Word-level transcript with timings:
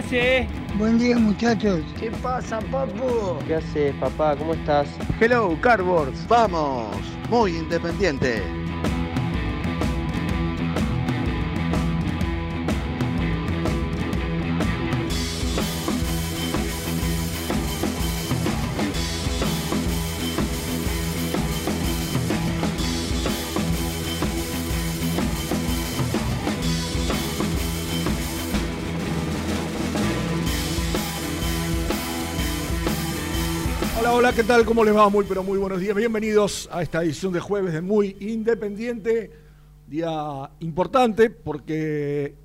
Hace? 0.00 0.46
Buen 0.76 0.98
día 0.98 1.18
muchachos. 1.18 1.80
¿Qué 1.98 2.10
pasa, 2.10 2.60
papu? 2.70 3.38
¿Qué 3.46 3.56
haces, 3.56 3.94
papá? 3.96 4.36
¿Cómo 4.36 4.54
estás? 4.54 4.88
Hello, 5.20 5.56
Cardboards. 5.60 6.26
Vamos, 6.26 6.96
muy 7.28 7.56
independiente. 7.56 8.42
Hola, 34.30 34.36
¿qué 34.36 34.44
tal? 34.44 34.64
¿Cómo 34.64 34.84
les 34.84 34.94
va? 34.94 35.08
Muy, 35.08 35.24
pero 35.24 35.42
muy 35.42 35.58
buenos 35.58 35.80
días. 35.80 35.96
Bienvenidos 35.96 36.68
a 36.70 36.82
esta 36.82 37.02
edición 37.02 37.32
de 37.32 37.40
jueves 37.40 37.72
de 37.72 37.80
Muy 37.80 38.16
Independiente. 38.20 39.28
Día 39.88 40.48
importante 40.60 41.30
porque 41.30 42.36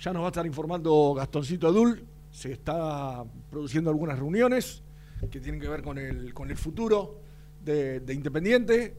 ya 0.00 0.14
nos 0.14 0.22
va 0.22 0.28
a 0.28 0.30
estar 0.30 0.46
informando 0.46 1.12
Gastoncito 1.12 1.66
Adul. 1.66 2.06
Se 2.30 2.50
está 2.52 3.22
produciendo 3.50 3.90
algunas 3.90 4.18
reuniones 4.18 4.82
que 5.30 5.40
tienen 5.40 5.60
que 5.60 5.68
ver 5.68 5.82
con 5.82 5.98
el, 5.98 6.32
con 6.32 6.50
el 6.50 6.56
futuro 6.56 7.18
de, 7.62 8.00
de 8.00 8.14
Independiente, 8.14 8.94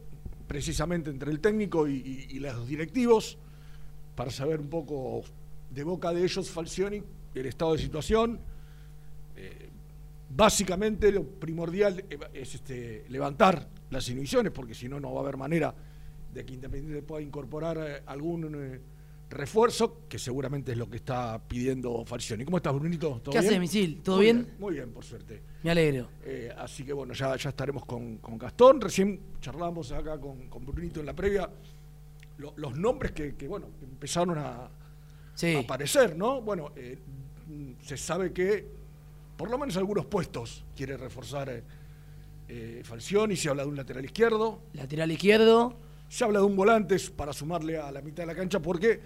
precisamente 0.46 1.10
entre 1.10 1.28
el 1.32 1.40
técnico 1.40 1.88
y, 1.88 1.94
y- 2.30 2.36
y 2.36 2.38
los 2.38 2.68
directivos, 2.68 3.36
para 4.14 4.30
saber 4.30 4.60
un 4.60 4.68
poco 4.68 5.22
de 5.70 5.82
boca 5.82 6.12
de 6.12 6.22
ellos, 6.22 6.48
Falcioni, 6.50 7.02
el 7.34 7.46
estado 7.46 7.72
de 7.72 7.78
situación. 7.78 8.38
Eh, 10.32 10.34
básicamente 10.34 11.12
lo 11.12 11.24
primordial 11.24 12.04
es 12.32 12.54
este, 12.54 13.04
levantar 13.08 13.68
las 13.90 14.08
inhibiciones, 14.08 14.52
porque 14.52 14.74
si 14.74 14.88
no, 14.88 14.98
no 15.00 15.12
va 15.12 15.20
a 15.20 15.22
haber 15.22 15.36
manera 15.36 15.74
de 16.32 16.44
que 16.44 16.54
Independiente 16.54 17.02
pueda 17.02 17.22
incorporar 17.22 17.78
eh, 17.78 18.02
algún 18.06 18.54
eh, 18.54 18.80
refuerzo, 19.30 20.06
que 20.08 20.18
seguramente 20.18 20.72
es 20.72 20.78
lo 20.78 20.88
que 20.88 20.96
está 20.96 21.40
pidiendo 21.46 22.04
Falcioni. 22.04 22.44
¿Cómo 22.44 22.56
estás, 22.58 22.74
Brunito? 22.74 23.20
¿Todo 23.22 23.32
¿Qué 23.32 23.38
haces, 23.38 23.58
Misil? 23.58 24.00
¿Todo 24.02 24.16
Muy 24.16 24.24
bien? 24.26 24.48
Muy 24.58 24.74
bien, 24.74 24.90
por 24.92 25.04
suerte. 25.04 25.42
Me 25.62 25.70
alegro. 25.70 26.08
Eh, 26.24 26.50
así 26.56 26.84
que 26.84 26.92
bueno, 26.92 27.12
ya, 27.14 27.36
ya 27.36 27.50
estaremos 27.50 27.84
con, 27.84 28.16
con 28.18 28.38
Gastón. 28.38 28.80
Recién 28.80 29.20
charlamos 29.40 29.92
acá 29.92 30.18
con, 30.18 30.48
con 30.48 30.64
Brunito 30.64 31.00
en 31.00 31.06
la 31.06 31.14
previa 31.14 31.48
lo- 32.38 32.54
los 32.56 32.76
nombres 32.76 33.12
que, 33.12 33.34
que, 33.36 33.46
bueno, 33.48 33.68
empezaron 33.82 34.38
a, 34.38 34.68
Sí. 35.34 35.54
a 35.54 35.60
aparecer, 35.60 36.16
¿no? 36.16 36.40
Bueno, 36.42 36.72
eh, 36.76 36.98
se 37.82 37.96
sabe 37.96 38.32
que 38.32 38.81
por 39.42 39.50
lo 39.50 39.58
menos 39.58 39.76
algunos 39.76 40.06
puestos 40.06 40.64
quiere 40.76 40.96
reforzar 40.96 41.48
eh, 41.50 41.64
eh, 42.46 42.80
Falcioni, 42.84 43.34
se 43.34 43.48
habla 43.48 43.64
de 43.64 43.70
un 43.70 43.76
lateral 43.76 44.04
izquierdo, 44.04 44.60
Lateral 44.72 45.10
izquierdo. 45.10 45.76
se 46.08 46.22
habla 46.22 46.38
de 46.38 46.44
un 46.44 46.54
volante 46.54 46.96
para 47.16 47.32
sumarle 47.32 47.76
a 47.76 47.90
la 47.90 48.00
mitad 48.02 48.22
de 48.22 48.28
la 48.28 48.36
cancha 48.36 48.60
porque 48.62 49.00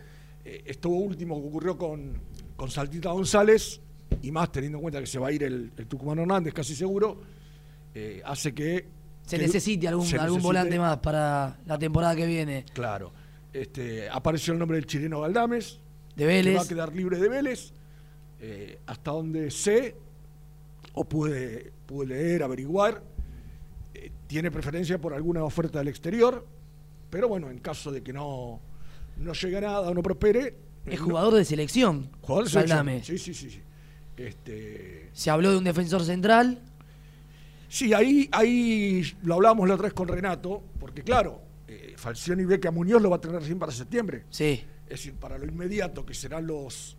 eh, 0.45 0.63
esto 0.67 0.91
último 0.91 1.41
que 1.41 1.49
ocurrió 1.49 1.79
con, 1.79 2.21
con 2.55 2.71
Saltita 2.71 3.13
González, 3.13 3.81
y 4.21 4.31
más 4.31 4.53
teniendo 4.53 4.77
en 4.77 4.83
cuenta 4.83 5.01
que 5.01 5.07
se 5.07 5.19
va 5.19 5.29
a 5.29 5.33
ir 5.33 5.43
el, 5.43 5.73
el 5.75 5.87
Tucumán 5.87 6.19
Hernández 6.19 6.53
casi 6.53 6.75
seguro, 6.75 7.19
eh, 7.95 8.21
hace 8.23 8.53
que... 8.53 8.89
Se 9.23 9.39
que 9.39 9.43
necesite 9.47 9.89
algún, 9.89 10.05
se 10.05 10.19
algún 10.19 10.41
necesite- 10.41 10.43
volante 10.43 10.79
más 10.79 10.99
para 10.99 11.59
la 11.65 11.79
temporada 11.79 12.15
que 12.15 12.27
viene. 12.27 12.67
Claro. 12.75 13.11
Este, 13.55 14.07
apareció 14.11 14.53
el 14.53 14.59
nombre 14.59 14.77
del 14.77 14.85
chileno 14.87 15.23
Galdames, 15.23 15.81
De 16.15 16.25
que 16.25 16.25
va 16.27 16.31
a 16.33 16.35
Vélez. 16.43 16.69
quedar 16.69 16.95
libre 16.95 17.19
de 17.19 17.29
Vélez. 17.31 17.73
eh, 18.39 18.79
hasta 18.85 19.13
donde 19.13 19.51
sé, 19.51 19.97
o 20.99 21.05
pude, 21.05 21.73
pude 21.87 22.07
leer, 22.07 22.43
averiguar, 22.43 23.03
eh, 23.95 24.11
tiene 24.27 24.51
preferencia 24.51 24.99
por 24.99 25.13
alguna 25.13 25.45
oferta 25.45 25.79
del 25.79 25.89
exterior, 25.89 26.45
pero 27.11 27.29
bueno, 27.29 27.51
en 27.51 27.59
caso 27.59 27.93
de 27.93 28.03
que 28.03 28.13
no, 28.15 28.61
no 29.19 29.33
llegue 29.35 29.59
a 29.59 29.61
nada 29.61 29.81
o 29.91 29.95
no 29.95 30.03
prospere. 30.03 30.57
Es 30.87 30.99
no- 31.01 31.07
jugador 31.07 31.35
de 31.35 31.45
selección. 31.45 32.11
jugador 32.23 32.45
de 32.45 32.51
selección. 32.51 33.03
Sí, 33.05 33.19
sí, 33.19 33.35
sí. 33.35 33.51
sí. 33.51 33.61
Este, 34.17 35.11
Se 35.13 35.29
habló 35.29 35.51
de 35.51 35.59
un 35.59 35.65
defensor 35.65 36.03
central. 36.03 36.63
Sí, 37.69 37.93
ahí, 37.93 38.29
ahí 38.33 39.03
lo 39.23 39.35
hablábamos 39.35 39.69
la 39.69 39.75
otra 39.75 39.85
vez 39.85 39.93
con 39.93 40.09
Renato, 40.09 40.63
porque 40.81 41.03
claro, 41.03 41.43
eh, 41.69 41.93
Falcioni 41.99 42.45
ve 42.47 42.59
que 42.59 42.69
a 42.69 42.71
Muñoz 42.71 43.03
lo 43.03 43.11
va 43.11 43.17
a 43.17 43.21
tener 43.21 43.39
recién 43.41 43.59
para 43.59 43.71
septiembre. 43.73 44.25
Sí. 44.31 44.65
Es 44.85 44.91
decir, 44.91 45.15
para 45.15 45.37
lo 45.37 45.45
inmediato, 45.45 46.07
que 46.07 46.15
serán 46.15 46.47
los, 46.47 46.97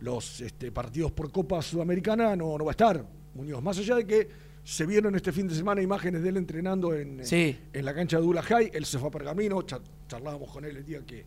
los 0.00 0.40
este, 0.40 0.72
partidos 0.72 1.12
por 1.12 1.30
Copa 1.30 1.60
Sudamericana, 1.60 2.34
no, 2.36 2.56
no 2.56 2.64
va 2.64 2.70
a 2.70 2.72
estar 2.72 3.04
Muñoz. 3.34 3.62
Más 3.62 3.78
allá 3.78 3.96
de 3.96 4.06
que 4.06 4.28
se 4.64 4.84
vieron 4.86 5.14
este 5.14 5.32
fin 5.32 5.48
de 5.48 5.54
semana 5.54 5.80
imágenes 5.80 6.22
de 6.22 6.28
él 6.28 6.36
entrenando 6.36 6.94
en, 6.94 7.24
Sí. 7.24 7.58
en 7.72 7.84
la 7.84 7.94
cancha 7.94 8.18
de 8.18 8.24
Ulajay, 8.26 8.70
él 8.74 8.84
se 8.84 8.98
fue 8.98 9.08
a 9.08 9.10
Pergamino, 9.12 9.62
cha- 9.62 9.80
charlábamos 10.08 10.50
con 10.50 10.64
él 10.64 10.76
el 10.76 10.84
día 10.84 11.00
que, 11.06 11.24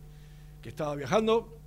que 0.60 0.68
estaba 0.68 0.94
viajando. 0.94 1.58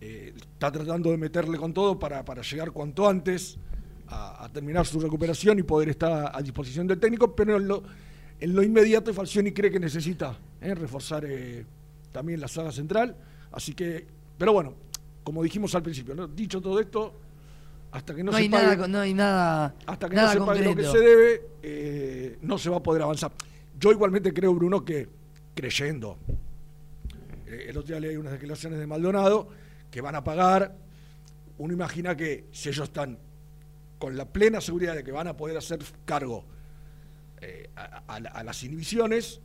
Eh, 0.00 0.32
está 0.36 0.70
tratando 0.70 1.10
de 1.10 1.16
meterle 1.16 1.58
con 1.58 1.72
todo 1.74 1.98
para, 1.98 2.24
para 2.24 2.42
llegar 2.42 2.70
cuanto 2.70 3.08
antes 3.08 3.58
a, 4.06 4.44
a 4.44 4.48
terminar 4.52 4.86
su 4.86 5.00
recuperación 5.00 5.58
y 5.58 5.64
poder 5.64 5.88
estar 5.88 6.30
a 6.32 6.40
disposición 6.40 6.86
del 6.86 7.00
técnico, 7.00 7.34
pero 7.34 7.56
en 7.56 7.66
lo, 7.66 7.82
en 8.38 8.54
lo 8.54 8.62
inmediato 8.62 9.12
Falcioni 9.12 9.50
cree 9.50 9.72
que 9.72 9.80
necesita 9.80 10.38
eh, 10.60 10.74
reforzar 10.74 11.24
eh, 11.26 11.64
también 12.12 12.40
la 12.40 12.46
saga 12.46 12.70
central. 12.70 13.16
Así 13.50 13.74
que, 13.74 14.06
pero 14.38 14.52
bueno, 14.52 14.74
como 15.24 15.42
dijimos 15.42 15.74
al 15.74 15.82
principio, 15.82 16.14
¿no? 16.14 16.28
dicho 16.28 16.60
todo 16.60 16.78
esto, 16.78 17.12
hasta 17.90 18.14
que 18.14 18.22
no, 18.22 18.30
No, 18.32 18.36
se 18.38 18.42
hay 18.44 18.48
pague- 18.48 18.62
nada, 18.64 18.76
con- 18.78 18.92
no 18.92 19.00
hay 19.00 19.14
nada, 19.14 19.74
hasta 19.86 20.08
que 20.08 20.16
nada 20.16 20.34
no 20.34 20.40
se 20.40 20.46
pague 20.46 20.64
lo 20.64 20.76
que 20.76 20.84
se 20.84 20.98
debe, 20.98 21.42
eh, 21.62 22.38
no 22.42 22.58
se 22.58 22.68
va 22.70 22.76
a 22.78 22.82
poder 22.82 23.02
avanzar. 23.02 23.32
Yo 23.78 23.92
igualmente 23.92 24.32
creo, 24.32 24.52
Bruno, 24.54 24.84
que 24.84 25.08
creyendo, 25.54 26.18
eh, 27.46 27.66
el 27.68 27.76
otro 27.78 27.88
día 27.88 28.00
leí 28.00 28.16
unas 28.16 28.32
declaraciones 28.32 28.78
de 28.78 28.86
Maldonado, 28.86 29.48
que 29.90 30.00
van 30.00 30.14
a 30.14 30.22
pagar, 30.24 30.74
uno 31.58 31.72
imagina 31.72 32.16
que 32.16 32.44
si 32.52 32.68
ellos 32.68 32.84
están 32.88 33.18
con 33.98 34.16
la 34.16 34.26
plena 34.26 34.60
seguridad 34.60 34.94
de 34.94 35.02
que 35.02 35.10
van 35.12 35.26
a 35.28 35.36
poder 35.36 35.56
hacer 35.56 35.78
cargo 36.04 36.44
eh, 37.40 37.70
a, 37.76 38.02
a- 38.06 38.16
a 38.16 38.44
las 38.44 38.62
inhibiciones, 38.64 39.40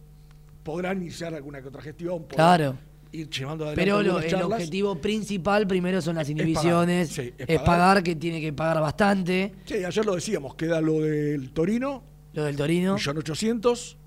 podrán 0.63 1.01
iniciar 1.01 1.33
alguna 1.33 1.61
que 1.61 1.67
otra 1.69 1.81
gestión. 1.81 2.23
podrán 2.23 2.35
Claro. 2.57 2.77
Ir 3.13 3.29
llevando 3.29 3.65
adelante 3.65 3.81
Pero 3.81 4.01
lo- 4.01 4.19
el 4.19 4.41
objetivo 4.41 4.95
principal 4.95 5.67
primero 5.67 6.01
son 6.01 6.15
las 6.15 6.27
Es 6.27 6.33
pagar, 6.33 6.47
inhibiciones, 6.49 7.09
sí, 7.09 7.31
es 7.37 7.47
es, 7.47 7.61
pagar. 7.61 8.01
que 8.01 8.15
tiene 8.15 8.41
que 8.41 8.51
pagar 8.53 8.81
bastante, 8.81 9.53
Sí, 9.65 9.75
ayer 9.85 10.03
lo 10.05 10.15
decíamos, 10.15 10.55
queda 10.55 10.81
lo 10.81 10.99
del 11.01 11.51
Torino, 11.51 12.03
lo 12.33 12.43
del 12.45 12.55
Torino, 12.55 12.95
millón 12.95 13.17
ochocientos. 13.19 13.97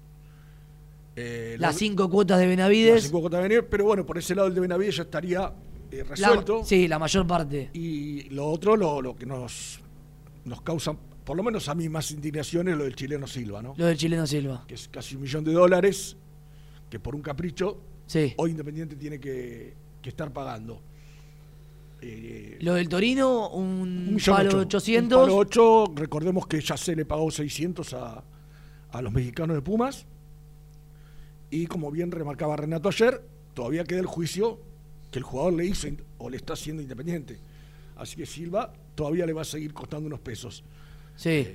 eh, 1.14 1.56
las 1.58 1.74
lo- 1.74 1.78
cinco 1.78 2.10
cuotas 2.10 2.38
de 2.38 2.46
las 2.46 2.50
Benavides, 2.56 3.04
cinco 3.04 3.20
cuotas 3.20 3.38
de 3.38 3.42
Benavides, 3.48 3.68
pero 3.70 3.84
bueno, 3.84 4.04
por 4.04 4.18
ese 4.18 4.34
lado 4.34 4.48
el 4.48 4.54
de 4.54 4.60
Benavides 4.60 4.96
ya 4.96 5.02
estaría 5.04 5.52
eh, 5.92 5.98
la- 5.98 6.04
resuelto. 6.04 6.64
sí, 6.64 6.88
la 6.88 6.98
mayor 6.98 7.26
parte. 7.26 7.70
Y 7.74 8.24
lo 8.30 8.46
otro, 8.48 8.76
lo, 8.76 9.00
lo 9.00 9.14
que 9.16 9.24
nos, 9.24 9.80
nos 10.44 10.60
causa, 10.62 10.94
por 11.24 11.36
lo 11.36 11.42
menos 11.44 11.68
a 11.68 11.74
mí, 11.74 11.88
más 11.88 12.10
indignación 12.10 12.68
es 12.68 12.76
lo 12.76 12.84
del 12.84 12.96
chileno 12.96 13.26
Silva, 13.28 13.62
¿no? 13.62 13.72
Lo 13.76 13.86
del 13.86 13.96
chileno 13.96 14.26
Silva. 14.26 14.64
Que 14.66 14.74
es 14.74 14.88
casi 14.88 15.14
un 15.16 15.22
millón 15.22 15.44
de 15.44 15.52
dólares, 15.52 16.16
que 16.90 16.98
por 17.00 17.14
un 17.14 17.22
capricho, 17.22 17.78
Sí. 18.06 18.34
hoy 18.36 18.50
Independiente 18.52 18.96
tiene 18.96 19.18
que, 19.18 19.74
que 20.02 20.08
estar 20.08 20.32
pagando. 20.32 20.80
Eh, 22.00 22.58
Lo 22.60 22.74
del 22.74 22.88
Torino, 22.88 23.48
un, 23.50 24.08
un 24.14 24.18
palo 24.24 24.50
ocho. 24.50 24.58
800. 24.60 25.18
Un 25.18 25.24
palo 25.24 25.36
ocho, 25.36 25.84
recordemos 25.94 26.46
que 26.46 26.60
ya 26.60 26.76
se 26.76 26.94
le 26.94 27.04
pagó 27.04 27.30
600 27.30 27.94
a, 27.94 28.22
a 28.90 29.02
los 29.02 29.12
mexicanos 29.12 29.56
de 29.56 29.62
Pumas. 29.62 30.06
Y 31.50 31.66
como 31.66 31.90
bien 31.90 32.10
remarcaba 32.10 32.56
Renato 32.56 32.88
ayer, 32.88 33.22
todavía 33.54 33.84
queda 33.84 34.00
el 34.00 34.06
juicio 34.06 34.60
que 35.10 35.18
el 35.18 35.24
jugador 35.24 35.54
le 35.54 35.64
hizo 35.66 35.88
o 36.18 36.28
le 36.28 36.36
está 36.36 36.52
haciendo 36.52 36.82
Independiente. 36.82 37.38
Así 37.96 38.16
que 38.16 38.26
Silva 38.26 38.72
todavía 38.94 39.24
le 39.26 39.32
va 39.32 39.42
a 39.42 39.44
seguir 39.44 39.72
costando 39.72 40.06
unos 40.06 40.20
pesos. 40.20 40.62
Sí. 41.16 41.48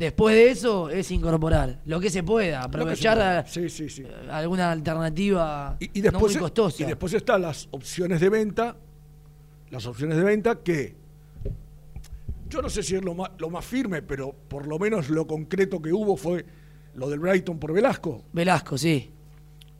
Después 0.00 0.34
de 0.34 0.50
eso 0.50 0.88
es 0.88 1.10
incorporar 1.10 1.82
lo 1.84 2.00
que 2.00 2.08
se 2.08 2.22
pueda, 2.22 2.62
aprovechar 2.62 3.18
pueda. 3.18 3.46
Sí, 3.46 3.68
sí, 3.68 3.90
sí. 3.90 4.02
alguna 4.30 4.72
alternativa 4.72 5.76
Y, 5.78 5.98
y 5.98 6.00
después, 6.00 6.32
no 6.34 6.40
muy 6.40 6.48
costosa. 6.48 6.82
y 6.82 6.86
después 6.86 7.12
están 7.12 7.42
las 7.42 7.68
opciones 7.70 8.18
de 8.22 8.30
venta, 8.30 8.76
las 9.68 9.84
opciones 9.84 10.16
de 10.16 10.24
venta 10.24 10.60
que 10.62 10.96
yo 12.48 12.62
no 12.62 12.70
sé 12.70 12.82
si 12.82 12.96
es 12.96 13.04
lo 13.04 13.14
más, 13.14 13.30
lo 13.38 13.50
más 13.50 13.62
firme, 13.64 14.00
pero 14.00 14.32
por 14.48 14.66
lo 14.66 14.78
menos 14.78 15.10
lo 15.10 15.26
concreto 15.26 15.82
que 15.82 15.92
hubo 15.92 16.16
fue 16.16 16.46
lo 16.94 17.10
del 17.10 17.20
Brighton 17.20 17.58
por 17.58 17.72
Velasco. 17.74 18.24
Velasco, 18.32 18.78
sí. 18.78 19.10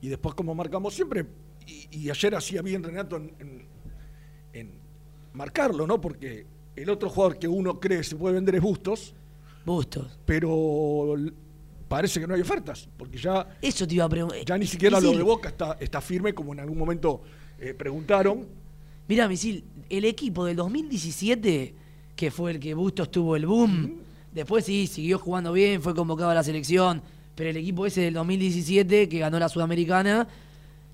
Y 0.02 0.08
después, 0.08 0.34
como 0.34 0.54
marcamos 0.54 0.92
siempre, 0.94 1.24
y, 1.66 1.88
y 1.90 2.10
ayer 2.10 2.34
hacía 2.34 2.60
bien 2.62 2.82
Renato 2.82 3.16
en, 3.16 3.32
en- 3.40 3.66
en 4.52 4.72
marcarlo, 5.32 5.86
¿no? 5.86 5.98
Porque 6.00 6.44
el 6.76 6.90
otro 6.90 7.08
jugador 7.08 7.38
que 7.38 7.48
uno 7.48 7.80
cree 7.80 8.04
se 8.04 8.16
puede 8.16 8.34
vender 8.34 8.56
es 8.56 8.60
Bustos, 8.62 9.14
Bustos. 9.64 10.18
pero 10.24 11.14
parece 11.88 12.20
que 12.20 12.26
no 12.26 12.34
hay 12.34 12.40
ofertas, 12.40 12.88
porque 12.96 13.18
ya 13.18 13.46
Eso 13.60 13.86
te 13.86 13.94
iba 13.94 14.04
a 14.04 14.08
preguntar. 14.08 14.44
ya 14.44 14.56
ni 14.56 14.66
siquiera 14.66 14.98
lo 15.00 15.08
Misil, 15.08 15.18
de 15.18 15.24
Boca 15.24 15.48
está, 15.48 15.76
está 15.80 16.00
firme, 16.00 16.32
como 16.32 16.52
en 16.52 16.60
algún 16.60 16.78
momento 16.78 17.22
eh, 17.58 17.74
preguntaron. 17.74 18.46
Mirá, 19.08 19.28
Misil, 19.28 19.64
el 19.88 20.04
equipo 20.04 20.44
del 20.44 20.56
2017, 20.56 21.74
que 22.14 22.30
fue 22.30 22.52
el 22.52 22.60
que 22.60 22.74
Bustos 22.74 23.10
tuvo 23.10 23.34
el 23.34 23.44
boom, 23.46 24.02
después 24.32 24.64
sí, 24.64 24.86
siguió 24.86 25.18
jugando 25.18 25.52
bien, 25.52 25.82
fue 25.82 25.94
convocado 25.94 26.30
a 26.30 26.34
la 26.34 26.44
selección, 26.44 27.02
pero 27.34 27.50
el 27.50 27.56
equipo 27.56 27.86
ese 27.86 28.02
del 28.02 28.14
2017, 28.14 29.08
que 29.08 29.18
ganó 29.18 29.38
la 29.38 29.48
Sudamericana, 29.48 30.28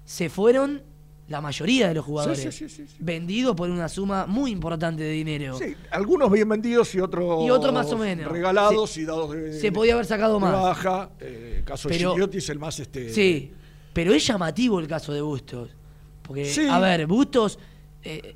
se 0.04 0.30
fueron 0.30 0.82
la 1.28 1.40
mayoría 1.40 1.88
de 1.88 1.94
los 1.94 2.05
jugadores. 2.05 2.38
Sí, 2.40 2.52
sí, 2.52 2.69
sí, 2.69 2.87
sí, 2.87 2.87
sí. 2.88 2.96
Vendidos 3.00 3.56
por 3.56 3.69
una 3.69 3.88
suma 3.88 4.26
muy 4.26 4.52
importante 4.52 5.02
de 5.02 5.11
dinero. 5.11 5.58
Sí, 5.58 5.75
algunos 5.90 6.31
bien 6.31 6.49
vendidos 6.49 6.94
y 6.94 7.00
otros, 7.00 7.44
Y 7.44 7.50
otros 7.50 7.73
más 7.75 7.90
o 7.93 7.99
menos. 7.99 8.31
regalados 8.31 8.90
Se- 8.90 9.00
y 9.00 9.05
dados 9.05 9.32
de, 9.32 9.52
se 9.61 9.73
podía 9.73 9.94
haber 9.94 10.06
sacado 10.06 10.38
más. 10.38 10.52
baja. 10.52 11.11
Eh, 11.20 11.62
caso 11.64 11.88
Pero- 11.88 12.11
de 12.11 12.14
Gigliotti 12.14 12.38
es 12.38 12.49
el 12.50 12.58
más 12.61 12.78
este. 12.78 13.12
Sí, 13.12 13.52
pero 13.93 14.12
es 14.14 14.25
llamativo 14.26 14.78
el 14.78 14.87
caso 14.87 15.12
de 15.12 15.20
Bustos. 15.20 15.70
Porque, 16.23 16.52
a 16.70 16.78
ver, 16.81 17.06
Bustos 17.06 17.58
eh, 18.05 18.34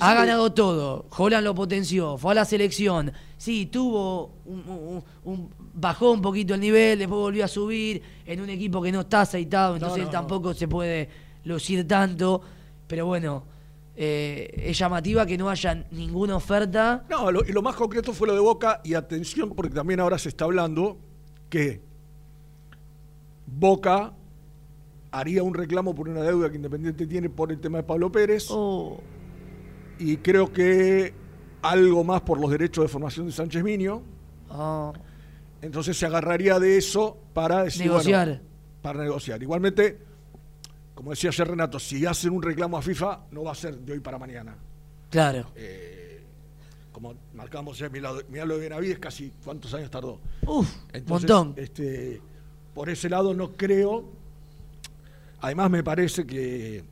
ha 0.00 0.12
que- 0.12 0.18
ganado 0.18 0.52
todo. 0.52 1.06
Holland 1.16 1.44
lo 1.44 1.54
potenció, 1.54 2.16
fue 2.18 2.32
a 2.32 2.34
la 2.34 2.44
selección. 2.44 3.12
Sí, 3.36 3.66
tuvo 3.66 4.32
un, 4.46 4.60
un- 4.68 5.04
un- 5.24 5.50
bajó 5.74 6.10
un 6.12 6.22
poquito 6.22 6.54
el 6.54 6.60
nivel, 6.60 6.98
después 6.98 7.18
volvió 7.18 7.44
a 7.44 7.48
subir 7.48 8.02
en 8.26 8.40
un 8.40 8.48
equipo 8.50 8.80
que 8.82 8.90
no 8.90 9.00
está 9.02 9.20
aceitado, 9.22 9.74
entonces 9.74 10.04
no. 10.04 10.10
tampoco 10.10 10.54
se 10.54 10.66
puede 10.68 11.08
lucir 11.44 11.86
tanto. 11.86 12.40
Pero 12.86 13.06
bueno, 13.06 13.44
eh, 13.96 14.50
es 14.56 14.78
llamativa 14.78 15.24
que 15.26 15.38
no 15.38 15.48
haya 15.48 15.86
ninguna 15.92 16.36
oferta. 16.36 17.04
No, 17.08 17.30
lo, 17.30 17.44
y 17.44 17.52
lo 17.52 17.62
más 17.62 17.76
concreto 17.76 18.12
fue 18.12 18.26
lo 18.28 18.34
de 18.34 18.40
Boca 18.40 18.80
y 18.84 18.94
atención 18.94 19.50
porque 19.54 19.74
también 19.74 20.00
ahora 20.00 20.18
se 20.18 20.28
está 20.28 20.44
hablando 20.44 20.98
que 21.48 21.80
Boca 23.46 24.12
haría 25.10 25.42
un 25.42 25.54
reclamo 25.54 25.94
por 25.94 26.08
una 26.08 26.22
deuda 26.22 26.50
que 26.50 26.56
Independiente 26.56 27.06
tiene 27.06 27.28
por 27.30 27.52
el 27.52 27.60
tema 27.60 27.78
de 27.78 27.84
Pablo 27.84 28.10
Pérez 28.10 28.46
Oh, 28.50 28.98
y 29.98 30.16
creo 30.16 30.52
que 30.52 31.14
algo 31.62 32.02
más 32.04 32.20
por 32.22 32.40
los 32.40 32.50
derechos 32.50 32.84
de 32.84 32.88
formación 32.88 33.26
de 33.26 33.32
Sánchez 33.32 33.62
Miño. 33.62 34.02
oh, 34.50 34.92
Entonces 35.62 35.96
se 35.96 36.04
agarraría 36.06 36.58
de 36.58 36.76
eso 36.76 37.16
para 37.32 37.62
decir, 37.64 37.86
Negociar. 37.86 38.26
bueno, 38.28 38.42
para 38.82 39.02
negociar. 39.02 39.42
Igualmente, 39.42 39.98
como 40.94 41.10
decía 41.10 41.30
ayer 41.30 41.48
Renato, 41.48 41.78
si 41.78 42.04
hacen 42.06 42.32
un 42.32 42.42
reclamo 42.42 42.76
a 42.76 42.82
FIFA, 42.82 43.26
no 43.32 43.44
va 43.44 43.52
a 43.52 43.54
ser 43.54 43.76
de 43.78 43.92
hoy 43.92 44.00
para 44.00 44.18
mañana. 44.18 44.56
claro. 45.10 45.46
Como 46.92 47.12
marcamos 47.34 47.76
ya, 47.76 47.88
mirá, 47.88 48.12
mirá 48.28 48.44
lo 48.44 48.54
de 48.54 48.68
Benavides, 48.68 49.00
casi 49.00 49.32
cuántos 49.44 49.74
años 49.74 49.90
tardó. 49.90 50.20
Uf, 50.46 50.70
Entonces, 50.92 51.28
montón. 51.28 51.54
Este, 51.56 52.20
por 52.72 52.88
ese 52.88 53.08
lado 53.08 53.34
no 53.34 53.50
creo. 53.56 54.12
Además 55.40 55.70
me 55.72 55.82
parece 55.82 56.24
que 56.24 56.84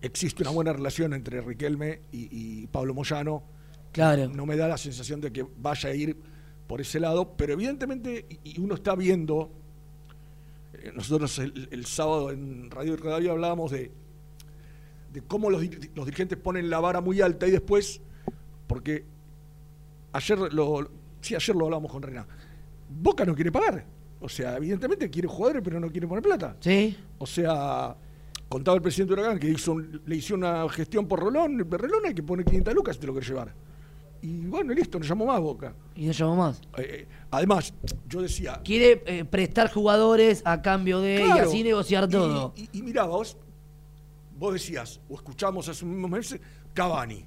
existe 0.00 0.42
una 0.42 0.50
buena 0.50 0.72
relación 0.72 1.14
entre 1.14 1.40
Riquelme 1.40 2.00
y, 2.10 2.28
y 2.62 2.66
Pablo 2.66 2.92
Moyano. 2.92 3.44
Claro. 3.92 4.28
No 4.28 4.46
me 4.46 4.56
da 4.56 4.66
la 4.66 4.76
sensación 4.76 5.20
de 5.20 5.32
que 5.32 5.46
vaya 5.58 5.90
a 5.90 5.94
ir 5.94 6.16
por 6.66 6.80
ese 6.80 6.98
lado, 6.98 7.36
pero 7.36 7.52
evidentemente, 7.52 8.26
y 8.42 8.60
uno 8.60 8.74
está 8.74 8.96
viendo, 8.96 9.48
eh, 9.48 9.52
nosotros 10.92 11.38
el, 11.38 11.68
el 11.70 11.84
sábado 11.86 12.30
en 12.30 12.70
Radio 12.70 12.96
Radio 12.96 13.32
hablábamos 13.32 13.70
de, 13.70 13.90
de 15.12 15.22
cómo 15.22 15.50
los, 15.50 15.62
los 15.94 16.04
dirigentes 16.06 16.36
ponen 16.38 16.68
la 16.70 16.80
vara 16.80 17.00
muy 17.00 17.20
alta 17.20 17.46
y 17.46 17.50
después, 17.50 18.00
porque 18.66 19.04
ayer 20.12 20.38
lo, 20.52 20.90
sí, 21.20 21.34
ayer 21.34 21.56
lo 21.56 21.66
hablamos 21.66 21.90
con 21.90 22.02
Rená, 22.02 22.26
Boca 22.88 23.24
no 23.24 23.34
quiere 23.34 23.50
pagar. 23.50 23.84
O 24.20 24.28
sea, 24.28 24.56
evidentemente 24.56 25.10
quiere 25.10 25.28
jugadores, 25.28 25.62
pero 25.62 25.78
no 25.80 25.90
quiere 25.90 26.06
poner 26.06 26.22
plata. 26.22 26.56
¿Sí? 26.60 26.96
O 27.18 27.26
sea, 27.26 27.94
contaba 28.48 28.74
el 28.76 28.82
presidente 28.82 29.14
de 29.14 29.20
Huracán 29.20 29.38
que 29.38 29.50
hizo 29.50 29.72
un- 29.72 30.00
le 30.06 30.16
hizo 30.16 30.34
una 30.34 30.66
gestión 30.70 31.06
por 31.06 31.20
Rolón, 31.20 31.58
Rolón 31.70 32.06
hay 32.06 32.14
que 32.14 32.22
poner 32.22 32.44
500 32.46 32.72
lucas 32.74 32.96
si 32.96 33.00
te 33.00 33.06
lo 33.06 33.12
querés 33.14 33.28
llevar. 33.28 33.52
Y 34.26 34.46
bueno, 34.46 34.72
y 34.72 34.76
listo, 34.76 34.98
no 34.98 35.04
llamó 35.04 35.26
más 35.26 35.38
Boca. 35.38 35.74
Y 35.94 36.06
no 36.06 36.12
llamó 36.12 36.34
más. 36.36 36.58
Eh, 36.78 36.82
eh, 37.02 37.08
además, 37.30 37.74
yo 38.08 38.22
decía... 38.22 38.58
Quiere 38.64 39.02
eh, 39.04 39.24
prestar 39.26 39.70
jugadores 39.70 40.40
a 40.46 40.62
cambio 40.62 41.00
de 41.00 41.16
y 41.20 41.24
claro, 41.26 41.48
así 41.50 41.62
negociar 41.62 42.04
y- 42.08 42.12
todo. 42.12 42.54
Y, 42.56 42.70
y 42.78 42.82
mirá, 42.82 43.04
vos, 43.04 43.36
vos 44.38 44.54
decías, 44.54 44.98
o 45.10 45.16
escuchamos 45.16 45.68
hace 45.68 45.84
unos 45.84 46.10
meses, 46.10 46.40
Cavani. 46.72 47.26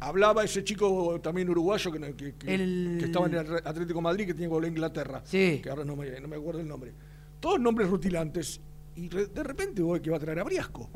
Hablaba 0.00 0.44
ese 0.44 0.62
chico 0.62 1.18
también 1.22 1.48
uruguayo 1.48 1.90
que, 1.90 2.00
que- 2.16 2.34
que- 2.34 2.54
El- 2.54 2.96
que 2.98 3.06
estaba 3.06 3.26
en 3.28 3.34
el 3.34 3.54
Atlético 3.64 4.00
de 4.00 4.02
Madrid, 4.02 4.26
que 4.26 4.34
tiene 4.34 4.48
que 4.48 4.54
volver 4.54 4.68
a 4.68 4.72
Inglaterra. 4.72 5.22
Sí. 5.24 5.60
Que 5.62 5.70
ahora 5.70 5.84
no 5.86 5.96
me, 5.96 6.20
no 6.20 6.28
me 6.28 6.36
acuerdo 6.36 6.60
el 6.60 6.68
nombre. 6.68 6.92
Todos 7.40 7.58
nombres 7.58 7.88
rutilantes. 7.88 8.60
Y 8.94 9.08
de 9.08 9.42
repente 9.42 9.80
vos 9.80 10.00
que 10.00 10.10
va 10.10 10.18
a 10.18 10.20
traer 10.20 10.38
a 10.40 10.44
Briasco. 10.44 10.90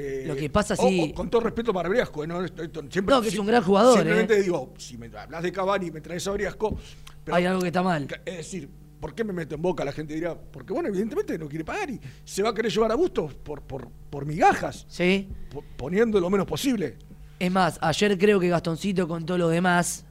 Eh, 0.00 0.24
Lo 0.28 0.36
que 0.36 0.48
pasa, 0.48 0.76
sí- 0.76 1.10
o 1.10 1.14
con 1.14 1.28
todo 1.28 1.40
respeto 1.40 1.72
para 1.72 1.88
Briasco, 1.88 2.22
¿eh? 2.22 2.26
no, 2.28 2.46
siempre- 2.46 3.02
No, 3.14 3.20
que 3.20 3.26
es 3.28 3.34
si- 3.34 3.40
un 3.40 3.46
gran 3.46 3.64
jugador, 3.64 3.94
Simplemente 3.96 4.38
¿eh? 4.38 4.42
digo, 4.42 4.72
si 4.78 4.96
me 4.96 5.06
hablas 5.16 5.42
de 5.42 5.50
Cavani 5.50 5.86
y 5.86 5.90
me 5.90 6.00
traes 6.00 6.24
a 6.28 6.30
Briasco. 6.30 6.76
pero- 7.24 7.36
Hay 7.36 7.44
algo 7.46 7.60
que 7.60 7.66
está 7.66 7.82
mal. 7.82 8.06
es 8.24 8.36
decir, 8.36 8.70
¿por 9.00 9.12
qué 9.14 9.24
me 9.24 9.32
meto 9.32 9.56
en 9.56 9.62
boca? 9.62 9.84
La 9.84 9.90
gente 9.92 10.14
dirá, 10.14 10.36
porque 10.40 10.72
bueno, 10.72 10.88
evidentemente 10.88 11.36
no 11.36 11.48
quiere 11.48 11.64
pagar 11.64 11.90
y 11.90 12.00
se 12.24 12.42
va 12.44 12.50
a 12.50 12.54
querer 12.54 12.70
llevar 12.70 12.92
a 12.92 12.94
gusto 12.94 13.26
por, 13.26 13.62
por, 13.62 13.90
por 14.08 14.24
migajas, 14.24 14.86
¿Sí? 14.88 15.28
po- 15.50 15.64
poniendo 15.76 16.20
lo 16.20 16.30
menos 16.30 16.46
posible. 16.46 16.96
Es 17.40 17.50
más, 17.50 17.78
ayer 17.82 18.16
creo 18.18 18.38
que 18.38 18.48
Gastoncito 18.48 19.06
contó 19.08 19.36
lo 19.36 19.48
demás. 19.48 20.04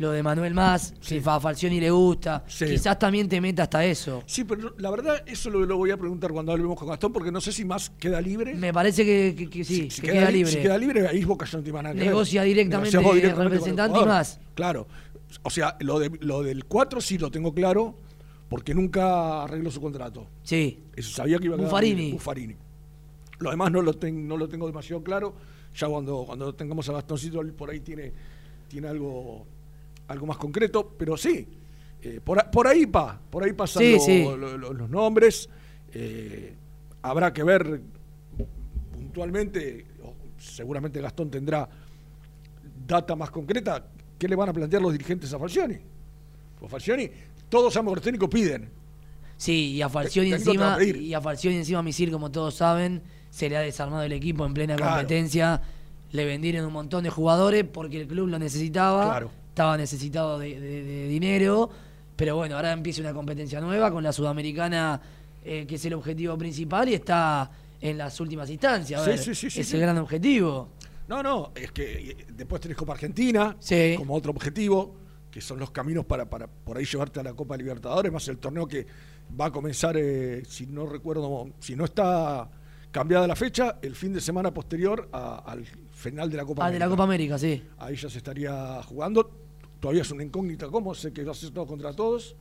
Lo 0.00 0.12
de 0.12 0.22
Manuel 0.22 0.54
Más, 0.54 0.94
Sí. 1.00 1.20
si 1.20 1.28
a 1.28 1.38
Falcioni 1.38 1.78
le 1.78 1.90
gusta. 1.90 2.42
Sí. 2.48 2.64
Quizás 2.64 2.98
también 2.98 3.28
te 3.28 3.38
meta 3.38 3.64
hasta 3.64 3.84
eso. 3.84 4.22
Sí, 4.24 4.44
pero 4.44 4.74
la 4.78 4.90
verdad, 4.90 5.22
eso 5.26 5.50
lo, 5.50 5.60
lo 5.66 5.76
voy 5.76 5.90
a 5.90 5.98
preguntar 5.98 6.32
cuando 6.32 6.52
hablemos 6.52 6.78
con 6.78 6.88
Gastón, 6.88 7.12
porque 7.12 7.30
no 7.30 7.38
sé 7.40 7.52
si 7.52 7.66
más 7.66 7.90
queda 7.90 8.18
libre. 8.20 8.54
Me 8.54 8.72
parece 8.72 9.04
que, 9.04 9.34
que- 9.36 9.50
que 9.50 9.62
sí, 9.62 9.74
Si- 9.82 9.90
si 9.90 10.00
que 10.00 10.12
queda, 10.12 10.30
li- 10.30 10.38
libre. 10.38 10.52
Si 10.52 10.58
queda 10.58 10.78
libre, 10.78 11.06
ahí 11.06 11.22
Boca 11.24 11.44
ya 11.44 11.58
no 11.58 11.62
tiene 11.64 11.82
nada 11.82 11.94
que. 11.94 12.00
Negocia 12.00 12.42
directamente 12.44 12.96
el 12.96 13.02
directamente 13.04 13.34
con 13.34 13.42
el 13.44 13.50
representante 13.52 13.98
y 14.00 14.04
más. 14.06 14.40
Claro. 14.54 14.86
O 15.42 15.50
sea, 15.50 15.76
lo, 15.80 15.98
de, 15.98 16.10
lo 16.22 16.42
del 16.42 16.64
4 16.64 17.00
sí 17.02 17.18
lo 17.18 17.30
tengo 17.30 17.52
claro, 17.52 17.94
porque 18.48 18.74
nunca 18.74 19.42
arregló 19.42 19.70
su 19.70 19.82
contrato. 19.82 20.26
Sí. 20.42 20.82
Eso 20.96 21.10
sabía 21.14 21.38
que 21.38 21.44
iba 21.44 21.56
a 21.56 21.58
quedar 21.58 21.70
Buffarini. 21.70 22.12
Buffarini. 22.12 22.56
Lo 23.38 23.50
demás 23.50 23.70
no 23.70 23.82
lo, 23.82 23.92
ten- 23.92 24.26
no 24.26 24.36
lo 24.38 24.48
tengo 24.48 24.66
demasiado 24.66 25.02
claro. 25.04 25.34
Ya 25.76 25.86
cuando, 25.88 26.24
cuando 26.26 26.54
tengamos 26.54 26.88
a 26.88 26.92
Bastoncito, 26.92 27.42
él 27.42 27.52
por 27.52 27.68
ahí 27.70 27.80
tiene, 27.80 28.12
tiene 28.66 28.88
algo, 28.88 29.46
algo 30.10 30.26
más 30.26 30.36
concreto. 30.36 30.94
Pero 30.98 31.16
sí, 31.16 31.46
Eh, 32.02 32.18
por, 32.24 32.50
por 32.50 32.66
ahí 32.66 32.86
pa, 32.86 33.20
por 33.28 33.44
ahí 33.44 33.52
pasan 33.52 33.82
Sí, 33.82 33.92
lo- 33.92 34.00
sí. 34.00 34.22
lo- 34.24 34.56
lo- 34.56 34.72
los 34.72 34.88
nombres. 34.88 35.50
Eh, 35.92 36.54
habrá 37.02 37.30
que 37.30 37.42
ver 37.44 37.82
puntualmente, 38.94 39.84
seguramente 40.38 40.98
Gastón 41.00 41.30
tendrá 41.30 41.68
data 42.86 43.14
más 43.14 43.30
concreta, 43.30 43.86
qué 44.18 44.28
le 44.28 44.34
van 44.34 44.48
a 44.48 44.52
plantear 44.54 44.80
los 44.80 44.92
dirigentes 44.92 45.32
a 45.34 45.38
Falcioni. 45.38 45.76
Pues 46.58 46.70
Falcioni, 46.72 47.10
todos 47.50 47.76
ambos 47.76 48.00
técnicos 48.00 48.28
piden. 48.30 48.70
Sí, 49.36 49.72
y 49.72 49.82
a 49.82 49.88
Falcioni 49.88 50.32
a 50.32 50.36
encima, 50.36 50.78
y 50.82 51.12
a 51.14 51.20
Falcioni 51.20 51.56
encima 51.58 51.82
Misil, 51.82 52.10
como 52.10 52.30
todos 52.30 52.54
saben, 52.54 53.02
se 53.30 53.48
le 53.50 53.56
ha 53.56 53.60
desarmado 53.60 54.02
el 54.04 54.12
equipo 54.12 54.44
en 54.46 54.54
plena 54.54 54.76
Claro. 54.76 54.92
competencia. 54.96 55.60
Le 56.12 56.24
vendieron 56.24 56.64
un 56.66 56.72
montón 56.72 57.04
de 57.04 57.10
jugadores 57.10 57.64
porque 57.64 58.00
el 58.00 58.08
club 58.08 58.28
lo 58.28 58.38
necesitaba. 58.38 59.04
Claro. 59.04 59.30
Estaba 59.60 59.76
necesitado 59.76 60.38
de, 60.38 60.58
de- 60.58 60.82
de 60.82 61.06
dinero. 61.08 61.68
Pero 62.16 62.34
bueno, 62.36 62.56
ahora 62.56 62.72
empieza 62.72 63.02
una 63.02 63.12
competencia 63.12 63.60
nueva 63.60 63.90
con 63.90 64.02
la 64.02 64.10
Sudamericana, 64.10 64.98
eh, 65.44 65.66
que 65.68 65.74
es 65.74 65.84
el 65.84 65.92
objetivo 65.92 66.38
principal, 66.38 66.88
y 66.88 66.94
está 66.94 67.50
en 67.78 67.98
las 67.98 68.18
últimas 68.20 68.48
instancias. 68.48 69.02
A 69.02 69.04
Sí, 69.04 69.10
ver, 69.10 69.18
sí, 69.18 69.34
sí, 69.34 69.50
sí, 69.50 69.60
es 69.60 69.74
el 69.74 69.80
gran 69.82 69.98
objetivo. 69.98 70.70
No, 71.08 71.22
no, 71.22 71.52
es 71.54 71.72
que 71.72 72.10
eh, 72.12 72.16
después 72.32 72.62
tenés 72.62 72.74
Copa 72.78 72.94
Argentina 72.94 73.54
como 73.98 74.14
otro 74.14 74.30
objetivo, 74.32 74.94
que 75.30 75.42
son 75.42 75.58
los 75.58 75.70
caminos 75.72 76.06
para, 76.06 76.24
para 76.24 76.46
por 76.46 76.78
ahí 76.78 76.86
llevarte 76.86 77.20
a 77.20 77.22
la 77.22 77.34
Copa 77.34 77.54
Libertadores, 77.58 78.10
más 78.10 78.26
el 78.28 78.38
torneo 78.38 78.66
que 78.66 78.86
va 79.38 79.46
a 79.46 79.50
comenzar, 79.50 79.94
eh, 79.98 80.42
si 80.48 80.66
no 80.68 80.86
recuerdo, 80.86 81.50
si 81.60 81.76
no 81.76 81.84
está 81.84 82.48
cambiada 82.90 83.26
la 83.26 83.36
fecha, 83.36 83.76
el 83.82 83.94
fin 83.94 84.14
de 84.14 84.22
semana 84.22 84.52
posterior 84.54 85.06
a- 85.12 85.44
al 85.46 85.66
final 85.92 86.30
de 86.30 86.36
la 86.38 86.44
Copa 86.46 86.64
Ah, 86.66 86.70
de 86.70 86.78
la 86.78 86.88
Copa 86.88 87.04
América, 87.04 87.38
sí. 87.38 87.62
Ahí 87.78 87.94
ya 87.96 88.08
se 88.08 88.16
estaría 88.18 88.82
jugando. 88.84 89.39
Todavía 89.80 90.02
es 90.02 90.10
una 90.10 90.22
incógnita 90.22 90.68
cómo, 90.68 90.94
sé 90.94 91.12
que 91.12 91.24
va 91.24 91.32
a 91.32 91.34
ser 91.34 91.50
todo 91.50 91.66
contra 91.66 91.92
todos. 91.94 92.36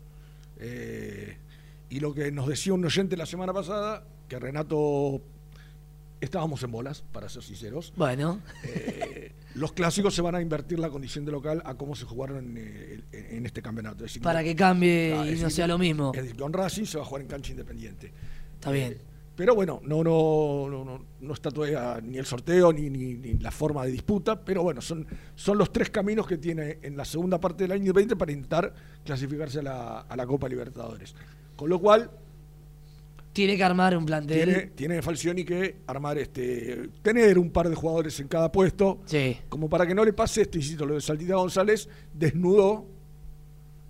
Eh, 0.59 1.37
y 1.89 1.99
lo 1.99 2.13
que 2.13 2.31
nos 2.31 2.47
decía 2.47 2.73
un 2.73 2.83
oyente 2.85 3.15
la 3.17 3.25
semana 3.25 3.53
pasada, 3.53 4.03
que 4.27 4.37
Renato 4.37 5.21
estábamos 6.21 6.61
en 6.63 6.71
bolas, 6.71 7.03
para 7.13 7.29
ser 7.29 7.43
sinceros. 7.43 7.93
Bueno, 7.95 8.41
Eh, 8.65 9.31
los 9.55 9.71
clásicos 9.71 10.13
se 10.13 10.21
van 10.21 10.35
a 10.35 10.41
invertir 10.41 10.77
la 10.79 10.89
condición 10.89 11.25
de 11.25 11.31
local 11.31 11.61
a 11.65 11.75
cómo 11.75 11.95
se 11.95 12.05
jugaron 12.05 12.37
en, 12.57 12.57
en- 13.11 13.35
en 13.37 13.45
este 13.45 13.61
campeonato. 13.61 13.97
Es 14.05 14.11
decir, 14.11 14.21
para 14.21 14.43
que 14.43 14.55
cambie 14.55 15.13
Ah, 15.13 15.21
y 15.25 15.29
no 15.29 15.31
decir, 15.31 15.51
sea 15.51 15.67
lo 15.67 15.77
mismo. 15.77 16.11
Es 16.13 16.23
decir, 16.23 16.37
con 16.37 16.51
Racing 16.53 16.85
se 16.85 16.97
va 16.97 17.03
a 17.03 17.07
jugar 17.07 17.21
en 17.23 17.27
cancha 17.29 17.51
independiente. 17.51 18.11
Está 18.55 18.71
bien. 18.71 18.97
Pero 19.39 19.55
bueno, 19.55 19.79
no, 19.85 20.03
no, 20.03 20.67
no, 20.69 20.83
no, 20.83 21.05
no 21.21 21.33
está 21.33 21.49
todavía 21.49 22.01
ni 22.03 22.17
el 22.17 22.25
sorteo 22.25 22.73
ni, 22.73 22.89
ni- 22.89 23.13
ni 23.13 23.35
la 23.37 23.51
forma 23.51 23.85
de 23.85 23.91
disputa, 23.93 24.43
pero 24.43 24.63
bueno, 24.63 24.81
son, 24.81 25.07
son 25.33 25.57
los 25.57 25.71
tres 25.71 25.89
caminos 25.89 26.27
que 26.27 26.37
tiene 26.37 26.79
en 26.81 26.97
la 26.97 27.05
segunda 27.05 27.39
parte 27.39 27.63
del 27.63 27.71
año 27.71 27.93
20 27.93 28.17
para 28.17 28.33
intentar 28.33 28.73
clasificarse 29.05 29.59
a 29.59 29.61
la, 29.61 29.99
a 30.01 30.15
la 30.17 30.27
Copa 30.27 30.49
Libertadores. 30.49 31.15
Con 31.55 31.69
lo 31.69 31.79
cual, 31.79 32.11
Tiene 33.31 33.55
que 33.55 33.63
armar 33.63 33.95
un 33.95 34.05
plantel. 34.05 34.43
tiene, 34.43 34.61
tiene 34.75 35.01
Falcioni 35.01 35.45
que 35.45 35.77
armar 35.87 36.17
este, 36.17 36.89
tener 37.01 37.39
un 37.39 37.49
par 37.49 37.69
de 37.69 37.75
jugadores 37.75 38.19
en 38.19 38.27
cada 38.27 38.51
puesto, 38.51 38.99
Sí. 39.05 39.37
como 39.47 39.69
para 39.69 39.87
que 39.87 39.95
no 39.95 40.03
le 40.03 40.11
pase 40.11 40.41
esto, 40.41 40.57
insisto, 40.57 40.85
lo 40.85 40.95
de 40.95 40.99
Saltita 40.99 41.35
González 41.35 41.87
desnudó 42.13 42.85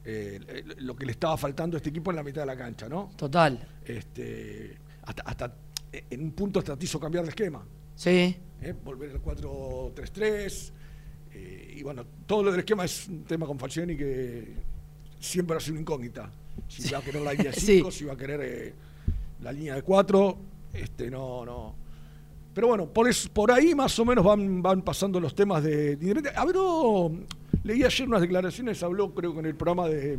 eh, 0.06 0.64
lo 0.78 0.96
que 0.96 1.08
le 1.08 1.12
estaba 1.14 1.38
faltando 1.38 1.76
a 1.76 1.80
este 1.80 1.90
equipo 1.90 2.12
en 2.12 2.18
la 2.18 2.24
mitad 2.24 2.42
de 2.44 2.46
la 2.46 2.56
cancha, 2.56 2.88
¿no? 2.88 3.10
Total. 3.16 3.68
Este, 3.84 4.78
hasta, 5.10 5.24
hasta 5.24 5.56
eh, 5.92 6.04
en 6.12 6.22
un 6.24 6.32
punto 6.32 6.60
hasta 6.60 6.78
te 6.78 6.86
hizo 6.86 7.00
cambiar 7.00 7.24
de 7.24 7.30
esquema. 7.30 7.66
Sí. 7.96 8.36
¿eh? 8.62 8.76
volver 8.84 9.12
al 9.12 9.22
4-3-3. 9.22 10.72
eh, 11.34 11.76
y 11.78 11.84
bueno, 11.84 12.06
todo 12.26 12.44
lo 12.44 12.52
del 12.52 12.60
esquema 12.62 12.86
es 12.86 13.08
un 13.08 13.24
tema 13.24 13.46
con 13.46 13.58
Falcioni 13.60 13.96
que 13.98 14.54
siempre 15.20 15.58
ha 15.58 15.60
sido 15.60 15.74
una 15.74 15.82
incógnita. 15.82 16.30
Si 16.68 16.90
va 16.92 17.00
a 17.00 17.02
querer 17.02 17.22
la 17.22 17.34
línea 17.34 17.52
de 17.56 17.60
Sí. 17.60 17.78
5, 17.78 17.92
si 17.92 18.06
va 18.06 18.14
a 18.14 18.18
querer 18.18 18.42
eh, 18.44 18.74
la 19.42 19.52
línea 19.52 19.76
de 19.76 19.82
4, 19.82 20.38
este, 20.74 21.10
no, 21.10 21.46
no. 21.46 21.76
Pero 22.54 22.68
bueno, 22.68 22.88
por, 22.88 23.08
es- 23.10 23.28
por 23.30 23.52
ahí 23.52 23.74
más 23.76 23.98
o 24.00 24.06
menos 24.06 24.24
van, 24.26 24.62
van 24.62 24.82
pasando 24.82 25.20
los 25.20 25.34
temas 25.34 25.64
de, 25.64 25.96
de. 25.96 26.30
Habló, 26.36 27.12
leí 27.64 27.84
ayer 27.84 28.08
unas 28.08 28.22
declaraciones, 28.22 28.82
habló 28.84 29.14
creo 29.14 29.34
que 29.34 29.40
en 29.40 29.46
el 29.46 29.56
programa 29.56 29.88
de, 29.88 30.18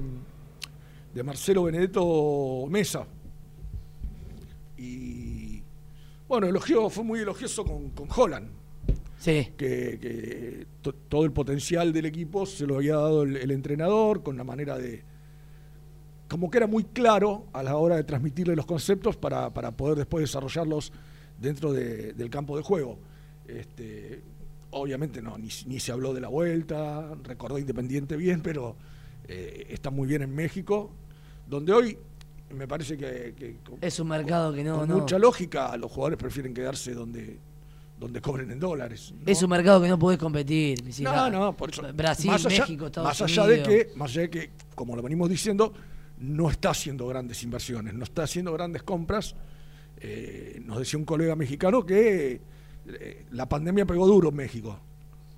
de 1.15 1.23
Marcelo 1.23 1.65
Benedetto 1.65 2.67
Mesa. 2.69 3.07
Y 4.79 5.63
bueno, 6.31 6.47
elogió, 6.47 6.89
fue 6.89 7.03
muy 7.05 7.19
elogioso 7.21 7.65
con, 7.65 7.91
con 7.91 8.09
Holland 8.15 8.49
Sí. 9.19 9.49
que, 9.59 9.99
que 10.01 10.67
to- 10.81 10.95
todo 10.95 11.25
el 11.25 11.33
potencial 11.33 11.93
del 11.93 12.07
equipo 12.07 12.47
se 12.47 12.67
lo 12.67 12.77
había 12.77 12.95
dado 12.95 13.25
el, 13.25 13.37
el 13.37 13.51
entrenador 13.51 14.23
con 14.23 14.37
la 14.37 14.45
manera 14.45 14.79
de 14.79 15.03
como 16.29 16.49
que 16.51 16.59
era 16.59 16.69
muy 16.69 16.85
claro 16.85 17.47
a 17.53 17.63
la 17.65 17.77
hora 17.77 17.97
de 17.97 18.05
transmitirle 18.05 18.55
los 18.55 18.65
conceptos 18.65 19.17
para, 19.17 19.53
para 19.53 19.73
poder 19.73 19.99
después 19.99 20.23
desarrollarlos 20.23 20.93
dentro 21.41 21.73
de- 21.73 22.13
del 22.13 22.31
campo 22.31 22.57
de 22.57 22.63
juego. 22.63 22.99
Este, 23.49 24.23
obviamente 24.71 25.21
no, 25.21 25.37
ni, 25.37 25.49
ni 25.67 25.81
se 25.81 25.91
habló 25.91 26.15
de 26.15 26.21
la 26.21 26.29
vuelta, 26.29 27.13
recordó 27.25 27.59
Independiente 27.59 28.17
bien, 28.17 28.41
pero 28.41 28.77
eh, 29.27 29.67
está 29.71 29.91
muy 29.91 30.07
bien 30.07 30.23
en 30.23 30.33
México, 30.33 30.93
donde 31.49 31.73
hoy 31.73 31.99
me 32.55 32.67
parece 32.69 32.97
que, 32.97 33.35
que 33.37 33.57
con- 33.65 33.79
Es 33.81 33.99
un 34.01 34.09
mercado 34.09 34.53
que 34.53 34.65
no. 34.65 34.79
con 34.81 34.89
no. 34.89 34.99
mucha 34.99 35.19
lógica 35.19 35.77
los 35.77 35.91
jugadores 35.91 36.19
prefieren 36.19 36.53
quedarse 36.55 36.93
donde, 36.95 37.39
donde 37.99 38.21
cobren 38.21 38.51
en 38.51 38.59
dólares. 38.61 39.13
¿no? 39.17 39.23
Es 39.31 39.43
un 39.43 39.51
mercado 39.51 39.81
que 39.83 39.89
no 39.89 39.99
podés 39.99 40.19
competir. 40.19 40.83
mi 40.85 40.93
No, 41.05 41.31
no, 41.31 41.57
por 41.57 41.71
eso. 41.71 41.83
Brasil, 41.95 42.31
Más 42.31 42.45
allá- 42.47 42.61
México, 42.63 42.87
Estados 42.87 43.09
más 43.09 43.21
allá 43.23 43.45
Unidos. 43.45 43.69
de 43.69 43.87
que, 43.87 43.97
más 43.97 44.11
allá 44.11 44.21
de 44.23 44.31
que, 44.31 44.51
como 44.75 44.97
lo 44.97 45.03
venimos 45.03 45.29
diciendo, 45.29 45.73
no 46.19 46.51
está 46.51 46.71
haciendo 46.71 47.07
grandes 47.07 47.43
inversiones, 47.43 47.95
no 47.95 48.05
está 48.05 48.25
haciendo 48.25 48.53
grandes 48.53 48.83
compras. 48.83 49.35
Eh, 50.03 50.61
nos 50.65 50.79
decía 50.79 50.99
un 50.99 51.05
colega 51.05 51.37
mexicano 51.37 51.85
que 51.85 52.41
eh, 52.87 53.27
la 53.33 53.49
pandemia 53.49 53.85
pegó 53.87 54.07
duro 54.07 54.31
en 54.31 54.37
México. 54.37 54.79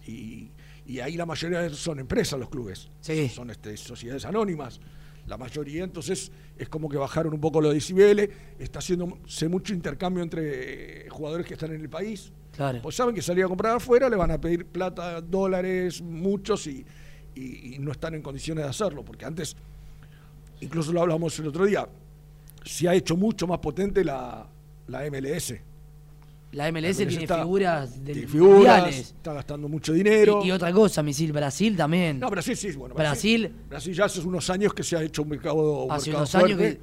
Y, 0.06 0.50
y 0.86 1.00
ahí 1.00 1.16
la 1.16 1.26
mayoría 1.26 1.68
son 1.70 1.98
empresas 2.00 2.38
los 2.38 2.48
clubes. 2.48 2.88
Sí. 3.00 3.28
Son 3.28 3.50
este, 3.50 3.76
sociedades 3.76 4.24
anónimas. 4.24 4.80
La 5.26 5.36
mayoría, 5.38 5.84
entonces, 5.84 6.32
es 6.58 6.68
como 6.68 6.88
que 6.88 6.96
bajaron 6.96 7.32
un 7.32 7.40
poco 7.40 7.60
los 7.60 7.72
decibeles. 7.72 8.28
Está 8.58 8.80
haciéndose 8.80 9.48
mucho 9.48 9.72
intercambio 9.72 10.22
entre 10.22 11.06
eh, 11.06 11.08
jugadores 11.10 11.46
que 11.46 11.54
están 11.54 11.72
en 11.72 11.80
el 11.80 11.88
país. 11.88 12.32
Claro. 12.56 12.80
Pues 12.82 12.96
saben 12.96 13.14
que 13.14 13.22
salir 13.22 13.44
a 13.44 13.48
comprar 13.48 13.76
afuera, 13.76 14.08
le 14.10 14.16
van 14.16 14.30
a 14.30 14.40
pedir 14.40 14.66
plata, 14.66 15.20
dólares, 15.20 16.02
muchos, 16.02 16.66
y, 16.66 16.84
y- 17.34 17.74
y 17.74 17.78
no 17.78 17.92
están 17.92 18.14
en 18.14 18.20
condiciones 18.22 18.64
de 18.64 18.70
hacerlo, 18.70 19.04
porque 19.04 19.24
antes, 19.24 19.56
incluso 20.60 20.92
lo 20.92 21.00
hablamos 21.02 21.38
el 21.38 21.46
otro 21.46 21.64
día, 21.64 21.88
se 22.64 22.88
ha 22.88 22.94
hecho 22.94 23.16
mucho 23.16 23.46
más 23.46 23.58
potente 23.60 24.04
la, 24.04 24.46
la 24.88 25.06
MLS. 25.10 25.54
La 26.52 26.70
MLS, 26.70 26.82
La 26.82 26.88
MLS 26.88 26.96
tiene 27.08 27.22
está- 27.24 27.38
figuras 27.42 28.04
del 28.04 28.28
figuras, 28.28 28.54
mundiales. 28.56 28.98
está 29.00 29.32
gastando 29.32 29.68
mucho 29.68 29.92
dinero. 29.94 30.40
Y, 30.44 30.48
y 30.48 30.50
otra 30.50 30.70
cosa, 30.72 31.02
misil, 31.02 31.32
Brasil 31.32 31.76
también. 31.76 32.20
No, 32.20 32.28
Brasil 32.28 32.56
sí, 32.56 32.72
bueno. 32.72 32.94
Brasil- 32.94 33.50
Brasil 33.70 33.94
ya 33.94 34.04
hace 34.04 34.20
unos 34.20 34.48
años 34.50 34.74
que 34.74 34.82
se 34.82 34.96
ha 34.96 35.02
hecho 35.02 35.22
un 35.22 35.30
mercado, 35.30 35.84
un 35.84 35.92
Hace 35.92 36.10
mercado 36.10 36.22
unos 36.24 36.34
años 36.34 36.58
que- 36.58 36.80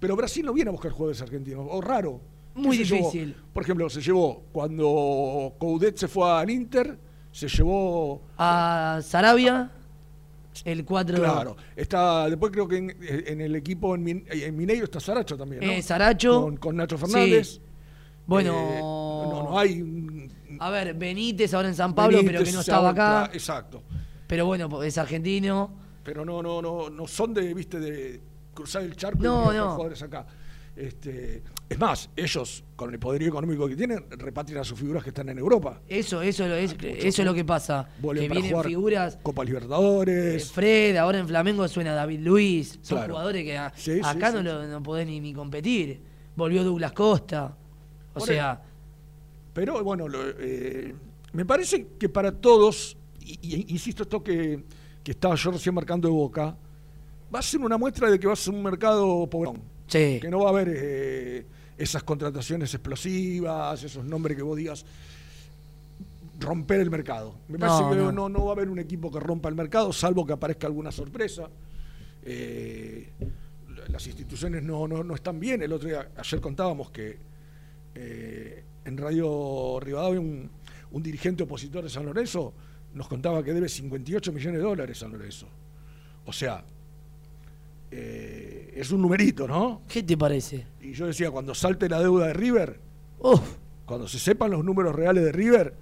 Pero 0.00 0.16
Brasil 0.16 0.44
no 0.44 0.52
viene 0.52 0.68
a 0.68 0.72
buscar 0.72 0.90
jugadores 0.90 1.22
argentinos, 1.22 1.66
o 1.70 1.80
raro. 1.80 2.20
Muy 2.54 2.78
difícil. 2.78 3.36
Por 3.52 3.62
ejemplo, 3.62 3.88
se 3.90 4.00
llevó, 4.00 4.42
cuando 4.52 5.54
Coudet 5.58 5.96
se 5.96 6.08
fue 6.08 6.28
al 6.30 6.50
Inter, 6.50 6.98
se 7.30 7.48
llevó 7.48 8.22
A 8.38 9.00
Sarabia, 9.04 9.70
el 10.64 10.84
4. 10.84 11.16
Claro, 11.18 11.56
está, 11.76 12.28
después 12.28 12.50
creo 12.50 12.66
que 12.66 12.78
en, 12.78 12.96
en 13.00 13.40
el 13.40 13.54
equipo 13.56 13.94
en, 13.94 14.02
Min- 14.02 14.24
en 14.30 14.56
Mineiro 14.56 14.84
está 14.84 14.98
Saracho 15.00 15.36
también, 15.36 15.62
¿no? 15.64 15.70
Eh, 15.70 15.82
Saracho. 15.82 16.42
Con, 16.42 16.56
con 16.56 16.76
Nacho 16.76 16.96
Fernández. 16.98 17.48
Sí. 17.48 17.60
Bueno. 18.26 18.52
Eh, 18.54 18.80
no, 18.80 19.42
no 19.50 19.58
hay 19.58 20.28
A 20.58 20.70
ver, 20.70 20.94
Benítez 20.94 21.54
ahora 21.54 21.68
en 21.68 21.74
San 21.74 21.94
Pablo, 21.94 22.20
pero 22.24 22.42
que 22.42 22.52
no 22.52 22.60
estaba 22.60 22.90
acá. 22.90 23.30
Exacto. 23.32 23.82
Pero 24.26 24.46
bueno, 24.46 24.82
es 24.82 24.98
argentino. 24.98 25.70
Pero 26.02 26.24
no, 26.24 26.42
no, 26.42 26.60
no, 26.62 26.88
no 26.90 27.06
son 27.06 27.34
de, 27.34 27.52
viste, 27.54 27.78
de 27.80 28.20
cruzar 28.54 28.82
el 28.82 28.94
charco 28.96 29.22
No, 29.22 29.52
y 29.52 29.56
no. 29.56 29.70
jugadores 29.72 30.02
acá. 30.02 30.26
Este, 30.74 31.42
es 31.70 31.78
más, 31.78 32.10
ellos, 32.14 32.62
con 32.76 32.92
el 32.92 32.98
poderío 32.98 33.28
económico 33.28 33.66
que 33.66 33.74
tienen, 33.76 34.04
repatrian 34.10 34.60
a 34.60 34.64
sus 34.64 34.78
figuras 34.78 35.02
que 35.02 35.08
están 35.10 35.28
en 35.30 35.38
Europa. 35.38 35.80
Eso, 35.88 36.20
eso, 36.20 36.44
es, 36.44 36.72
mucho 36.74 36.86
eso 36.86 37.22
es 37.22 37.26
lo 37.26 37.32
que 37.32 37.44
pasa. 37.46 37.88
Que 38.02 38.28
vienen 38.28 38.62
figuras. 38.62 39.18
Copa 39.22 39.42
eh, 39.42 39.46
Libertadores. 39.46 40.52
Fred, 40.52 40.96
ahora 40.96 41.18
en 41.18 41.26
Flamengo 41.28 41.66
suena 41.66 41.94
David 41.94 42.20
Luis. 42.20 42.78
Son 42.82 42.98
Claro. 42.98 43.14
jugadores 43.14 43.42
que 43.44 43.56
a- 43.56 43.72
Sí, 43.74 43.94
sí, 43.94 44.00
acá 44.04 44.28
sí, 44.30 44.34
no, 44.34 44.38
sí. 44.40 44.44
lo- 44.44 44.66
no 44.66 44.82
podés 44.82 45.06
ni, 45.06 45.18
ni 45.18 45.32
competir. 45.32 46.02
Volvió 46.36 46.62
Douglas 46.62 46.92
Costa. 46.92 47.56
O 48.16 48.20
Por 48.20 48.28
sea, 48.28 48.62
Pero 49.54 49.82
bueno, 49.84 50.08
lo- 50.08 50.28
eh, 50.38 50.94
me 51.32 51.44
parece 51.44 51.86
que 51.98 52.08
para 52.08 52.32
todos, 52.32 52.96
y, 53.20 53.38
y 53.42 53.66
insisto 53.72 54.02
esto 54.04 54.22
que, 54.22 54.64
que 55.04 55.10
estaba 55.12 55.34
yo 55.34 55.50
recién 55.50 55.74
marcando 55.74 56.08
de 56.08 56.14
boca, 56.14 56.56
va 57.34 57.38
a 57.38 57.42
ser 57.42 57.60
una 57.60 57.76
muestra 57.78 58.10
de 58.10 58.18
que 58.18 58.26
va 58.26 58.32
a 58.32 58.36
ser 58.36 58.54
un 58.54 58.62
mercado 58.62 59.26
pobrón. 59.28 59.60
sí. 59.86 60.18
Que 60.20 60.28
no 60.30 60.40
va 60.40 60.46
a 60.46 60.50
haber 60.50 60.68
eh, 60.74 61.46
esas 61.78 62.02
contrataciones 62.02 62.72
explosivas, 62.74 63.82
esos 63.82 64.04
nombres 64.04 64.36
que 64.36 64.42
vos 64.42 64.56
digas 64.56 64.84
romper 66.40 66.80
el 66.80 66.90
mercado. 66.90 67.34
Me 67.48 67.58
No, 67.58 67.66
parece 67.66 67.90
que 67.90 67.96
no. 68.02 68.12
no. 68.12 68.28
no 68.28 68.44
va 68.44 68.50
a 68.50 68.54
haber 68.54 68.68
un 68.68 68.78
equipo 68.78 69.10
que 69.10 69.20
rompa 69.20 69.48
el 69.48 69.54
mercado, 69.54 69.92
salvo 69.92 70.24
que 70.26 70.32
aparezca 70.34 70.66
alguna 70.66 70.90
sorpresa. 70.92 71.48
eh, 72.24 73.10
las 73.88 74.04
instituciones 74.06 74.62
no, 74.64 74.88
no, 74.88 75.04
no 75.04 75.14
están 75.14 75.38
bien. 75.38 75.62
El 75.62 75.72
otro 75.72 75.88
día, 75.88 76.08
ayer 76.16 76.40
contábamos 76.40 76.90
que 76.90 77.18
eh, 77.96 78.62
en 78.84 78.96
Radio 78.96 79.78
Rivadavia 79.80 80.20
un, 80.20 80.48
un 80.92 81.02
dirigente 81.02 81.42
opositor 81.42 81.82
de 81.82 81.90
San 81.90 82.04
Lorenzo 82.06 82.52
nos 82.94 83.08
contaba 83.08 83.42
que 83.42 83.52
debe 83.52 83.68
58 83.68 84.32
millones 84.32 84.58
de 84.60 84.64
dólares 84.66 84.98
San 84.98 85.10
Lorenzo. 85.12 85.46
O 86.24 86.32
sea, 86.32 86.62
eh, 87.90 88.72
es 88.76 88.90
un 88.90 89.02
numerito, 89.02 89.46
¿no? 89.46 89.82
¿Qué 89.88 90.02
te 90.02 90.16
parece? 90.16 90.66
Y 90.80 90.92
yo 90.92 91.06
decía, 91.06 91.30
cuando 91.30 91.54
salte 91.54 91.88
la 91.88 92.00
deuda 92.00 92.28
de 92.28 92.32
River, 92.34 92.80
Uf, 93.20 93.40
cuando 93.84 94.08
se 94.08 94.18
sepan 94.18 94.50
los 94.50 94.64
números 94.64 94.94
reales 94.94 95.24
de 95.24 95.32
River, 95.32 95.74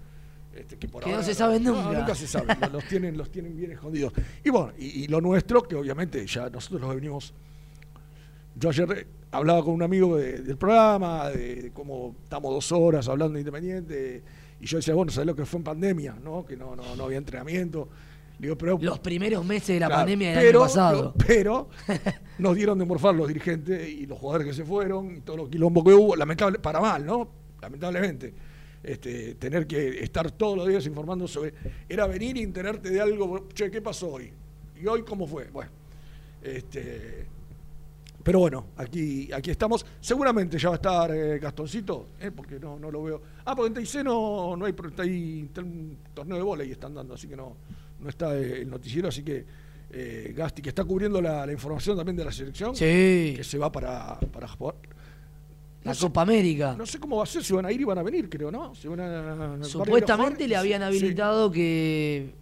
este, 0.55 0.77
que, 0.77 0.87
por 0.89 1.03
Que 1.03 1.11
no 1.13 1.23
se 1.23 1.35
saben 1.35 1.63
no, 1.65 1.75
nunca. 1.83 1.99
nunca 1.99 2.15
se 2.15 2.27
sabe, 2.27 2.55
los- 2.61 2.73
los 2.73 2.85
tienen, 2.85 3.17
los 3.17 3.31
tienen 3.31 3.57
bien 3.57 3.73
escondidos. 3.73 4.13
Y 4.45 4.51
bueno, 4.51 4.73
y, 4.79 5.05
y 5.05 5.07
lo 5.09 5.21
nuestro, 5.21 5.63
que 5.63 5.75
obviamente 5.75 6.25
ya 6.27 6.49
nosotros 6.51 6.81
lo 6.83 6.89
venimos. 6.95 7.33
Yo 8.57 8.69
ayer 8.71 8.89
eh, 8.93 9.07
hablaba 9.33 9.63
con 9.65 9.75
un 9.75 9.83
amigo 9.83 10.17
de- 10.17 10.39
del 10.43 10.57
programa, 10.57 11.29
de, 11.31 11.63
de 11.63 11.71
cómo 11.73 12.15
estamos 12.23 12.53
dos 12.53 12.71
horas 12.73 13.09
hablando 13.09 13.35
de 13.35 13.41
Independiente, 13.41 14.23
y 14.61 14.67
yo 14.67 14.79
decía, 14.79 14.95
bueno, 14.95 15.11
¿sabes 15.13 15.27
lo 15.27 15.35
que 15.35 15.45
fue 15.45 15.59
en 15.59 15.65
pandemia? 15.65 16.17
¿no? 16.23 16.45
Que 16.47 16.57
no, 16.57 16.75
no, 16.77 16.95
no 16.97 17.05
había 17.05 17.19
entrenamiento. 17.19 17.89
Digo, 18.39 18.57
pero 18.59 18.77
los 18.81 18.99
primeros 18.99 19.45
meses 19.45 19.69
de 19.69 19.81
la 19.81 19.87
Claro, 19.87 20.01
pandemia 20.01 20.31
del 20.31 20.39
pero, 20.41 20.59
año 20.61 20.67
pasado. 20.69 21.15
Pero 21.27 21.69
nos 22.39 22.57
dieron 22.57 22.79
de 22.79 22.85
morfar 22.85 23.15
los 23.15 23.29
dirigentes 23.29 23.89
y 23.89 24.07
los 24.07 24.19
jugadores 24.19 24.49
que 24.49 24.55
se 24.55 24.65
fueron 24.65 25.17
y 25.17 25.21
todo 25.21 25.37
lo 25.39 25.49
quilombo 25.51 25.85
que 25.85 25.93
hubo, 25.93 26.17
lamentable, 26.17 26.59
para 26.59 26.81
mal, 26.81 27.05
¿no? 27.07 27.29
Lamentablemente. 27.63 28.35
Este, 28.83 29.37
tener 29.37 29.67
que 29.67 30.03
estar 30.03 30.31
todos 30.33 30.59
los 30.59 30.69
días 30.69 30.85
informando 30.87 31.27
sobre. 31.29 31.55
Era 31.89 32.07
venir 32.07 32.37
y 32.37 32.43
enterarte 32.43 32.91
de 32.91 33.01
algo, 33.01 33.49
che, 33.55 33.71
¿qué 33.71 33.81
pasó 33.81 34.13
hoy? 34.15 34.31
¿Y 34.81 34.87
hoy 34.87 35.03
cómo 35.05 35.27
fue? 35.27 35.49
Bueno. 35.51 35.71
Este, 36.43 37.27
pero 38.25 38.41
bueno, 38.41 38.67
aquí, 38.79 39.31
aquí 39.33 39.51
estamos. 39.53 39.87
Seguramente 40.01 40.59
ya 40.59 40.71
va 40.71 40.75
a 40.75 40.77
estar 40.77 41.15
eh, 41.15 41.39
Gastoncito, 41.39 42.09
¿eh? 42.21 42.31
porque 42.35 42.59
no, 42.59 42.79
no 42.79 42.91
lo 42.91 43.03
veo. 43.05 43.23
Ah, 43.45 43.55
porque 43.55 43.79
en 43.79 43.87
TIC 43.87 44.03
no, 44.03 44.57
no 44.57 44.65
hay, 44.65 44.75
está 44.89 45.03
ahí 45.05 45.43
está 45.47 45.61
un 45.61 45.97
torneo 46.13 46.37
de 46.39 46.43
bola 46.43 46.65
y 46.65 46.73
están 46.73 46.95
dando, 46.95 47.15
así 47.15 47.29
que 47.29 47.37
no, 47.37 47.55
no 48.01 48.09
está 48.09 48.35
eh, 48.37 48.63
el 48.63 48.71
noticiero, 48.71 49.09
así 49.09 49.23
que 49.23 49.45
eh, 49.91 50.33
Gasti, 50.37 50.61
que 50.63 50.71
está 50.71 50.83
cubriendo 50.85 51.21
la, 51.23 51.47
la 51.47 51.53
información 51.53 51.97
también 51.97 52.17
de 52.17 52.25
la 52.25 52.33
selección, 52.33 52.75
Sí, 52.75 53.35
que 53.37 53.45
se 53.45 53.59
va 53.59 53.71
para, 53.71 54.19
para 54.19 54.49
jugar. 54.49 54.75
la 55.85 55.95
sé, 55.95 56.07
Copa 56.07 56.23
América. 56.23 56.75
no 56.77 56.87
sé 56.87 56.99
cómo 56.99 57.19
va 57.19 57.25
a 57.25 57.27
ser, 57.27 57.45
si 57.45 57.53
van 57.53 57.67
a 57.67 57.71
ir 57.73 57.81
y 57.81 57.85
van 57.85 57.99
a 57.99 58.03
venir, 58.03 58.29
creo, 58.31 58.51
¿no? 58.51 58.75
Si 58.75 58.89
van 58.89 59.01
a, 59.01 59.21
van 59.35 59.61
a 59.61 59.65
a 59.65 59.65
Supuestamente 59.65 60.49
le 60.49 60.57
habían 60.57 60.81
Sí. 60.81 60.87
habilitado 60.87 61.51
que 61.53 62.33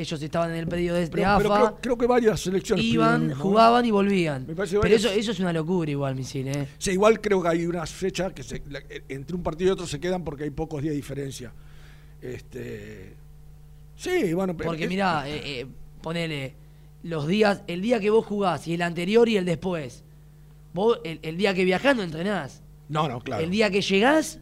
ellos 0.00 0.22
estaban 0.22 0.50
en 0.50 0.56
el 0.56 0.66
pedido 0.68 0.94
de, 0.94 1.02
de 1.02 1.08
Pero, 1.08 1.26
AFA, 1.28 1.38
pero 1.42 1.54
creo, 1.54 1.76
creo 1.80 1.98
que 1.98 2.06
varias 2.06 2.40
selecciones. 2.40 2.84
iban, 2.84 3.34
jugaban 3.34 3.84
y 3.84 3.90
volvían. 3.90 4.46
Me 4.46 4.54
Pero 4.54 4.80
varias- 4.80 5.04
eso, 5.04 5.10
eso 5.10 5.30
es 5.32 5.40
una 5.40 5.52
locura 5.52 5.90
igual, 5.90 6.14
misil, 6.14 6.48
¿eh? 6.48 6.68
Sí, 6.78 6.92
igual 6.92 7.20
creo 7.20 7.42
que 7.42 7.48
hay 7.48 7.66
una 7.66 7.84
fecha 7.86 8.32
que 8.32 8.42
se- 8.42 8.62
entre 9.08 9.36
un 9.36 9.42
partido 9.42 9.70
y 9.70 9.72
otro 9.72 9.86
se 9.86 9.98
quedan 10.00 10.24
porque 10.24 10.44
hay 10.44 10.50
pocos 10.50 10.80
días 10.82 10.92
de 10.92 10.96
diferencia. 10.96 11.52
Este, 12.20 13.14
sí, 13.96 14.32
bueno, 14.34 14.56
pero 14.56 14.70
Porque 14.70 14.84
es- 14.84 14.88
mirá, 14.90 15.24
eh, 15.28 15.60
eh, 15.60 15.66
ponele, 16.02 16.54
los 17.02 17.26
días, 17.26 17.62
el 17.66 17.80
día 17.80 18.00
que 18.00 18.10
vos 18.10 18.26
jugás 18.26 18.66
y 18.68 18.74
el 18.74 18.82
anterior 18.82 19.28
y 19.28 19.36
el 19.36 19.44
después. 19.44 20.04
Vos, 20.74 21.00
el, 21.04 21.18
el 21.22 21.36
día 21.36 21.54
que 21.54 21.64
viajás 21.64 21.96
no 21.96 22.02
entrenás. 22.02 22.62
No, 22.88 23.08
no, 23.08 23.20
claro. 23.20 23.42
El 23.42 23.50
día 23.50 23.70
que 23.70 23.80
llegás, 23.82 24.40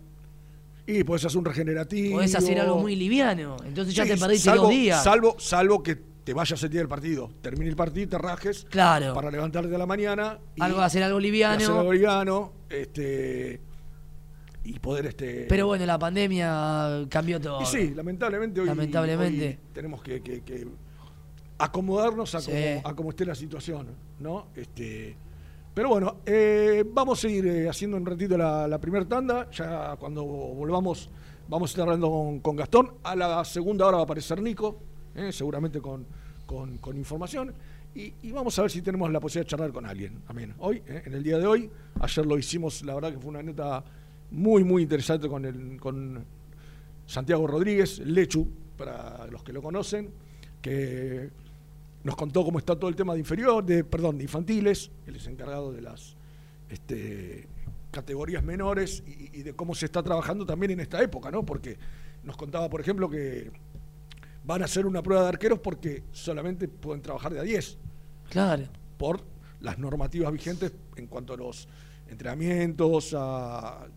Y 0.86 1.02
podés 1.04 1.24
hacer 1.24 1.38
un 1.38 1.44
regenerativo. 1.44 2.16
podés 2.16 2.34
hacer 2.34 2.60
algo 2.60 2.78
muy 2.78 2.94
liviano. 2.96 3.56
Entonces 3.64 3.94
ya 3.94 4.04
Sí, 4.04 4.10
te 4.10 4.16
perdiste 4.18 4.44
salvo, 4.50 4.62
dos 4.64 4.70
días. 4.70 5.02
Salvo, 5.02 5.36
salvo 5.38 5.82
que 5.82 5.96
te 5.96 6.32
vayas 6.32 6.62
el 6.62 6.70
día 6.70 6.80
del 6.80 6.88
partido. 6.88 7.28
Termine 7.40 7.68
el 7.70 7.76
partido 7.76 8.08
te 8.08 8.18
rajes 8.18 8.66
Claro. 8.70 9.12
para 9.14 9.30
levantarte 9.30 9.74
a 9.74 9.78
la 9.78 9.86
mañana. 9.86 10.38
Y, 10.54 10.62
algo 10.62 10.80
hacer 10.80 11.02
algo 11.02 11.18
liviano. 11.20 11.56
hacer 11.56 11.70
algo 11.70 11.92
liviano, 11.92 12.52
este, 12.68 13.60
y 14.64 14.78
poder... 14.80 15.06
Este, 15.06 15.46
Pero 15.48 15.66
bueno, 15.66 15.86
la 15.86 15.98
pandemia 15.98 17.06
cambió 17.08 17.40
todo. 17.40 17.62
Y 17.62 17.66
sí, 17.66 17.92
lamentablemente 17.94 18.60
hoy, 18.60 18.66
Lamentablemente. 18.66 19.46
hoy 19.48 19.58
tenemos 19.72 20.02
que, 20.02 20.20
que- 20.20 20.42
que 20.42 20.66
acomodarnos 21.58 22.34
a, 22.34 22.40
Sí. 22.40 22.50
como, 22.50 22.88
a 22.88 22.94
como 22.96 23.10
esté 23.10 23.24
la 23.24 23.34
situación, 23.34 23.88
¿no? 24.20 24.48
Este, 24.54 25.16
pero 25.76 25.90
bueno, 25.90 26.20
eh, 26.24 26.82
vamos 26.90 27.22
a 27.22 27.28
ir 27.28 27.46
eh, 27.46 27.68
haciendo 27.68 27.98
un 27.98 28.06
ratito 28.06 28.38
la, 28.38 28.66
la 28.66 28.78
primera 28.80 29.04
tanda. 29.06 29.50
Ya 29.50 29.94
cuando 29.96 30.24
volvamos, 30.24 31.10
vamos 31.48 31.68
a 31.68 31.70
estar 31.72 31.82
hablando 31.82 32.08
con, 32.08 32.40
con 32.40 32.56
Gastón. 32.56 32.92
A 33.02 33.14
la 33.14 33.44
segunda 33.44 33.84
hora 33.86 33.98
va 33.98 34.00
a 34.00 34.04
aparecer 34.04 34.40
Nico, 34.40 34.78
eh, 35.14 35.30
seguramente 35.32 35.82
con, 35.82 36.06
con- 36.46 36.96
información. 36.96 37.52
Y, 37.94 38.10
y 38.22 38.32
vamos 38.32 38.58
a 38.58 38.62
ver 38.62 38.70
si 38.70 38.80
tenemos 38.80 39.12
la 39.12 39.20
posibilidad 39.20 39.44
de 39.44 39.50
charlar 39.50 39.70
con 39.70 39.84
alguien 39.84 40.22
también. 40.26 40.54
Hoy, 40.60 40.82
eh, 40.86 41.02
en 41.04 41.12
el 41.12 41.22
día 41.22 41.36
de 41.36 41.46
hoy, 41.46 41.70
ayer 42.00 42.24
lo 42.24 42.38
hicimos, 42.38 42.82
la 42.82 42.94
verdad 42.94 43.12
que 43.12 43.18
fue 43.18 43.28
una 43.28 43.42
nota 43.42 43.84
muy, 44.30 44.64
muy 44.64 44.80
interesante 44.84 45.28
con, 45.28 45.44
el, 45.44 45.78
con 45.78 46.24
Santiago 47.04 47.46
Rodríguez, 47.46 47.98
Lechu, 47.98 48.48
para 48.78 49.26
los 49.26 49.42
que 49.42 49.52
lo 49.52 49.60
conocen, 49.60 50.10
que 50.62 51.28
nos 52.06 52.14
contó 52.14 52.44
cómo 52.44 52.58
está 52.60 52.76
todo 52.76 52.88
el 52.88 52.94
tema 52.94 53.14
de 53.14 53.18
inferior, 53.18 53.64
de, 53.64 53.82
perdón, 53.82 54.16
de 54.16 54.22
infantiles, 54.22 54.92
él 55.06 55.16
es 55.16 55.26
encargado 55.26 55.72
de 55.72 55.82
las 55.82 56.14
este, 56.70 57.48
categorías 57.90 58.44
menores 58.44 59.02
y, 59.06 59.40
y 59.40 59.42
de 59.42 59.54
cómo 59.54 59.74
se 59.74 59.86
está 59.86 60.04
trabajando 60.04 60.46
también 60.46 60.70
en 60.70 60.78
esta 60.80 61.02
época, 61.02 61.32
¿no? 61.32 61.44
Porque 61.44 61.76
nos 62.22 62.36
contaba, 62.36 62.70
por 62.70 62.80
ejemplo, 62.80 63.10
que 63.10 63.50
van 64.44 64.62
a 64.62 64.66
hacer 64.66 64.86
una 64.86 65.02
prueba 65.02 65.24
de 65.24 65.30
arqueros 65.30 65.58
porque 65.58 66.04
solamente 66.12 66.68
pueden 66.68 67.02
trabajar 67.02 67.32
de 67.34 67.40
a 67.40 67.42
10 67.42 67.76
Claro. 68.30 68.68
por 68.98 69.22
las 69.60 69.76
normativas 69.76 70.30
vigentes 70.32 70.72
en 70.94 71.08
cuanto 71.08 71.34
a 71.34 71.36
los 71.36 71.66
entrenamientos, 72.08 73.16
a, 73.18 73.88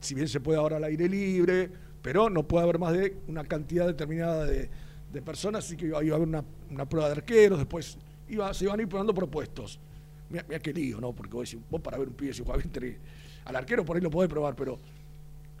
si 0.00 0.14
bien 0.14 0.28
se 0.28 0.40
puede 0.40 0.58
ahora 0.58 0.76
al 0.76 0.84
aire 0.84 1.08
libre, 1.08 1.70
pero 2.02 2.28
no 2.28 2.46
puede 2.46 2.64
haber 2.64 2.78
más 2.78 2.92
de 2.92 3.16
una 3.28 3.44
cantidad 3.44 3.86
determinada 3.86 4.44
de, 4.44 4.68
de 5.14 5.22
personas, 5.22 5.64
así 5.64 5.76
que 5.76 5.86
iba, 5.86 6.02
iba 6.04 6.14
a 6.14 6.16
haber 6.16 6.28
una, 6.28 6.44
una 6.70 6.86
prueba 6.88 7.08
de 7.08 7.12
arqueros, 7.12 7.58
después 7.58 7.96
iba, 8.28 8.52
se 8.52 8.64
iban 8.64 8.78
a 8.78 8.82
ir 8.82 8.88
poniendo 8.88 9.14
propuestos. 9.14 9.78
Mira, 10.28 10.44
mira 10.48 10.58
qué 10.60 10.72
lío, 10.72 11.00
¿no? 11.00 11.12
Porque 11.12 11.34
vos, 11.34 11.56
vos 11.70 11.80
para 11.80 11.96
ver 11.98 12.08
un 12.08 12.14
pibe, 12.14 12.34
si 12.34 12.42
juega 12.44 12.62
bien, 12.62 12.98
al 13.44 13.56
arquero 13.56 13.84
por 13.84 13.96
ahí 13.96 14.02
lo 14.02 14.10
podés 14.10 14.28
probar, 14.28 14.54
pero 14.56 14.78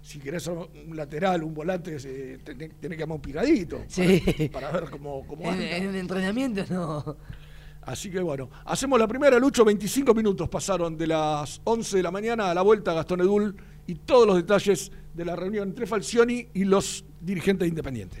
si 0.02 0.18
querés 0.18 0.46
un 0.48 0.96
lateral, 0.96 1.42
un 1.44 1.54
volante, 1.54 1.96
eh, 2.04 2.38
tenés, 2.44 2.72
tenés 2.80 2.96
que 2.98 3.02
armar 3.04 3.16
un 3.16 3.22
picadito 3.22 3.84
Sí. 3.88 4.22
para, 4.52 4.70
para 4.70 4.80
ver 4.80 4.90
cómo, 4.90 5.26
cómo 5.26 5.44
En, 5.44 5.50
anda. 5.54 5.76
en 5.76 5.86
un 5.88 5.94
entrenamiento 5.96 6.64
no. 6.68 7.16
Así 7.82 8.10
que 8.10 8.20
bueno, 8.20 8.48
hacemos 8.64 8.98
la 8.98 9.06
primera, 9.06 9.38
Lucho, 9.38 9.64
25 9.64 10.14
minutos 10.14 10.48
pasaron 10.48 10.96
de 10.96 11.06
las 11.06 11.60
11 11.64 11.98
de 11.98 12.02
la 12.02 12.10
mañana 12.10 12.50
a 12.50 12.54
la 12.54 12.62
vuelta 12.62 12.94
Gastón 12.94 13.20
Edul 13.20 13.54
y 13.86 13.94
todos 13.96 14.26
los 14.26 14.36
detalles 14.36 14.90
de 15.12 15.24
la 15.24 15.36
reunión 15.36 15.68
entre 15.68 15.86
Falcioni 15.86 16.48
y 16.54 16.64
los 16.64 17.04
dirigentes 17.20 17.68
independientes. 17.68 18.20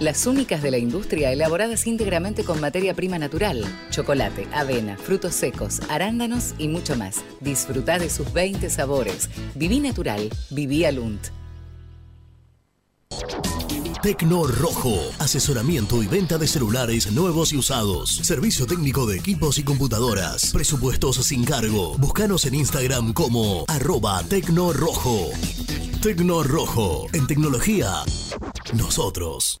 Las 0.00 0.26
únicas 0.26 0.62
de 0.62 0.70
la 0.70 0.78
industria 0.78 1.32
elaboradas 1.32 1.86
íntegramente 1.86 2.44
con 2.44 2.60
materia 2.60 2.94
prima 2.94 3.18
natural, 3.18 3.64
chocolate, 3.90 4.46
avena, 4.52 4.96
frutos 4.96 5.34
secos, 5.34 5.80
arándanos 5.88 6.54
y 6.58 6.68
mucho 6.68 6.96
más. 6.96 7.24
Disfruta 7.40 7.98
de 7.98 8.10
sus 8.10 8.32
20 8.32 8.70
sabores. 8.70 9.28
Viví 9.54 9.80
natural, 9.80 10.30
viví 10.50 10.84
Alunt. 10.84 11.28
Tecno 14.02 14.46
Rojo, 14.46 14.96
asesoramiento 15.18 16.02
y 16.02 16.06
venta 16.06 16.38
de 16.38 16.46
celulares 16.46 17.10
nuevos 17.10 17.52
y 17.52 17.56
usados. 17.56 18.10
Servicio 18.22 18.64
técnico 18.66 19.06
de 19.06 19.16
equipos 19.16 19.58
y 19.58 19.64
computadoras. 19.64 20.52
Presupuestos 20.52 21.16
sin 21.16 21.44
cargo. 21.44 21.96
Búscanos 21.98 22.46
en 22.46 22.54
Instagram 22.54 23.12
como 23.12 23.64
arroba 23.66 24.22
Tecno 24.22 24.72
Rojo. 24.72 25.30
Tecno 26.00 26.44
Rojo, 26.44 27.06
en 27.12 27.26
tecnología, 27.26 28.04
nosotros. 28.72 29.60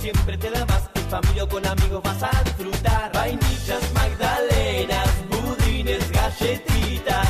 siempre 0.00 0.36
te 0.38 0.50
da 0.50 0.64
más. 0.66 0.88
En 0.94 1.02
familia 1.10 1.44
o 1.44 1.48
con 1.48 1.66
amigos 1.66 2.02
vas 2.02 2.22
a 2.22 2.42
disfrutar. 2.44 3.12
Vainillas, 3.12 3.82
magdalenas, 3.92 5.08
budines, 5.28 6.10
galletitas. 6.10 7.29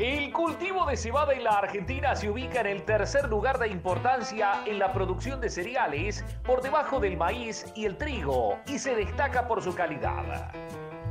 El 0.00 0.32
cultivo 0.32 0.86
de 0.86 0.96
cebada 0.96 1.34
en 1.34 1.44
la 1.44 1.58
Argentina 1.58 2.16
se 2.16 2.30
ubica 2.30 2.62
en 2.62 2.68
el 2.68 2.84
tercer 2.84 3.28
lugar 3.28 3.58
de 3.58 3.68
importancia 3.68 4.62
en 4.64 4.78
la 4.78 4.94
producción 4.94 5.42
de 5.42 5.50
cereales 5.50 6.24
por 6.42 6.62
debajo 6.62 7.00
del 7.00 7.18
maíz 7.18 7.70
y 7.74 7.84
el 7.84 7.98
trigo 7.98 8.58
y 8.66 8.78
se 8.78 8.94
destaca 8.94 9.46
por 9.46 9.62
su 9.62 9.74
calidad. 9.74 10.54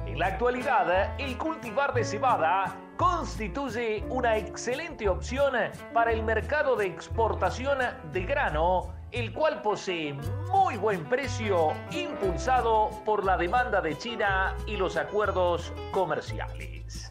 En 0.08 0.18
la 0.18 0.26
actualidad, 0.26 1.14
el 1.20 1.38
cultivar 1.38 1.94
de 1.94 2.04
cebada 2.04 2.76
constituye 2.98 4.04
una 4.10 4.38
excelente 4.38 5.08
opción 5.08 5.54
para 5.94 6.12
el 6.12 6.24
mercado 6.24 6.76
de 6.76 6.88
exportación 6.88 7.78
de 8.12 8.24
grano, 8.24 8.92
el 9.12 9.32
cual 9.34 9.62
posee 9.62 10.16
muy 10.52 10.78
buen 10.78 11.06
precio 11.06 11.74
impulsado 11.92 12.90
por 13.06 13.24
la 13.24 13.38
demanda 13.38 13.82
de 13.82 13.96
China 13.96 14.58
y 14.66 14.78
los 14.78 14.98
acuerdos 14.98 15.72
comerciales. 15.92 17.09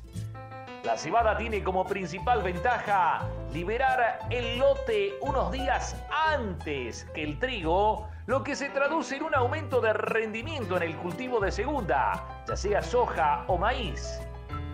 La 0.84 0.96
cebada 0.96 1.36
tiene 1.36 1.62
como 1.62 1.84
principal 1.84 2.42
ventaja 2.42 3.26
liberar 3.52 4.20
el 4.30 4.58
lote 4.58 5.14
unos 5.20 5.50
días 5.50 5.96
antes 6.10 7.04
que 7.14 7.24
el 7.24 7.38
trigo, 7.38 8.08
lo 8.26 8.44
que 8.44 8.54
se 8.54 8.68
traduce 8.70 9.16
en 9.16 9.24
un 9.24 9.34
aumento 9.34 9.80
de 9.80 9.92
rendimiento 9.92 10.76
en 10.76 10.84
el 10.84 10.96
cultivo 10.96 11.40
de 11.40 11.50
segunda, 11.50 12.44
ya 12.46 12.56
sea 12.56 12.82
soja 12.82 13.44
o 13.48 13.58
maíz. 13.58 14.20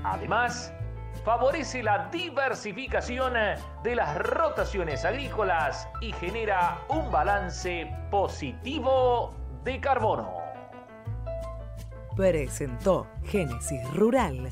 Además, 0.05 0.73
favorece 1.25 1.83
la 1.83 2.09
diversificación 2.11 3.33
de 3.83 3.95
las 3.95 4.19
rotaciones 4.19 5.05
agrícolas 5.07 5.89
y 6.03 6.13
genera 6.13 6.81
un 6.89 7.11
balance 7.11 7.91
positivo 8.11 9.35
de 9.65 9.81
carbono. 9.81 10.35
Presentó 12.15 13.07
Génesis 13.25 13.83
Rural, 13.95 14.51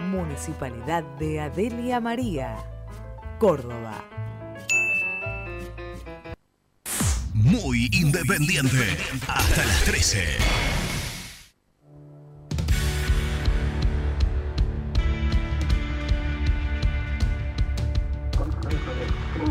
Municipalidad 0.00 1.04
de 1.18 1.40
Adelia 1.40 2.00
María, 2.00 2.56
Córdoba. 3.38 3.92
Muy 7.34 7.88
independiente. 7.92 8.96
Hasta 9.28 9.64
las 9.64 9.84
13. 9.84 10.38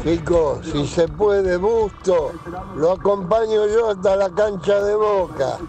Chicos, 0.03 0.65
si 0.65 0.87
se 0.87 1.07
puede, 1.07 1.57
Busto, 1.57 2.33
lo 2.75 2.93
acompaño 2.93 3.67
yo 3.67 3.89
hasta 3.89 4.15
la 4.15 4.29
cancha 4.29 4.81
de 4.81 4.95
Boca. 4.95 5.59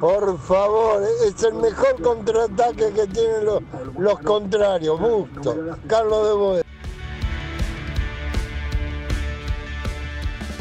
Por 0.00 0.38
favor, 0.38 1.02
es 1.26 1.42
el 1.42 1.54
mejor 1.54 2.00
contraataque 2.02 2.92
que 2.92 3.06
tienen 3.06 3.46
los, 3.98 4.18
contrarios, 4.20 5.00
Busto. 5.00 5.56
Carlos 5.86 6.26
de 6.26 6.32
Boe. 6.34 6.62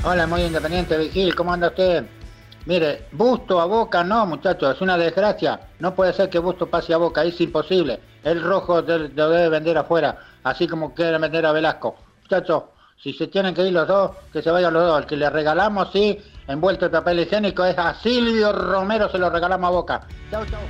Hola, 0.06 0.28
muy 0.28 0.42
independiente, 0.42 0.98
Vigil, 0.98 1.36
¿cómo 1.36 1.52
anda 1.52 1.68
usted? 1.68 2.06
Mire, 2.66 3.08
Busto 3.12 3.60
a 3.60 3.66
Boca 3.66 4.04
no, 4.04 4.26
muchachos, 4.26 4.76
es 4.76 4.82
una 4.82 4.98
desgracia. 4.98 5.60
No 5.80 5.94
puede 5.94 6.14
ser 6.14 6.30
que 6.30 6.40
Busto 6.40 6.68
pase 6.68 6.94
a 6.94 6.98
Boca, 6.98 7.24
es 7.24 7.40
imposible. 7.42 8.00
El 8.24 8.42
rojo 8.42 8.82
lo 8.82 9.30
debe 9.30 9.50
vender 9.50 9.78
afuera, 9.78 10.18
así 10.44 10.68
como 10.68 10.94
quiere 10.94 11.18
vender 11.18 11.46
a 11.46 11.52
Velasco. 11.52 11.96
Muchachos, 12.22 12.64
si 13.02 13.14
se 13.14 13.28
tienen 13.28 13.54
que 13.54 13.68
ir 13.68 13.74
los 13.74 13.88
dos, 13.88 14.12
que 14.32 14.42
se 14.42 14.50
vayan 14.50 14.74
los 14.74 14.84
dos. 14.84 15.02
El 15.02 15.06
que 15.06 15.18
le 15.18 15.30
regalamos, 15.30 15.92
sí, 15.92 16.20
envuelto 16.48 16.86
en 16.86 16.92
papel 16.92 17.20
higiénico, 17.20 17.66
es 17.66 17.78
a 17.78 17.94
Silvio 17.96 18.52
Romero, 18.52 19.10
se 19.10 19.18
lo 19.18 19.30
regalamos 19.30 19.68
a 19.68 19.72
Boca. 19.72 20.08
Chau, 20.32 20.46
chau. 20.46 20.62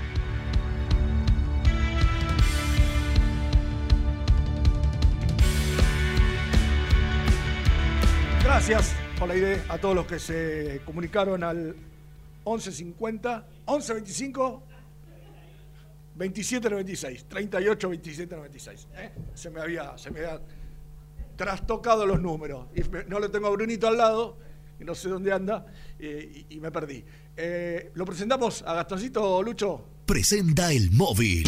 Gracias 8.43 8.95
por 9.19 9.27
la 9.27 9.35
idea 9.35 9.63
a 9.69 9.77
todos 9.77 9.95
los 9.95 10.05
que 10.05 10.19
se 10.19 10.81
comunicaron 10.85 11.43
al 11.43 11.75
1150, 12.45 13.45
1125, 13.67 14.63
2796, 16.15 17.25
38 17.27 17.89
27 17.89 18.35
96. 18.35 18.87
¿eh? 18.95 19.11
Se 19.33 19.49
me 19.49 19.61
había, 19.61 19.97
se 19.97 20.11
me 20.11 20.21
trastocado 21.35 22.05
los 22.05 22.21
números. 22.21 22.67
Y 22.75 22.81
no 23.09 23.19
lo 23.19 23.29
tengo 23.29 23.47
a 23.47 23.49
Brunito 23.49 23.87
al 23.87 23.97
lado, 23.97 24.37
no 24.83 24.95
sé 24.95 25.09
dónde 25.09 25.31
anda, 25.31 25.65
eh, 25.99 26.45
y, 26.49 26.55
y 26.55 26.59
me 26.59 26.71
perdí. 26.71 27.03
Eh, 27.37 27.91
¿Lo 27.95 28.05
presentamos 28.05 28.63
a 28.65 28.73
Gastoncito 28.73 29.41
Lucho? 29.43 29.85
Presenta 30.05 30.71
el 30.71 30.91
móvil. 30.91 31.47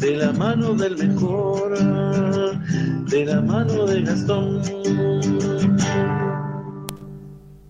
de 0.00 0.16
la 0.16 0.32
mano 0.32 0.72
del 0.72 0.96
mejor, 0.96 1.78
de 3.04 3.24
la 3.26 3.42
mano 3.42 3.84
de 3.84 4.00
Gastón. 4.00 4.62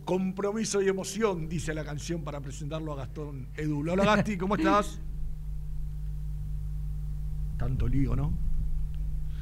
Compromiso 0.05 0.81
y 0.81 0.88
emoción, 0.88 1.49
dice 1.49 1.75
la 1.75 1.85
canción 1.85 2.23
para 2.23 2.40
presentarlo 2.40 2.93
a 2.93 2.97
Gastón 2.97 3.49
Edul. 3.57 3.88
Hola 3.88 4.05
Gasti, 4.05 4.38
¿cómo 4.38 4.55
estás? 4.55 5.01
Tanto 7.59 7.88
lío, 7.88 8.14
¿no? 8.14 8.33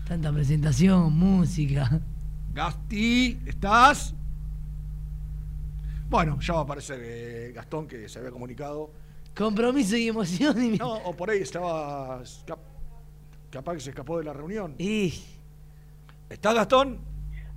Tanta 0.06 0.32
presentación, 0.32 1.12
música. 1.12 2.00
Gasti, 2.54 3.38
¿estás? 3.44 4.14
Bueno, 6.08 6.40
ya 6.40 6.54
va 6.54 6.60
a 6.60 6.62
aparecer 6.62 7.00
eh, 7.02 7.52
Gastón 7.54 7.86
que 7.86 8.08
se 8.08 8.18
había 8.18 8.30
comunicado. 8.30 8.90
Compromiso 9.36 9.94
y 9.94 10.08
emoción. 10.08 10.64
Y... 10.64 10.78
No, 10.78 10.94
o 10.94 11.14
por 11.14 11.28
ahí 11.28 11.42
estaba 11.42 12.22
capaz 13.50 13.74
que 13.74 13.80
se 13.80 13.90
escapó 13.90 14.18
de 14.18 14.24
la 14.24 14.32
reunión. 14.32 14.74
Y... 14.78 15.14
¿Estás 16.30 16.54
Gastón? 16.54 16.98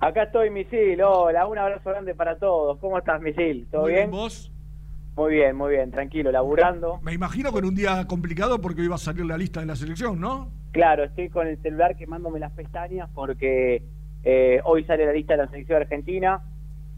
Acá 0.00 0.24
estoy, 0.24 0.50
Misil. 0.50 1.00
Hola, 1.02 1.46
un 1.46 1.58
abrazo 1.58 1.90
grande 1.90 2.14
para 2.14 2.38
todos. 2.38 2.78
¿Cómo 2.78 2.98
estás, 2.98 3.20
Misil? 3.20 3.66
¿Todo 3.70 3.82
Muy 3.82 3.92
bien? 3.92 4.10
¿Vos? 4.10 4.50
Muy 5.14 5.34
bien, 5.34 5.54
muy 5.54 5.72
bien. 5.72 5.90
Tranquilo, 5.90 6.32
laburando. 6.32 6.98
Me 7.02 7.12
imagino 7.12 7.52
que 7.52 7.58
en 7.58 7.66
un 7.66 7.74
día 7.74 8.06
complicado 8.06 8.60
porque 8.60 8.82
iba 8.82 8.94
a 8.94 8.98
salir 8.98 9.26
la 9.26 9.36
lista 9.36 9.60
de 9.60 9.66
la 9.66 9.76
selección, 9.76 10.18
¿no? 10.18 10.50
Claro, 10.72 11.04
estoy 11.04 11.28
con 11.28 11.46
el 11.46 11.60
celular 11.60 11.96
quemándome 11.96 12.40
las 12.40 12.52
pestañas 12.52 13.10
porque 13.14 13.82
eh, 14.24 14.60
hoy 14.64 14.84
sale 14.84 15.04
la 15.04 15.12
lista 15.12 15.34
de 15.34 15.44
la 15.44 15.50
selección 15.50 15.82
argentina. 15.82 16.40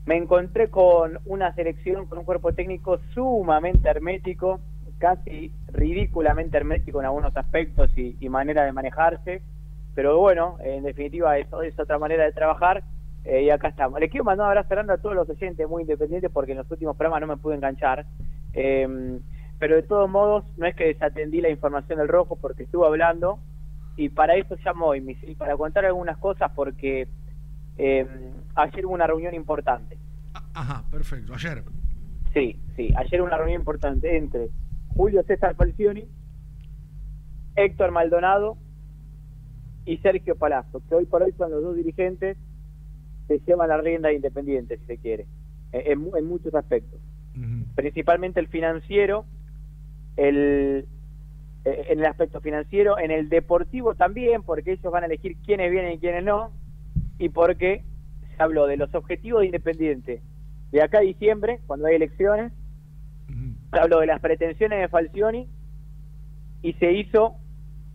Me 0.07 0.17
encontré 0.17 0.71
con 0.71 1.19
una 1.25 1.53
selección 1.55 2.07
con 2.07 2.19
un 2.19 2.25
cuerpo 2.25 2.53
técnico 2.53 3.01
sumamente 3.15 3.89
hermético, 3.89 4.61
casi 5.05 5.53
ridículamente 5.71 6.57
hermético 6.57 6.99
en 6.99 7.05
algunos 7.05 7.37
aspectos 7.37 7.91
y, 7.95 8.17
y 8.21 8.29
manera 8.31 8.65
de 8.65 8.73
manejarse. 8.73 9.43
Pero 9.95 10.19
bueno, 10.19 10.57
en 10.61 10.83
definitiva 10.83 11.37
eso 11.37 11.61
es 11.61 11.79
otra 11.79 11.99
manera 11.99 12.25
de 12.25 12.33
trabajar 12.33 12.83
eh, 13.27 13.43
y 13.43 13.51
acá 13.51 13.69
estamos. 13.69 14.01
Les 14.01 14.11
quiero 14.11 14.25
mandar 14.25 14.47
un 14.47 14.53
abrazo 14.53 14.71
grande 14.71 14.95
a 14.95 14.97
todos 14.97 15.15
los 15.15 15.29
oyentes 15.29 15.69
muy 15.69 15.83
independientes 15.83 16.31
porque 16.33 16.53
en 16.53 16.59
los 16.59 16.71
últimos 16.71 16.97
programas 16.97 17.21
no 17.21 17.27
me 17.27 17.37
pude 17.37 17.57
enganchar. 17.57 18.07
Eh, 18.55 19.21
pero 19.59 19.77
de 19.77 19.83
todos 19.83 20.09
modos, 20.09 20.45
no 20.57 20.67
es 20.67 20.75
que 20.75 20.87
desatendí 20.87 21.43
la 21.43 21.51
información 21.51 21.99
del 21.99 22.09
rojo 22.09 22.37
porque 22.41 22.63
estuve 22.63 22.87
hablando 22.87 23.39
y 23.99 24.09
para 24.09 24.37
eso 24.37 24.57
llamo 24.65 24.87
hoy, 24.87 25.03
Misil, 25.03 25.37
para 25.37 25.55
contar 25.55 25.85
algunas 25.85 26.17
cosas 26.17 26.51
porque 26.55 27.09
eh, 27.77 28.07
ayer 28.55 28.87
hubo 28.87 28.95
una 28.95 29.07
reunión 29.07 29.35
importante. 29.35 29.99
Ajá, 30.55 30.83
perfecto. 30.91 31.35
Ayer. 31.35 31.63
Sí, 32.33 32.59
sí, 32.75 32.93
ayer 32.97 33.21
hubo 33.21 33.27
una 33.27 33.37
reunión 33.37 33.61
importante 33.61 34.17
entre 34.17 34.49
Julio 34.97 35.23
César 35.25 35.55
Falcioni, 35.57 36.05
Héctor 37.57 37.91
Maldonado 37.93 38.57
y 39.85 39.99
Sergio 39.99 40.37
Palazzo, 40.37 40.83
que 40.89 40.95
hoy 40.95 41.05
por 41.07 41.23
hoy 41.23 41.33
son 41.37 41.51
los 41.51 41.63
dos 41.63 41.77
dirigentes 41.77 42.37
que 43.29 43.39
llevan 43.47 43.69
la 43.69 43.79
rienda 43.79 44.09
de 44.09 44.17
Independiente, 44.17 44.79
si 44.79 44.87
se 44.87 44.99
quiere, 44.99 45.27
en, 45.73 45.93
en 45.93 45.99
mu- 46.01 46.17
en 46.17 46.27
muchos 46.27 46.55
aspectos. 46.55 47.01
Principalmente 47.75 48.41
el 48.41 48.49
financiero, 48.49 49.25
el, 50.17 50.87
eh, 51.65 51.87
en 51.89 51.99
el 51.99 52.07
aspecto 52.07 52.41
financiero, 52.41 52.99
en 52.99 53.11
el 53.11 53.29
deportivo 53.29 53.95
también, 53.95 54.43
porque 54.43 54.73
ellos 54.73 54.93
van 54.93 55.03
a 55.03 55.07
elegir 55.07 55.37
quiénes 55.45 55.71
vienen 55.71 55.93
y 55.93 55.99
quiénes 55.99 56.25
no, 56.25 56.53
y 57.19 57.29
porque 57.31 57.83
se 58.37 58.43
habló 58.43 58.67
de 58.67 58.77
los 58.77 58.95
objetivos 58.95 59.41
de 59.41 59.47
Independiente 59.47 60.23
de 60.73 60.83
acá 60.83 60.99
a 60.99 61.03
diciembre, 61.03 61.61
cuando 61.67 61.87
hay 61.87 61.97
elecciones, 61.97 62.53
se 63.75 63.81
habló 63.81 64.01
de 64.01 64.07
las 64.07 64.21
pretensiones 64.21 64.81
de 64.81 64.89
Falcioni 64.89 65.49
y 66.63 66.73
se 66.75 66.93
hizo 66.93 67.37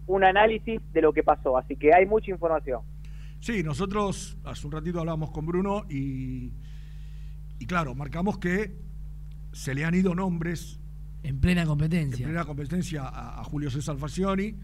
un 0.08 0.24
análisis 0.24 0.82
de 0.94 1.02
lo 1.02 1.14
que 1.14 1.24
pasó, 1.24 1.58
así 1.58 1.76
que 1.76 1.94
hay 1.94 2.06
mucha 2.06 2.32
información. 2.32 2.82
Sí, 3.40 3.64
nosotros 3.64 4.38
hace 4.44 4.68
un 4.68 4.74
ratito 4.74 5.00
hablábamos 5.00 5.32
con 5.32 5.46
Bruno 5.46 5.86
y, 5.90 6.52
y 7.60 7.66
claro, 7.66 7.96
marcamos 7.96 8.38
que 8.38 8.76
se 9.54 9.74
le 9.74 9.86
han 9.86 9.96
ido 9.96 10.14
nombres 10.14 10.80
En 11.24 11.40
plena 11.40 11.62
en 11.62 11.68
competencia. 11.68 12.26
primera 12.26 12.46
competencia 12.46 13.04
a, 13.04 13.40
a 13.40 13.44
Julio 13.44 13.70
César 13.72 13.98
Falcioni. 13.98 14.56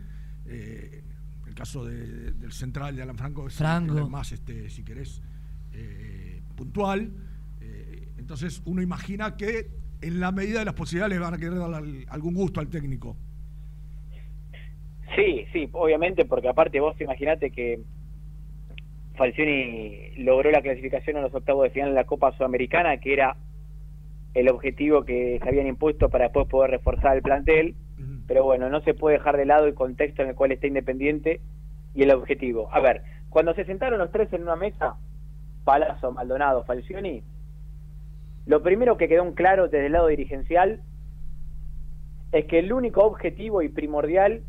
eh, 0.45 1.01
el 1.47 1.53
caso 1.55 1.85
de- 1.85 2.31
del 2.33 2.51
central 2.51 2.95
de 2.95 3.01
Alan 3.03 3.17
Franco 3.17 3.47
es 3.47 3.55
Franco. 3.55 3.97
el 3.97 4.09
más, 4.09 4.31
este, 4.33 4.69
si 4.69 4.83
querés, 4.83 5.21
eh, 5.71 6.41
puntual. 6.55 7.11
Eh, 7.61 8.09
entonces 8.17 8.61
uno 8.65 8.81
imagina 8.81 9.37
que 9.37 9.69
en 10.01 10.19
la 10.19 10.31
medida 10.31 10.59
de 10.59 10.65
las 10.65 10.73
posibilidades 10.73 11.19
van 11.19 11.33
a 11.33 11.37
querer 11.37 11.57
dar 11.57 11.73
al- 11.73 12.05
algún 12.09 12.33
gusto 12.33 12.59
al 12.59 12.67
técnico. 12.69 13.15
Sí, 15.15 15.45
sí, 15.53 15.69
obviamente, 15.71 16.25
porque 16.25 16.49
aparte 16.49 16.79
vos 16.79 16.99
imaginate 16.99 17.51
que 17.51 17.79
Falcioni 19.15 20.13
logró 20.17 20.51
la 20.51 20.61
clasificación 20.61 21.17
a 21.17 21.21
los 21.21 21.33
octavos 21.33 21.63
de 21.63 21.69
final 21.69 21.89
de 21.89 21.95
la 21.95 22.03
Copa 22.03 22.35
Sudamericana, 22.35 22.97
que 22.97 23.13
era 23.13 23.37
el 24.33 24.49
objetivo 24.49 25.05
que 25.05 25.39
se 25.41 25.47
habían 25.47 25.67
impuesto 25.67 26.09
para 26.09 26.25
después 26.25 26.47
poder 26.47 26.71
reforzar 26.71 27.15
el 27.15 27.21
plantel. 27.21 27.75
Pero 28.27 28.43
bueno, 28.43 28.69
no 28.69 28.81
se 28.81 28.93
puede 28.93 29.17
dejar 29.17 29.37
de 29.37 29.45
lado 29.45 29.67
el 29.67 29.75
contexto 29.75 30.21
en 30.23 30.29
el 30.29 30.35
cual 30.35 30.51
está 30.51 30.67
Independiente 30.67 31.39
y 31.93 32.03
el 32.03 32.11
objetivo. 32.11 32.67
A 32.73 32.79
ver, 32.81 33.03
cuando 33.29 33.53
se 33.53 33.63
sentaron 33.65 33.99
los 33.99 34.11
tres 34.11 34.33
en 34.33 34.41
una 34.41 34.55
mesa, 34.57 34.95
Palazzo, 35.63 36.11
Maldonado, 36.11 36.65
Falcioni, 36.65 37.23
lo 38.45 38.61
primero 38.61 38.97
que 38.97 39.07
quedó 39.07 39.23
en 39.23 39.33
claro 39.33 39.63
desde 39.67 39.87
el 39.87 39.91
lado 39.93 40.07
dirigencial 40.07 40.81
es 42.31 42.45
que 42.45 42.59
el 42.59 42.71
único 42.73 43.01
objetivo 43.03 43.61
y 43.61 43.69
primordial 43.69 44.41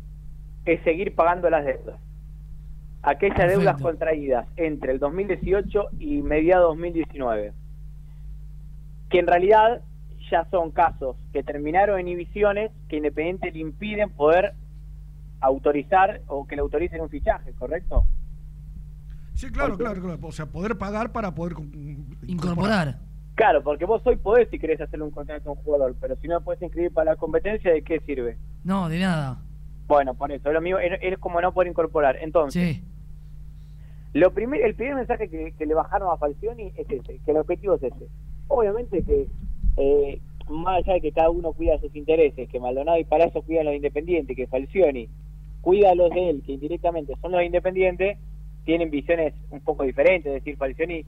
es 0.65 0.83
seguir 0.83 1.15
pagando 1.15 1.49
las 1.49 1.65
deudas. 1.65 1.99
Aquellas 3.01 3.37
Perfecto. 3.37 3.59
deudas 3.59 3.81
contraídas 3.81 4.47
entre 4.57 4.91
el 4.91 4.99
2018 4.99 5.89
y 5.99 6.21
mediados 6.21 6.69
2019. 6.75 7.53
Que 9.09 9.19
en 9.19 9.27
realidad 9.27 9.81
ya 10.29 10.45
son 10.51 10.71
casos 10.71 11.15
que 11.31 11.41
terminaron 11.43 11.99
en 11.99 12.07
inhibiciones 12.09 12.71
que 12.89 12.97
Independiente 12.97 13.51
le 13.51 13.59
impiden 13.59 14.09
poder 14.09 14.53
autorizar 15.39 16.21
o 16.27 16.45
que 16.45 16.55
le 16.55 16.61
autoricen 16.61 16.99
un 16.99 17.09
fichaje, 17.09 17.53
¿correcto? 17.53 18.03
Sí, 19.33 19.49
claro, 19.51 19.69
Porque- 19.69 19.83
claro, 19.85 20.01
claro. 20.01 20.19
O 20.23 20.31
sea, 20.31 20.47
poder 20.47 20.77
pagar 20.77 21.11
para 21.11 21.33
poder 21.33 21.55
Incorporar. 22.25 22.97
Claro, 23.37 23.61
porque 23.61 23.85
vos 23.85 24.01
hoy 24.05 24.15
podés 24.15 24.49
si 24.49 24.57
querés 24.57 24.81
hacerle 24.81 25.05
un 25.05 25.11
contrato 25.11 25.47
a 25.47 25.53
un 25.53 25.59
jugador, 25.59 25.95
pero 26.01 26.15
si 26.15 26.27
no 26.27 26.41
puedes 26.41 26.59
inscribir 26.63 26.91
para 26.91 27.11
la 27.11 27.17
competencia, 27.17 27.71
¿de 27.71 27.83
qué 27.83 27.99
sirve? 27.99 28.35
No, 28.63 28.89
de 28.89 28.97
nada. 28.97 29.37
Bueno, 29.87 30.15
por 30.15 30.31
eso, 30.31 30.49
es 30.49 30.53
lo 30.55 30.59
mío 30.59 30.79
es, 30.79 30.99
es 31.03 31.19
como 31.19 31.39
no 31.39 31.53
poder 31.53 31.69
incorporar. 31.69 32.17
Entonces, 32.19 32.77
Sí. 32.77 32.83
lo 34.13 34.33
primer, 34.33 34.61
el 34.65 34.73
primer 34.73 34.95
mensaje 34.95 35.29
que, 35.29 35.51
que 35.55 35.65
le 35.67 35.75
bajaron 35.75 36.09
a 36.11 36.17
Falcioni 36.17 36.73
es 36.75 36.89
ese, 36.89 37.19
que 37.23 37.31
el 37.31 37.37
objetivo 37.37 37.75
es 37.75 37.83
ese. 37.83 38.07
Obviamente 38.47 39.03
que, 39.03 39.27
eh, 39.77 40.19
más 40.49 40.77
allá 40.77 40.93
de 40.93 41.01
que 41.01 41.11
cada 41.11 41.29
uno 41.29 41.53
cuida 41.53 41.77
sus 41.79 41.95
intereses, 41.95 42.49
que 42.49 42.59
Maldonado 42.59 42.97
y 42.97 43.03
Palazzo 43.03 43.43
cuidan 43.43 43.65
los 43.65 43.75
independientes, 43.75 44.35
que 44.35 44.47
Falcioni 44.47 45.09
cuida 45.61 45.93
los 45.93 46.09
de 46.09 46.29
él, 46.31 46.43
que 46.43 46.53
indirectamente 46.53 47.13
son 47.21 47.33
los 47.33 47.43
independientes, 47.43 48.17
tienen 48.65 48.89
visiones 48.89 49.35
un 49.51 49.59
poco 49.59 49.83
diferentes. 49.83 50.25
Es 50.25 50.43
decir, 50.43 50.57
Falcioni, 50.57 51.05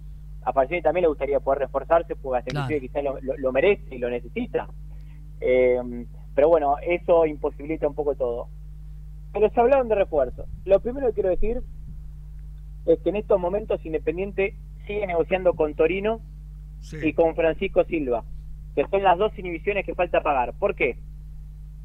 a 0.50 0.54
Falcioni 0.54 0.82
también 0.82 1.04
le 1.04 1.08
gustaría 1.10 1.40
poder 1.40 1.60
reforzarse, 1.60 2.16
porque 2.16 2.40
hasta 2.40 2.52
Claro. 2.52 2.66
inclusive 2.66 2.88
quizás 2.88 3.04
lo, 3.04 3.22
lo- 3.22 3.38
lo 3.38 3.52
merece 3.52 3.96
y 3.96 4.00
lo 4.00 4.10
necesita. 4.10 4.68
Eh, 5.42 6.06
pero 6.36 6.50
bueno, 6.50 6.76
eso 6.86 7.26
imposibilita 7.26 7.88
un 7.88 7.96
poco 7.96 8.16
todo. 8.16 8.48
Pero 9.34 9.50
se 9.50 9.60
hablaron 9.60 9.88
de 9.88 9.96
refuerzo. 9.96 10.46
Lo 10.66 10.80
primero 10.80 11.08
que 11.08 11.14
quiero 11.14 11.30
decir 11.30 11.62
es 12.86 13.00
que 13.00 13.10
en 13.10 13.16
estos 13.18 13.40
momentos 13.40 13.86
Independiente 13.86 14.56
sigue 14.88 15.06
negociando 15.06 15.54
con 15.54 15.76
Torino 15.76 16.22
y 17.04 17.14
con 17.14 17.36
Francisco 17.36 17.84
Silva, 17.84 18.24
que 18.76 18.86
son 18.88 19.04
las 19.04 19.18
dos 19.18 19.38
inhibiciones 19.38 19.86
que 19.86 19.94
falta 19.96 20.22
pagar. 20.22 20.54
¿Por 20.58 20.76
qué? 20.76 20.98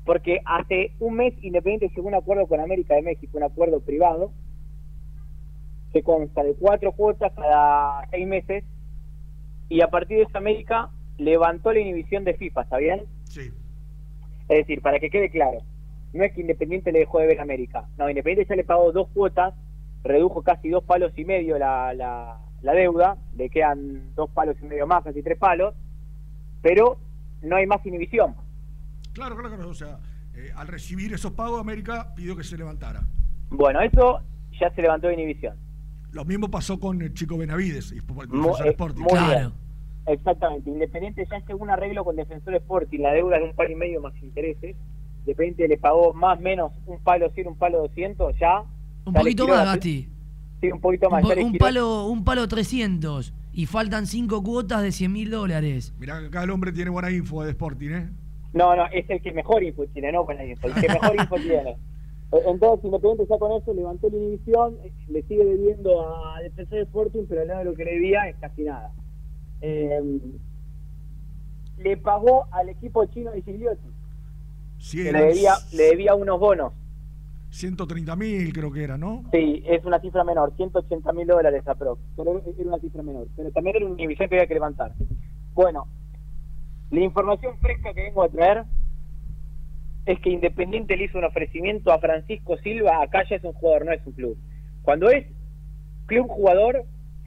Porque 0.06 0.40
hace 0.44 0.92
un 1.00 1.14
mes 1.16 1.34
Independiente 1.42 1.88
llegó 1.94 2.08
a 2.08 2.12
un 2.12 2.14
acuerdo 2.16 2.46
con 2.46 2.60
América 2.60 2.94
de 2.94 3.02
México, 3.02 3.36
un 3.36 3.42
acuerdo 3.44 3.80
privado, 3.80 4.30
que 5.94 6.02
consta 6.02 6.42
de 6.42 6.54
cuatro 6.54 6.90
cuotas 6.92 7.32
cada 7.34 8.06
seis 8.10 8.26
meses, 8.26 8.64
y 9.68 9.80
a 9.80 9.88
partir 9.88 10.18
de 10.18 10.24
esa 10.24 10.38
América 10.38 10.90
levantó 11.18 11.72
la 11.72 11.78
inhibición 11.78 12.24
de 12.24 12.34
FIFA, 12.34 12.62
¿está 12.62 12.78
bien? 12.78 13.04
Sí. 13.22 13.52
Es 14.48 14.58
decir, 14.58 14.82
para 14.82 14.98
que 14.98 15.08
quede 15.08 15.30
claro, 15.30 15.60
no 16.12 16.24
es 16.24 16.32
que 16.32 16.40
Independiente 16.40 16.90
le 16.90 16.98
dejó 16.98 17.20
de 17.20 17.28
ver 17.28 17.40
América. 17.40 17.86
No, 17.96 18.10
Independiente 18.10 18.50
ya 18.50 18.56
le 18.56 18.64
pagó 18.64 18.90
dos 18.90 19.08
cuotas, 19.14 19.54
redujo 20.02 20.42
casi 20.42 20.68
dos 20.68 20.82
palos 20.82 21.12
y 21.16 21.24
medio 21.24 21.58
la, 21.58 21.94
la, 21.94 22.40
la 22.60 22.72
deuda, 22.72 23.16
le 23.36 23.48
quedan 23.48 24.14
dos 24.16 24.28
palos 24.30 24.56
y 24.60 24.66
medio 24.66 24.88
más, 24.88 25.04
casi 25.04 25.22
tres 25.22 25.38
palos, 25.38 25.76
pero 26.60 26.98
no 27.40 27.54
hay 27.54 27.66
más 27.66 27.86
inhibición. 27.86 28.34
Claro, 29.12 29.36
claro, 29.36 29.54
claro. 29.54 29.70
O 29.70 29.74
sea, 29.74 30.00
eh, 30.34 30.50
al 30.56 30.66
recibir 30.66 31.14
esos 31.14 31.30
pagos, 31.30 31.60
América 31.60 32.12
pidió 32.16 32.36
que 32.36 32.42
se 32.42 32.58
levantara. 32.58 33.00
Bueno, 33.50 33.80
eso 33.80 34.20
ya 34.60 34.70
se 34.74 34.82
levantó 34.82 35.06
de 35.06 35.14
inhibición. 35.14 35.63
Lo 36.14 36.24
mismo 36.24 36.48
pasó 36.50 36.78
con 36.80 37.02
el 37.02 37.12
chico 37.12 37.36
Benavides 37.36 37.92
y 37.92 38.00
por- 38.00 38.28
Mu- 38.28 38.42
Defensor 38.48 38.66
eh, 38.66 38.70
Sporting. 38.70 39.02
muy 39.02 39.28
bien. 39.28 39.52
Exactamente. 40.06 40.70
Independiente 40.70 41.26
ya 41.30 41.38
llegó 41.46 41.58
un 41.62 41.70
arreglo 41.70 42.04
con 42.04 42.16
Defensor 42.16 42.54
Sporting, 42.54 43.00
la 43.00 43.12
deuda 43.12 43.38
de 43.38 43.44
un 43.44 43.54
palo 43.54 43.70
y 43.70 43.74
medio 43.74 44.00
más 44.00 44.14
intereses. 44.22 44.76
Independiente 45.20 45.66
le 45.68 45.76
pagó 45.78 46.12
más 46.14 46.38
o 46.38 46.42
menos 46.42 46.72
un 46.86 46.98
palo 47.02 47.30
100, 47.30 47.48
un 47.48 47.56
palo 47.56 47.78
200, 47.82 48.34
ya. 48.38 48.60
Un 49.06 49.12
ya 49.14 49.20
poquito 49.20 49.48
más, 49.48 49.64
Gasti. 49.66 50.08
Sí, 50.60 50.70
un 50.70 50.80
poquito 50.80 51.08
Un, 51.08 51.12
más. 51.12 51.22
po- 51.22 51.40
un 51.40 51.54
palo, 51.58 52.06
un 52.06 52.24
palo 52.24 52.46
300 52.46 53.32
y 53.52 53.66
faltan 53.66 54.06
cinco 54.06 54.42
cuotas 54.42 54.82
de 54.82 54.92
100 54.92 55.12
mil 55.12 55.30
dólares. 55.30 55.94
Mirá 55.98 56.20
que 56.20 56.26
acá 56.26 56.42
el 56.44 56.50
hombre 56.50 56.72
tiene 56.72 56.90
buena 56.90 57.10
info 57.10 57.42
de 57.42 57.50
Sporting, 57.50 57.90
¿eh? 57.90 58.08
No, 58.52 58.76
no, 58.76 58.86
es 58.92 59.08
el 59.10 59.20
que 59.20 59.32
mejor 59.32 59.62
info 59.64 59.84
tiene, 59.92 60.12
no 60.12 60.24
buena 60.24 60.44
info, 60.44 60.68
el 60.68 60.74
que 60.74 60.88
mejor 60.88 61.16
info 61.18 61.36
tiene. 61.36 61.76
Eh, 62.34 62.42
Entonces, 62.46 62.84
Independiente 62.84 63.26
ya 63.30 63.38
con 63.38 63.52
eso 63.52 63.72
levantó 63.72 64.08
la 64.10 64.16
inhibición, 64.16 64.76
eh, 64.82 64.92
le 65.08 65.22
sigue 65.22 65.44
debiendo 65.44 66.00
a 66.06 66.40
Defensor 66.42 66.78
Sporting, 66.80 67.24
pero 67.28 67.42
al 67.42 67.48
lado 67.48 67.58
de 67.60 67.64
lo 67.66 67.74
que 67.74 67.84
le 67.84 67.92
debía 67.92 68.28
es 68.28 68.36
casi 68.36 68.64
nada. 68.64 68.92
Eh, 69.60 70.20
le 71.78 71.96
pagó 71.96 72.46
al 72.50 72.68
equipo 72.68 73.04
chino 73.06 73.30
de 73.30 73.42
Gigliotti, 73.42 73.88
Sí, 74.78 75.02
que 75.02 75.12
le 75.12 75.22
debía, 75.26 75.54
le 75.72 75.82
debía 75.84 76.14
unos 76.14 76.38
bonos. 76.38 76.72
130 77.50 78.16
mil 78.16 78.52
creo 78.52 78.72
que 78.72 78.82
era, 78.82 78.98
¿no? 78.98 79.22
Sí, 79.30 79.62
es 79.64 79.84
una 79.84 80.00
cifra 80.00 80.24
menor, 80.24 80.52
180 80.56 81.12
mil 81.12 81.26
dólares 81.26 81.66
aprox, 81.66 82.00
pero 82.16 82.42
era 82.44 82.68
una 82.68 82.78
cifra 82.80 83.02
menor, 83.02 83.28
pero 83.36 83.50
también 83.52 83.76
era 83.76 83.86
una 83.86 83.94
inhibición 83.94 84.28
que 84.28 84.34
había 84.34 84.48
que 84.48 84.54
levantar. 84.54 84.92
Bueno, 85.54 85.86
la 86.90 87.00
información 87.00 87.56
fresca 87.58 87.94
que 87.94 88.02
vengo 88.02 88.24
a 88.24 88.28
traer 88.28 88.64
es 90.06 90.20
que 90.20 90.30
Independiente 90.30 90.96
le 90.96 91.04
hizo 91.04 91.18
un 91.18 91.24
ofrecimiento 91.24 91.92
a 91.92 91.98
Francisco 91.98 92.56
Silva, 92.58 93.02
acá 93.02 93.22
ya 93.28 93.36
es 93.36 93.44
un 93.44 93.52
jugador, 93.54 93.86
no 93.86 93.92
es 93.92 94.06
un 94.06 94.12
club. 94.12 94.38
Cuando 94.82 95.08
es 95.10 95.26
club 96.06 96.26
jugador, 96.28 96.84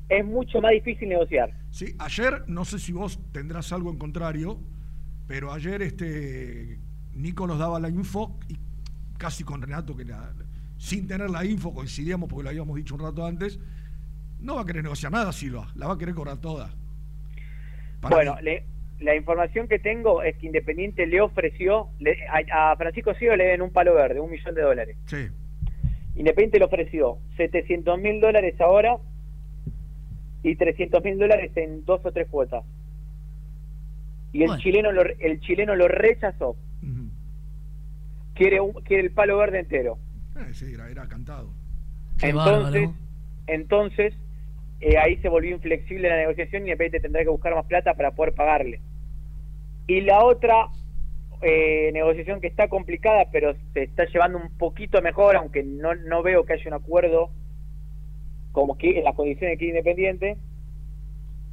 es 0.09 0.23
mucho 0.25 0.61
más 0.61 0.71
difícil 0.71 1.09
negociar. 1.09 1.51
Sí, 1.71 1.95
ayer, 1.99 2.43
no 2.47 2.65
sé 2.65 2.79
si 2.79 2.91
vos 2.91 3.19
tendrás 3.31 3.73
algo 3.73 3.89
en 3.91 3.97
contrario, 3.97 4.59
pero 5.27 5.51
ayer 5.51 5.81
este 5.81 6.79
Nico 7.13 7.47
nos 7.47 7.57
daba 7.59 7.79
la 7.79 7.89
info 7.89 8.37
y 8.47 8.57
casi 9.17 9.43
con 9.43 9.61
Renato, 9.61 9.95
que 9.95 10.05
la- 10.05 10.31
sin 10.77 11.07
tener 11.07 11.29
la 11.31 11.43
info, 11.43 11.73
coincidíamos 11.73 12.29
porque 12.29 12.43
lo 12.43 12.49
habíamos 12.49 12.75
dicho 12.75 12.93
un 12.93 13.01
rato 13.01 13.25
antes, 13.25 13.59
no 14.39 14.55
va 14.55 14.61
a 14.61 14.65
querer 14.65 14.83
negociar 14.83 15.11
nada 15.11 15.31
Silva, 15.33 15.67
la 15.75 15.87
va 15.87 15.93
a 15.93 15.97
querer 15.97 16.13
cobrar 16.13 16.37
toda. 16.37 16.69
Para 17.99 18.15
bueno, 18.15 18.35
mí. 18.35 18.41
le- 18.43 18.65
la 18.99 19.15
información 19.15 19.67
que 19.67 19.79
tengo 19.79 20.23
es 20.23 20.35
que 20.37 20.47
Independiente 20.47 21.05
le 21.05 21.21
ofreció, 21.21 21.89
le- 21.99 22.17
a, 22.27 22.71
a 22.71 22.75
Francisco 22.77 23.13
Silva 23.13 23.35
le 23.35 23.45
den 23.45 23.61
un 23.61 23.71
palo 23.71 23.93
verde, 23.93 24.19
un 24.19 24.31
millón 24.31 24.55
de 24.55 24.61
dólares. 24.61 24.97
Sí. 25.05 25.27
Independiente 26.15 26.57
le 26.59 26.65
ofreció 26.65 27.19
700 27.37 27.99
mil 27.99 28.19
dólares 28.19 28.59
ahora 28.59 28.97
y 30.43 30.55
300 30.55 31.03
mil 31.03 31.19
dólares 31.19 31.51
en 31.55 31.85
dos 31.85 32.01
o 32.03 32.11
tres 32.11 32.27
cuotas. 32.27 32.63
Y 34.33 34.41
el 34.41 34.47
Bueno. 34.47 34.61
chileno 34.63 34.91
lo, 34.91 35.03
el 35.03 35.39
chileno 35.41 35.75
lo 35.75 35.87
rechazó. 35.87 36.55
Quiere, 38.33 38.61
un- 38.61 38.73
quiere 38.83 39.03
el 39.03 39.11
palo 39.11 39.37
verde 39.37 39.59
entero. 39.59 39.97
Eh, 40.37 40.53
sí, 40.53 40.73
era, 40.73 40.89
era 40.89 41.07
cantado. 41.07 41.49
Qué 42.19 42.29
entonces, 42.29 42.63
bárbaro. 42.83 42.93
entonces 43.47 44.13
eh, 44.79 44.97
ahí 44.97 45.17
se 45.17 45.29
volvió 45.29 45.55
inflexible 45.55 46.09
la 46.09 46.17
negociación 46.17 46.63
y 46.63 46.65
Independiente 46.65 46.99
tendrá 46.99 47.23
que 47.23 47.29
buscar 47.29 47.55
más 47.55 47.65
plata 47.65 47.95
para 47.95 48.11
poder 48.11 48.33
pagarle. 48.33 48.79
Y 49.87 50.01
la 50.01 50.23
otra 50.23 50.67
eh, 51.41 51.91
negociación 51.93 52.41
que 52.41 52.47
está 52.47 52.67
complicada, 52.67 53.25
pero 53.31 53.55
se 53.73 53.83
está 53.83 54.05
llevando 54.05 54.37
un 54.37 54.49
poquito 54.57 55.01
mejor, 55.01 55.35
aunque 55.35 55.63
no, 55.63 55.95
no 55.95 56.21
veo 56.21 56.45
que 56.45 56.53
haya 56.53 56.67
un 56.67 56.73
acuerdo 56.73 57.31
como 58.51 58.77
que 58.77 58.97
en 58.97 59.03
las 59.03 59.15
condiciones 59.15 59.57
que 59.57 59.67
Independiente, 59.67 60.37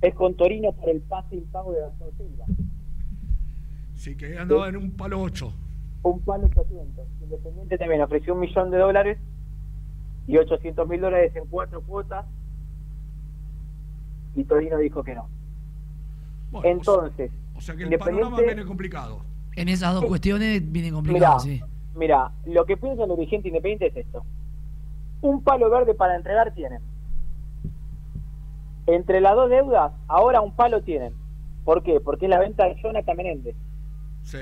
es 0.03 0.15
con 0.15 0.37
Torino 0.37 0.73
por 0.73 0.91
el 0.91 1.01
pase 1.03 1.37
impago 1.37 1.73
de 1.73 1.81
Gastón 1.81 2.11
Silva. 2.17 2.45
Sí, 3.95 4.17
que 4.17 4.37
andaba 4.39 4.69
en 4.69 4.77
un 4.77 4.91
palo 4.97 5.21
8. 5.21 5.53
Un 6.03 6.25
palo 6.25 6.47
800. 6.47 7.07
Independiente 7.23 7.79
también 7.79 8.03
ofreció 8.03 8.35
un 8.35 8.41
millón 8.41 8.71
de 8.71 8.79
dólares 8.79 9.19
y 10.27 10.37
800 10.37 10.89
mil 10.89 11.01
dólares 11.01 11.35
en 11.37 11.47
cuatro 11.47 11.83
cuotas 11.83 12.27
y 14.35 14.45
Torino 14.45 14.79
dijo 14.79 15.03
que 15.05 15.15
no. 15.15 15.29
Entonces, 16.63 17.31
O 17.57 17.61
sea 17.61 17.75
que 17.75 17.85
el 17.85 17.91
panorama 17.99 18.21
Independiente- 18.31 18.55
viene 18.55 18.65
complicado. 18.69 19.21
En 19.57 19.69
esas 19.69 19.95
dos 19.95 20.05
cuestiones 20.07 20.61
viene 20.73 20.91
complicado, 20.93 21.45
Mirá, 21.45 21.59
sí. 21.59 21.63
mira, 21.95 22.33
lo 22.47 22.65
que 22.67 22.77
piensa 22.77 23.05
el 23.05 23.11
dirigente 23.11 23.49
independiente 23.49 23.87
es 23.87 23.97
esto. 24.07 24.25
Un 25.21 25.43
palo 25.43 25.71
verde 25.71 25.95
para 25.95 26.17
entregar 26.17 26.53
tienen. 26.55 26.81
Entre 28.87 29.21
las 29.21 29.35
dos 29.35 29.49
deudas, 29.49 29.93
ahora 30.09 30.41
un 30.41 30.55
palo 30.55 30.83
tienen. 30.83 31.15
¿Por 31.65 31.83
qué? 31.83 32.01
Porque 32.01 32.27
es 32.27 32.31
la 32.31 32.41
venta 32.41 32.67
de 32.67 32.77
Jonathan 32.83 33.17
Menéndez. 33.17 33.57
Sí. 34.23 34.39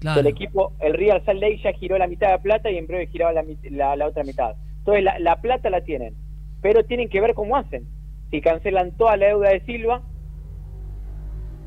Claro. 0.00 0.20
El 0.20 0.26
equipo, 0.26 0.72
el 0.80 0.94
Real 0.94 1.24
Salt 1.24 1.40
Lake 1.40 1.60
ya 1.62 1.72
giró 1.72 1.96
la 1.96 2.06
mitad 2.08 2.30
de 2.32 2.38
plata 2.40 2.70
y 2.70 2.76
en 2.76 2.86
breve 2.86 3.06
giraba 3.06 3.32
la, 3.32 3.42
mit- 3.44 3.70
la, 3.70 3.94
la 3.96 4.06
otra 4.06 4.24
mitad. 4.24 4.54
Entonces 4.78 5.04
la, 5.04 5.18
la 5.20 5.40
plata 5.40 5.70
la 5.70 5.82
tienen, 5.82 6.14
pero 6.60 6.84
tienen 6.84 7.08
que 7.08 7.20
ver 7.20 7.34
cómo 7.34 7.56
hacen. 7.56 7.86
Si 8.30 8.40
cancelan 8.40 8.96
toda 8.96 9.16
la 9.16 9.26
deuda 9.26 9.50
de 9.50 9.60
Silva 9.60 10.02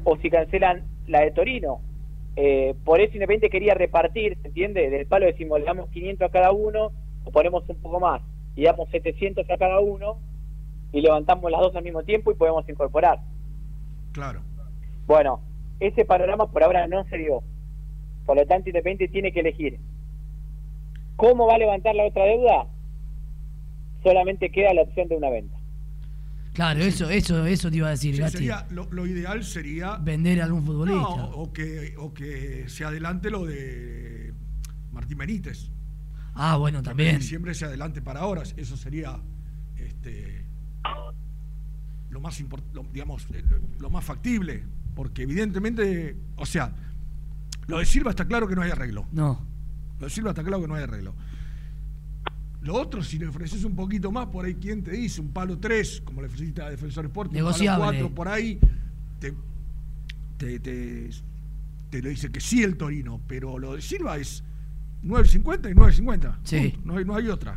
o 0.03 0.17
si 0.17 0.29
cancelan 0.29 0.83
la 1.07 1.21
de 1.21 1.31
Torino. 1.31 1.81
Eh, 2.35 2.75
por 2.85 3.01
eso 3.01 3.13
Independiente 3.13 3.49
quería 3.49 3.73
repartir, 3.73 4.37
¿se 4.41 4.47
entiende? 4.47 4.89
Del 4.89 5.07
palo 5.07 5.25
decimos, 5.25 5.59
le 5.59 5.65
damos 5.65 5.89
500 5.89 6.27
a 6.27 6.31
cada 6.31 6.51
uno 6.51 6.91
o 7.23 7.31
ponemos 7.31 7.67
un 7.67 7.81
poco 7.81 7.99
más 7.99 8.21
y 8.55 8.63
damos 8.63 8.89
700 8.89 9.49
a 9.49 9.57
cada 9.57 9.79
uno 9.79 10.19
y 10.91 11.01
levantamos 11.01 11.51
las 11.51 11.61
dos 11.61 11.75
al 11.75 11.83
mismo 11.83 12.03
tiempo 12.03 12.31
y 12.31 12.35
podemos 12.35 12.67
incorporar. 12.67 13.19
Claro. 14.11 14.41
Bueno, 15.05 15.41
ese 15.79 16.05
panorama 16.05 16.51
por 16.51 16.63
ahora 16.63 16.87
no 16.87 17.03
se 17.05 17.17
dio. 17.17 17.43
Por 18.25 18.37
lo 18.37 18.45
tanto, 18.45 18.69
Independiente 18.69 19.11
tiene 19.11 19.31
que 19.31 19.39
elegir. 19.39 19.79
¿Cómo 21.15 21.47
va 21.47 21.55
a 21.55 21.57
levantar 21.59 21.95
la 21.95 22.05
otra 22.05 22.25
deuda? 22.25 22.67
Solamente 24.03 24.51
queda 24.51 24.73
la 24.73 24.83
opción 24.83 25.07
de 25.07 25.17
una 25.17 25.29
venta. 25.29 25.58
Claro, 26.59 26.81
eso, 26.81 27.09
eso, 27.09 27.45
eso 27.45 27.71
te 27.71 27.77
iba 27.77 27.87
a 27.87 27.91
decir, 27.91 28.15
Sí, 28.17 28.31
sería, 28.31 28.67
lo, 28.71 28.91
lo 28.91 29.07
ideal 29.07 29.45
sería. 29.45 29.95
Vender 29.95 30.41
a 30.41 30.43
algún 30.43 30.65
futbolista. 30.65 30.99
No, 30.99 31.29
o, 31.29 31.53
que, 31.53 31.95
o 31.97 32.13
que 32.13 32.65
se 32.67 32.83
adelante 32.83 33.29
lo 33.29 33.45
de 33.45 34.33
Martín 34.91 35.17
Benítez. 35.19 35.69
Ah, 36.35 36.57
bueno, 36.57 36.79
Que 36.79 36.85
también. 36.89 37.21
Siempre 37.21 37.53
se 37.53 37.63
adelante 37.63 38.01
para 38.01 38.19
ahora. 38.19 38.43
Eso 38.57 38.75
sería 38.75 39.21
este, 39.77 40.43
lo 42.09 42.19
más 42.19 42.37
lo- 42.73 42.83
digamos, 42.91 43.25
eh, 43.33 43.41
lo 43.79 43.89
más 43.89 44.03
factible. 44.03 44.63
Porque 44.95 45.21
evidentemente, 45.23 46.17
o 46.35 46.45
sea, 46.45 46.73
lo 47.67 47.79
de 47.79 47.85
Silva 47.85 48.09
está 48.09 48.25
claro 48.25 48.49
que 48.49 48.55
no 48.57 48.63
hay 48.63 48.71
arreglo. 48.71 49.07
No. 49.13 49.47
Lo 49.97 50.07
de 50.07 50.09
Silva 50.09 50.31
está 50.31 50.43
claro 50.43 50.61
que 50.61 50.67
no 50.67 50.75
hay 50.75 50.83
arreglo. 50.83 51.15
Lo 52.61 52.75
otro, 52.75 53.01
si 53.01 53.17
le 53.17 53.27
ofreces 53.27 53.63
un 53.63 53.75
poquito 53.75 54.11
más, 54.11 54.27
por 54.27 54.45
ahí, 54.45 54.55
¿quién 54.55 54.83
te 54.83 54.91
dice? 54.91 55.21
Un 55.21 55.31
palo 55.31 55.57
3, 55.57 56.01
como 56.01 56.21
le 56.21 56.27
ofreciste 56.27 56.61
a 56.61 56.69
Defensor 56.69 57.05
Sport, 57.05 57.29
un 57.29 57.33
palo 57.33 57.45
Negociable. 57.45 57.85
4, 57.85 58.09
por 58.09 58.27
ahí, 58.27 58.59
te, 59.19 59.33
te, 60.37 60.59
te, 60.59 61.09
te 61.89 62.01
lo 62.01 62.09
dice 62.09 62.31
que 62.31 62.41
sí 62.41 62.63
el 62.63 62.77
Torino, 62.77 63.21
pero 63.27 63.57
lo 63.57 63.75
de 63.75 63.81
Silva 63.81 64.17
es 64.17 64.43
9.50 65.03 65.71
y 65.71 65.73
9.50. 65.73 66.35
Sí. 66.43 66.77
No 66.83 66.97
hay, 66.97 67.05
no 67.05 67.15
hay 67.15 67.29
otra. 67.29 67.53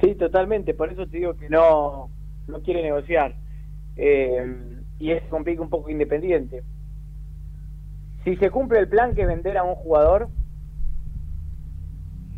Sí, 0.00 0.14
totalmente. 0.14 0.72
Por 0.74 0.90
eso 0.90 1.06
te 1.06 1.18
digo 1.18 1.36
que 1.36 1.50
no, 1.50 2.10
no 2.48 2.62
quiere 2.62 2.82
negociar. 2.82 3.34
Eh, 3.96 4.80
y 4.98 5.10
es 5.10 5.22
complica 5.24 5.60
un 5.62 5.68
poco 5.68 5.90
Independiente. 5.90 6.62
Si 8.24 8.36
se 8.36 8.50
cumple 8.50 8.78
el 8.78 8.88
plan 8.88 9.14
que 9.14 9.26
vender 9.26 9.56
a 9.56 9.62
un 9.62 9.74
jugador, 9.74 10.28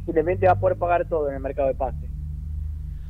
Independiente 0.06 0.46
va 0.46 0.52
a 0.52 0.60
poder 0.60 0.76
pagar 0.78 1.08
todo 1.08 1.28
en 1.28 1.36
el 1.36 1.40
mercado 1.40 1.68
de 1.68 1.74
pase. 1.74 2.08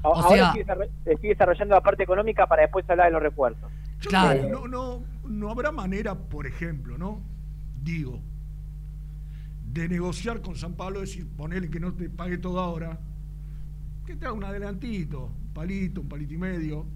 A- 0.03 0.09
O 0.09 0.15
Ahora 0.17 0.29
sea- 0.53 0.53
estoy, 0.61 0.89
estoy 1.07 1.29
desarrollando 1.31 1.75
la 1.75 1.81
parte 1.81 2.03
económica 2.03 2.47
para 2.47 2.63
después 2.63 2.89
hablar 2.91 3.07
de 3.07 3.13
los 3.13 3.23
refuerzos. 3.23 3.71
Claro. 4.01 4.49
No, 4.49 4.67
no, 4.69 5.03
no 5.29 5.51
habrá 5.51 5.71
manera, 5.71 6.15
por 6.17 6.47
ejemplo, 6.47 6.99
¿no? 6.99 7.21
Digo, 7.83 8.21
de 9.73 9.89
negociar 9.89 10.43
con 10.43 10.57
San 10.57 10.75
Pablo, 10.75 11.01
decir, 11.01 11.27
ponele 11.37 11.71
que 11.71 11.81
no 11.81 11.95
te 11.95 12.11
pague 12.11 12.39
todo 12.39 12.61
ahora, 12.61 12.99
que 14.05 14.17
te 14.17 14.27
haga 14.27 14.35
un 14.35 14.45
adelantito, 14.45 15.27
un 15.27 15.53
palito, 15.55 16.01
un 16.03 16.09
palito 16.09 16.35
y 16.35 16.39
medio, 16.39 16.87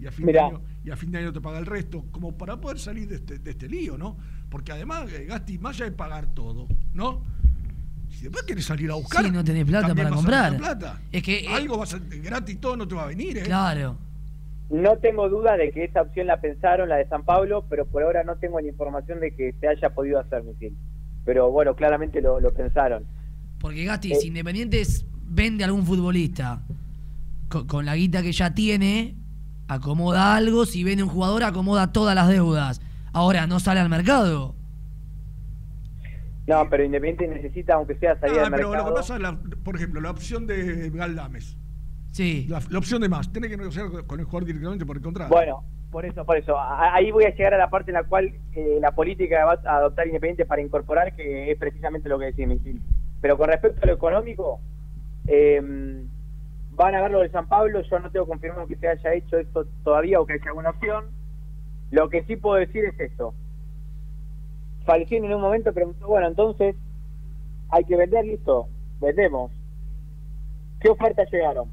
y 0.00 0.06
a 0.06 0.10
fin, 0.10 0.26
de 0.26 0.32
año, 0.40 0.60
y 0.84 0.90
a 0.90 0.96
fin 0.96 1.12
de 1.12 1.18
año 1.18 1.32
te 1.32 1.40
paga 1.40 1.58
el 1.58 1.66
resto, 1.66 2.06
como 2.10 2.36
para 2.36 2.60
poder 2.60 2.78
salir 2.80 3.08
de 3.08 3.16
este, 3.16 3.38
de 3.38 3.50
este 3.50 3.68
lío, 3.68 3.96
¿no? 3.96 4.16
Porque 4.48 4.72
además, 4.72 5.12
eh, 5.12 5.26
Gasti, 5.26 5.58
más 5.58 5.76
allá 5.76 5.84
de 5.84 5.92
pagar 5.92 6.26
todo, 6.34 6.66
¿no? 6.92 7.22
Si 8.18 8.28
después 8.28 8.64
salir 8.64 8.90
a 8.90 8.94
buscar, 8.94 9.24
Sí, 9.24 9.30
no 9.30 9.44
tenés 9.44 9.64
plata 9.64 9.94
para 9.94 10.10
vas 10.10 10.12
a 10.12 10.14
necesitar 10.22 10.52
comprar. 10.52 10.78
plata. 10.78 11.00
Es 11.12 11.22
que, 11.22 11.44
eh, 11.44 11.48
Algo 11.48 11.78
vas 11.78 11.94
a, 11.94 11.98
gratis 11.98 12.60
todo 12.60 12.76
no 12.76 12.86
te 12.88 12.94
va 12.94 13.04
a 13.04 13.06
venir, 13.06 13.38
¿eh? 13.38 13.42
Claro. 13.42 13.96
No 14.70 14.96
tengo 14.98 15.28
duda 15.28 15.56
de 15.56 15.70
que 15.72 15.84
esa 15.84 16.02
opción 16.02 16.26
la 16.26 16.40
pensaron, 16.40 16.88
la 16.88 16.96
de 16.96 17.06
San 17.08 17.24
Pablo, 17.24 17.66
pero 17.68 17.84
por 17.86 18.02
ahora 18.02 18.24
no 18.24 18.36
tengo 18.36 18.60
ni 18.60 18.68
información 18.68 19.20
de 19.20 19.34
que 19.34 19.54
se 19.60 19.68
haya 19.68 19.90
podido 19.90 20.18
hacer, 20.18 20.42
Misil. 20.42 20.74
Pero 21.24 21.50
bueno, 21.50 21.74
claramente 21.76 22.20
lo, 22.22 22.40
lo 22.40 22.52
pensaron. 22.54 23.04
Porque 23.60 23.84
Gasti, 23.84 24.12
Eh. 24.12 24.16
si 24.16 24.28
Independiente 24.28 24.80
es- 24.80 25.04
vende 25.26 25.64
a 25.64 25.66
algún 25.66 25.84
futbolista 25.84 26.62
con, 27.48 27.66
con 27.66 27.84
la 27.84 27.94
guita 27.96 28.22
que 28.22 28.32
ya 28.32 28.54
tiene, 28.54 29.16
acomoda 29.68 30.34
algo. 30.36 30.64
Si 30.66 30.82
vende 30.84 31.02
un 31.02 31.08
jugador, 31.10 31.44
acomoda 31.44 31.92
todas 31.92 32.14
las 32.14 32.28
deudas. 32.28 32.80
Ahora, 33.12 33.46
¿no 33.46 33.60
sale 33.60 33.80
al 33.80 33.88
mercado? 33.88 34.54
No, 36.46 36.68
pero 36.68 36.84
Independiente 36.84 37.26
necesita, 37.34 37.74
aunque 37.74 37.94
sea 37.96 38.18
salir 38.20 38.38
Ah, 38.40 38.46
al 38.46 38.50
pero 38.52 38.68
mercado. 38.68 38.90
lo 38.90 38.94
que 38.94 39.00
pasa, 39.00 39.14
es 39.16 39.20
la- 39.22 39.38
por 39.64 39.76
ejemplo, 39.76 40.00
la 40.00 40.10
opción 40.10 40.46
de 40.46 40.90
Galdames. 40.90 41.56
Sí. 42.10 42.46
La, 42.48 42.60
la 42.70 42.78
opción 42.78 43.00
de 43.00 43.08
más. 43.08 43.32
Tiene 43.32 43.48
que 43.48 43.56
negociar 43.56 43.86
con- 44.06 44.20
el 44.20 44.26
jugador 44.26 44.44
directamente 44.46 44.84
por 44.86 44.96
el 44.96 45.02
contrato. 45.02 45.34
Bueno, 45.34 45.64
por 45.90 46.04
eso, 46.04 46.24
por 46.24 46.36
eso. 46.36 46.56
Ahí 46.58 47.10
voy 47.10 47.24
a 47.24 47.34
llegar 47.34 47.54
a 47.54 47.58
la 47.58 47.70
parte 47.70 47.90
en 47.90 47.94
la 47.94 48.04
cual 48.04 48.32
eh, 48.52 48.78
la 48.80 48.92
política 48.94 49.44
va 49.46 49.58
a 49.64 49.76
adoptar 49.78 50.06
Independiente 50.06 50.44
para 50.44 50.60
incorporar, 50.62 51.14
que 51.16 51.50
es 51.50 51.58
precisamente 51.58 52.08
lo 52.08 52.18
que 52.18 52.26
decía. 52.26 52.46
Pero 53.20 53.38
con 53.38 53.48
respecto 53.48 53.80
a 53.82 53.86
lo 53.86 53.94
económico, 53.94 54.60
eh, 55.26 55.60
van 56.72 56.94
a 56.94 57.00
ver 57.02 57.10
lo 57.10 57.20
de 57.20 57.30
San 57.30 57.48
Pablo. 57.48 57.80
Yo 57.80 57.98
no 58.00 58.10
tengo 58.10 58.26
confirmado 58.26 58.66
que 58.66 58.76
se 58.76 58.86
haya 58.88 59.14
hecho 59.14 59.38
esto 59.38 59.64
todavía 59.82 60.20
o 60.20 60.26
que 60.26 60.34
haya 60.34 60.44
alguna 60.48 60.70
opción. 60.70 61.06
Lo 61.90 62.08
que 62.10 62.22
sí 62.24 62.36
puedo 62.36 62.56
decir 62.56 62.84
es 62.84 62.98
esto. 63.00 63.34
Falcín 64.84 65.24
en 65.24 65.34
un 65.34 65.40
momento 65.40 65.72
preguntó, 65.72 66.06
bueno, 66.06 66.28
entonces 66.28 66.76
hay 67.70 67.84
que 67.84 67.96
vender, 67.96 68.24
listo, 68.24 68.68
vendemos. 69.00 69.50
¿Qué 70.80 70.88
ofertas 70.90 71.28
llegaron? 71.32 71.68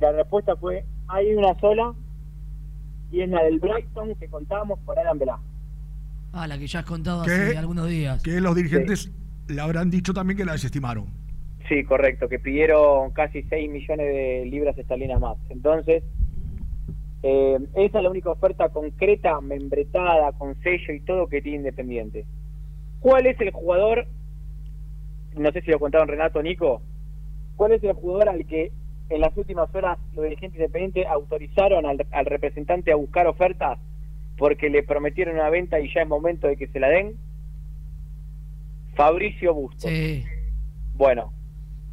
La 0.00 0.12
respuesta 0.12 0.56
fue, 0.56 0.84
hay 1.08 1.34
una 1.34 1.58
sola 1.60 1.94
y 3.10 3.20
es 3.20 3.28
la 3.28 3.42
del 3.44 3.58
Brighton 3.60 4.14
que 4.16 4.28
contábamos 4.28 4.78
por 4.80 4.98
Adam 4.98 5.18
Velasco. 5.18 5.42
Ah, 6.32 6.46
la 6.46 6.58
que 6.58 6.66
ya 6.66 6.80
has 6.80 6.84
contado 6.86 7.24
Que- 7.24 7.30
hace 7.32 7.58
algunos 7.58 7.88
días. 7.88 8.22
Que 8.22 8.40
los 8.40 8.54
dirigentes 8.54 9.10
le 9.48 9.60
habrán 9.60 9.90
dicho 9.90 10.12
también 10.14 10.36
que 10.36 10.44
la 10.44 10.52
desestimaron. 10.52 11.06
Sí, 11.68 11.84
correcto, 11.84 12.28
que 12.28 12.38
pidieron 12.38 13.12
casi 13.12 13.42
6 13.44 13.70
millones 13.70 14.06
de 14.06 14.46
libras 14.46 14.76
esterlinas 14.76 15.20
más. 15.20 15.36
Entonces, 15.50 16.02
eh, 17.22 17.58
esa 17.74 17.98
es 17.98 18.04
la 18.04 18.10
única 18.10 18.30
oferta 18.30 18.68
concreta, 18.70 19.40
membretada, 19.40 20.32
con 20.32 20.60
sello 20.62 20.92
y 20.92 21.00
todo 21.00 21.28
que 21.28 21.40
tiene 21.40 21.58
Independiente. 21.58 22.26
¿Cuál 23.00 23.26
es 23.26 23.40
el 23.40 23.52
jugador? 23.52 24.06
No 25.36 25.52
sé 25.52 25.62
si 25.62 25.70
lo 25.70 25.78
contaron 25.78 26.08
Renato 26.08 26.42
Nico. 26.42 26.82
¿Cuál 27.56 27.72
es 27.72 27.84
el 27.84 27.92
jugador 27.92 28.28
al 28.28 28.46
que 28.46 28.72
en 29.08 29.20
las 29.20 29.36
últimas 29.36 29.72
horas 29.74 29.98
los 30.14 30.24
dirigentes 30.24 30.58
independientes 30.58 31.06
autorizaron 31.06 31.86
al, 31.86 32.06
al 32.10 32.26
representante 32.26 32.92
a 32.92 32.96
buscar 32.96 33.26
ofertas 33.26 33.78
porque 34.36 34.70
le 34.70 34.82
prometieron 34.82 35.34
una 35.34 35.50
venta 35.50 35.78
y 35.78 35.92
ya 35.92 36.02
es 36.02 36.08
momento 36.08 36.48
de 36.48 36.56
que 36.56 36.66
se 36.68 36.80
la 36.80 36.88
den? 36.88 37.16
Fabricio 38.94 39.54
Bustos. 39.54 39.90
Sí. 39.90 40.24
Bueno, 40.94 41.32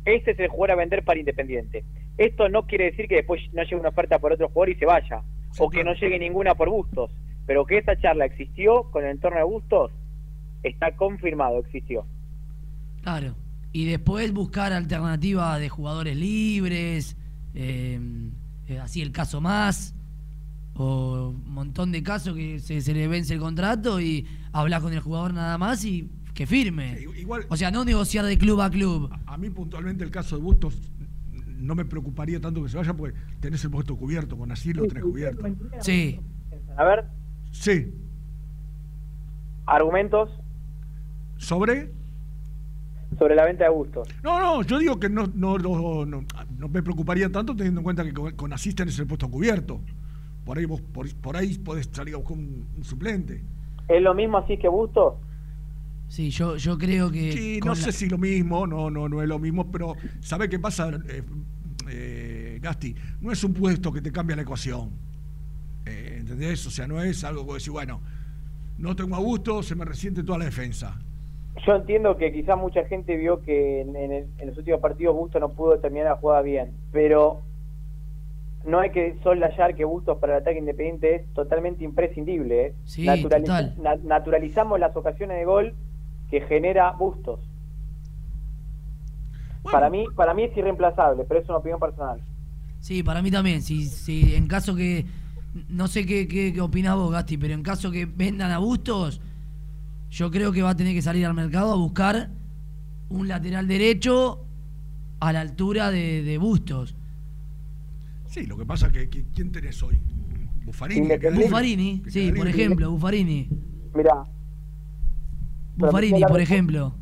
ese 0.05 0.31
es 0.31 0.39
el 0.39 0.47
jugador 0.47 0.71
a 0.71 0.75
vender 0.75 1.03
para 1.03 1.19
Independiente. 1.19 1.83
Esto 2.19 2.49
no 2.49 2.67
quiere 2.67 2.91
decir 2.91 3.07
que 3.07 3.15
después 3.15 3.41
no 3.53 3.63
llegue 3.63 3.77
una 3.77 3.89
oferta 3.89 4.19
por 4.19 4.33
otro 4.33 4.49
jugador 4.49 4.69
y 4.69 4.75
se 4.75 4.85
vaya, 4.85 5.23
o 5.57 5.69
que 5.69 5.83
no 5.85 5.93
llegue 5.93 6.19
ninguna 6.19 6.53
por 6.53 6.69
Bustos, 6.69 7.09
pero 7.47 7.65
que 7.65 7.77
esa 7.77 7.97
charla 7.97 8.25
existió 8.25 8.83
con 8.91 9.05
el 9.05 9.11
entorno 9.11 9.37
de 9.37 9.45
Bustos, 9.45 9.91
está 10.61 10.95
confirmado, 10.97 11.59
existió. 11.59 12.05
Claro. 13.03 13.35
Y 13.71 13.85
después 13.85 14.33
buscar 14.33 14.73
alternativas 14.73 15.59
de 15.61 15.69
jugadores 15.69 16.17
libres, 16.17 17.15
eh, 17.53 17.99
eh, 18.67 18.79
así 18.79 19.01
el 19.01 19.11
caso 19.13 19.39
más, 19.39 19.95
o 20.75 21.29
un 21.29 21.53
montón 21.53 21.91
de 21.93 22.03
casos 22.03 22.35
que 22.35 22.59
se, 22.59 22.81
se 22.81 22.93
le 22.93 23.07
vence 23.07 23.33
el 23.33 23.39
contrato 23.39 24.01
y 24.01 24.27
hablar 24.51 24.81
con 24.81 24.91
el 24.93 24.99
jugador 24.99 25.33
nada 25.33 25.57
más 25.57 25.85
y 25.85 26.09
que 26.33 26.45
firme. 26.45 26.97
igual- 27.17 27.45
o 27.49 27.55
sea, 27.57 27.69
no 27.71 27.85
negociar 27.85 28.25
de 28.25 28.37
club 28.37 28.59
a 28.61 28.69
club. 28.69 29.09
A 29.25 29.37
mí 29.37 29.49
puntualmente 29.49 30.03
el 30.03 30.11
caso 30.11 30.35
de 30.37 30.41
Bustos 30.41 30.75
no 31.59 31.75
me 31.75 31.85
preocuparía 31.85 32.39
tanto 32.39 32.63
que 32.63 32.69
se 32.69 32.77
vaya 32.77 32.93
porque 32.93 33.17
tenés 33.39 33.63
el 33.63 33.71
puesto 33.71 33.95
cubierto, 33.95 34.37
con 34.37 34.51
así 34.51 34.73
lo 34.73 34.87
tenés 34.87 35.03
cubierto. 35.03 35.45
Sí. 35.79 36.19
A 36.77 36.83
ver, 36.83 37.05
Sí, 37.51 37.91
argumentos 39.65 40.29
¿sobre? 41.37 41.91
sobre 43.17 43.35
la 43.35 43.45
venta 43.45 43.63
de 43.63 43.71
gustos. 43.71 44.07
No, 44.23 44.39
no, 44.39 44.61
yo 44.61 44.77
digo 44.77 44.99
que 44.99 45.09
no, 45.09 45.25
no, 45.33 45.57
no, 45.57 46.05
no, 46.05 46.23
no 46.57 46.67
me 46.69 46.83
preocuparía 46.83 47.31
tanto 47.31 47.55
teniendo 47.55 47.79
en 47.79 47.83
cuenta 47.83 48.03
que 48.03 48.13
con, 48.13 48.31
con 48.35 48.53
Asís 48.53 48.75
tenés 48.75 48.97
el 48.99 49.07
puesto 49.07 49.29
cubierto. 49.29 49.81
Por 50.45 50.57
ahí, 50.57 50.65
vos, 50.65 50.81
por, 50.81 51.13
por 51.15 51.35
ahí 51.35 51.57
podés 51.57 51.89
salir 51.91 52.13
a 52.13 52.17
buscar 52.17 52.37
un, 52.37 52.67
un 52.77 52.83
suplente. 52.83 53.43
¿Es 53.87 54.01
lo 54.01 54.13
mismo 54.13 54.37
así 54.37 54.57
que 54.57 54.67
Bustos? 54.67 55.15
Sí, 56.09 56.31
yo, 56.31 56.57
yo 56.57 56.77
creo 56.77 57.09
que. 57.11 57.31
Sí, 57.31 57.59
no 57.63 57.69
la- 57.69 57.75
sé 57.75 57.91
si 57.91 58.09
lo 58.09 58.17
mismo, 58.17 58.65
no, 58.67 58.89
no, 58.89 59.07
no 59.07 59.21
es 59.21 59.27
lo 59.29 59.39
mismo, 59.39 59.71
pero 59.71 59.95
¿sabe 60.19 60.49
qué 60.49 60.59
pasa, 60.59 60.89
eh, 61.07 61.23
eh, 61.89 62.59
Gasti? 62.61 62.93
No 63.21 63.31
es 63.31 63.43
un 63.43 63.53
puesto 63.53 63.93
que 63.93 64.01
te 64.01 64.11
cambia 64.11 64.35
la 64.35 64.41
ecuación. 64.41 64.89
Eh, 65.85 66.17
¿Entendés? 66.19 66.65
O 66.67 66.71
sea, 66.71 66.87
no 66.87 67.01
es 67.01 67.23
algo 67.23 67.45
que 67.47 67.53
decir, 67.53 67.71
bueno, 67.71 68.01
no 68.77 68.95
tengo 68.95 69.15
a 69.15 69.19
gusto, 69.19 69.63
se 69.63 69.75
me 69.75 69.85
resiente 69.85 70.23
toda 70.23 70.39
la 70.39 70.45
defensa. 70.45 70.99
Yo 71.65 71.75
entiendo 71.75 72.17
que 72.17 72.31
quizás 72.31 72.57
mucha 72.57 72.85
gente 72.85 73.15
vio 73.17 73.41
que 73.41 73.81
en, 73.81 73.95
en 73.95 74.11
el- 74.11 74.27
en 74.39 74.47
los 74.47 74.57
últimos 74.57 74.79
partidos 74.81 75.15
Bustos 75.15 75.39
no 75.41 75.49
pudo 75.49 75.77
terminar 75.79 76.07
la 76.07 76.15
jugada 76.15 76.41
bien, 76.41 76.71
pero 76.91 77.41
no 78.65 78.79
hay 78.79 78.91
que 78.91 79.15
soslayar 79.23 79.75
que 79.75 79.83
Bustos 79.85 80.17
para 80.19 80.37
el 80.37 80.41
ataque 80.41 80.59
independiente 80.59 81.15
es 81.15 81.33
totalmente 81.33 81.83
imprescindible. 81.83 82.65
¿eh? 82.67 82.73
Sí, 82.85 83.05
total. 83.21 83.75
na- 83.81 83.95
naturalizamos 83.95 84.79
las 84.79 84.95
ocasiones 84.95 85.37
de 85.37 85.45
gol 85.45 85.73
que 86.29 86.41
genera 86.41 86.91
Bustos. 86.93 87.39
Para 89.71 89.89
mí, 89.89 90.05
para 90.15 90.33
mí 90.33 90.43
es 90.43 90.55
irreemplazable, 90.57 91.25
pero 91.27 91.41
es 91.41 91.49
una 91.49 91.57
opinión 91.57 91.79
personal. 91.79 92.19
Sí, 92.79 93.03
para 93.03 93.21
mí 93.21 93.29
también. 93.29 93.61
Si, 93.61 93.85
si 93.85 94.35
en 94.35 94.47
caso 94.47 94.75
que. 94.75 95.05
No 95.67 95.87
sé 95.87 96.05
qué, 96.05 96.27
qué, 96.27 96.53
qué 96.53 96.61
opinás 96.61 96.95
vos, 96.95 97.11
Gasti, 97.11 97.37
pero 97.37 97.53
en 97.55 97.63
caso 97.63 97.89
que 97.91 98.05
vendan 98.05 98.51
a 98.51 98.59
Bustos, 98.59 99.19
yo 100.11 100.29
creo 100.31 100.51
que 100.51 100.61
va 100.61 100.69
a 100.71 100.75
tener 100.75 100.93
que 100.93 101.01
salir 101.01 101.25
al 101.25 101.33
mercado 101.33 101.73
a 101.73 101.75
buscar 101.75 102.29
un 103.09 103.27
lateral 103.27 103.67
derecho 103.67 104.45
a 105.19 105.33
la 105.33 105.41
altura 105.41 105.89
de, 105.91 106.23
de 106.23 106.37
Bustos. 106.37 106.95
Sí, 108.27 108.45
lo 108.45 108.57
que 108.57 108.65
pasa 108.65 108.87
es 108.87 108.93
que, 108.93 109.09
que- 109.09 109.25
¿quién 109.33 109.51
tenés 109.51 109.81
hoy? 109.83 109.99
Buffarini. 110.65 111.99
Que 112.01 112.11
sí, 112.11 112.31
por 112.31 112.47
ejemplo, 112.47 112.91
Buffarini. 112.91 113.49
Mira, 113.95 114.23
Buffarini, 115.79 116.21
por 116.25 116.39
ejemplo. 116.41 116.93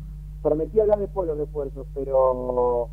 prometí 0.42 0.80
hablar 0.80 0.98
de 1.00 1.08
los 1.14 1.38
refuerzos, 1.38 1.86
pero 1.94 2.90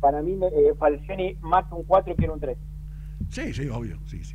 para 0.00 0.22
mí 0.22 0.32
eh, 0.40 0.74
Falcioni 0.78 1.34
más 1.42 1.66
que 1.66 1.74
un 1.74 1.84
4 1.84 2.16
quiere 2.16 2.32
un 2.32 2.40
3. 2.40 2.56
Sí, 3.30 3.52
sí, 3.52 3.68
obvio, 3.68 3.98
sí, 4.06 4.22
sí. 4.24 4.34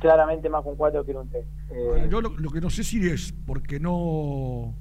Claramente 0.00 0.48
más 0.48 0.62
que 0.62 0.68
un 0.70 0.76
4 0.76 1.04
quiere 1.04 1.20
un 1.20 1.28
3. 1.28 1.44
Eh, 1.70 1.86
Bueno, 1.88 2.06
yo 2.06 2.20
lo, 2.20 2.28
lo 2.38 2.50
que 2.50 2.60
no 2.60 2.70
sé 2.70 2.84
si 2.84 3.06
es 3.08 3.32
porque 3.46 3.80
no 3.80 4.74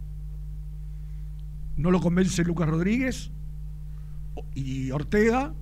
no 1.76 1.90
lo 1.90 2.00
convence 2.00 2.44
Lucas 2.44 2.70
Rodríguez 2.70 3.32
y 4.54 4.92
Ortega 4.92 5.54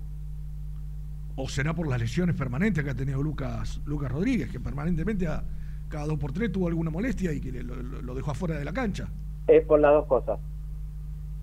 o 1.37 1.47
será 1.47 1.73
por 1.73 1.87
las 1.87 1.99
lesiones 2.01 2.35
permanentes 2.35 2.83
que 2.83 2.89
ha 2.89 2.95
tenido 2.95 3.21
Lucas 3.23 3.79
Lucas 3.85 4.11
Rodríguez 4.11 4.49
que 4.51 4.59
permanentemente 4.59 5.27
a- 5.27 5.43
cada 5.91 6.05
dos 6.07 6.17
por 6.17 6.31
tres 6.31 6.51
tuvo 6.51 6.67
alguna 6.67 6.89
molestia 6.89 7.31
y 7.33 7.39
que 7.41 7.51
le- 7.51 7.63
lo, 7.63 8.15
dejó 8.15 8.31
afuera 8.31 8.57
de 8.57 8.65
la 8.65 8.73
cancha 8.73 9.09
es 9.47 9.65
por 9.65 9.79
las 9.79 9.91
dos 9.93 10.05
cosas. 10.07 10.39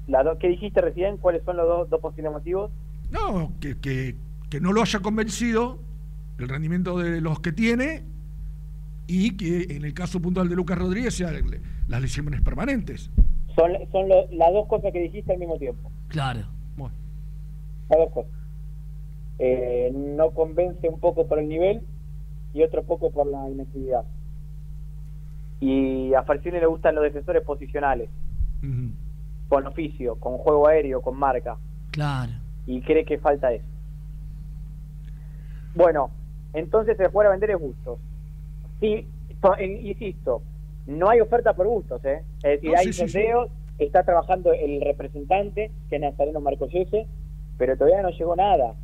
Las 0.09 0.25
dos- 0.25 0.39
¿Qué 0.39 0.49
dijiste 0.49 0.81
recién? 0.81 1.19
¿Cuáles 1.19 1.45
son 1.45 1.57
los 1.59 1.67
dos, 1.69 1.91
dos 1.91 2.01
posibles 2.01 2.33
motivos? 2.33 2.71
no 3.11 3.53
que, 3.61 3.79
que, 3.79 4.17
que 4.51 4.61
no 4.61 4.73
lo 4.73 4.83
haya 4.83 5.01
convencido 5.01 5.79
el 6.39 6.49
rendimiento 6.49 6.99
de 6.99 7.21
los 7.21 7.41
que 7.41 7.53
tiene 7.53 8.03
y 9.07 9.37
que 9.37 9.75
en 9.77 9.85
el 9.85 9.95
caso 9.95 10.21
puntual 10.21 10.49
de 10.49 10.57
Lucas 10.57 10.79
Rodríguez 10.79 11.15
sean 11.15 11.35
le- 11.51 11.61
las 11.89 12.01
lesiones 12.03 12.41
permanentes 12.43 13.11
Son, 13.55 13.73
son 13.93 14.09
lo- 14.09 14.31
las 14.33 14.53
dos 14.53 14.67
cosas 14.69 14.93
que 14.93 15.01
dijiste 15.01 15.33
al 15.33 15.39
mismo 15.39 15.59
tiempo. 15.59 15.91
Claro. 16.09 16.41
Las 17.91 17.99
dos 17.99 18.13
cosas. 18.13 18.31
Eh, 19.39 19.91
no 19.95 20.31
convence 20.33 20.89
un 20.89 21.01
poco 21.01 21.27
por 21.27 21.39
el 21.39 21.49
nivel 21.49 21.81
y 22.53 22.63
otro 22.63 22.83
poco 22.85 23.11
por 23.11 23.27
la 23.27 23.49
inactividad. 23.49 24.05
Y 25.61 26.15
a 26.15 26.23
Falcioni 26.23 26.61
le 26.61 26.67
gustan 26.67 26.95
los 26.95 27.05
defensores 27.05 27.43
posicionales, 27.43 28.09
con 29.49 29.67
oficio, 29.67 30.17
con 30.17 30.39
juego 30.39 30.69
aéreo, 30.69 31.01
con 31.03 31.17
marca. 31.17 31.57
Claro. 31.91 32.33
y 32.67 32.81
cree 32.83 33.05
que 33.05 33.19
falta 33.19 33.51
eso. 33.53 33.65
Bueno, 35.75 36.11
entonces 36.53 36.99
el 37.01 37.09
jugador 37.09 37.29
a 37.29 37.31
vender 37.37 37.51
es 37.53 37.61
Bustos. 37.61 37.99
Sí, 38.81 39.07
to- 39.41 39.59
insisto, 39.61 40.43
no 40.87 41.09
hay 41.09 41.21
oferta 41.21 41.55
por 41.55 41.67
Bustos, 41.67 42.05
¿eh? 42.05 42.23
Es 42.43 42.61
decir, 42.61 42.71
No, 42.73 42.79
hay 42.79 42.87
sí, 42.87 42.93
sí, 42.93 43.07
sí. 43.07 43.13
sondeos, 43.13 43.51
está 43.79 44.03
trabajando 44.03 44.53
el 44.53 44.81
representante, 44.81 45.71
que 45.89 45.97
es 45.97 46.03
Nazareno 46.03 46.41
Marcollese, 46.41 47.07
pero 47.57 47.77
todavía 47.77 48.03
no 48.03 48.11
llegó 48.11 48.37
nada. 48.37 48.75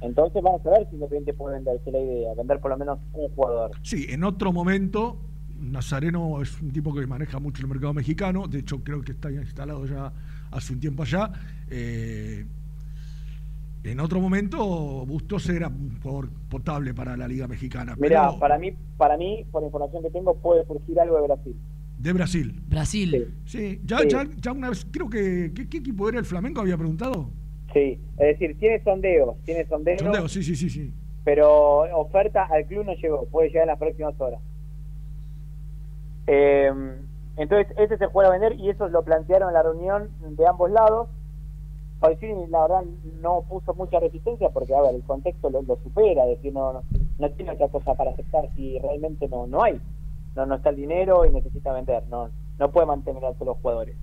Entonces 0.00 0.42
vamos 0.42 0.64
a 0.66 0.70
ver 0.70 0.86
si 0.88 0.94
Independiente 0.94 1.34
puede 1.34 1.56
vender, 1.56 1.76
esa 1.76 1.84
es 1.86 1.92
la 1.92 2.00
idea, 2.00 2.34
vender 2.34 2.60
por 2.60 2.70
lo 2.70 2.76
menos 2.76 2.98
un 3.12 3.28
jugador. 3.34 3.70
Sí, 3.82 4.06
en 4.10 4.24
otro 4.24 4.52
momento, 4.52 5.16
Nazareno 5.60 6.40
es 6.42 6.60
un 6.60 6.70
tipo 6.72 6.94
que 6.94 7.06
maneja 7.06 7.38
mucho 7.38 7.62
el 7.62 7.68
mercado 7.68 7.94
mexicano, 7.94 8.46
de 8.48 8.60
hecho 8.60 8.82
creo 8.82 9.02
que 9.02 9.12
está 9.12 9.30
instalado 9.30 9.86
ya 9.86 10.12
hace 10.50 10.72
un 10.72 10.80
tiempo 10.80 11.02
allá. 11.02 11.30
Eh, 11.70 12.46
en 13.84 14.00
otro 14.00 14.20
momento, 14.20 15.06
Bustos 15.06 15.48
era 15.48 15.68
un 15.68 15.98
jugador 16.02 16.28
potable 16.50 16.92
para 16.94 17.16
la 17.16 17.28
Liga 17.28 17.46
Mexicana. 17.46 17.94
Mira, 17.98 18.26
pero 18.28 18.38
para 18.40 18.58
mí, 18.58 18.72
para 18.96 19.16
mí, 19.16 19.46
por 19.50 19.62
información 19.62 20.02
que 20.02 20.10
tengo, 20.10 20.34
puede 20.36 20.66
surgir 20.66 20.98
algo 21.00 21.16
de 21.16 21.22
Brasil. 21.28 21.56
de 21.98 22.12
Brasil. 22.12 22.60
Brasil. 22.68 23.34
Sí, 23.44 23.80
ya, 23.84 23.98
Sí. 23.98 24.08
ya, 24.10 24.26
ya 24.36 24.52
una 24.52 24.70
vez, 24.70 24.86
creo 24.90 25.08
que. 25.08 25.52
¿qué, 25.54 25.68
qué 25.68 25.78
equipo 25.78 26.08
era 26.08 26.18
el 26.18 26.24
Flamengo? 26.24 26.60
Había 26.60 26.76
preguntado. 26.76 27.30
Sí, 27.72 27.98
es 28.18 28.38
decir, 28.38 28.56
tiene 28.58 28.82
sondeos, 28.82 29.36
tiene 29.44 29.66
sondeos, 29.66 30.00
Sondeo, 30.00 30.28
sí, 30.28 30.42
sí, 30.42 30.56
sí, 30.56 30.70
sí. 30.70 30.92
pero 31.24 31.80
oferta 31.98 32.44
al 32.50 32.64
club 32.66 32.84
no 32.86 32.94
llegó, 32.94 33.26
puede 33.26 33.48
llegar 33.48 33.64
en 33.64 33.68
las 33.68 33.78
próximas 33.78 34.14
horas. 34.20 34.40
Eh, 36.28 36.70
entonces, 37.36 37.74
ese 37.78 37.96
se 37.96 38.08
puede 38.08 38.30
vender 38.30 38.54
y 38.60 38.68
eso 38.68 38.88
lo 38.88 39.02
plantearon 39.02 39.48
en 39.48 39.54
la 39.54 39.62
reunión 39.62 40.10
de 40.20 40.46
ambos 40.46 40.70
lados. 40.70 41.08
Falcini, 42.00 42.46
la 42.48 42.62
verdad, 42.62 42.84
no 43.20 43.42
puso 43.48 43.74
mucha 43.74 43.98
resistencia 43.98 44.50
porque, 44.50 44.74
a 44.74 44.82
ver, 44.82 44.94
el 44.94 45.02
contexto 45.02 45.50
lo, 45.50 45.62
lo 45.62 45.76
supera, 45.76 46.24
es 46.24 46.36
decir, 46.36 46.52
no, 46.52 46.72
no, 46.72 46.82
no 47.18 47.30
tiene 47.30 47.52
otra 47.52 47.68
cosa 47.68 47.94
para 47.94 48.10
aceptar 48.12 48.48
si 48.54 48.78
realmente 48.78 49.28
no, 49.28 49.46
no 49.46 49.62
hay. 49.62 49.80
No, 50.36 50.46
no 50.46 50.56
está 50.56 50.70
el 50.70 50.76
dinero 50.76 51.24
y 51.24 51.32
necesita 51.32 51.72
vender, 51.72 52.04
no, 52.08 52.30
no 52.58 52.70
puede 52.70 52.86
mantener 52.86 53.24
a 53.24 53.32
todos 53.32 53.46
los 53.46 53.56
jugadores. 53.58 53.96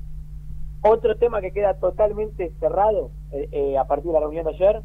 Otro 0.82 1.16
tema 1.18 1.42
que 1.42 1.52
queda 1.52 1.76
totalmente 1.76 2.52
cerrado 2.60 3.12
eh, 3.32 3.50
eh, 3.52 3.78
a 3.78 3.86
partir 3.86 4.08
de 4.08 4.14
la 4.14 4.20
reunión 4.20 4.46
de 4.46 4.52
ayer 4.52 4.82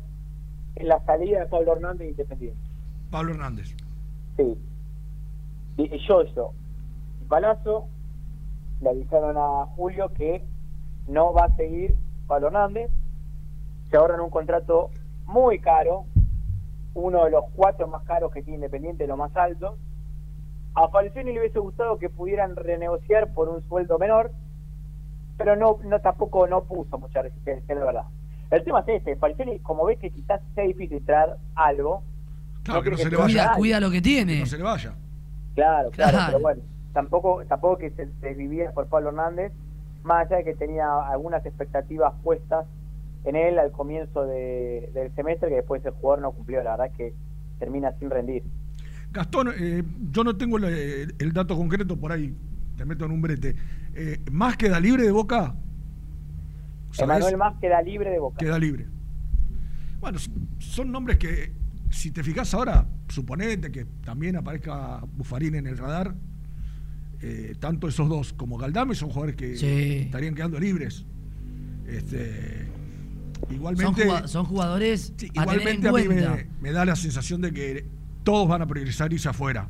es 0.77 0.87
la 0.87 1.05
salida 1.05 1.41
de 1.41 1.47
Pablo 1.47 1.73
Hernández 1.73 2.01
de 2.01 2.11
Independiente. 2.11 2.61
Pablo 3.11 3.33
Hernández. 3.33 3.75
Sí. 4.37 4.57
Y 5.77 5.99
yo, 6.07 6.23
yo. 6.35 6.53
Palazzo 7.31 7.87
le 8.81 8.91
avisaron 8.91 9.37
a 9.39 9.67
Julio 9.77 10.13
que 10.13 10.45
no 11.07 11.33
va 11.33 11.45
a 11.45 11.57
seguir 11.57 11.95
Pablo 12.27 12.49
Hernández. 12.49 12.91
Se 13.89 13.97
ahorran 13.97 14.21
un 14.21 14.31
contrato 14.31 14.91
muy 15.27 15.61
caro, 15.61 16.07
uno 16.95 17.25
de 17.25 17.31
los 17.31 17.45
cuatro 17.55 17.87
más 17.87 18.03
caros 18.03 18.33
que 18.33 18.43
tiene 18.43 18.57
Independiente, 18.57 19.07
lo 19.07 19.17
más 19.17 19.35
alto. 19.37 19.79
A 20.75 20.89
Falcioni 20.89 21.33
le 21.33 21.39
hubiese 21.41 21.61
gustado 21.61 21.99
que 21.99 22.11
pudieran 22.11 22.57
renegociar 22.57 23.33
por 23.33 23.49
un 23.49 23.63
sueldo 23.69 23.97
menor, 23.99 24.33
pero 25.39 25.55
no, 25.55 25.79
no 25.85 26.01
tampoco 26.01 26.49
no 26.49 26.65
puso 26.65 26.99
mucha 26.99 27.23
resistencia, 27.23 27.75
la 27.77 27.85
verdad. 27.85 28.05
El 28.51 28.65
tema 28.65 28.81
es 28.81 28.89
este, 28.89 29.15
Falcioni, 29.17 29.61
como 29.61 29.85
ves 29.85 30.01
que 30.01 30.11
quizás 30.11 30.41
sea 30.57 30.65
difícil 30.65 31.05
traer 31.07 31.37
algo, 31.55 32.03
Claro, 32.65 32.83
que 32.83 32.91
no 32.91 32.97
creo 32.97 32.99
se 32.99 33.11
le 33.11 33.17
que 33.17 33.23
vaya. 33.23 33.43
Cuida, 33.45 33.57
cuida 33.57 33.81
lo 33.81 33.91
que 33.91 34.03
tiene. 34.03 34.35
Que 34.35 34.41
no 34.41 34.47
se 34.47 34.57
le 34.59 34.65
vaya. 34.65 34.95
Claro, 35.55 35.91
claro, 35.93 36.11
Claro. 36.13 36.27
pero 36.27 36.41
bueno, 36.41 36.63
tampoco, 36.93 37.43
tampoco 37.49 37.79
que 37.79 37.91
se 37.91 38.07
desvivía 38.21 38.73
por 38.73 38.87
Pablo 38.87 39.11
Hernández, 39.11 39.53
más 40.03 40.27
allá 40.27 40.39
de 40.39 40.45
que 40.45 40.55
tenía 40.55 40.87
algunas 41.09 41.45
expectativas 41.45 42.13
puestas 42.23 42.67
en 43.25 43.37
él 43.37 43.59
al 43.59 43.71
comienzo 43.71 44.25
de- 44.25 44.91
del 44.95 45.15
semestre, 45.15 45.51
que 45.51 45.57
después 45.57 45.85
el 45.85 45.93
jugador 45.93 46.23
no 46.23 46.33
cumplió, 46.33 46.63
la 46.63 46.71
verdad 46.73 46.87
es 46.87 46.97
que 46.97 47.15
termina 47.59 47.93
sin 47.99 48.09
rendir. 48.11 48.43
Gastón, 49.13 49.51
eh, 49.59 49.83
yo 50.11 50.25
no 50.25 50.37
tengo 50.37 50.57
el, 50.59 51.15
el 51.19 51.33
dato 51.33 51.57
concreto 51.57 51.99
por 51.99 52.13
ahí, 52.13 52.35
te 52.77 52.85
meto 52.85 53.05
en 53.05 53.11
un 53.11 53.21
brete. 53.21 53.55
Eh, 53.95 54.21
¿Más 54.31 54.57
queda 54.57 54.81
libre 54.81 55.03
de 55.03 55.11
boca? 55.13 55.55
Emanuel 56.99 57.37
Más 57.37 57.59
queda 57.61 57.83
libre 57.83 58.11
de 58.11 58.19
Boca. 58.19 58.37
Queda 58.39 58.59
libre. 58.59 58.87
Bueno, 60.01 60.19
son 60.59 60.91
nombres 60.91 61.19
que, 61.19 61.53
si 61.91 62.11
te 62.11 62.23
fijas 62.23 62.53
ahora, 62.55 62.87
suponete 63.09 63.71
que 63.71 63.85
también 64.05 64.37
aparezca 64.37 65.01
Bufarín 65.17 65.55
en 65.57 65.67
el 65.67 65.77
radar, 65.79 66.15
eh, 67.23 67.55
tanto 67.59 67.89
esos 67.89 68.09
dos 68.09 68.33
como 68.33 68.57
Galdame 68.57 68.95
son 68.95 69.09
jugadores 69.11 69.37
que 69.37 69.57
Sí. 69.57 69.99
estarían 70.07 70.35
quedando 70.35 70.59
libres. 70.59 71.05
Este, 71.87 72.67
Son, 73.47 73.55
igualmente, 73.55 74.29
son 74.29 74.45
jugadores 74.47 75.13
sí, 75.17 75.29
a 75.37 75.45
tener 75.47 75.69
en 75.69 75.79
igualmente 75.85 75.89
a 75.89 75.93
mí 75.93 76.09
me, 76.09 76.47
me 76.61 76.73
da 76.73 76.85
la 76.85 76.95
sensación 76.97 77.41
de 77.41 77.53
que 77.53 77.87
todos 78.23 78.49
van 78.49 78.63
a 78.63 78.67
priorizar 78.67 79.13
irse 79.13 79.29
afuera. 79.29 79.69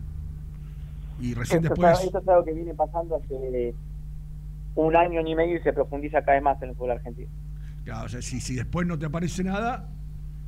Y 1.21 1.35
recién 1.35 1.63
Esto, 1.65 1.75
después... 1.75 1.99
es, 1.99 2.05
esto 2.07 2.19
es 2.19 2.29
algo 2.29 2.45
que 2.45 2.53
viene 2.53 2.75
pasando 2.75 3.17
hace 3.17 3.75
un 4.75 4.97
año 4.97 5.21
y 5.27 5.35
medio 5.35 5.57
y 5.59 5.63
se 5.63 5.73
profundiza 5.73 6.21
cada 6.23 6.35
vez 6.35 6.43
más 6.43 6.63
en 6.63 6.71
el 6.71 6.75
fútbol 6.75 6.93
argentino. 6.93 7.29
Claro, 7.85 8.07
o 8.07 8.09
sea, 8.09 8.23
si, 8.23 8.41
si 8.41 8.55
después 8.55 8.87
no 8.87 8.99
te 8.99 9.07
aparece 9.07 9.43
nada, 9.45 9.89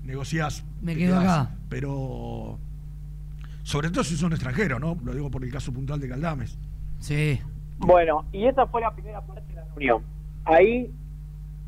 negociás. 0.04 0.64
Me 0.80 0.94
quedo 0.94 1.18
quedás. 1.20 1.46
acá. 1.46 1.56
Pero. 1.68 2.58
Sobre 3.64 3.90
todo 3.90 4.02
si 4.04 4.16
son 4.16 4.32
extranjeros, 4.32 4.80
¿no? 4.80 4.98
Lo 5.04 5.14
digo 5.14 5.30
por 5.30 5.44
el 5.44 5.50
caso 5.52 5.72
puntual 5.72 6.00
de 6.00 6.08
Caldames. 6.08 6.58
Sí. 7.02 7.40
Bueno, 7.78 8.24
y 8.32 8.46
esa 8.46 8.66
fue 8.68 8.80
la 8.80 8.92
primera 8.94 9.20
parte 9.20 9.42
de 9.48 9.54
la 9.56 9.64
reunión. 9.64 10.02
Ahí, 10.44 10.92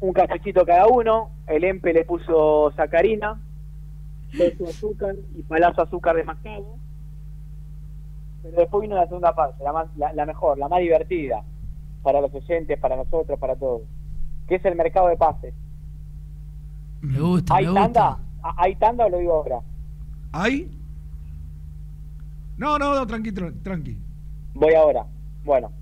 un 0.00 0.12
cafecito 0.12 0.64
cada 0.64 0.86
uno, 0.86 1.30
el 1.48 1.64
EMPE 1.64 1.92
le 1.92 2.04
puso 2.04 2.72
sacarina, 2.76 3.40
beso 4.32 4.64
azúcar 4.64 5.16
y 5.36 5.42
palazo 5.42 5.82
azúcar 5.82 6.14
de 6.16 6.24
mascabo. 6.24 6.78
Pero 8.42 8.56
después 8.58 8.82
vino 8.82 8.94
la 8.94 9.06
segunda 9.06 9.34
parte, 9.34 9.64
la, 9.64 9.72
más, 9.72 9.86
la, 9.96 10.12
la 10.12 10.24
mejor, 10.26 10.56
la 10.58 10.68
más 10.68 10.80
divertida, 10.80 11.42
para 12.02 12.20
los 12.20 12.32
oyentes, 12.34 12.78
para 12.78 12.94
nosotros, 12.96 13.38
para 13.38 13.56
todos, 13.56 13.82
que 14.46 14.56
es 14.56 14.64
el 14.64 14.76
mercado 14.76 15.08
de 15.08 15.16
pases. 15.16 15.54
Me 17.00 17.18
gusta, 17.20 17.56
¿Hay 17.56 17.66
me 17.66 17.74
tanda? 17.74 18.08
gusta. 18.10 18.24
¿Ah, 18.42 18.54
¿Hay 18.58 18.76
tanda 18.76 19.06
o 19.06 19.08
lo 19.08 19.18
digo 19.18 19.32
ahora? 19.34 19.60
¿Hay? 20.32 20.70
No, 22.56 22.78
no, 22.78 22.94
no, 22.94 23.06
tranqui, 23.06 23.30
tra- 23.32 23.54
tranqui. 23.62 23.98
Voy 24.54 24.74
ahora. 24.74 25.06
Bueno, 25.44 25.72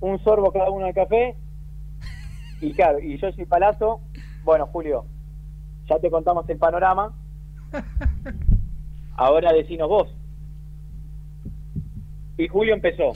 un 0.00 0.22
sorbo 0.22 0.52
cada 0.52 0.70
uno 0.70 0.86
del 0.86 0.94
café. 0.94 1.34
Y 2.60 2.72
claro, 2.72 2.98
y 2.98 3.16
yo 3.18 3.30
soy 3.30 3.44
Palazzo. 3.46 4.00
Bueno, 4.42 4.66
Julio, 4.66 5.04
ya 5.86 6.00
te 6.00 6.10
contamos 6.10 6.48
el 6.48 6.58
panorama. 6.58 7.14
Ahora 9.16 9.52
decinos 9.52 9.88
vos. 9.88 10.12
Y 12.36 12.48
Julio 12.48 12.74
empezó. 12.74 13.12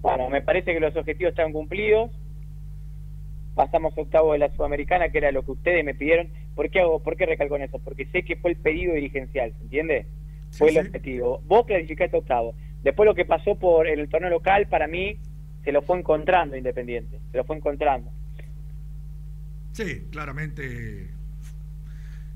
Bueno, 0.00 0.30
me 0.30 0.42
parece 0.42 0.72
que 0.72 0.78
los 0.78 0.94
objetivos 0.94 1.30
están 1.30 1.52
cumplidos. 1.52 2.12
Pasamos 3.56 3.98
octavo 3.98 4.32
de 4.32 4.38
la 4.38 4.54
Sudamericana, 4.54 5.08
que 5.08 5.18
era 5.18 5.32
lo 5.32 5.42
que 5.44 5.50
ustedes 5.50 5.84
me 5.84 5.94
pidieron. 5.94 6.28
¿Por 6.54 6.70
qué, 6.70 6.78
hago, 6.80 7.00
por 7.00 7.16
qué 7.16 7.26
recalco 7.26 7.56
en 7.56 7.62
eso? 7.62 7.80
Porque 7.80 8.06
sé 8.06 8.22
que 8.22 8.36
fue 8.36 8.52
el 8.52 8.56
pedido 8.58 8.94
dirigencial, 8.94 9.52
¿se 9.54 9.62
entiende? 9.64 10.06
fue 10.50 10.70
el 10.70 10.78
objetivo. 10.78 11.42
Vos 11.46 11.66
clasificaste 11.66 12.16
octavo. 12.16 12.54
Después 12.82 13.06
lo 13.06 13.14
que 13.14 13.24
pasó 13.24 13.56
por 13.56 13.86
en 13.86 13.98
el 14.00 14.08
torneo 14.08 14.30
local, 14.30 14.68
para 14.68 14.86
mí, 14.86 15.16
se 15.64 15.72
lo 15.72 15.82
fue 15.82 15.98
encontrando 15.98 16.56
Independiente. 16.56 17.18
Se 17.32 17.36
lo 17.36 17.44
fue 17.44 17.56
encontrando. 17.56 18.10
Sí, 19.72 20.06
claramente. 20.10 21.10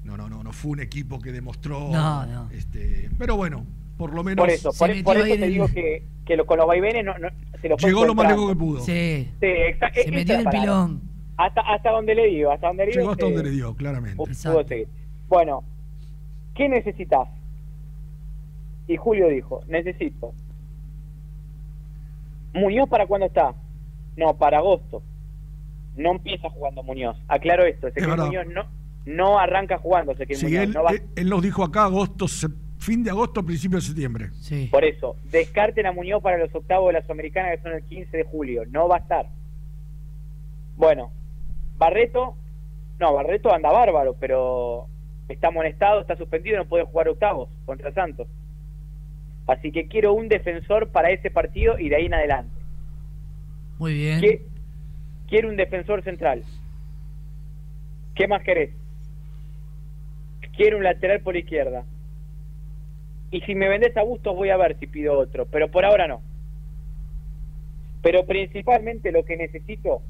No, 0.04 0.16
no, 0.16 0.28
no, 0.28 0.42
no 0.42 0.52
fue 0.52 0.72
un 0.72 0.80
equipo 0.80 1.20
que 1.20 1.32
demostró. 1.32 1.88
No, 1.90 2.26
no. 2.26 2.50
Este, 2.50 3.08
pero 3.18 3.36
bueno, 3.36 3.64
por 3.96 4.12
lo 4.12 4.22
menos. 4.24 4.42
Por 4.44 4.50
eso, 4.50 4.70
por, 4.76 5.02
por 5.04 5.16
eso 5.16 5.26
te 5.26 5.46
digo 5.48 5.68
que, 5.68 6.04
que 6.26 6.36
lo- 6.36 6.46
con 6.46 6.58
los 6.58 6.66
vaivenes 6.66 7.04
no, 7.04 7.16
no- 7.18 7.28
se 7.60 7.68
lo 7.68 7.78
fue 7.78 7.88
Llegó 7.90 8.04
lo 8.04 8.14
más 8.14 8.28
lejos 8.28 8.48
que 8.50 8.56
pudo. 8.56 8.80
Sí. 8.80 9.30
Sí, 9.40 9.46
exa- 9.46 9.92
Se 9.94 10.10
metió 10.10 10.34
en 10.34 10.40
el 10.40 10.44
palabra. 10.44 10.60
pilón. 10.60 11.02
Hasta, 11.36 11.60
hasta 11.62 11.90
donde 11.90 12.14
le 12.14 12.26
dio, 12.28 12.50
hasta 12.52 12.66
donde 12.66 12.86
le 12.86 12.90
dio. 12.92 13.00
Llegó 13.00 13.12
hasta 13.12 13.24
donde 13.26 13.42
le 13.44 13.50
dio, 13.50 13.74
claramente. 13.74 14.22
pu- 14.22 14.26
pudo 14.52 14.64
seguir. 14.68 14.88
Bueno, 15.28 15.64
¿qué 16.54 16.68
necesitas? 16.68 17.28
Y 18.86 18.96
Julio 18.96 19.28
dijo, 19.28 19.60
necesito. 19.68 20.32
¿Muñoz 22.54 22.88
para 22.88 23.06
cuándo 23.06 23.26
está? 23.26 23.54
No, 24.16 24.36
para 24.36 24.58
agosto. 24.58 25.02
No 25.96 26.12
empieza 26.12 26.50
jugando 26.50 26.82
Muñoz. 26.82 27.16
Aclaro 27.28 27.64
esto, 27.64 27.88
Ezequiel 27.88 28.10
verdad. 28.10 28.26
Muñoz 28.26 28.46
no, 28.48 28.64
no 29.06 29.38
arranca 29.38 29.78
jugando 29.78 30.12
Ezequiel 30.12 30.38
Sí, 30.38 30.46
Muñoz. 30.46 30.62
él, 30.64 30.72
no 30.72 30.82
va- 30.84 30.90
él- 30.92 31.02
él 31.16 31.28
nos 31.28 31.42
dijo 31.42 31.64
acá 31.64 31.84
agosto, 31.84 32.26
fin 32.78 33.04
de 33.04 33.10
agosto, 33.10 33.42
principio 33.44 33.78
de 33.78 33.82
septiembre. 33.82 34.30
Sí. 34.34 34.68
Por 34.70 34.84
eso, 34.84 35.16
descarten 35.30 35.86
a 35.86 35.92
Muñoz 35.92 36.22
para 36.22 36.38
los 36.38 36.54
octavos 36.54 36.88
de 36.88 36.94
la 36.94 37.02
Sudamericana 37.02 37.50
que 37.56 37.62
son 37.62 37.72
el 37.72 37.82
15 37.84 38.16
de 38.18 38.24
julio. 38.24 38.64
No 38.70 38.88
va 38.88 38.96
a 38.96 39.00
estar. 39.00 39.26
Bueno, 40.76 41.10
Barreto, 41.78 42.34
no, 42.98 43.14
Barreto 43.14 43.52
anda 43.54 43.70
bárbaro, 43.70 44.14
pero 44.18 44.86
está 45.28 45.48
amonestado, 45.48 46.00
está 46.00 46.16
suspendido, 46.16 46.58
no 46.58 46.66
puede 46.66 46.84
jugar 46.84 47.08
octavos 47.08 47.48
contra 47.64 47.92
Santos. 47.92 48.28
Así 49.46 49.72
que 49.72 49.88
quiero 49.88 50.12
un 50.14 50.28
defensor 50.28 50.90
para 50.90 51.10
ese 51.10 51.30
partido 51.30 51.78
y 51.78 51.88
de 51.88 51.96
ahí 51.96 52.06
en 52.06 52.14
adelante. 52.14 52.60
Muy 53.78 53.94
bien. 53.94 54.20
Qui- 54.20 54.40
Quiero 55.28 55.48
un 55.48 55.56
defensor 55.56 56.02
central. 56.04 56.44
¿Qué 58.14 58.28
más 58.28 58.42
querés? 58.42 58.70
Quiero 60.56 60.76
un 60.76 60.84
lateral 60.84 61.20
por 61.22 61.36
izquierda. 61.36 61.84
Y 63.30 63.40
si 63.40 63.54
me 63.54 63.68
vendés 63.70 63.96
a 63.96 64.02
Bustos 64.02 64.36
voy 64.36 64.50
a 64.50 64.58
ver 64.58 64.78
si 64.78 64.86
pido 64.86 65.18
otro, 65.18 65.46
pero 65.46 65.70
por 65.70 65.86
ahora 65.86 66.06
no. 66.06 66.20
Pero 68.02 68.26
principalmente 68.26 69.10
lo 69.10 69.24
que 69.24 69.36
necesito, 69.38 70.02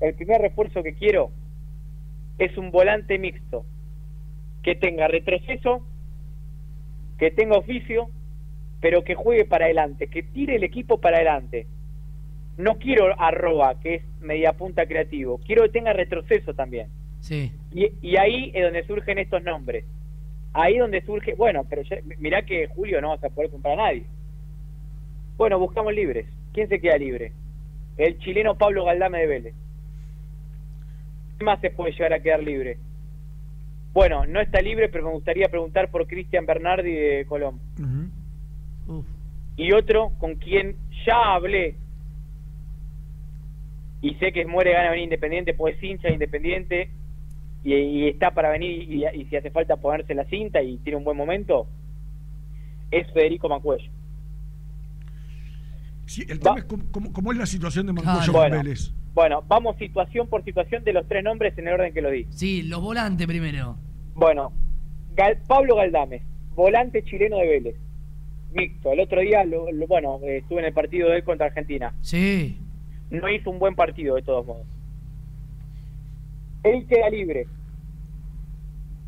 el 0.00 0.14
primer 0.14 0.40
refuerzo 0.40 0.82
que 0.82 0.94
quiero, 0.94 1.30
es 2.38 2.56
un 2.58 2.72
volante 2.72 3.16
mixto. 3.18 3.64
Que 4.64 4.74
tenga 4.74 5.06
retroceso, 5.06 5.86
que 7.18 7.30
tenga 7.30 7.56
oficio, 7.58 8.08
pero 8.84 9.02
que 9.02 9.14
juegue 9.14 9.46
para 9.46 9.64
adelante, 9.64 10.08
que 10.08 10.22
tire 10.22 10.56
el 10.56 10.62
equipo 10.62 11.00
para 11.00 11.16
adelante. 11.16 11.66
No 12.58 12.74
quiero 12.76 13.18
arroba, 13.18 13.80
que 13.80 13.94
es 13.94 14.02
media 14.20 14.52
punta 14.52 14.84
creativo. 14.84 15.38
Quiero 15.38 15.62
que 15.62 15.70
tenga 15.70 15.94
retroceso 15.94 16.52
también. 16.52 16.88
Sí. 17.20 17.50
Y, 17.72 17.88
y 18.02 18.18
ahí 18.18 18.50
es 18.52 18.62
donde 18.62 18.86
surgen 18.86 19.16
estos 19.18 19.42
nombres. 19.42 19.86
Ahí 20.52 20.76
donde 20.76 21.00
surge, 21.00 21.32
bueno, 21.34 21.64
pero 21.66 21.80
ya- 21.80 21.96
mirá 22.18 22.42
que 22.42 22.66
Julio 22.66 23.00
no 23.00 23.08
vas 23.08 23.24
a 23.24 23.30
poder 23.30 23.50
comprar 23.50 23.72
a 23.80 23.84
nadie. 23.84 24.04
Bueno, 25.38 25.58
buscamos 25.58 25.94
libres. 25.94 26.26
¿Quién 26.52 26.68
se 26.68 26.78
queda 26.78 26.98
libre? 26.98 27.32
El 27.96 28.18
chileno 28.18 28.54
Pablo 28.58 28.84
Galdame 28.84 29.20
de 29.20 29.26
Vélez. 29.26 29.54
¿Qué 31.38 31.44
más 31.46 31.58
se 31.62 31.70
puede 31.70 31.92
llegar 31.92 32.12
a 32.12 32.20
quedar 32.20 32.42
libre? 32.42 32.76
Bueno, 33.94 34.26
no 34.26 34.42
está 34.42 34.60
libre, 34.60 34.90
pero 34.90 35.06
me 35.06 35.12
gustaría 35.12 35.48
preguntar 35.48 35.90
por 35.90 36.06
Cristian 36.06 36.44
Bernardi 36.44 36.92
de 36.92 37.24
Colón. 37.26 37.60
Y 39.56 39.72
otro 39.72 40.10
con 40.18 40.34
quien 40.36 40.76
ya 41.06 41.34
hablé. 41.34 41.76
Y 44.02 44.14
sé 44.16 44.32
que 44.32 44.44
muere 44.46 44.72
gana 44.72 44.90
venir 44.90 45.04
Independiente, 45.04 45.54
pues 45.54 45.76
es 45.76 45.82
hincha 45.82 46.08
de 46.08 46.14
Independiente 46.14 46.90
y, 47.62 47.74
y 47.74 48.08
está 48.08 48.32
para 48.32 48.50
venir 48.50 48.82
y, 48.92 49.04
y 49.06 49.24
si 49.26 49.36
hace 49.36 49.50
falta 49.50 49.76
ponerse 49.76 50.14
la 50.14 50.24
cinta 50.26 50.62
y 50.62 50.76
tiene 50.78 50.98
un 50.98 51.04
buen 51.04 51.16
momento, 51.16 51.66
es 52.90 53.10
Federico 53.12 53.48
Macuello. 53.48 53.90
Sí, 56.06 56.26
el 56.28 56.38
tema 56.38 56.58
es 56.58 56.64
cómo, 56.64 56.84
cómo- 56.90 57.12
cómo 57.12 57.32
es 57.32 57.38
la 57.38 57.46
situación 57.46 57.86
de 57.86 57.94
Mancuello 57.94 58.32
con 58.32 58.40
Bueno, 58.42 58.56
Vélez. 58.58 58.92
bueno, 59.14 59.42
vamos 59.48 59.76
situación 59.78 60.28
por 60.28 60.44
situación 60.44 60.84
de 60.84 60.92
los 60.92 61.08
tres 61.08 61.24
nombres 61.24 61.56
en 61.56 61.66
el 61.68 61.74
orden 61.74 61.94
que 61.94 62.02
lo 62.02 62.10
di. 62.10 62.26
Sí, 62.30 62.62
los 62.64 62.82
volantes 62.82 63.26
primero. 63.26 63.78
Bueno, 64.14 64.52
Gal- 65.16 65.38
Pablo 65.48 65.76
Galdames, 65.76 66.22
volante 66.54 67.02
chileno 67.04 67.38
de 67.38 67.46
Vélez, 67.48 67.76
mixto. 68.54 68.92
El 68.92 69.00
otro 69.00 69.20
día, 69.20 69.44
lo- 69.44 69.70
lo- 69.72 69.86
bueno, 69.86 70.18
estuve 70.22 70.60
en 70.60 70.66
el 70.66 70.72
partido 70.72 71.10
de 71.10 71.16
él 71.18 71.24
contra 71.24 71.46
Argentina. 71.46 71.92
Sí. 72.00 72.58
No 73.10 73.28
hizo 73.28 73.50
un 73.50 73.58
buen 73.58 73.74
partido 73.74 74.14
de 74.16 74.22
todos 74.22 74.46
modos. 74.46 74.66
Él 76.62 76.86
queda 76.86 77.10
libre. 77.10 77.46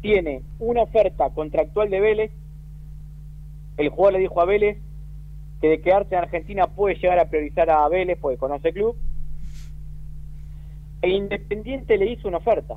Tiene 0.03 0.43
una 0.59 0.83
oferta 0.83 1.31
contractual 1.31 1.89
de 1.91 2.01
Vélez. 2.01 2.31
El 3.77 3.89
jugador 3.89 4.15
le 4.15 4.19
dijo 4.21 4.41
a 4.41 4.45
Vélez 4.45 4.79
que 5.61 5.69
de 5.69 5.81
quedarse 5.81 6.15
en 6.15 6.21
Argentina 6.23 6.67
puede 6.67 6.97
llegar 6.97 7.19
a 7.19 7.29
priorizar 7.29 7.71
a 7.71 7.89
Vélez 7.89 8.19
porque 8.21 8.37
conoce 8.39 8.69
el 8.69 8.75
club. 8.75 8.97
E 11.03 11.09
Independiente 11.11 11.97
le 11.97 12.11
hizo 12.13 12.29
una 12.29 12.39
oferta. 12.39 12.77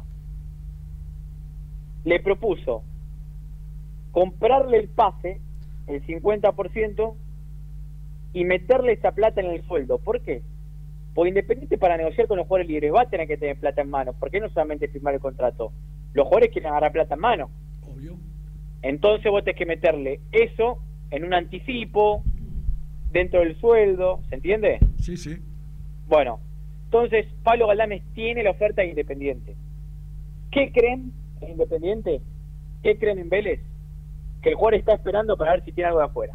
Le 2.06 2.20
propuso 2.22 2.84
comprarle 4.12 4.78
el 4.78 4.88
pase, 4.90 5.42
el 5.90 6.06
50%, 6.06 7.16
y 8.34 8.46
meterle 8.46 8.94
esa 8.94 9.12
plata 9.12 9.42
en 9.42 9.48
el 9.48 9.66
sueldo. 9.66 9.98
¿Por 9.98 10.22
qué? 10.22 10.42
Porque 11.14 11.30
Independiente 11.30 11.78
para 11.78 11.98
negociar 11.98 12.28
con 12.28 12.38
los 12.38 12.48
jugadores 12.48 12.70
libres 12.70 12.94
va 12.94 13.02
a 13.02 13.10
tener 13.10 13.28
que 13.28 13.38
tener 13.38 13.60
plata 13.60 13.82
en 13.82 13.90
mano. 13.90 14.14
¿Por 14.14 14.30
qué 14.30 14.40
no 14.40 14.50
solamente 14.50 14.88
firmar 14.88 15.16
el 15.16 15.20
contrato? 15.20 15.72
Los 16.14 16.26
jugadores 16.26 16.52
quieren 16.52 16.70
agarrar 16.70 16.92
plata 16.92 17.16
en 17.16 17.20
mano. 17.22 17.50
Obvio. 17.84 18.18
Entonces 18.82 19.32
vos 19.32 19.44
tenés 19.44 19.58
que 19.58 19.66
meterle 19.66 20.22
eso 20.32 20.80
en 21.12 21.26
un 21.26 21.34
anticipo, 21.34 22.24
dentro 23.12 23.40
del 23.40 23.60
sueldo, 23.60 24.22
¿se 24.30 24.36
entiende? 24.36 24.78
Sí, 25.00 25.18
sí. 25.18 25.38
Bueno, 26.08 26.40
Entonces, 26.86 27.28
Pablo 27.44 27.68
Galdames 27.68 28.02
tiene 28.16 28.42
la 28.44 28.50
oferta 28.50 28.82
de 28.82 28.90
Independiente. 28.90 29.56
¿Qué 30.52 30.72
creen 30.72 31.12
en 31.40 31.52
Independiente? 31.52 32.22
¿Qué 32.82 32.98
creen 32.98 33.20
en 33.20 33.30
Vélez? 33.30 33.62
Que 34.42 34.50
el 34.50 34.56
jugador 34.56 34.76
está 34.76 34.94
esperando 34.94 35.36
para 35.38 35.52
ver 35.52 35.66
si 35.66 35.72
tiene 35.72 35.88
algo 35.90 36.00
de 36.00 36.06
afuera. 36.06 36.34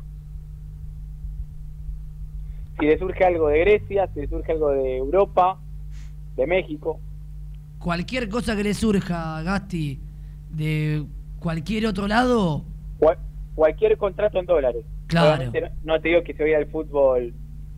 Si 2.79 2.87
le 2.87 2.99
surge 2.99 3.25
algo 3.25 3.49
de 3.49 3.61
Grecia, 3.61 4.09
si 4.13 4.21
le 4.21 4.29
surge 4.29 4.53
algo 4.53 4.71
de 4.71 4.97
Europa, 4.99 5.59
de 6.37 6.47
México. 6.47 6.99
Cualquier 7.79 8.29
cosa 8.29 8.57
que 8.57 8.65
le 8.65 8.75
surja, 8.75 9.43
Gasti, 9.43 10.01
de 10.51 11.05
cualquier 11.39 11.87
otro 11.87 12.09
lado. 12.09 12.65
Cual- 12.99 13.19
cualquier 13.55 13.97
contrato 13.97 14.39
en 14.39 14.47
dólares. 14.47 14.85
Claro. 15.07 15.45
No, 15.53 15.69
no 15.95 16.01
te 16.01 16.09
digo 16.09 16.23
que 16.25 16.35
se 16.35 16.43
vaya 16.43 16.59
al 16.59 16.67
fútbol 16.67 17.33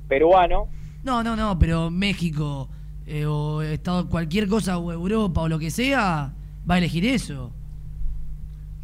peruano, 0.09 0.69
No, 1.03 1.23
no, 1.23 1.37
no, 1.37 1.57
pero 1.59 1.89
México 1.91 2.69
eh, 3.07 3.27
o 3.27 3.63
Estado, 3.63 4.09
cualquier 4.09 4.49
cosa 4.49 4.79
o 4.79 4.91
Europa 4.91 5.43
o 5.43 5.49
lo 5.49 5.59
que 5.59 5.71
sea, 5.71 6.33
va 6.69 6.75
a 6.75 6.79
elegir 6.79 7.05
eso. 7.07 7.53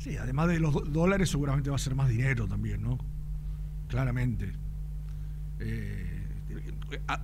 Sí, 0.02 0.16
además 0.16 0.48
de 0.48 0.58
los 0.58 0.92
dólares 0.92 1.30
seguramente 1.30 1.70
va 1.70 1.76
a 1.76 1.78
ser 1.78 1.94
más 1.94 2.08
dinero 2.08 2.48
también, 2.48 2.82
¿no? 2.82 2.98
Claramente. 3.88 4.52
Eh, 5.60 6.18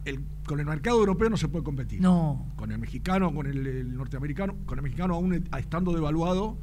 el- 0.05 0.21
con 0.47 0.61
el 0.61 0.67
mercado 0.67 1.01
europeo 1.01 1.29
no 1.29 1.37
se 1.37 1.49
puede 1.49 1.65
competir. 1.65 2.01
No. 2.01 2.47
Con 2.57 2.71
el 2.71 2.79
mexicano, 2.79 3.35
con 3.35 3.47
el, 3.47 3.67
el 3.67 3.97
norteamericano, 3.97 4.55
con 4.65 4.79
el 4.79 4.83
mexicano 4.85 5.15
aún 5.17 5.45
estando 5.59 5.93
devaluado 5.93 6.57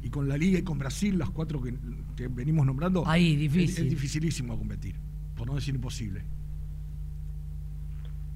y 0.00 0.10
con 0.10 0.28
la 0.28 0.36
liga 0.38 0.60
y 0.60 0.62
con 0.62 0.78
Brasil, 0.78 1.18
las 1.18 1.30
cuatro 1.30 1.60
que, 1.60 1.74
que 2.14 2.28
venimos 2.28 2.64
nombrando. 2.64 3.02
Ahí, 3.06 3.32
es- 3.32 3.38
difícil. 3.40 3.84
Es, 3.86 3.90
dificilísimo 3.90 4.56
competir, 4.56 4.94
por 5.36 5.48
no 5.48 5.56
decir 5.56 5.74
imposible. 5.74 6.22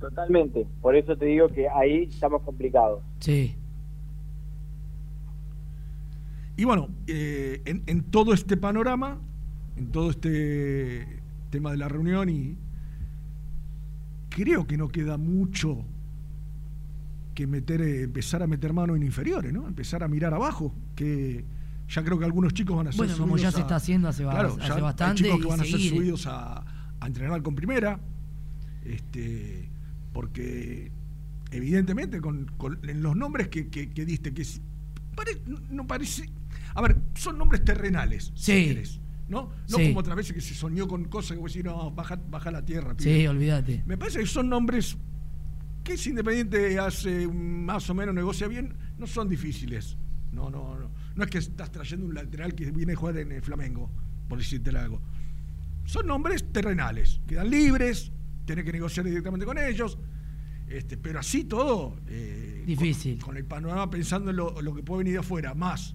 totalmente. 0.01 0.67
Por 0.81 0.97
eso 0.97 1.17
te 1.17 1.27
digo 1.27 1.49
que 1.49 1.69
ahí 1.69 2.09
estamos 2.11 2.43
complicados. 2.43 3.03
Sí. 3.21 3.55
Y 6.57 6.65
bueno, 6.65 6.89
eh, 7.07 7.63
en, 7.65 7.83
en 7.87 8.03
todo 8.05 8.35
este 8.35 8.57
panorama, 8.57 9.19
en 9.77 9.87
todo 9.91 10.11
este 10.11 11.07
tema 11.51 11.71
de 11.71 11.77
la 11.79 11.89
reunión, 11.89 12.29
y 12.29 12.57
creo 14.29 14.67
que 14.67 14.77
no 14.77 14.89
queda 14.89 15.17
mucho 15.17 15.85
que 17.35 17.47
meter, 17.47 17.81
eh, 17.81 18.03
empezar 18.03 18.43
a 18.43 18.47
meter 18.47 18.73
mano 18.73 18.95
en 18.95 19.03
inferiores, 19.03 19.53
¿no? 19.53 19.67
Empezar 19.67 20.03
a 20.03 20.09
mirar 20.09 20.35
abajo, 20.35 20.75
que 20.95 21.45
ya 21.89 22.05
creo 22.05 22.19
que 22.19 22.25
algunos 22.25 22.53
chicos 22.53 22.77
van 22.77 22.89
a 22.89 22.93
ser 22.93 22.99
Bueno, 23.07 23.17
como 23.19 23.37
ya 23.39 23.51
se 23.51 23.61
está 23.61 23.77
haciendo 23.77 24.09
hace 24.09 24.25
ba- 24.25 24.33
claro, 24.33 24.49
hace 24.59 24.69
ya 24.69 24.75
hay 24.75 24.83
bastante 24.83 25.23
chicos 25.23 25.41
que 25.41 25.47
van 25.47 25.61
a 25.61 25.65
ser 25.65 25.81
subidos 25.97 26.27
a, 26.27 26.65
a 27.01 27.07
entrenar 27.07 27.43
con 27.43 27.55
primera, 27.55 27.99
este, 28.85 29.69
porque 30.13 30.91
evidentemente 31.51 32.21
con, 32.21 32.47
con- 32.59 32.79
en 32.89 33.03
los 33.03 33.17
nombres 33.17 33.49
que, 33.49 33.69
que- 33.69 33.91
que 33.91 34.05
diste, 34.05 34.33
que 34.35 34.43
es- 34.43 34.61
pare- 35.15 35.41
no 35.71 35.87
parece, 35.87 36.29
a 36.75 36.83
ver, 36.83 36.97
son 37.15 37.39
nombres 37.39 37.65
terrenales, 37.65 38.33
si 38.35 38.53
Sí. 38.53 38.65
querés, 38.69 39.01
¿no? 39.29 39.51
No 39.71 39.79
Sí. 39.79 39.89
como 39.89 40.01
otra 40.01 40.15
vez 40.15 40.33
que 40.33 40.41
se 40.41 40.55
soñó 40.55 40.87
con 40.89 41.05
cosas 41.07 41.33
que 41.37 41.41
vos 41.41 41.53
decís, 41.53 41.65
no, 41.65 41.91
baja, 41.91 42.21
baja 42.31 42.51
la 42.51 42.65
tierra. 42.65 42.95
Sí, 42.99 43.05
pibe". 43.05 43.29
olvídate. 43.29 43.83
Me 43.87 43.97
parece 43.99 44.21
que 44.21 44.27
son 44.27 44.49
nombres 44.49 44.97
que 45.85 45.97
si 45.97 46.11
Independiente 46.11 46.79
hace 46.79 47.27
más 47.29 47.89
o 47.91 47.95
menos 47.95 48.15
negocia 48.15 48.47
bien, 48.49 48.75
no 48.99 49.07
son 49.07 49.29
difíciles. 49.29 49.97
No, 50.33 50.49
no, 50.49 50.79
no. 50.79 50.91
No 51.15 51.25
es 51.25 51.31
que 51.31 51.39
estás 51.39 51.71
trayendo 51.71 52.07
un 52.07 52.15
lateral 52.15 52.55
que 52.55 52.71
viene 52.71 52.93
a 52.93 52.97
jugar 52.97 53.19
en 53.19 53.33
el 53.33 53.43
Flamengo, 53.43 53.91
por 54.29 54.39
decirte 54.39 54.71
algo. 54.71 55.01
Son 55.85 56.07
nombres 56.07 56.53
terrenales, 56.53 57.21
quedan 57.27 57.51
libres, 57.51 58.13
tenés 58.47 58.65
que 58.65 58.73
negociar 58.73 59.05
directamente 59.05 59.45
con 59.45 59.59
ellos. 59.59 59.99
Este, 60.69 60.97
pero 60.97 61.19
así 61.19 61.45
todo. 61.45 61.97
eh, 62.07 62.63
Difícil. 62.67 63.19
Con, 63.19 63.27
con 63.31 63.37
el 63.37 63.45
panorama 63.45 63.91
pensando 63.91 64.31
en 64.31 64.37
lo, 64.37 64.63
lo 64.63 64.75
que 64.75 64.83
puede 64.83 64.99
venir 64.99 65.15
de 65.15 65.19
afuera, 65.21 65.53
más 65.55 65.95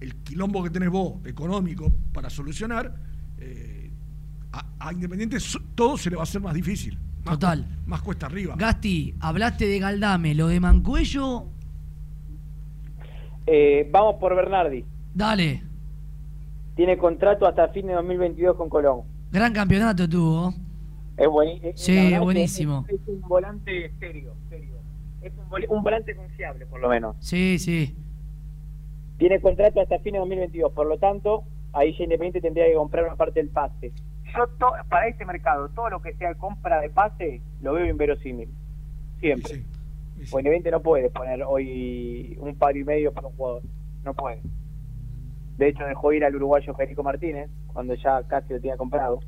el 0.00 0.14
quilombo 0.16 0.62
que 0.62 0.70
tenés 0.70 0.90
vos, 0.90 1.24
económico, 1.26 1.92
para 2.12 2.28
solucionar, 2.30 2.94
eh, 3.38 3.90
a, 4.52 4.66
a 4.88 4.92
Independiente 4.92 5.38
todo 5.74 5.96
se 5.96 6.10
le 6.10 6.16
va 6.16 6.22
a 6.22 6.24
hacer 6.24 6.40
más 6.40 6.54
difícil. 6.54 6.98
Más 7.24 7.34
Total. 7.38 7.64
cu- 7.64 7.88
Más 7.90 8.02
cuesta 8.02 8.26
arriba. 8.26 8.54
Gasti, 8.56 9.14
hablaste 9.20 9.66
de 9.66 9.78
Galdame, 9.78 10.34
lo 10.34 10.48
de 10.48 10.60
Mancuello, 10.60 11.46
Eh, 13.46 13.88
vamos 13.92 14.16
por 14.20 14.34
Bernardi. 14.34 14.84
dale. 15.14 15.62
Tiene 16.76 16.96
contrato 16.98 17.46
hasta 17.46 17.68
fin 17.68 17.86
de 17.86 17.92
2022 17.92 18.56
con 18.56 18.68
Colón. 18.68 19.02
Gran 19.30 19.52
campeonato 19.52 20.08
tuvo. 20.08 20.52
Es 21.16 21.28
bueni- 21.28 21.60
es- 21.62 21.80
Sí, 21.80 22.14
buenísimo. 22.18 22.84
Es, 22.88 22.94
es 22.94 23.00
un 23.06 23.20
volante 23.22 23.92
serio, 24.00 24.34
serio. 24.48 24.74
Es 25.22 25.32
un, 25.38 25.48
vol- 25.48 25.66
un 25.68 25.82
volante 25.84 26.16
confiable, 26.16 26.66
por 26.66 26.80
lo 26.80 26.88
menos. 26.88 27.16
Sí, 27.20 27.58
sí. 27.60 27.94
Tiene 29.18 29.40
contrato 29.40 29.80
hasta 29.80 29.98
fin 30.00 30.12
de 30.14 30.18
2022, 30.18 30.72
por 30.72 30.86
lo 30.86 30.98
tanto, 30.98 31.44
ahí 31.72 31.92
ya 31.96 32.04
Independiente 32.04 32.40
tendría 32.40 32.66
que 32.66 32.74
comprar 32.74 33.04
una 33.04 33.16
parte 33.16 33.40
del 33.40 33.48
pase. 33.50 33.92
Yo, 34.36 34.46
to- 34.58 34.72
para 34.88 35.06
este 35.08 35.24
mercado, 35.24 35.68
todo 35.68 35.90
lo 35.90 36.02
que 36.02 36.14
sea 36.14 36.34
compra 36.34 36.80
de 36.80 36.90
pase, 36.90 37.40
lo 37.62 37.74
veo 37.74 37.86
inverosímil. 37.86 38.48
Siempre. 39.20 39.62
O 40.32 40.38
Independiente 40.38 40.70
no 40.70 40.80
puede 40.82 41.10
poner 41.10 41.42
hoy 41.44 42.36
un 42.40 42.54
par 42.56 42.76
y 42.76 42.84
medio 42.84 43.12
para 43.12 43.28
un 43.28 43.36
jugador. 43.36 43.62
No 44.04 44.14
puede. 44.14 44.40
De 45.58 45.68
hecho, 45.68 45.84
dejó 45.84 46.12
ir 46.12 46.24
al 46.24 46.34
uruguayo 46.34 46.74
Federico 46.74 47.02
Martínez, 47.04 47.48
cuando 47.72 47.94
ya 47.94 48.22
casi 48.24 48.52
lo 48.52 48.60
tenía 48.60 48.76
comprado. 48.76 49.20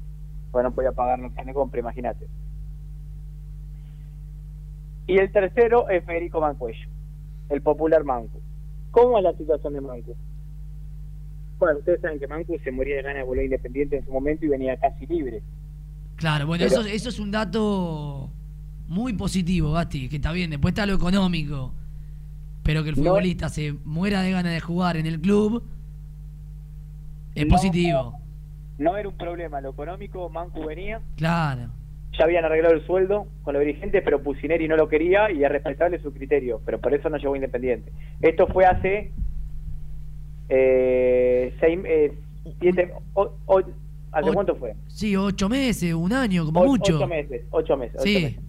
Pues 0.50 0.64
no 0.64 0.72
podía 0.72 0.92
pagar 0.92 1.18
la 1.20 1.28
opción 1.28 1.46
de 1.46 1.54
compra, 1.54 1.80
imagínate. 1.80 2.26
Y 5.06 5.18
el 5.18 5.30
tercero 5.30 5.88
es 5.88 6.04
Federico 6.04 6.40
Mancuello, 6.40 6.88
el 7.48 7.62
popular 7.62 8.02
Mancu. 8.04 8.40
¿Cómo 8.96 9.18
es 9.18 9.24
la 9.24 9.34
situación 9.34 9.74
de 9.74 9.80
Mancu? 9.82 10.16
Bueno, 11.58 11.80
ustedes 11.80 12.00
saben 12.00 12.18
que 12.18 12.26
Mancu 12.26 12.58
se 12.64 12.72
moría 12.72 12.96
de 12.96 13.02
ganas 13.02 13.18
de 13.18 13.24
volver 13.24 13.44
independiente 13.44 13.98
en 13.98 14.06
su 14.06 14.10
momento 14.10 14.46
y 14.46 14.48
venía 14.48 14.74
casi 14.78 15.04
libre. 15.06 15.42
Claro, 16.16 16.46
bueno, 16.46 16.64
Pero- 16.66 16.80
eso, 16.80 16.88
eso 16.88 17.10
es 17.10 17.18
un 17.18 17.30
dato 17.30 18.30
muy 18.88 19.12
positivo, 19.12 19.72
Gasti, 19.72 20.08
que 20.08 20.16
está 20.16 20.32
bien, 20.32 20.48
después 20.48 20.72
está 20.72 20.86
lo 20.86 20.94
económico. 20.94 21.74
Pero 22.62 22.82
que 22.84 22.88
el 22.88 22.96
No- 22.96 23.02
futbolista 23.10 23.50
se 23.50 23.74
muera 23.84 24.22
de 24.22 24.30
ganas 24.30 24.52
de 24.54 24.60
jugar 24.60 24.96
en 24.96 25.04
el 25.04 25.20
club 25.20 25.62
es 27.34 27.44
No. 27.46 27.54
positivo. 27.54 28.18
No 28.78 28.96
era 28.96 29.10
un 29.10 29.16
problema, 29.18 29.60
lo 29.60 29.70
económico, 29.72 30.30
Mancu 30.30 30.64
venía, 30.64 31.02
Claro. 31.16 31.68
Ya 32.18 32.24
habían 32.24 32.44
arreglado 32.44 32.74
el 32.74 32.84
sueldo 32.86 33.26
con 33.42 33.54
los 33.54 33.64
dirigentes, 33.64 34.02
pero 34.04 34.22
Pusineri 34.22 34.68
no 34.68 34.76
lo 34.76 34.88
quería 34.88 35.30
y 35.30 35.44
es 35.44 35.50
respetable 35.50 35.98
su 36.00 36.12
criterio, 36.12 36.60
pero 36.64 36.80
por 36.80 36.94
eso 36.94 37.08
no 37.10 37.16
llegó 37.18 37.34
Independiente. 37.36 37.92
Esto 38.20 38.46
fue 38.48 38.64
hace 38.64 39.12
eh, 40.48 41.54
seis, 41.60 41.78
eh, 41.84 42.12
siete, 42.60 42.92
o- 43.14 43.32
o- 43.46 43.62
¿hace 44.12 44.30
O- 44.30 44.32
cuánto 44.32 44.54
fue? 44.56 44.74
Sí, 44.86 45.16
ocho 45.16 45.48
meses, 45.48 45.92
un 45.94 46.12
año, 46.12 46.44
como 46.46 46.64
mucho. 46.64 46.96
Ocho 46.96 47.06
meses, 47.08 47.42
ocho 47.50 47.76
meses. 47.76 47.96
ocho 48.00 48.04
Sí. 48.04 48.22
meses. 48.22 48.40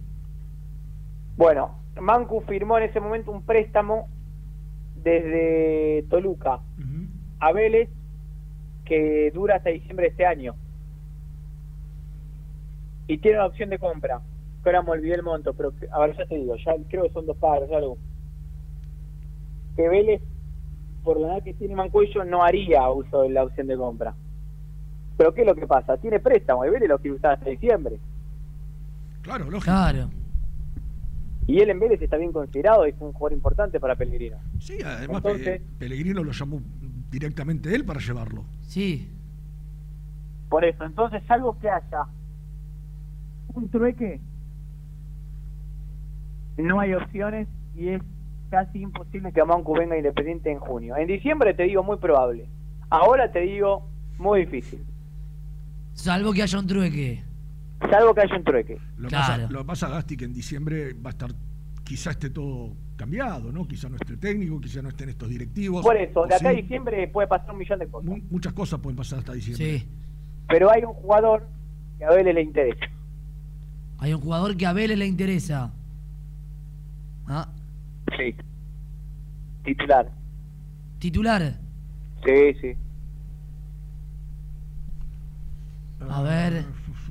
Bueno, 1.36 1.78
Mancu 2.00 2.40
firmó 2.42 2.78
en 2.78 2.84
ese 2.84 3.00
momento 3.00 3.30
un 3.32 3.42
préstamo 3.42 4.08
desde 5.02 6.04
Toluca 6.08 6.60
a 7.40 7.52
Vélez 7.52 7.88
que 8.84 9.30
dura 9.32 9.56
hasta 9.56 9.70
diciembre 9.70 10.06
de 10.06 10.10
este 10.10 10.26
año. 10.26 10.54
Y 13.08 13.18
tiene 13.18 13.38
una 13.38 13.46
opción 13.46 13.70
de 13.70 13.78
compra. 13.78 14.20
Ahora 14.64 14.82
me 14.82 14.90
olvidé 14.90 15.14
el 15.14 15.22
monto, 15.22 15.54
pero 15.54 15.72
a 15.92 15.98
ver, 16.00 16.14
ya 16.16 16.26
te 16.26 16.36
digo, 16.36 16.54
ya 16.56 16.72
creo 16.90 17.04
que 17.04 17.12
son 17.14 17.24
dos 17.26 17.36
pagos, 17.38 17.70
algo. 17.72 17.96
Que 19.76 19.88
Vélez, 19.88 20.20
por 21.02 21.18
la 21.18 21.28
edad 21.34 21.42
que 21.42 21.54
tiene 21.54 21.74
Mancuello, 21.74 22.22
no 22.24 22.42
haría 22.44 22.86
uso 22.90 23.22
de 23.22 23.30
la 23.30 23.44
opción 23.44 23.66
de 23.66 23.76
compra. 23.78 24.14
Pero 25.16 25.32
¿qué 25.32 25.40
es 25.40 25.46
lo 25.46 25.54
que 25.54 25.66
pasa? 25.66 25.96
Tiene 25.96 26.20
préstamo 26.20 26.66
y 26.66 26.70
Vélez 26.70 26.88
lo 26.88 26.98
quiere 26.98 27.16
usar 27.16 27.32
hasta 27.34 27.48
diciembre. 27.48 27.98
Claro, 29.22 29.44
lógico. 29.46 29.64
Claro. 29.72 30.10
Y 31.46 31.60
él 31.60 31.70
en 31.70 31.80
Vélez 31.80 32.02
está 32.02 32.18
bien 32.18 32.30
considerado 32.32 32.86
y 32.86 32.90
es 32.90 32.96
un 33.00 33.14
jugador 33.14 33.32
importante 33.32 33.80
para 33.80 33.96
Pellegrino. 33.96 34.36
Sí, 34.60 34.78
además 34.84 35.24
Entonces- 35.24 35.60
Pe- 35.62 35.66
Pellegrino 35.78 36.22
lo 36.22 36.32
llamó 36.32 36.60
directamente 37.10 37.74
él 37.74 37.86
para 37.86 38.00
llevarlo. 38.00 38.44
Sí. 38.60 39.10
Por 40.50 40.62
eso, 40.66 40.84
entonces, 40.84 41.22
salvo 41.26 41.58
que 41.58 41.70
haya 41.70 42.04
un 43.58 43.68
trueque, 43.68 44.20
no 46.56 46.80
hay 46.80 46.94
opciones 46.94 47.46
y 47.76 47.88
es 47.88 48.02
casi 48.50 48.80
imposible 48.80 49.32
que 49.32 49.44
Mancu 49.44 49.74
venga 49.76 49.96
independiente 49.96 50.50
en 50.50 50.58
junio. 50.58 50.96
En 50.96 51.06
diciembre 51.06 51.54
te 51.54 51.64
digo 51.64 51.82
muy 51.82 51.98
probable. 51.98 52.46
Ahora 52.90 53.30
te 53.30 53.40
digo 53.40 53.88
muy 54.18 54.40
difícil. 54.46 54.80
Salvo 55.92 56.32
que 56.32 56.42
haya 56.42 56.58
un 56.58 56.66
trueque. 56.66 57.22
Salvo 57.90 58.14
que 58.14 58.22
haya 58.22 58.36
un 58.36 58.44
trueque. 58.44 58.78
Lo, 58.96 59.08
que 59.08 59.14
Claro. 59.14 59.26
pasa, 59.42 59.52
lo 59.52 59.58
que 59.60 59.64
pasa, 59.64 59.88
Gasti, 59.88 60.16
que 60.16 60.24
en 60.24 60.32
diciembre 60.32 60.94
va 60.94 61.10
a 61.10 61.12
estar, 61.12 61.30
quizá 61.84 62.10
esté 62.10 62.30
todo 62.30 62.72
cambiado, 62.96 63.52
¿no? 63.52 63.66
Quizá 63.68 63.88
no 63.88 63.94
esté 63.96 64.16
técnico, 64.16 64.60
quizá 64.60 64.82
no 64.82 64.88
estén 64.88 65.10
estos 65.10 65.28
directivos. 65.28 65.84
Por 65.84 65.96
eso, 65.96 66.26
de 66.26 66.34
acá 66.34 66.48
a 66.48 66.52
diciembre 66.52 67.06
puede 67.08 67.28
pasar 67.28 67.52
un 67.52 67.58
millón 67.58 67.78
de 67.78 67.86
cosas. 67.86 68.10
mu- 68.10 68.18
muchas 68.30 68.52
cosas 68.52 68.80
pueden 68.80 68.96
pasar 68.96 69.20
hasta 69.20 69.32
diciembre. 69.34 69.78
Sí. 69.78 69.88
Pero 70.48 70.70
hay 70.70 70.82
un 70.82 70.94
jugador 70.94 71.46
que 71.98 72.04
a 72.04 72.10
Vélez 72.10 72.34
le 72.34 72.42
interesa. 72.42 72.86
Hay 73.98 74.14
un 74.14 74.20
jugador 74.20 74.56
que 74.56 74.66
a 74.66 74.72
Vélez 74.72 74.96
le 74.98 75.06
interesa. 75.06 75.72
Ah, 77.26 77.48
Sí. 78.16 78.34
Titular. 79.64 80.10
titular. 80.98 81.54
Sí, 82.24 82.54
sí. 82.60 82.72
A 86.08 86.22
ver. 86.22 86.64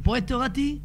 ¿Puesto, 0.04 0.40
Gati? 0.40 0.82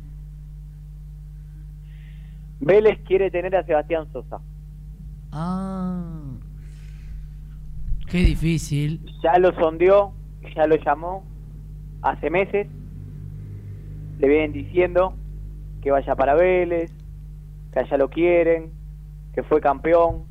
Vélez 2.60 2.98
quiere 3.06 3.30
tener 3.30 3.56
a 3.56 3.64
Sebastián 3.64 4.06
Sosa. 4.12 4.40
Ah. 5.32 6.22
Qué 8.08 8.18
difícil. 8.18 9.00
Ya 9.22 9.38
lo 9.38 9.52
sondeó, 9.54 10.12
ya 10.54 10.66
lo 10.66 10.76
llamó 10.76 11.24
hace 12.02 12.28
meses. 12.28 12.66
Le 14.18 14.28
vienen 14.28 14.52
diciendo 14.52 15.14
que 15.82 15.90
vaya 15.90 16.14
para 16.14 16.34
Vélez, 16.34 16.90
que 17.72 17.80
allá 17.80 17.96
lo 17.98 18.08
quieren, 18.08 18.70
que 19.34 19.42
fue 19.42 19.60
campeón, 19.60 20.24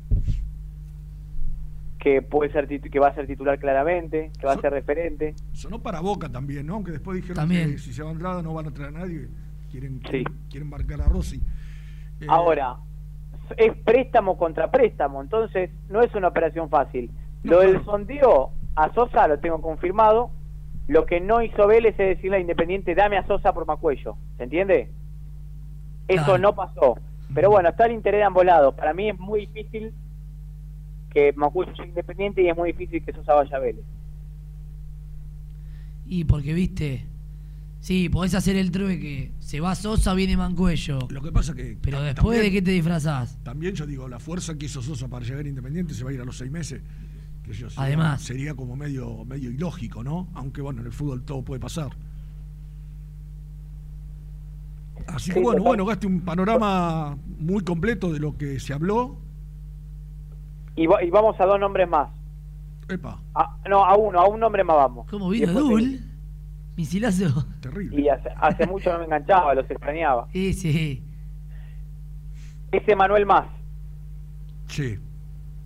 que 1.98 2.20
puede 2.20 2.50
ser 2.50 2.66
que 2.66 2.98
va 2.98 3.08
a 3.08 3.14
ser 3.14 3.26
titular 3.28 3.58
claramente, 3.60 4.32
que 4.40 4.46
va 4.46 4.54
a 4.54 4.60
ser 4.60 4.72
referente. 4.72 5.34
Sonó 5.52 5.80
para 5.80 6.00
Boca 6.00 6.28
también, 6.28 6.66
¿no? 6.66 6.74
Aunque 6.74 6.90
después 6.92 7.16
dijeron 7.16 7.36
También. 7.36 7.72
que 7.72 7.78
si 7.78 7.92
se 7.92 8.02
va 8.02 8.10
Andrada 8.10 8.42
no 8.42 8.54
van 8.54 8.66
a 8.66 8.70
traer 8.72 8.96
a 8.96 8.98
nadie. 9.00 9.28
Quieren, 9.70 10.00
Sí. 10.00 10.08
quieren, 10.10 10.38
quieren 10.50 10.68
marcar 10.70 11.00
a 11.00 11.04
Rossi. 11.04 11.40
Eh, 12.20 12.26
Ahora, 12.28 12.76
es 13.56 13.76
préstamo 13.84 14.36
contra 14.36 14.70
préstamo, 14.70 15.22
entonces 15.22 15.70
no 15.88 16.02
es 16.02 16.12
una 16.14 16.28
operación 16.28 16.68
fácil. 16.70 17.10
Lo 17.44 17.60
del 17.60 17.84
sondeo 17.84 18.50
a 18.74 18.92
Sosa 18.94 19.28
lo 19.28 19.38
tengo 19.38 19.60
confirmado. 19.60 20.30
Lo 20.88 21.06
que 21.06 21.20
no 21.20 21.40
hizo 21.42 21.66
Vélez 21.68 21.94
es 22.00 22.16
decirle 22.16 22.38
a 22.38 22.40
Independiente, 22.40 22.94
dame 22.94 23.16
a 23.16 23.26
Sosa 23.26 23.52
por 23.52 23.66
Macuello. 23.66 24.16
¿Se 24.36 24.44
entiende? 24.44 24.90
Eso 26.08 26.38
no 26.38 26.54
pasó. 26.54 26.98
Pero 27.34 27.50
bueno, 27.50 27.70
está 27.70 27.86
el 27.86 27.92
interés 27.92 28.20
de 28.20 28.24
ambos 28.24 28.44
lados. 28.44 28.74
Para 28.74 28.92
mí 28.92 29.08
es 29.08 29.18
muy 29.18 29.46
difícil 29.46 29.92
que 31.10 31.32
Macuello 31.34 31.74
sea 31.76 31.86
Independiente 31.86 32.42
y 32.42 32.48
es 32.48 32.56
muy 32.56 32.72
difícil 32.72 33.02
que 33.04 33.12
Sosa 33.12 33.34
vaya 33.34 33.56
a 33.56 33.60
Vélez. 33.60 33.84
Y 36.06 36.24
porque, 36.24 36.52
viste. 36.52 37.06
Sí, 37.80 38.08
podés 38.08 38.34
hacer 38.34 38.56
el 38.56 38.70
trueque. 38.70 39.32
Se 39.40 39.60
va 39.60 39.74
Sosa, 39.74 40.14
viene 40.14 40.36
Mancuello. 40.36 40.98
Lo 41.10 41.20
que 41.22 41.32
pasa 41.32 41.54
que. 41.54 41.76
Pero 41.80 42.00
después 42.02 42.36
también- 42.36 42.42
de 42.42 42.50
qué 42.52 42.62
te 42.62 42.70
disfrazás. 42.70 43.38
También 43.42 43.74
yo 43.74 43.86
digo, 43.86 44.08
la 44.08 44.20
fuerza 44.20 44.56
que 44.56 44.66
hizo 44.66 44.82
Sosa 44.82 45.08
para 45.08 45.24
llegar 45.24 45.46
Independiente 45.46 45.94
se 45.94 46.04
va 46.04 46.10
a 46.10 46.12
ir 46.12 46.20
a 46.20 46.24
los 46.24 46.36
seis 46.38 46.50
meses. 46.50 46.80
Que 47.42 47.52
yo, 47.52 47.68
sería- 47.70 47.84
Además. 47.86 48.22
Sería 48.22 48.54
como 48.54 48.76
medio, 48.76 49.24
medio 49.24 49.50
ilógico, 49.50 50.04
¿no? 50.04 50.28
Aunque 50.34 50.60
bueno, 50.60 50.80
en 50.80 50.86
el 50.86 50.92
fútbol 50.92 51.24
todo 51.24 51.42
puede 51.42 51.60
pasar. 51.60 51.90
Así 55.08 55.30
que 55.30 55.38
Sí, 55.38 55.42
bueno, 55.42 55.58
total. 55.58 55.68
bueno, 55.68 55.84
gaste 55.86 56.06
un 56.06 56.20
panorama 56.20 57.16
muy 57.38 57.62
completo 57.64 58.12
de 58.12 58.18
lo 58.20 58.36
que 58.36 58.58
se 58.60 58.72
habló. 58.72 59.18
Y, 60.76 60.86
va- 60.86 61.02
y 61.02 61.10
vamos 61.10 61.38
a 61.40 61.44
dos 61.46 61.60
nombres 61.60 61.88
más. 61.88 62.10
Epa, 62.88 63.20
A- 63.34 63.58
no, 63.68 63.84
a 63.84 63.96
uno, 63.96 64.20
a 64.20 64.26
un 64.28 64.40
nombre 64.40 64.64
más 64.64 64.76
vamos. 64.76 65.06
¿Cómo 65.10 65.28
vino 65.30 65.52
Dul? 65.52 66.00
Misilazo. 66.76 67.44
terrible. 67.60 68.00
Y 68.00 68.08
hace, 68.08 68.30
hace 68.40 68.66
mucho 68.66 68.92
no 68.92 68.98
me 69.00 69.04
enganchaba, 69.04 69.54
los 69.54 69.70
extrañaba. 69.70 70.26
Sí, 70.32 70.52
sí. 70.54 71.04
Ese 72.72 72.96
Manuel 72.96 73.26
Más. 73.26 73.46
Sí. 74.66 74.98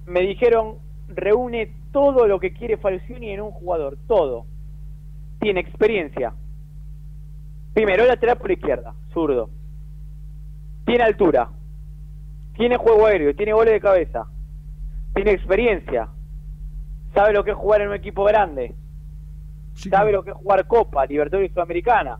Me 0.06 0.20
dijeron, 0.22 0.76
reúne 1.08 1.72
todo 1.92 2.26
lo 2.26 2.40
que 2.40 2.52
quiere 2.52 2.76
Falcioni 2.76 3.30
en 3.30 3.40
un 3.40 3.52
jugador, 3.52 3.96
todo. 4.08 4.46
Tiene 5.40 5.60
experiencia. 5.60 6.34
Primero, 7.76 8.06
lateral 8.06 8.38
por 8.38 8.50
izquierda, 8.50 8.94
zurdo. 9.12 9.50
Tiene 10.86 11.04
altura. 11.04 11.50
Tiene 12.56 12.78
juego 12.78 13.04
aéreo, 13.04 13.36
tiene 13.36 13.52
goles 13.52 13.74
de 13.74 13.80
cabeza. 13.82 14.24
Tiene 15.14 15.32
experiencia. 15.32 16.08
Sabe 17.12 17.34
lo 17.34 17.44
que 17.44 17.50
es 17.50 17.56
jugar 17.56 17.82
en 17.82 17.88
un 17.88 17.94
equipo 17.94 18.24
grande. 18.24 18.74
Sabe 19.74 20.12
lo 20.12 20.24
que 20.24 20.30
es 20.30 20.36
jugar 20.38 20.66
Copa, 20.66 21.04
Libertadores 21.04 21.52
Sudamericana. 21.52 22.18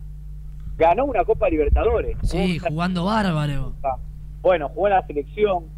Ganó 0.77 1.07
una 1.07 1.25
Copa 1.25 1.49
Libertadores. 1.49 2.19
Sí, 2.23 2.59
jugando 2.59 3.07
bárbaro. 3.07 3.73
Bueno, 4.43 4.69
jugó 4.69 4.89
en 4.89 4.93
la 4.93 5.07
selección. 5.07 5.69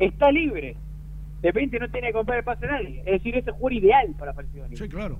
Está 0.00 0.32
libre. 0.32 0.76
De 1.42 1.52
repente 1.52 1.78
no 1.78 1.88
tiene 1.90 2.08
que 2.08 2.14
comprar 2.14 2.38
el 2.38 2.44
pase 2.44 2.66
a 2.66 2.72
nadie. 2.72 3.04
Es 3.06 3.22
decir, 3.22 3.36
es 3.36 3.46
el 3.46 3.52
jugador 3.52 3.72
ideal 3.74 4.14
para 4.18 4.34
Falcioni. 4.34 4.76
Sí, 4.76 4.88
claro. 4.88 5.16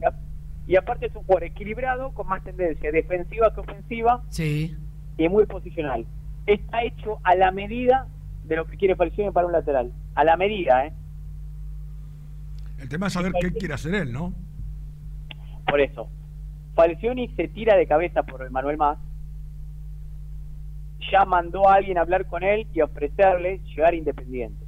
Y 0.71 0.77
aparte 0.77 1.07
es 1.07 1.17
un 1.17 1.25
jugador 1.25 1.43
equilibrado, 1.43 2.15
con 2.15 2.29
más 2.29 2.45
tendencia 2.45 2.93
defensiva 2.93 3.53
que 3.53 3.59
ofensiva 3.59 4.23
Sí. 4.29 4.77
y 5.19 5.29
muy 5.29 5.45
posicional. 5.45 6.07
Está 6.47 6.85
hecho 6.85 7.19
a 7.25 7.35
la 7.35 7.51
medida 7.51 8.07
de 8.45 8.55
lo 8.55 8.65
que 8.67 8.77
quiere 8.77 8.95
Falcioni 8.95 9.33
para 9.33 9.49
un 9.49 9.53
lateral. 9.53 9.93
A 10.15 10.23
la 10.23 10.37
medida, 10.37 10.87
¿eh? 10.87 10.93
El 12.79 12.89
tema 12.89 13.09
es 13.09 13.15
saber 13.15 13.33
qué 13.41 13.51
quiere 13.51 13.75
hacer 13.75 13.97
él, 13.97 14.13
¿no? 14.13 14.33
Por 15.67 15.81
eso. 15.81 16.09
Falcioni 16.77 17.27
se 17.35 17.49
tira 17.49 17.77
de 17.77 17.89
cabeza 17.89 18.23
por 18.23 18.41
el 18.43 18.53
Manuel 18.53 18.77
Más. 18.77 18.97
Ya 21.11 21.25
mandó 21.25 21.69
a 21.69 21.75
alguien 21.75 21.99
a 21.99 22.03
hablar 22.03 22.27
con 22.27 22.45
él 22.45 22.69
y 22.73 22.81
ofrecerle 22.81 23.59
llegar 23.75 23.93
Independiente. 23.97 24.65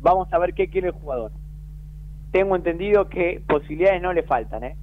Vamos 0.00 0.32
a 0.32 0.38
ver 0.38 0.54
qué 0.54 0.70
quiere 0.70 0.86
el 0.86 0.94
jugador. 0.94 1.32
Tengo 2.32 2.56
entendido 2.56 3.08
que 3.08 3.42
posibilidades 3.48 4.00
no 4.02 4.12
le 4.12 4.22
faltan, 4.22 4.64
¿eh? 4.64 4.76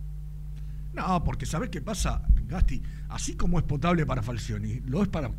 No, 0.93 1.23
porque 1.23 1.45
¿sabes 1.45 1.69
qué 1.69 1.81
pasa, 1.81 2.23
Gasti? 2.47 2.81
Así 3.09 3.35
como 3.35 3.57
es 3.59 3.63
potable 3.63 4.05
para 4.05 4.21
Falcioni, 4.21 4.81
lo 4.85 5.01
es 5.03 5.07
para 5.07 5.31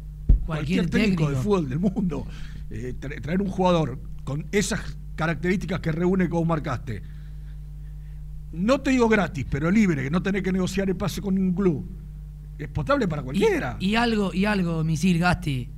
cualquier, 0.46 0.88
técnico, 0.88 1.24
técnico. 1.26 1.30
de 1.30 1.36
fútbol 1.36 1.68
del 1.68 1.78
mundo. 1.80 2.26
Eh, 2.70 2.94
tra- 2.98 3.20
traer 3.20 3.42
un 3.42 3.48
jugador 3.48 3.98
con 4.24 4.46
esas 4.52 4.96
características 5.16 5.80
que 5.80 5.90
reúne 5.92 6.28
como 6.28 6.44
marcaste. 6.44 7.02
No 8.52 8.80
te 8.80 8.90
digo 8.90 9.09
gratis, 9.09 9.44
pero 9.50 9.70
libre, 9.70 10.02
que 10.04 10.11
no 10.11 10.22
tenés 10.22 10.42
que 10.42 10.52
negociar 10.52 10.88
el 10.88 10.96
pase 10.96 11.20
con 11.20 11.34
ningún 11.34 11.54
club. 11.54 11.90
Es 12.59 12.68
potable 12.68 13.06
para 13.06 13.22
cualquiera. 13.22 13.76
Y 13.80 13.94
algo, 13.96 14.32
y 14.32 14.44
algo, 14.46 14.82
Misil 14.84 15.18
Gasti. 15.18 15.68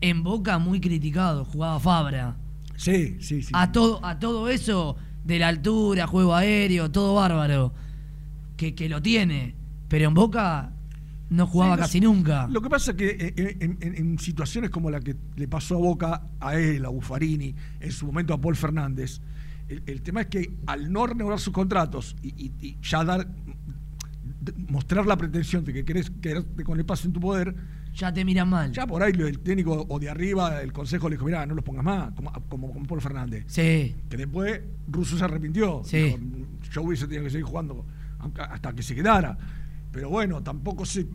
En 0.00 0.22
Boca 0.22 0.58
muy 0.58 0.80
criticado, 0.80 1.44
jugaba 1.44 1.78
Fabra. 1.80 2.36
Sí, 2.76 3.16
sí, 3.20 3.42
sí. 3.42 3.50
A 3.54 3.70
todo, 3.72 4.04
a 4.04 4.18
todo 4.18 4.48
eso, 4.48 4.96
de 5.28 5.38
la 5.38 5.48
altura, 5.48 6.06
juego 6.06 6.34
aéreo, 6.34 6.90
todo 6.90 7.14
bárbaro. 7.14 7.72
Que, 8.56 8.74
que 8.74 8.88
lo 8.88 9.00
tiene. 9.00 9.54
Pero 9.88 10.08
en 10.08 10.14
Boca 10.14 10.72
no 11.30 11.46
jugaba 11.46 11.74
Sí, 11.74 11.80
no 11.80 11.82
casi 11.84 12.00
nunca. 12.00 12.48
Lo 12.48 12.60
que 12.62 12.68
pasa 12.70 12.90
es 12.92 12.96
que 12.96 13.08
eh, 13.10 13.34
eh, 13.36 13.56
en, 13.60 13.78
en- 13.80 13.94
en 13.94 14.18
situaciones 14.18 14.70
como 14.70 14.90
la 14.90 15.00
que 15.00 15.14
le 15.36 15.46
pasó 15.46 15.76
a 15.76 15.78
Boca, 15.78 16.22
a 16.40 16.56
él, 16.56 16.84
a 16.84 16.88
Buffarini, 16.88 17.54
en 17.78 17.92
su 17.92 18.06
momento 18.06 18.32
a 18.34 18.40
Paul 18.40 18.56
Fernández, 18.56 19.20
el, 19.68 19.82
el 19.86 20.00
tema 20.02 20.22
es 20.22 20.26
que 20.28 20.50
al 20.66 20.90
no 20.90 21.06
renovar 21.06 21.38
sus 21.38 21.52
contratos 21.52 22.16
y, 22.22 22.28
y- 22.46 22.52
y 22.60 22.76
ya 22.82 23.04
dar 23.04 23.28
mostrar 24.68 25.04
la 25.06 25.16
pretensión 25.16 25.64
de 25.64 25.72
que 25.74 25.84
querés 25.84 26.10
quedarte 26.22 26.64
con 26.64 26.78
el 26.78 26.86
pase 26.86 27.06
en 27.06 27.12
tu 27.12 27.20
poder, 27.20 27.54
Ya 27.98 28.12
te 28.12 28.24
miran 28.24 28.48
mal. 28.48 28.70
ya 28.72 28.86
por 28.86 29.02
ahí 29.02 29.10
el 29.12 29.40
técnico 29.40 29.84
o 29.88 29.98
de 29.98 30.08
arriba, 30.08 30.62
el 30.62 30.72
consejo 30.72 31.08
le 31.08 31.16
dijo, 31.16 31.24
mira, 31.24 31.44
no 31.46 31.56
los 31.56 31.64
pongas 31.64 31.84
más, 31.84 32.12
como, 32.12 32.32
como, 32.48 32.72
como 32.72 32.86
Paul 32.86 33.00
Fernández. 33.00 33.44
Sí. 33.48 33.96
Que 34.08 34.16
después 34.16 34.60
Russo 34.86 35.18
se 35.18 35.24
arrepintió. 35.24 35.82
Sí. 35.84 35.96
Dijo, 35.96 36.18
yo 36.70 36.82
hubiese 36.82 37.06
tenido 37.06 37.24
que 37.24 37.30
seguir 37.30 37.44
jugando 37.44 37.84
hasta 38.38 38.72
que 38.72 38.84
se 38.84 38.94
quedara. 38.94 39.36
Pero 39.90 40.10
bueno, 40.10 40.40
tampoco 40.44 40.86
se. 40.86 41.08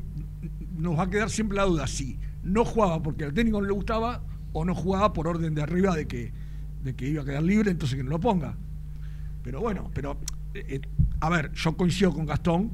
Nos 0.78 1.00
va 1.00 1.04
a 1.04 1.10
quedar 1.10 1.30
siempre 1.30 1.56
la 1.56 1.64
duda 1.64 1.88
si 1.88 2.20
no 2.44 2.66
jugaba 2.66 3.02
porque 3.02 3.24
al 3.24 3.34
técnico 3.34 3.62
no 3.62 3.68
le 3.68 3.74
gustaba 3.74 4.22
o 4.52 4.66
no 4.66 4.76
jugaba 4.76 5.14
por 5.14 5.28
orden 5.28 5.56
de 5.56 5.62
arriba 5.62 5.96
de 5.96 6.06
que, 6.06 6.34
de 6.84 6.96
que 6.96 7.08
iba 7.08 7.22
a 7.22 7.26
quedar 7.26 7.44
libre, 7.44 7.72
entonces 7.72 7.96
que 7.96 8.04
no 8.04 8.10
lo 8.10 8.20
ponga. 8.20 8.58
Pero 9.42 9.62
bueno, 9.62 9.90
pero. 9.94 10.18
eh, 10.54 10.66
eh, 10.68 10.82
a 11.22 11.30
ver, 11.30 11.54
yo 11.54 11.78
coincido 11.78 12.12
con 12.12 12.26
Gastón. 12.26 12.72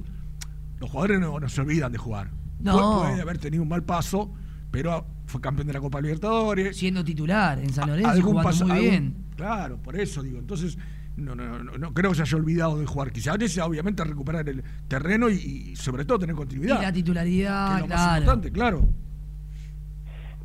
Los 0.79 0.89
jugadores 0.89 1.19
no, 1.19 1.39
no 1.39 1.47
se 1.47 1.61
olvidan 1.61 1.91
de 1.91 1.99
jugar. 1.99 2.31
No. 2.59 3.01
Puede, 3.03 3.21
haber 3.21 3.37
tenido 3.37 3.63
un 3.63 3.69
mal 3.69 3.83
paso, 3.83 4.31
pero 4.71 5.05
fue 5.25 5.39
campeón 5.41 5.67
de 5.67 5.73
la 5.73 5.79
Copa 5.79 6.01
Libertadores. 6.01 6.75
Siendo 6.77 7.03
titular 7.03 7.59
en 7.59 7.69
San 7.71 7.87
Lorenzo, 7.89 8.09
Algún 8.11 8.31
jugando 8.31 8.49
pasa- 8.49 8.65
muy 8.65 8.71
algún- 8.73 8.89
bien. 8.89 9.15
Claro, 9.35 9.77
por 9.77 9.95
eso 9.95 10.21
digo. 10.21 10.37
Entonces, 10.39 10.77
no, 11.15 11.35
no, 11.35 11.63
no, 11.63 11.77
no 11.77 11.93
creo 11.93 12.11
que 12.11 12.17
se 12.17 12.21
haya 12.23 12.37
olvidado 12.37 12.79
de 12.79 12.85
jugar. 12.85 13.11
Quizás 13.11 13.57
obviamente 13.59 14.03
recuperar 14.03 14.47
el 14.49 14.63
terreno 14.87 15.29
y, 15.29 15.35
y 15.35 15.75
sobre 15.75 16.03
todo 16.05 16.19
tener 16.19 16.33
Y 16.35 16.37
continuidad. 16.37 16.81
la 16.81 16.91
titularidad, 16.91 17.67
que 17.69 17.75
es 17.75 17.81
lo 17.81 17.87
más 17.87 17.97
claro. 18.05 18.17
importante, 18.21 18.51
claro. 18.51 18.81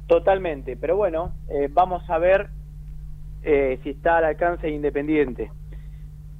Totalmente, 0.07 0.77
pero 0.77 0.97
bueno, 0.97 1.33
eh, 1.49 1.69
vamos 1.73 2.09
a 2.11 2.19
ver 2.19 2.49
eh, 3.43 3.79
si 3.83 3.91
está 3.91 4.19
al 4.19 4.25
alcance 4.27 4.67
de 4.67 4.75
Independiente. 4.75 5.51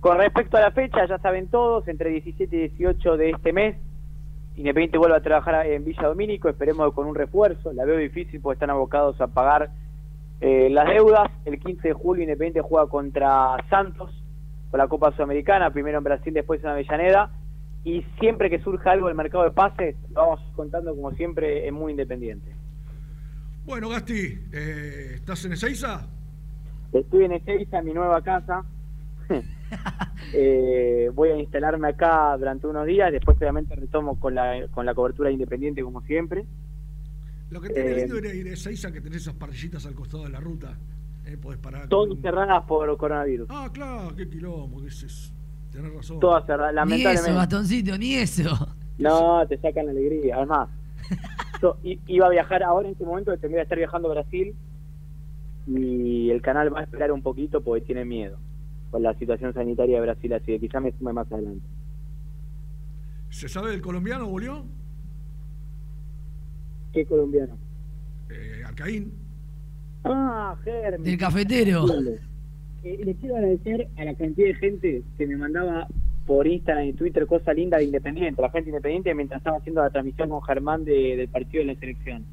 Con 0.01 0.19
respecto 0.19 0.59
a 0.59 0.61
la 0.61 0.71
fecha, 0.71 1.07
ya 1.09 1.19
saben 1.19 1.49
todos, 1.49 1.89
entre 1.89 2.11
17 2.11 2.55
y 2.55 2.59
18 2.69 3.17
de 3.17 3.31
este 3.31 3.53
mes, 3.55 3.77
Independiente 4.57 4.99
vuelve 4.99 5.17
a 5.17 5.21
trabajar 5.21 5.67
en 5.67 5.85
Villa 5.85 6.07
Domínico, 6.07 6.49
esperemos 6.49 6.93
con 6.95 7.07
un 7.07 7.15
refuerzo, 7.15 7.73
la 7.73 7.85
veo 7.85 7.99
difícil 7.99 8.41
porque 8.41 8.55
están 8.55 8.71
abocados 8.71 9.21
a 9.21 9.27
pagar 9.27 9.71
eh, 10.41 10.69
las 10.71 10.87
deudas. 10.87 11.31
El 11.45 11.59
15 11.59 11.89
de 11.89 11.95
julio 11.95 12.23
Independiente 12.23 12.61
juega 12.61 12.89
contra 12.89 13.57
Santos 13.69 14.11
por 14.71 14.79
la 14.79 14.87
Copa 14.87 15.13
Sudamericana, 15.13 15.73
primero 15.73 15.99
en 15.99 16.05
Brasil, 16.05 16.33
después 16.33 16.63
en 16.63 16.71
Avellaneda, 16.71 17.31
y 17.85 18.03
siempre 18.21 18.49
que 18.49 18.61
surja 18.61 18.93
algo 18.93 19.09
del 19.09 19.17
mercado 19.17 19.45
de 19.45 19.51
pases, 19.51 19.97
lo 20.11 20.21
vamos 20.21 20.41
contando 20.55 20.95
como 20.95 21.11
siempre 21.13 21.67
en 21.67 21.75
Muy 21.75 21.93
Independiente. 21.93 22.55
Bueno, 23.65 23.89
Gasti, 23.89 24.39
eh, 24.53 25.13
¿estás 25.15 25.45
en 25.47 25.53
Ezeiza? 25.55 26.07
Estoy 26.93 27.25
en 27.25 27.33
Ezeiza, 27.33 27.79
en 27.79 27.85
mi 27.87 27.93
nueva 27.93 28.23
casa. 28.23 28.65
Eh, 30.37 31.11
voy 31.15 31.29
a 31.31 31.37
instalarme 31.39 31.87
acá 31.89 32.37
durante 32.37 32.67
unos 32.67 32.87
días, 32.87 33.13
después 33.13 33.37
obviamente 33.37 33.77
retomo 33.77 34.19
con 34.19 34.35
la, 34.35 34.67
con 34.73 34.85
la 34.85 34.93
cobertura 34.95 35.31
independiente 35.31 35.81
como 35.83 36.01
siempre. 36.03 36.45
Lo 37.51 37.61
que 37.61 37.69
tiene 37.71 37.91
Eh, 37.91 37.97
lindo 37.99 38.17
era 38.19 38.35
ir 38.35 38.49
a 38.49 38.53
Ezeiza 38.55 38.91
que 38.91 39.01
tenés 39.01 39.23
esas 39.23 39.35
parrillitas 39.35 39.87
al 39.87 39.95
costado 39.95 40.25
de 40.25 40.31
la 40.31 40.41
ruta. 40.41 40.77
Eh, 41.25 41.37
podés 41.37 41.59
parar. 41.61 41.89
Todas 41.89 42.09
con- 42.15 42.23
cerradas 42.23 42.65
por 42.65 42.97
coronavirus. 42.97 43.47
Ah, 43.51 43.69
claro, 43.73 44.17
qué 44.17 44.29
quilombo, 44.29 44.81
qué 44.81 44.89
es 44.89 45.03
eso. 45.05 45.33
Tenés 45.71 45.93
razón. 45.95 46.19
Todas 46.19 46.45
cerradas, 46.47 46.73
Ni 46.73 46.77
lamentablemente. 46.77 47.31
eso, 47.31 47.39
bastoncito, 47.39 47.99
ni 47.99 48.15
eso. 48.15 48.77
No, 48.99 49.47
te 49.47 49.57
sacan 49.59 49.87
la 49.87 49.93
alegría. 49.93 50.37
Además, 50.37 50.69
yo 51.63 51.77
i- 51.85 52.01
iba 52.09 52.27
a 52.27 52.31
viajar 52.31 52.63
ahora 52.65 52.89
en 52.89 52.93
este 52.95 53.05
momento, 53.05 53.31
tendría 53.39 53.59
que 53.61 53.65
estar 53.65 53.79
viajando 53.79 54.09
a 54.11 54.15
Brasil 54.15 54.55
y 55.69 56.31
el 56.31 56.43
canal 56.43 56.75
va 56.75 56.81
a 56.81 56.83
esperar 56.83 57.13
un 57.13 57.23
poquito 57.23 57.63
porque 57.63 57.85
tiene 57.87 58.05
miedo 58.05 58.39
con 58.95 59.03
la 59.03 59.13
situación 59.15 59.53
sanitaria 59.53 59.97
de 59.97 60.03
Brasil, 60.07 60.33
así 60.35 60.47
que 60.47 60.61
quizá 60.61 60.79
me 60.79 60.93
sume 60.93 61.13
más 61.13 61.27
adelante. 61.33 61.67
¿Se 63.29 63.49
sabe 63.49 63.73
del 63.73 63.81
colombiano, 63.83 64.29
volvió? 64.29 64.65
¿Qué 66.93 67.05
colombiano? 67.05 67.59
Eh, 68.31 68.63
Alcaín. 68.65 69.13
Ah, 70.05 70.55
Germán. 70.63 71.03
Del 71.03 71.19
cafetero. 71.19 71.87
Eh, 72.85 73.01
le 73.05 73.15
quiero 73.17 73.35
agradecer 73.35 73.89
a 73.97 74.05
la 74.05 74.15
cantidad 74.15 74.47
de 74.47 74.55
gente 74.55 75.03
que 75.19 75.27
me 75.27 75.37
mandaba 75.39 75.89
por 76.25 76.47
Instagram 76.47 76.87
y 76.87 76.93
Twitter 76.93 77.27
cosas 77.27 77.57
lindas 77.57 77.81
de 77.81 77.87
Independiente, 77.87 78.41
la 78.41 78.51
gente 78.51 78.71
Independiente, 78.71 79.13
mientras 79.13 79.39
estaba 79.41 79.57
haciendo 79.57 79.83
la 79.83 79.91
transmisión 79.91 80.29
con 80.29 80.41
Germán 80.43 80.85
de- 80.85 81.17
del 81.17 81.27
partido 81.29 81.65
de 81.67 81.75
la 81.75 81.81
selección. 81.81 82.25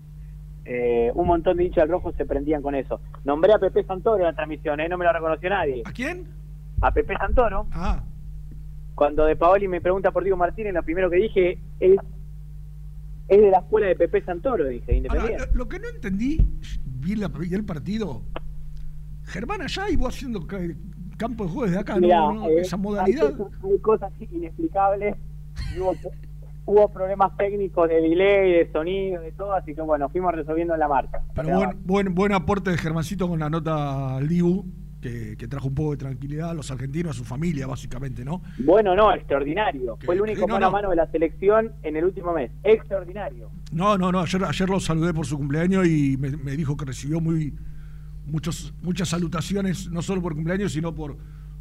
Eh, 0.66 1.12
un 1.16 1.26
montón 1.26 1.58
de 1.58 1.64
hinchas 1.64 1.82
al 1.86 1.90
rojo 1.90 2.12
se 2.12 2.24
prendían 2.28 2.62
con 2.62 2.76
eso. 2.76 3.02
Nombré 3.24 3.52
a 3.52 3.58
Pepe 3.58 3.84
Santoro 3.84 4.18
en 4.18 4.26
la 4.26 4.34
transmisión, 4.34 4.80
¿eh? 4.80 4.88
no 4.88 5.00
me 5.00 5.06
lo 5.06 5.12
reconoció 5.12 5.50
nadie. 5.50 5.82
¿A 5.86 5.92
quién? 5.92 6.28
A 6.82 6.92
Pepe 6.92 7.16
Santoro. 7.18 7.68
Ah. 7.74 8.04
Cuando 8.96 9.26
De 9.26 9.36
Paoli 9.36 9.68
me 9.68 9.82
pregunta 9.82 10.12
por 10.12 10.24
Diego 10.24 10.38
Martínez, 10.38 10.74
lo 10.74 10.84
primero 10.84 11.10
que 11.10 11.16
dije 11.18 11.60
es 11.80 11.98
es 13.28 13.40
de 13.42 13.50
la 13.50 13.60
escuela 13.60 13.88
de 13.88 13.96
Pepe 13.96 14.22
Santoro, 14.24 14.66
dije, 14.68 14.84
Ahora, 14.92 14.98
Independiente. 14.98 15.46
lo, 15.54 15.60
lo 15.60 15.70
que 15.70 15.80
no 15.80 15.88
entendí, 15.88 16.46
vi, 16.86 17.16
la- 17.16 17.30
vi 17.30 17.54
el 17.54 17.64
partido. 17.64 18.24
Germán 19.24 19.62
allá 19.62 19.90
y 19.90 19.96
vos 19.96 20.14
haciendo 20.14 20.46
ca- 20.46 20.60
campo 21.18 21.46
de 21.46 21.50
juego 21.52 21.66
desde 21.68 21.80
acá, 21.80 21.96
Mirá, 21.98 22.20
¿no? 22.20 22.34
¿no? 22.34 22.50
eh, 22.50 22.60
Esa 22.60 22.76
modalidad. 22.76 23.28
Hay 23.28 23.36
cosas, 23.38 23.54
hay 23.64 23.80
cosas 23.80 24.12
inexplicables. 24.20 25.16
Hubo, 25.80 25.94
hubo 26.66 26.90
problemas 26.92 27.38
técnicos 27.38 27.88
de 27.88 28.02
delay, 28.02 28.52
de 28.52 28.70
sonido, 28.74 29.22
de 29.22 29.32
todo, 29.32 29.54
así 29.54 29.74
que 29.74 29.82
bueno, 29.82 30.10
fuimos 30.10 30.34
resolviendo 30.36 30.74
en 30.74 30.80
la 30.82 30.90
marcha. 30.90 31.22
Pero 31.34 31.56
buen, 31.56 31.70
buen, 31.86 32.16
buen 32.16 32.32
aporte 32.34 32.72
de 32.72 32.78
Germancito 32.78 33.30
con 33.30 33.40
la 33.40 33.50
nota 33.50 34.18
al 34.18 34.28
Dibu, 34.28 34.66
que, 35.02 35.36
que 35.38 35.48
trajo 35.48 35.68
un 35.68 35.76
poco 35.76 35.92
de 35.92 35.98
tranquilidad 35.98 36.52
a 36.52 36.54
los 36.54 36.70
argentinos, 36.72 37.16
a 37.16 37.20
su 37.20 37.26
familia, 37.26 37.68
básicamente, 37.68 38.24
¿no? 38.24 38.42
Bueno, 38.60 38.96
no, 38.96 39.14
extraordinario. 39.14 39.98
Fue 40.06 40.16
el 40.16 40.22
único 40.22 40.42
no, 40.42 40.54
mano 40.54 40.68
a 40.68 40.70
no. 40.70 40.72
mano 40.72 40.90
de 40.92 40.96
la 40.96 41.08
selección 41.08 41.74
en 41.84 41.96
el 41.96 42.06
último 42.06 42.34
mes. 42.34 42.52
Extraordinario. 42.64 43.50
No, 43.72 43.98
no, 43.98 44.12
no. 44.12 44.20
Ayer, 44.20 44.44
ayer 44.44 44.70
lo 44.70 44.80
saludé 44.80 45.14
por 45.14 45.26
su 45.26 45.38
cumpleaños 45.38 45.88
y 45.88 46.18
me, 46.18 46.30
me 46.38 46.56
dijo 46.56 46.78
que 46.78 46.86
recibió 46.86 47.20
muy 47.20 47.54
muchos, 48.26 48.74
muchas 48.82 49.10
salutaciones, 49.10 49.90
no 49.90 50.02
solo 50.02 50.22
por 50.22 50.36
cumpleaños, 50.36 50.74
sino 50.74 50.94
por, 50.94 51.18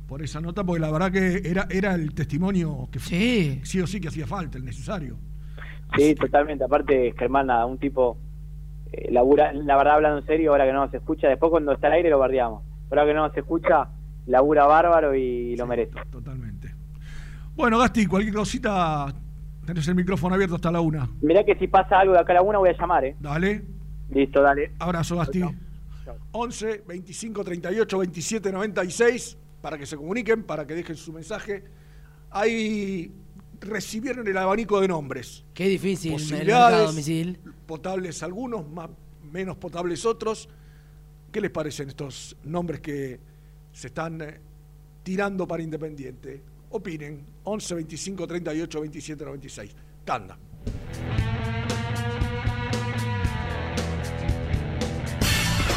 por 0.07 0.23
esa 0.23 0.41
nota, 0.41 0.65
porque 0.65 0.81
la 0.81 0.91
verdad 0.91 1.13
que 1.13 1.43
era, 1.45 1.67
era 1.71 1.95
el 1.95 2.15
testimonio 2.15 2.89
que 2.91 2.99
sí. 2.99 3.61
sí 3.65 3.81
o 3.81 3.87
sí 3.87 4.01
que 4.01 4.09
hacía 4.09 4.27
falta, 4.27 4.59
el 4.59 4.65
necesario. 4.65 5.17
Sí, 5.97 6.15
totalmente. 6.15 6.65
Aparte, 6.65 7.15
Germán, 7.19 7.49
nada, 7.49 7.67
un 7.67 7.79
tipo, 7.79 8.17
eh, 8.93 9.11
labura, 9.11 9.53
la 9.53 9.77
verdad, 9.77 9.95
hablando 9.95 10.19
en 10.19 10.27
serio, 10.27 10.53
ahora 10.53 10.67
que 10.67 10.73
no 10.73 10.85
nos 10.85 10.95
escucha, 10.95 11.29
después 11.29 11.51
cuando 11.51 11.73
está 11.73 11.89
al 11.89 11.95
aire 11.95 12.11
lo 12.11 12.19
bardeamos. 12.19 12.63
Ahora 12.91 13.07
que 13.07 13.15
no 13.15 13.27
nos 13.27 13.37
escucha, 13.37 13.89
labura 14.27 14.67
bárbaro 14.67 15.15
y 15.15 15.57
lo 15.57 15.67
merece. 15.67 15.93
Totalmente. 16.11 16.75
Bueno, 17.55 17.79
Gasti, 17.79 18.07
cualquier 18.07 18.35
cosita, 18.35 19.15
tenés 19.65 19.87
el 19.89 19.95
micrófono 19.95 20.35
abierto 20.35 20.57
hasta 20.57 20.71
la 20.71 20.81
una. 20.81 21.09
Mirá 21.21 21.45
que 21.45 21.55
si 21.57 21.69
pasa 21.69 22.01
algo 22.01 22.15
de 22.15 22.21
acá 22.21 22.33
a 22.33 22.37
la 22.37 22.43
una 22.43 22.59
voy 22.59 22.71
a 22.71 22.77
llamar, 22.79 23.05
¿eh? 23.05 23.17
Dale. 23.21 23.65
Listo, 24.11 24.43
dale. 24.43 24.73
Abrazo, 24.79 25.17
Gasti. 25.17 25.43
11 26.33 26.85
25 26.89 27.45
38 27.45 27.99
27 27.99 28.53
96 28.53 29.39
para 29.61 29.79
que 29.79 29.87
se 29.87 29.97
comuniquen, 29.97 30.43
para 30.43 30.67
que 30.67 30.75
dejen 30.75 30.97
su 30.97 31.13
mensaje. 31.13 31.63
Ahí 32.31 33.13
recibieron 33.61 34.27
el 34.27 34.37
abanico 34.37 34.81
de 34.81 34.89
nombres. 34.89 35.45
Qué 35.55 35.69
difícil 35.69 36.13
el 36.13 36.19
mercado 36.19 36.31
Posibilidades, 36.31 36.87
domicil. 36.87 37.39
potables 37.67 38.23
algunos, 38.23 38.69
más, 38.69 38.89
menos 39.31 39.57
potables 39.57 40.05
otros. 40.07 40.49
¿Qué 41.33 41.41
les 41.41 41.51
parecen 41.51 41.89
estos 41.89 42.37
nombres 42.45 42.81
que 42.81 43.21
se 43.73 43.87
están 43.87 44.21
eh, 44.21 44.41
tirando 45.03 45.47
para 45.47 45.63
Independiente? 45.63 46.43
Opinen. 46.71 47.25
11 47.45 47.75
25 47.75 48.27
38 48.27 48.81
27 48.81 49.25
96. 49.25 49.71
Tanda. 50.05 50.37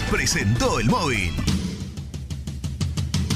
Presentó 0.09 0.79
el 0.79 0.87
móvil. 0.87 1.31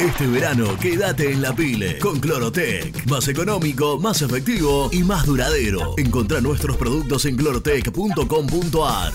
Este 0.00 0.26
verano 0.26 0.78
quédate 0.78 1.30
en 1.30 1.42
la 1.42 1.52
pile 1.54 1.98
con 1.98 2.20
Clorotec. 2.20 3.04
Más 3.04 3.28
económico, 3.28 3.98
más 3.98 4.22
efectivo 4.22 4.88
y 4.92 5.02
más 5.02 5.26
duradero. 5.26 5.92
Encontrá 5.98 6.40
nuestros 6.40 6.78
productos 6.78 7.26
en 7.26 7.36
clorotec.com.ar. 7.36 9.12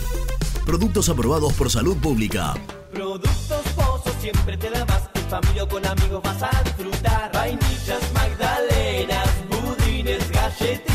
Productos 0.64 1.10
aprobados 1.10 1.54
por 1.54 1.72
salud 1.72 1.98
pública. 1.98 2.54
Productos 2.94 3.64
Pozo 3.76 4.16
siempre 4.22 4.58
te 4.58 4.70
da 4.70 4.86
más. 4.86 5.10
En 5.16 5.24
familia 5.24 5.64
o 5.64 5.68
con 5.68 5.84
amigos 5.88 6.22
vas 6.22 6.44
a 6.44 6.64
disfrutar. 6.64 7.32
Vainillas, 7.34 8.14
magdalenas, 8.14 9.30
budines, 9.50 10.30
galletitas. 10.30 10.95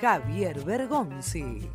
Javier 0.00 0.60
Bergonzi. 0.64 1.70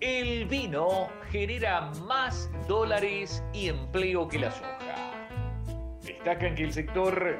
El 0.00 0.46
vino 0.46 1.08
genera 1.30 1.92
más 2.06 2.50
dólares 2.68 3.42
y 3.52 3.68
empleo 3.68 4.28
que 4.28 4.38
la 4.38 4.50
soja. 4.50 5.14
Destacan 6.02 6.54
que 6.54 6.64
el 6.64 6.72
sector 6.72 7.38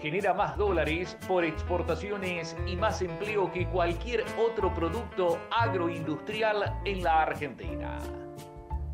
genera 0.00 0.32
más 0.34 0.56
dólares 0.56 1.16
por 1.28 1.44
exportaciones 1.44 2.56
y 2.66 2.76
más 2.76 3.02
empleo 3.02 3.50
que 3.52 3.66
cualquier 3.66 4.24
otro 4.38 4.72
producto 4.72 5.38
agroindustrial 5.50 6.80
en 6.84 7.02
la 7.02 7.22
Argentina. 7.22 7.98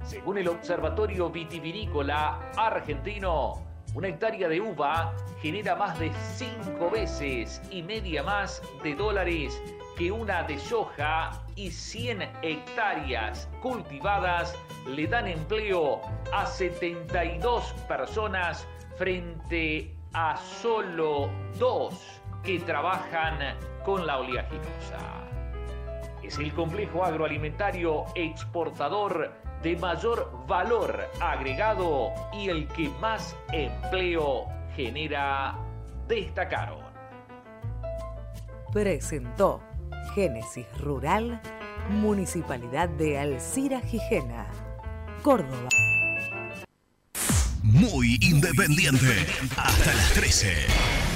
Según 0.05 0.39
el 0.39 0.49
Observatorio 0.49 1.31
Vitivinícola 1.31 2.51
Argentino, 2.57 3.63
una 3.95 4.09
hectárea 4.09 4.49
de 4.49 4.61
uva 4.61 5.15
genera 5.41 5.77
más 5.77 5.99
de 5.99 6.11
cinco 6.35 6.91
veces 6.91 7.61
y 7.71 7.83
media 7.83 8.23
más 8.23 8.63
de 8.83 8.95
dólares 8.95 9.61
que 9.97 10.11
una 10.11 10.43
de 10.45 10.59
soja 10.59 11.31
y 11.57 11.71
100 11.71 12.23
hectáreas 12.43 13.49
cultivadas 13.61 14.55
le 14.87 15.07
dan 15.07 15.29
empleo 15.29 16.01
a 16.33 16.47
72 16.47 17.73
personas 17.89 18.67
frente 18.97 19.95
a 20.15 20.37
solo 20.37 21.31
dos 21.59 22.21
que 22.43 22.59
trabajan 22.61 23.57
con 23.85 24.07
la 24.07 24.19
oleaginosa. 24.19 25.23
Es 26.23 26.39
el 26.39 26.53
complejo 26.53 27.05
agroalimentario 27.05 28.05
exportador 28.15 29.33
de 29.63 29.77
mayor 29.77 30.31
valor 30.47 31.09
agregado 31.21 32.13
y 32.33 32.49
el 32.49 32.67
que 32.69 32.89
más 33.01 33.37
empleo 33.53 34.47
genera, 34.75 35.57
destacaron. 36.09 36.81
Presentó 38.73 39.61
Génesis 40.15 40.67
Rural, 40.79 41.41
Municipalidad 41.91 42.89
de 42.89 43.19
Alcira 43.19 43.81
Gijena, 43.81 44.47
Córdoba. 45.23 45.69
Muy 47.63 48.19
independiente. 48.21 49.27
Hasta 49.57 49.95
las 49.95 50.13
13. 50.13 51.12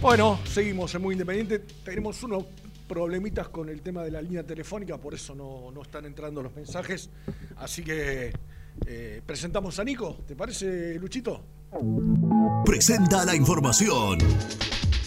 Bueno, 0.00 0.40
seguimos 0.46 0.94
en 0.94 1.02
Muy 1.02 1.12
Independiente. 1.12 1.58
Tenemos 1.84 2.22
unos 2.22 2.44
problemitas 2.88 3.50
con 3.50 3.68
el 3.68 3.82
tema 3.82 4.02
de 4.02 4.10
la 4.10 4.22
línea 4.22 4.42
telefónica, 4.42 4.96
por 4.96 5.12
eso 5.12 5.34
no, 5.34 5.70
no 5.70 5.82
están 5.82 6.06
entrando 6.06 6.42
los 6.42 6.54
mensajes. 6.56 7.10
Así 7.56 7.84
que 7.84 8.32
eh, 8.86 9.20
presentamos 9.26 9.78
a 9.78 9.84
Nico. 9.84 10.16
¿Te 10.26 10.34
parece, 10.34 10.98
Luchito? 10.98 11.44
Presenta 12.64 13.26
la 13.26 13.36
información. 13.36 14.18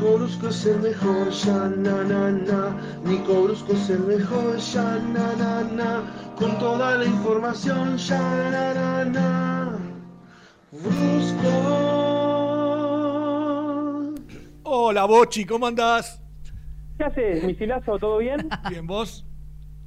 Nico 0.00 0.16
Brusco 0.16 0.48
es 0.48 0.64
el 0.64 0.80
mejor, 0.80 1.28
ya 1.28 1.68
na 1.68 2.02
na 2.04 2.30
na. 2.30 2.74
Nico 3.04 3.42
Brusco 3.44 3.74
es 3.74 3.90
el 3.90 4.00
mejor, 4.00 4.56
ya 4.56 4.96
na 4.96 5.36
na 5.36 5.62
na. 5.62 6.34
Con 6.36 6.58
toda 6.58 6.96
la 6.96 7.04
información, 7.04 7.98
ya 7.98 8.18
na 8.18 8.72
na 8.72 9.04
na. 9.04 9.78
Brusco. 10.72 11.50
Hola, 14.62 15.04
Bochi, 15.04 15.44
¿cómo 15.44 15.66
andás? 15.66 16.22
¿Qué 16.96 17.04
haces, 17.04 17.44
misilazo? 17.44 17.98
¿Todo 17.98 18.18
bien? 18.18 18.48
Bien, 18.70 18.86
¿vos? 18.86 19.26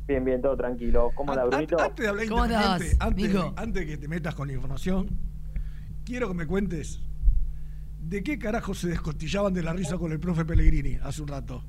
Bien, 0.07 0.23
bien, 0.23 0.43
todo 0.43 0.55
tranquilo. 0.55 1.09
¿Cómo 1.15 1.33
la 1.33 1.45
Brunito? 1.45 1.79
Antes 1.81 2.03
de 2.03 2.09
hablar 2.09 2.27
¿Cómo 2.27 2.43
andás, 2.43 2.61
independiente, 2.83 3.03
antes, 3.03 3.33
Nico? 3.33 3.53
antes 3.55 3.85
que 3.87 3.97
te 3.97 4.07
metas 4.07 4.35
con 4.35 4.47
la 4.47 4.53
información, 4.53 5.09
quiero 6.05 6.27
que 6.27 6.35
me 6.35 6.45
cuentes 6.45 7.01
de 8.03 8.23
qué 8.23 8.37
carajo 8.37 8.73
se 8.73 8.89
descostillaban 8.89 9.53
de 9.53 9.63
la 9.63 9.73
risa 9.73 9.97
con 9.97 10.11
el 10.11 10.19
profe 10.19 10.45
Pellegrini 10.45 10.97
hace 11.01 11.21
un 11.21 11.27
rato. 11.27 11.63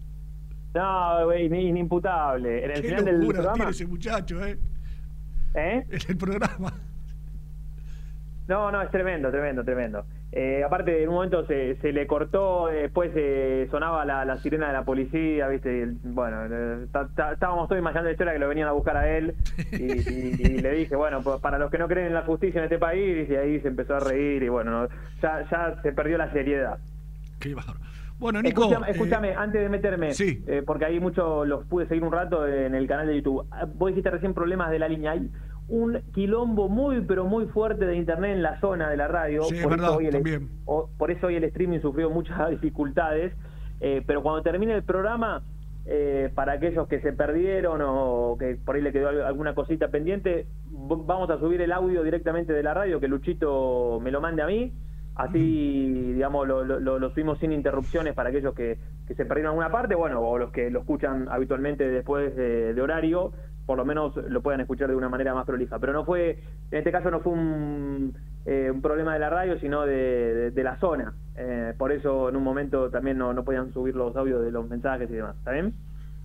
No, 0.75 1.25
güey, 1.27 1.47
in- 1.47 1.55
inimputable. 1.55 2.65
En 2.65 2.71
el 2.73 2.83
Qué 2.83 2.89
final 2.89 3.05
del 3.05 3.15
locura 3.21 3.35
programa. 3.37 3.55
tiene 3.57 3.71
ese 3.71 3.87
muchacho, 3.87 4.45
¿eh? 4.45 4.59
¿Eh? 5.55 5.87
En 5.89 6.01
el 6.09 6.17
programa. 6.17 6.73
No, 8.49 8.71
no, 8.71 8.83
es 8.83 8.91
tremendo, 8.91 9.31
tremendo, 9.31 9.65
tremendo. 9.65 10.05
Eh, 10.37 10.65
aparte, 10.65 11.01
en 11.01 11.09
un 11.11 11.15
momento 11.15 11.47
se, 11.47 11.77
se 11.77 11.93
le 11.93 12.09
cortó, 12.09 12.67
después 12.67 13.13
eh, 13.15 13.69
sonaba 13.71 14.05
la, 14.05 14.25
la 14.25 14.39
sirena 14.39 14.67
de 14.67 14.73
la 14.73 14.83
policía, 14.85 15.47
¿viste? 15.47 15.77
Y 15.79 15.81
el- 15.83 15.97
bueno, 16.03 16.39
eh, 16.51 16.87
ta- 16.91 17.09
ta- 17.15 17.33
estábamos 17.35 17.69
todos 17.69 17.79
imaginando 17.81 18.09
la 18.09 18.13
historia 18.13 18.33
que 18.33 18.41
lo 18.41 18.49
venían 18.49 18.67
a 18.67 18.73
buscar 18.73 18.97
a 18.97 19.09
él. 19.17 19.35
Y, 19.71 19.77
y- 19.93 20.37
y 20.41 20.59
le 20.61 20.73
dije, 20.73 20.97
bueno, 20.97 21.21
pues, 21.23 21.39
para 21.41 21.57
los 21.59 21.71
que 21.71 21.79
no 21.79 21.87
creen 21.87 22.09
en 22.09 22.15
la 22.15 22.23
justicia 22.23 22.59
en 22.59 22.65
este 22.65 22.79
país, 22.79 23.31
y 23.31 23.37
ahí 23.37 23.61
se 23.61 23.69
empezó 23.69 23.95
a 23.95 24.01
reír, 24.01 24.43
y 24.43 24.49
bueno, 24.49 24.73
no, 24.73 24.89
ya, 25.23 25.49
ya 25.49 25.81
se 25.83 25.93
perdió 25.93 26.19
la 26.19 26.33
seriedad. 26.33 26.79
Qué 27.39 27.55
bárbaro. 27.55 27.79
Bueno, 28.19 28.43
Nico. 28.43 28.63
Escúchame, 28.63 28.87
eh, 28.89 28.91
escúchame, 28.93 29.35
antes 29.35 29.61
de 29.61 29.69
meterme, 29.69 30.15
sí. 30.15 30.43
eh, 30.49 30.63
porque 30.67 30.85
ahí 30.85 30.99
muchos 30.99 31.47
los 31.47 31.65
pude 31.67 31.87
seguir 31.87 32.03
un 32.05 32.13
rato 32.13 32.47
en 32.47 32.75
el 32.75 32.87
canal 32.89 33.07
de 33.07 33.17
YouTube. 33.17 33.47
Ah, 33.53 33.67
Vos 33.73 33.89
dijiste 33.91 34.11
recién 34.11 34.35
problemas 34.35 34.71
de 34.71 34.79
la 34.79 34.89
línea. 34.89 35.13
Hay 35.13 35.29
un 35.69 36.01
quilombo 36.13 36.69
muy, 36.69 37.01
pero 37.03 37.25
muy 37.25 37.47
fuerte 37.47 37.87
de 37.87 37.97
internet 37.97 38.33
en 38.37 38.43
la 38.43 38.61
zona 38.61 38.91
de 38.91 38.97
la 38.97 39.09
radio. 39.09 39.43
Sí, 39.45 39.57
es 39.57 39.63
por, 39.63 39.73
verdad, 39.73 39.89
eso 39.91 39.97
hoy 39.99 40.07
el, 40.09 40.49
o- 40.67 40.91
por 40.99 41.11
eso 41.11 41.27
hoy 41.29 41.37
el 41.37 41.45
streaming 41.45 41.81
sufrió 41.81 42.11
muchas 42.11 42.51
dificultades. 42.51 43.33
Eh, 43.81 44.03
pero 44.07 44.23
cuando 44.23 44.43
termine 44.43 44.75
el 44.75 44.83
programa, 44.83 45.43
eh, 45.87 46.31
para 46.35 46.53
aquellos 46.53 46.87
que 46.89 47.01
se 47.01 47.13
perdieron 47.13 47.81
o 47.85 48.37
que 48.39 48.57
por 48.65 48.77
ahí 48.77 48.83
le 48.83 48.93
quedó 48.93 49.09
al- 49.09 49.23
alguna 49.23 49.55
cosita 49.55 49.89
pendiente, 49.89 50.47
vamos 50.71 51.29
a 51.31 51.39
subir 51.39 51.61
el 51.61 51.73
audio 51.73 52.03
directamente 52.03 52.53
de 52.53 52.63
la 52.63 52.73
radio, 52.75 53.01
que 53.01 53.09
Luchito 53.09 54.01
me 54.03 54.11
lo 54.11 54.21
mande 54.21 54.43
a 54.43 54.47
mí. 54.47 54.73
Así, 55.17 56.13
digamos, 56.13 56.47
lo, 56.49 56.65
lo- 56.65 56.81
lo- 56.81 56.99
lo 56.99 57.11
subimos 57.11 57.39
sin 57.39 57.53
interrupciones 57.53 58.15
para 58.15 58.31
aquellos 58.31 58.53
que, 58.55 58.79
que 59.07 59.15
se 59.15 59.25
perdieron 59.25 59.51
alguna 59.51 59.71
parte, 59.71 59.95
bueno, 59.95 60.21
o 60.21 60.39
los 60.39 60.51
que 60.51 60.71
lo 60.71 60.81
escuchan 60.81 61.29
habitualmente 61.31 61.89
después 61.89 62.35
de, 62.35 62.75
de 62.75 62.83
horario, 62.83 63.33
por 63.67 63.79
lo 63.79 63.85
menos 63.85 64.15
lo 64.29 64.43
puedan 64.43 64.61
escuchar 64.61 64.89
de 64.89 64.97
una 64.97 65.09
manera 65.09 65.35
más 65.35 65.47
prolija. 65.47 65.79
Pero 65.79 65.93
no 65.93 66.05
fue, 66.05 66.43
en 66.71 66.79
este 66.79 66.93
caso 66.93 67.11
no 67.11 67.21
fue 67.21 67.33
un, 67.33 68.15
eh, 68.47 68.73
problema 68.83 69.15
de 69.15 69.21
la 69.21 69.31
radio, 69.31 69.59
sino 69.59 69.87
de, 69.87 70.53
la 70.57 70.79
zona. 70.79 71.15
Eh, 71.37 71.73
por 71.79 71.93
eso 71.93 72.29
en 72.29 72.37
un 72.37 72.43
momento 72.43 72.91
también 72.91 73.19
no, 73.19 73.33
no 73.33 73.45
podían 73.45 73.73
subir 73.73 73.95
los 73.95 74.15
audios 74.17 74.45
de 74.45 74.51
los 74.51 74.69
mensajes 74.69 75.09
y 75.11 75.15
demás. 75.15 75.37
¿Está 75.39 75.53
bien? 75.53 75.75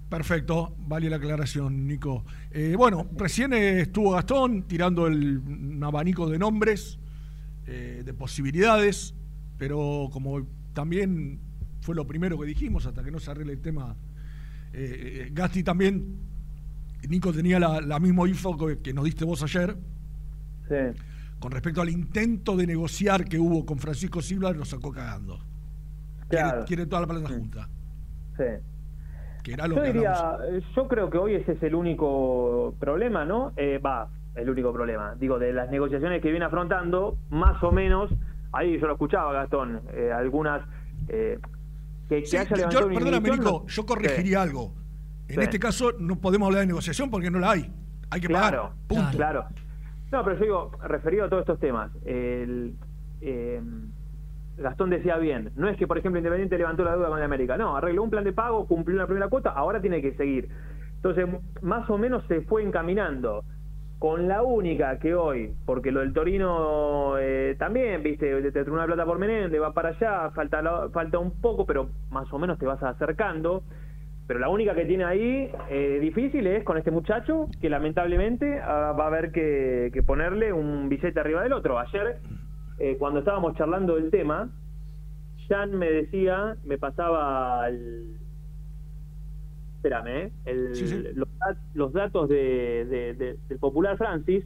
Perfecto, 0.10 0.74
vale 0.80 1.10
la 1.10 1.18
aclaración, 1.18 1.88
Nico. 1.88 2.26
Eh, 2.52 2.76
bueno, 2.76 3.08
recién 3.16 3.54
estuvo 3.54 4.12
Gastón 4.12 4.64
tirando 4.64 5.08
el, 5.08 5.38
un 5.38 5.84
abanico 5.84 6.30
de 6.30 6.40
nombres, 6.40 7.00
de 7.66 8.14
posibilidades, 8.16 9.14
pero 9.60 10.10
como 10.12 10.42
también 10.74 11.40
fue 11.82 11.94
lo 11.94 12.08
primero 12.08 12.40
que 12.40 12.48
dijimos 12.48 12.88
hasta 12.88 13.04
que 13.04 13.12
no 13.12 13.20
se 13.20 13.30
arregle 13.30 13.54
el 13.54 13.62
tema, 13.62 13.96
Gasti 15.34 15.62
también, 15.62 16.18
Nico 17.08 17.32
tenía 17.32 17.60
la, 17.60 17.82
la 17.82 18.00
misma 18.00 18.28
info 18.28 18.58
que, 18.58 18.80
que 18.80 18.94
nos 18.94 19.06
diste 19.06 19.26
vos 19.26 19.42
ayer, 19.44 19.76
Sí. 20.68 21.00
con 21.40 21.52
respecto 21.52 21.82
al 21.82 21.90
intento 21.90 22.56
de 22.56 22.68
negociar 22.68 23.26
que 23.26 23.40
hubo 23.40 23.66
con 23.66 23.80
Francisco 23.80 24.22
Silva, 24.22 24.52
lo 24.52 24.66
sacó 24.66 24.92
cagando. 24.92 25.40
Claro. 26.28 26.64
quiere 26.66 26.86
toda 26.86 27.02
la 27.02 27.08
plata 27.08 27.30
junta, 27.30 27.70
Sí. 28.38 28.44
que 29.44 29.54
era 29.54 29.68
lo 29.68 29.78
Yo 29.78 29.82
que 29.82 29.94
diría, 29.94 30.38
eh, 30.52 30.62
yo 30.76 30.88
creo 30.88 31.10
que 31.10 31.18
hoy 31.18 31.34
ese 31.36 31.54
es 31.54 31.64
el 31.64 31.74
único 31.74 32.76
problema, 32.80 33.26
¿no? 33.26 33.52
Eh, 33.58 33.80
Va, 33.80 34.08
el 34.36 34.48
único 34.48 34.72
problema. 34.72 35.16
Digo, 35.16 35.40
de 35.40 35.52
las 35.54 35.72
negociaciones 35.72 36.22
que 36.22 36.30
viene 36.30 36.46
afrontando, 36.46 37.18
más 37.32 37.64
o 37.64 37.72
menos, 37.72 38.12
ahí 38.52 38.80
yo 38.80 38.86
lo 38.86 38.94
escuchaba, 38.94 39.34
Gastón, 39.34 39.82
eh, 39.92 40.12
algunas 40.12 40.62
eh, 41.08 41.40
que, 42.08 42.20
que 42.22 42.26
Sí, 42.28 42.38
haya 42.38 42.70
yo- 42.70 42.88
perdóname, 42.90 43.32
Nico, 43.32 43.66
yo 43.66 43.86
corregiría 43.88 44.44
algo. 44.44 44.76
En 45.30 45.36
Sí. 45.36 45.42
este 45.42 45.60
caso 45.60 45.92
no 46.00 46.16
podemos 46.20 46.48
hablar 46.48 46.62
de 46.62 46.68
negociación 46.68 47.10
porque 47.12 47.30
no 47.30 47.40
la 47.40 47.52
hay. 47.52 47.72
Hay 48.10 48.20
que 48.20 48.28
Claro, 48.28 48.62
pagar. 48.64 48.78
Punto. 48.88 49.18
claro. 49.18 49.46
No, 50.12 50.24
pero 50.24 50.38
yo 50.38 50.44
digo, 50.44 50.72
referido 50.84 51.26
a 51.26 51.30
todos 51.30 51.42
estos 51.42 51.60
temas, 51.60 51.92
el, 52.04 52.74
eh, 53.22 53.62
Gastón 54.58 54.90
decía 54.90 55.18
bien, 55.18 55.52
no 55.56 55.70
es 55.70 55.78
que, 55.78 55.86
por 55.86 56.00
ejemplo, 56.00 56.18
Independiente 56.18 56.58
levantó 56.58 56.84
la 56.84 56.94
deuda 56.94 57.10
con 57.10 57.20
el 57.20 57.24
América, 57.24 57.58
no, 57.58 57.78
arregló 57.78 58.02
un 58.04 58.10
plan 58.10 58.24
de 58.24 58.34
pago, 58.34 58.66
cumplió 58.68 58.98
una 58.98 59.06
primera 59.06 59.28
cuota, 59.30 59.52
ahora 59.52 59.80
tiene 59.80 60.02
que 60.02 60.14
seguir. 60.16 60.50
Entonces, 60.96 61.28
más 61.62 61.88
o 61.92 61.98
menos 62.00 62.24
se 62.28 62.42
fue 62.42 62.64
encaminando. 62.64 63.44
Con 64.00 64.28
la 64.30 64.42
única 64.44 64.98
que 64.98 65.14
hoy, 65.14 65.54
porque 65.66 65.92
lo 65.92 66.00
del 66.00 66.14
Torino 66.14 67.18
eh, 67.20 67.56
también, 67.60 68.02
viste, 68.02 68.42
te 68.42 68.52
trae 68.52 68.70
una 68.72 68.86
plata 68.86 69.06
por 69.06 69.20
Menéndez, 69.20 69.62
va 69.62 69.74
para 69.74 69.90
allá, 69.90 70.32
falta, 70.32 70.62
la- 70.62 70.90
falta 70.90 71.20
un 71.20 71.32
poco, 71.40 71.66
pero 71.66 71.90
más 72.10 72.32
o 72.34 72.40
menos 72.40 72.58
te 72.58 72.66
vas 72.66 72.82
acercando. 72.82 73.62
Pero 74.30 74.40
la 74.40 74.50
única 74.50 74.76
que 74.76 74.86
tiene 74.86 75.06
ahí 75.06 75.50
eh, 75.72 75.98
difícil 76.00 76.46
es 76.46 76.64
con 76.64 76.78
este 76.78 76.92
muchacho, 76.92 77.48
que 77.60 77.68
lamentablemente 77.68 78.60
ah, 78.64 78.94
va 78.98 79.06
a 79.06 79.08
haber 79.08 79.32
que, 79.32 79.90
que 79.92 80.04
ponerle 80.04 80.54
un 80.54 80.88
billete 80.88 81.20
arriba 81.20 81.42
del 81.42 81.52
otro. 81.54 81.80
Ayer, 81.80 82.20
eh, 82.78 82.96
cuando 83.00 83.22
estábamos 83.22 83.56
charlando 83.58 83.96
del 83.96 84.12
tema, 84.12 84.52
Jan 85.48 85.72
me 85.76 85.90
decía, 85.92 86.58
me 86.64 86.78
pasaba 86.78 87.68
el... 87.70 88.18
Espérame, 89.78 90.08
¿eh? 90.10 90.32
El- 90.46 90.76
Sí, 90.76 90.86
sí. 90.86 91.04
Los, 91.16 91.28
los 91.74 91.92
datos 91.94 92.30
de, 92.30 92.86
de- 92.86 93.14
de- 93.16 93.38
del 93.50 93.58
Popular 93.58 93.98
Francis. 93.98 94.46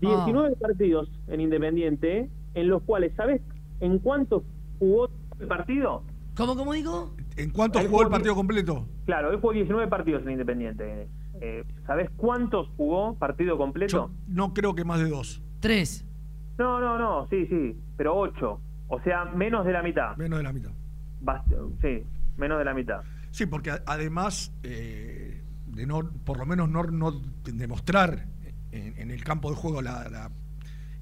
19 0.00 0.56
partidos 0.56 1.08
en 1.28 1.40
Independiente, 1.40 2.28
en 2.54 2.66
los 2.68 2.82
cuales, 2.82 3.12
¿sabes 3.14 3.40
en 3.78 4.00
cuántos 4.00 4.42
jugó 4.80 5.08
el 5.38 5.46
partido? 5.46 6.02
¿Cómo, 6.36 6.56
cómo 6.56 6.72
digo? 6.72 7.14
¿En 7.36 7.50
cuánto 7.50 7.78
Él 7.78 7.88
jugó 7.88 8.02
el 8.02 8.08
partido 8.08 8.34
completo? 8.34 8.86
Claro, 9.06 9.30
él 9.30 9.36
jugó 9.40 9.52
19 9.52 9.88
partidos 9.88 10.22
en 10.24 10.30
Independiente. 10.32 11.08
eh, 11.40 11.64
¿sabés 11.86 12.08
cuántos 12.16 12.68
jugó 12.76 13.16
partido 13.18 13.56
completo? 13.58 14.08
Yo 14.08 14.10
no 14.28 14.52
creo 14.54 14.74
que 14.74 14.84
más 14.84 15.00
de 15.00 15.08
dos. 15.08 15.42
Tres. 15.60 16.04
No, 16.58 16.80
no, 16.80 16.98
no, 16.98 17.26
sí, 17.28 17.46
sí, 17.46 17.76
pero 17.96 18.14
ocho. 18.16 18.60
O 18.88 19.00
sea, 19.02 19.24
menos 19.24 19.64
de 19.64 19.72
la 19.72 19.82
mitad. 19.82 20.16
Menos 20.16 20.38
de 20.38 20.42
la 20.44 20.52
mitad. 20.52 20.70
Bast- 21.22 21.46
sí, 21.80 22.04
menos 22.36 22.58
de 22.58 22.64
la 22.64 22.74
mitad. 22.74 23.00
Sí, 23.30 23.46
porque 23.46 23.72
además 23.86 24.52
eh, 24.62 25.42
de 25.66 25.86
no, 25.86 26.10
por 26.24 26.36
lo 26.38 26.44
menos 26.46 26.68
no, 26.68 26.82
no 26.84 27.12
demostrar 27.44 28.26
en, 28.70 28.98
en 28.98 29.10
el 29.10 29.24
campo 29.24 29.48
de 29.50 29.56
juego 29.56 29.80
la, 29.82 30.08
la- 30.10 30.30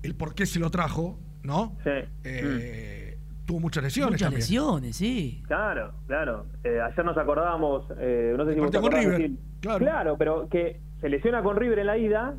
el 0.03 0.15
por 0.15 0.35
qué 0.35 0.47
se 0.47 0.59
lo 0.61 0.71
trajo, 0.71 1.19
¿no? 1.43 1.77
Sí. 1.83 1.91
Eh, 2.25 3.10
Tuvo 3.51 3.61
muchas 3.61 3.83
lesiones 3.83 4.13
Muchas 4.13 4.27
también. 4.27 4.39
lesiones, 4.41 4.97
sí. 4.97 5.43
Claro, 5.47 5.93
claro. 6.07 6.47
Eh, 6.63 6.81
ayer 6.81 7.05
nos 7.05 7.19
acordábamos, 7.19 7.85
eh, 7.99 8.33
no 8.37 8.45
sé 8.47 8.55
si 8.55 8.61
vos 8.61 8.71
te 8.71 8.79
partido 8.79 8.83
con 8.83 8.93
River, 9.13 9.21
Gil. 9.21 9.39
claro. 9.79 10.17
pero 10.17 10.49
que 10.49 10.81
se 11.01 11.09
lesiona 11.09 11.43
con 11.43 11.57
River 11.57 11.81
en 11.81 11.87
la 11.87 11.99
ida 11.99 12.35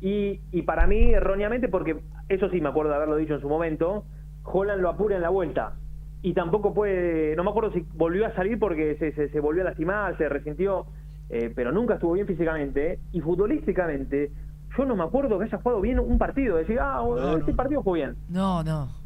y, 0.00 0.40
y 0.52 0.62
para 0.62 0.86
mí 0.86 1.12
erróneamente, 1.14 1.68
porque 1.68 1.96
eso 2.28 2.48
sí 2.50 2.60
me 2.60 2.68
acuerdo 2.68 2.90
de 2.90 2.96
haberlo 2.96 3.16
dicho 3.16 3.34
en 3.34 3.40
su 3.40 3.48
momento, 3.48 4.04
Holland 4.42 4.82
lo 4.82 4.90
apura 4.90 5.16
en 5.16 5.22
la 5.22 5.30
vuelta. 5.30 5.76
Y 6.20 6.34
tampoco 6.34 6.74
puede, 6.74 7.34
no 7.36 7.44
me 7.44 7.50
acuerdo 7.50 7.72
si 7.72 7.86
volvió 7.94 8.26
a 8.26 8.34
salir 8.34 8.58
porque 8.58 8.96
se, 8.98 9.12
se, 9.12 9.28
se 9.30 9.40
volvió 9.40 9.62
a 9.62 9.66
lastimar, 9.66 10.16
se 10.18 10.28
resintió, 10.28 10.86
eh, 11.30 11.52
pero 11.54 11.72
nunca 11.72 11.94
estuvo 11.94 12.12
bien 12.12 12.26
físicamente. 12.26 12.98
Y 13.12 13.20
futbolísticamente, 13.20 14.30
yo 14.76 14.84
no 14.84 14.96
me 14.96 15.04
acuerdo 15.04 15.38
que 15.38 15.44
haya 15.44 15.58
jugado 15.58 15.80
bien 15.80 15.98
un 15.98 16.18
partido. 16.18 16.56
Decir, 16.56 16.78
ah, 16.80 17.02
este 17.38 17.52
partido 17.54 17.82
jugó 17.82 17.94
bien. 17.96 18.16
No, 18.28 18.62
no. 18.62 19.03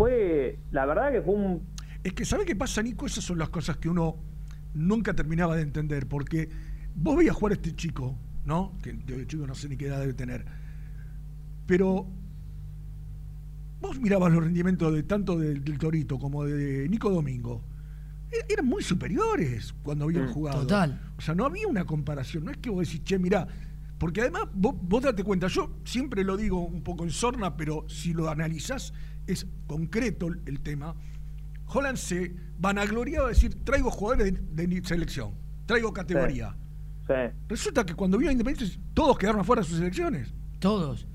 Fue, 0.00 0.58
la 0.70 0.86
verdad 0.86 1.12
que 1.12 1.20
fue 1.20 1.34
un 1.34 1.62
Es 2.02 2.14
que, 2.14 2.24
¿sabe 2.24 2.46
qué 2.46 2.56
pasa, 2.56 2.82
Nico? 2.82 3.04
Esas 3.04 3.22
son 3.22 3.36
las 3.36 3.50
cosas 3.50 3.76
que 3.76 3.90
uno 3.90 4.16
nunca 4.72 5.12
terminaba 5.12 5.56
de 5.56 5.60
entender, 5.62 6.06
porque 6.08 6.48
vos 6.94 7.18
veías 7.18 7.36
jugar 7.36 7.52
a 7.52 7.54
este 7.56 7.76
chico, 7.76 8.16
¿no? 8.46 8.78
Que 8.82 8.94
de 8.94 9.26
chico 9.26 9.46
no 9.46 9.54
sé 9.54 9.68
ni 9.68 9.76
qué 9.76 9.88
edad 9.88 10.00
debe 10.00 10.14
tener, 10.14 10.46
pero 11.66 12.06
vos 13.82 14.00
mirabas 14.00 14.32
los 14.32 14.42
rendimientos 14.42 14.94
de 14.94 15.02
tanto 15.02 15.38
del, 15.38 15.62
del 15.62 15.76
Torito 15.76 16.18
como 16.18 16.44
de 16.46 16.88
Nico 16.88 17.10
Domingo. 17.10 17.62
e- 18.32 18.50
Eran 18.52 18.64
muy 18.66 18.82
superiores 18.82 19.74
cuando 19.82 20.06
habían 20.06 20.24
Mm, 20.24 20.32
jugado. 20.32 20.60
total. 20.62 20.98
O 21.18 21.20
sea, 21.20 21.34
no 21.34 21.44
había 21.44 21.68
una 21.68 21.84
comparación. 21.84 22.46
No 22.46 22.50
es 22.52 22.56
que 22.56 22.70
vos 22.70 22.86
decís, 22.86 23.04
che, 23.04 23.18
mirá. 23.18 23.46
Porque 23.98 24.22
además, 24.22 24.44
vos, 24.54 24.74
vos 24.80 25.02
date 25.02 25.22
cuenta, 25.24 25.48
yo 25.48 25.76
siempre 25.84 26.24
lo 26.24 26.38
digo 26.38 26.64
un 26.64 26.82
poco 26.82 27.04
en 27.04 27.10
sorna, 27.10 27.54
pero 27.58 27.84
si 27.88 28.14
lo 28.14 28.30
analizás, 28.30 28.94
es 29.26 29.46
concreto 29.66 30.28
el, 30.28 30.60
tema. 30.60 30.94
Holland 31.66 31.96
se 31.96 32.34
vanagloriaba 32.58 33.28
de 33.28 33.34
decir, 33.34 33.64
traigo 33.64 33.90
jugadores 33.90 34.34
de, 34.54 34.66
de 34.66 34.84
selección, 34.84 35.34
traigo 35.66 35.92
categoría. 35.92 36.56
Sí. 37.06 37.14
Resulta 37.48 37.84
que 37.84 37.94
cuando 37.94 38.18
vino 38.18 38.30
a 38.30 38.32
Independiente, 38.32 38.78
todos 38.94 39.18
quedaron 39.18 39.40
afuera 39.40 39.62
de 39.62 39.68
sus 39.68 39.78
selecciones. 39.78 40.32
Todos. 40.58 41.06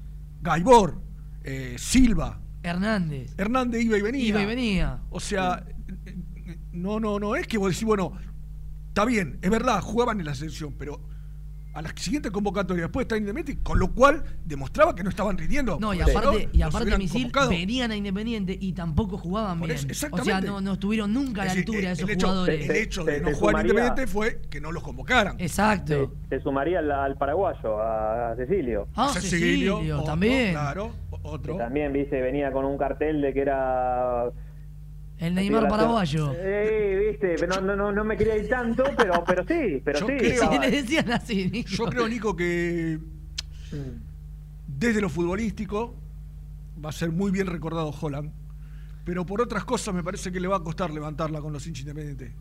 Gaibor, 0.42 1.02
eh, 1.44 1.76
Silva, 1.78 2.42
Hernández. 2.66 3.34
Hernández 3.38 3.84
iba 3.84 3.98
y 3.98 4.02
venía. 4.02 4.26
Iba 4.26 4.42
y 4.42 4.46
venía. 4.46 5.02
O 5.10 5.20
sea, 5.20 5.66
eh, 5.68 6.18
eh, 6.46 6.58
no, 6.72 7.00
no, 7.00 7.20
no 7.20 7.36
es 7.36 7.48
que 7.48 7.58
vos 7.58 7.70
decís, 7.70 7.86
bueno, 7.86 8.14
está 8.88 9.06
bien, 9.06 9.38
es 9.42 9.50
verdad, 9.50 9.82
jugaban 9.82 10.20
en 10.20 10.26
la 10.26 10.34
selección, 10.34 10.74
pero 10.78 11.00
a 11.76 11.82
la 11.82 11.90
siguiente 11.96 12.32
convocatoria 12.32 12.84
después 12.84 13.04
está 13.04 13.18
Independiente, 13.18 13.62
con 13.62 13.78
lo 13.78 13.92
cual 13.94 14.24
demostraba 14.46 14.96
que 14.96 15.04
no 15.04 15.10
estaban 15.10 15.38
rindiendo. 15.38 15.78
No, 15.80 15.94
y 15.94 16.00
aparte, 16.02 16.50
y 16.54 16.62
aparte 16.62 16.98
Misil 16.98 17.24
convocado. 17.24 17.50
venían 17.50 17.92
a 17.92 17.96
Independiente 17.96 18.58
y 18.60 18.72
tampoco 18.74 19.18
jugaban 19.18 19.60
bien. 19.60 19.72
eso, 19.72 20.08
o 20.10 20.24
sea, 20.24 20.40
no, 20.42 20.62
no 20.62 20.74
estuvieron 20.74 21.14
nunca 21.14 21.42
a 21.42 21.46
la 21.46 21.52
Es 21.52 21.58
decir, 21.58 21.70
altura 21.76 21.80
de 21.82 21.86
el 21.88 21.92
esos 22.00 22.10
hecho, 22.10 22.28
jugadores. 22.28 22.70
El 22.70 22.76
hecho 22.78 23.04
de 23.04 23.20
no 23.20 23.28
jugar 23.34 23.38
sumaría- 23.56 23.62
Independiente 23.72 24.08
fue 24.08 24.42
que 24.50 24.62
no 24.62 24.72
los 24.72 24.82
convocaran. 24.84 25.36
Exacto. 25.40 26.14
Se, 26.30 26.38
se 26.38 26.44
sumaría 26.44 26.80
al, 26.80 26.90
al 26.92 27.18
paraguayo, 27.18 27.78
a, 27.82 28.32
a 28.32 28.36
Cecilio. 28.38 28.88
Ah, 28.96 29.10
Cecilio, 29.14 29.80
otro, 29.80 30.04
también. 30.04 30.52
Claro, 30.54 30.92
otro. 31.24 31.54
Que 31.58 31.60
también, 31.60 31.92
viste, 31.92 32.22
venía 32.22 32.52
con 32.52 32.64
un 32.66 32.78
cartel 32.78 33.22
de 33.22 33.34
que 33.34 33.42
era... 33.42 34.30
El 35.26 35.36
Neymar 35.36 35.68
paraguayo. 35.68 36.34
Eh, 36.36 37.10
viste, 37.12 37.36
pero 37.40 37.62
no, 37.62 37.76
no, 37.76 37.92
no 37.92 38.04
me 38.04 38.16
quería 38.18 38.38
ir 38.38 38.48
tanto, 38.50 38.84
pero, 38.98 39.24
pero 39.26 39.44
sí, 39.48 39.82
pero 39.84 40.00
Yo 40.00 40.08
sí. 40.08 40.14
creo- 40.18 40.60
le 40.62 40.72
decían 40.72 41.12
así, 41.12 41.50
Nico. 41.50 41.70
Yo 41.70 41.86
creo, 41.86 42.08
Nico, 42.08 42.36
que 42.36 43.00
desde 44.68 45.02
lo 45.02 45.10
futbolístico 45.10 45.96
va 46.84 46.90
a 46.90 46.94
ser 46.94 47.12
muy 47.12 47.32
bien 47.32 47.48
recordado 47.48 47.90
Holland, 48.00 48.32
pero 49.04 49.26
por 49.26 49.42
otras 49.42 49.64
cosas 49.66 49.94
me 49.94 50.04
parece 50.04 50.32
que 50.32 50.40
le 50.40 50.48
va 50.48 50.58
a 50.58 50.64
costar 50.64 50.92
levantarla 50.92 51.40
con 51.42 51.54
los 51.54 51.66
hinchas 51.66 51.82
independientes. 51.82 52.32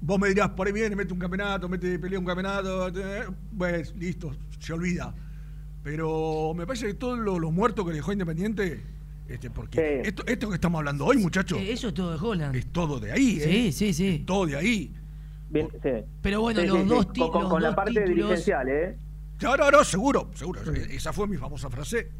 Vos 0.00 0.18
me 0.18 0.28
dirás, 0.28 0.50
por 0.50 0.66
ahí 0.66 0.72
viene, 0.72 0.94
mete 0.94 1.12
un 1.12 1.18
campeonato, 1.18 1.68
mete 1.68 1.98
pelea 1.98 2.18
un 2.18 2.24
campeonato, 2.24 2.88
eh, 2.88 3.26
pues 3.56 3.94
listo, 3.96 4.34
se 4.58 4.72
olvida. 4.72 5.14
Pero 5.82 6.52
me 6.54 6.66
parece 6.66 6.86
que 6.86 6.94
todos 6.94 7.18
los, 7.18 7.40
los 7.40 7.52
muertos 7.52 7.86
que 7.86 7.92
dejó 7.94 8.12
Independiente, 8.12 8.82
este, 9.30 9.50
porque 9.50 10.02
esto, 10.04 10.24
esto 10.26 10.48
que 10.48 10.54
estamos 10.56 10.78
hablando 10.80 11.04
hoy, 11.06 11.18
muchachos, 11.18 11.58
Eh, 11.58 11.72
Eso 11.72 11.88
es 11.88 11.94
todo 11.94 12.10
de 12.12 12.18
Holland. 12.24 12.56
es 12.56 12.66
todo 12.72 12.98
de 13.00 13.12
ahí, 13.12 13.40
Sí, 13.40 13.66
¿eh? 13.68 13.72
sí, 13.72 13.92
sí. 13.92 14.08
Es 14.20 14.26
todo 14.26 14.46
de 14.46 14.56
ahí. 14.56 14.92
Bien, 15.48 15.68
sí. 15.82 15.88
Pero 16.22 16.40
bueno, 16.42 16.60
Sí, 16.60 16.66
los 16.66 16.76
sí, 16.76 16.82
sí, 16.82 16.88
dos 16.88 17.12
ti- 17.12 17.20
Con, 17.30 17.62
la 17.62 17.74
parte 17.74 17.92
títulos- 17.92 18.08
dirigencial, 18.08 18.68
¿eh? 18.68 18.96
No, 19.42 19.56
no, 19.56 19.70
no, 19.70 19.84
seguro, 19.84 20.30
seguro. 20.34 20.60
Esa 20.72 21.12
fue 21.12 21.26
mi 21.26 21.36
famosa 21.36 21.70
frase 21.70 22.10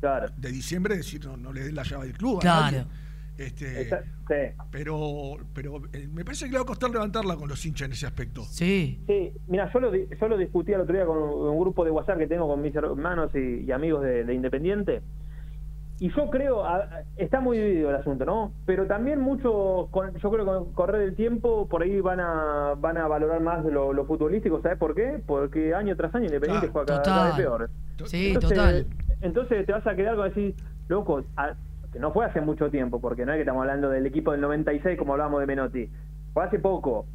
Claro. 0.00 0.28
de 0.36 0.50
diciembre, 0.52 0.96
decir, 0.96 1.24
no, 1.24 1.36
no 1.36 1.52
le 1.52 1.64
den 1.64 1.74
la 1.74 1.82
llave 1.84 2.06
del 2.08 2.16
club 2.18 2.38
a 2.38 2.40
Claro. 2.40 2.62
nadie. 2.78 2.86
Este, 3.36 3.84
sí. 3.88 4.34
pero 4.70 5.36
pero 5.52 5.82
eh, 5.92 6.06
me 6.12 6.24
parece 6.24 6.44
que 6.44 6.52
le 6.52 6.58
va 6.58 6.62
a 6.62 6.66
costar 6.66 6.88
levantarla 6.90 7.34
con 7.34 7.48
los 7.48 7.66
hinchas 7.66 7.86
en 7.86 7.92
ese 7.92 8.06
aspecto. 8.06 8.44
Sí. 8.44 9.00
Sí, 9.08 9.32
mira, 9.48 9.68
yo 9.72 9.80
lo, 9.80 9.90
di- 9.90 10.06
yo 10.20 10.28
lo 10.28 10.38
discutí 10.38 10.70
el 10.72 10.82
otro 10.82 10.94
día 10.94 11.04
con 11.04 11.18
un, 11.18 11.48
un 11.48 11.58
grupo 11.58 11.84
de 11.84 11.90
WhatsApp 11.90 12.18
que 12.18 12.26
tengo 12.28 12.46
con 12.46 12.62
mis 12.62 12.72
hermanos 12.76 13.32
y, 13.34 13.64
y 13.64 13.72
amigos 13.72 14.02
de, 14.04 14.22
de 14.24 14.34
Independiente. 14.34 15.02
Y 16.04 16.10
yo 16.10 16.28
creo, 16.28 16.66
a- 16.66 17.00
está 17.16 17.40
muy 17.40 17.56
dividido 17.56 17.88
el 17.88 17.96
asunto, 17.96 18.26
¿no? 18.26 18.52
Pero 18.66 18.86
también 18.86 19.20
muchos, 19.22 19.88
con- 19.88 20.12
yo 20.18 20.30
creo 20.30 20.44
que 20.44 20.50
con 20.50 20.66
el 20.68 20.72
correr 20.74 21.00
del 21.00 21.14
tiempo, 21.14 21.66
por 21.66 21.80
ahí 21.82 21.98
van 22.02 22.20
a 22.20 22.74
van 22.78 22.98
a 22.98 23.08
valorar 23.08 23.40
más 23.40 23.64
lo, 23.64 23.94
lo 23.94 24.04
futbolístico, 24.04 24.60
¿sabes 24.60 24.76
por 24.76 24.94
qué? 24.94 25.22
Porque 25.26 25.74
año 25.74 25.96
tras 25.96 26.14
año 26.14 26.26
Independiente 26.26 26.68
Claro, 26.68 26.72
juega 26.86 27.02
cada, 27.02 27.02
cada 27.02 27.24
vez 27.28 27.36
peor. 27.36 27.70
Sí, 28.04 28.34
total. 28.38 28.84
Entonces 29.22 29.64
te 29.64 29.72
vas 29.72 29.86
a 29.86 29.94
quedar 29.96 30.16
con 30.16 30.28
decir, 30.28 30.54
loco, 30.88 31.24
a- 31.38 31.54
que 31.90 31.98
no 31.98 32.12
fue 32.12 32.26
hace 32.26 32.42
mucho 32.42 32.68
tiempo, 32.70 33.00
porque 33.00 33.24
no 33.24 33.32
es 33.32 33.36
que 33.36 33.40
estamos 33.42 33.62
hablando 33.62 33.88
del 33.88 34.04
equipo 34.04 34.32
del 34.32 34.42
96 34.42 34.98
como 34.98 35.12
hablábamos 35.14 35.40
de 35.40 35.46
Menotti, 35.46 35.88
fue 36.34 36.44
hace 36.44 36.58
poco. 36.58 37.06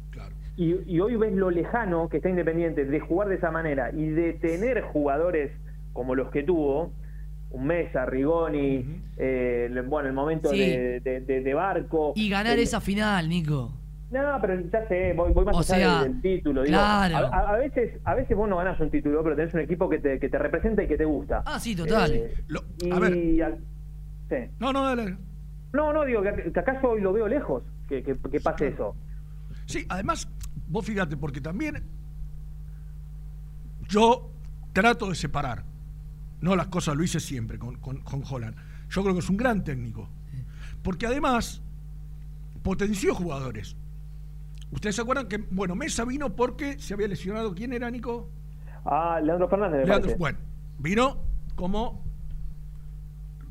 Y, 0.56 0.74
y 0.92 0.98
hoy 0.98 1.14
ves 1.14 1.32
lo 1.32 1.50
lejano 1.50 2.08
que 2.08 2.16
está 2.16 2.28
Independiente 2.28 2.84
de 2.84 2.98
jugar 2.98 3.28
de 3.28 3.36
esa 3.36 3.52
manera 3.52 3.92
y 3.92 4.08
de 4.08 4.32
tener 4.32 4.80
jugadores 4.82 5.52
como 5.92 6.16
los 6.16 6.30
que 6.32 6.42
tuvo, 6.42 6.90
un 7.50 7.66
Mesa, 7.66 8.06
Rigoni, 8.06 9.02
eh, 9.16 9.68
bueno, 9.86 10.08
el 10.08 10.14
momento 10.14 10.50
Sí. 10.50 10.58
de, 10.58 11.00
de- 11.00 11.20
de- 11.20 11.40
de 11.42 11.54
Barco. 11.54 12.12
Y 12.14 12.28
ganar 12.28 12.54
el- 12.56 12.62
esa 12.62 12.80
final, 12.80 13.28
Nico. 13.28 13.72
no, 14.10 14.38
pero 14.40 14.60
ya 14.72 14.86
sé, 14.88 15.12
voy, 15.14 15.32
voy 15.32 15.44
más 15.44 15.54
O 15.56 15.58
allá 15.58 15.64
sea, 15.64 16.02
del, 16.02 16.12
del 16.12 16.22
título. 16.22 16.64
claro. 16.64 17.26
a, 17.26 17.36
a- 17.36 17.54
a 17.54 17.56
veces, 17.58 18.00
a 18.04 18.14
veces 18.14 18.36
vos 18.36 18.48
no 18.48 18.56
ganás 18.56 18.78
un 18.80 18.90
título, 18.90 19.22
pero 19.22 19.34
tenés 19.36 19.52
un 19.54 19.60
equipo 19.60 19.88
que 19.88 19.98
te, 19.98 20.18
que 20.18 20.28
te 20.28 20.38
representa 20.38 20.82
y 20.82 20.88
que 20.88 20.96
te 20.96 21.04
gusta. 21.04 21.42
Ah, 21.46 21.58
sí, 21.60 21.74
total. 21.76 22.12
Eh, 22.14 22.34
Lo- 22.48 22.62
y 22.78 22.90
a 22.90 22.98
ver. 22.98 23.14
sí. 24.28 24.36
No, 24.58 24.72
no, 24.72 24.84
dale. 24.84 25.16
No, 25.72 25.92
no, 25.92 26.04
digo 26.04 26.22
que, 26.22 26.52
que 26.52 26.60
acaso 26.60 26.90
hoy 26.90 27.00
lo 27.00 27.12
veo 27.12 27.28
lejos, 27.28 27.62
que, 27.88 28.02
que, 28.02 28.16
que 28.16 28.40
pase 28.40 28.68
eso. 28.68 28.94
Sí, 29.66 29.84
además, 29.88 30.28
vos 30.68 30.84
fíjate, 30.84 31.16
porque 31.16 31.40
también 31.40 31.82
yo 33.88 34.30
trato 34.72 35.08
de 35.08 35.14
separar, 35.14 35.64
no 36.40 36.56
las 36.56 36.68
cosas, 36.68 36.96
lo 36.96 37.02
hice 37.04 37.20
siempre 37.20 37.58
con, 37.58 37.76
con, 37.76 37.98
con 38.00 38.22
Holland. 38.28 38.56
Yo 38.88 39.02
creo 39.02 39.14
que 39.14 39.20
es 39.20 39.30
un 39.30 39.36
gran 39.36 39.62
técnico, 39.64 40.08
porque 40.82 41.06
además 41.06 41.62
potenció 42.62 43.14
jugadores. 43.14 43.76
Ustedes 44.72 44.96
se 44.96 45.02
acuerdan 45.02 45.26
que, 45.28 45.38
bueno, 45.50 45.74
Mesa 45.74 46.04
vino 46.04 46.34
porque 46.36 46.78
se 46.78 46.94
había 46.94 47.08
lesionado. 47.08 47.54
¿Quién 47.54 47.72
era, 47.72 47.90
Nico? 47.90 48.28
Ah, 48.84 49.20
Leandro 49.22 49.48
Fernández, 49.48 49.80
me 49.80 49.86
Leandro, 49.86 50.16
bueno, 50.16 50.38
vino 50.78 51.18
como 51.56 52.02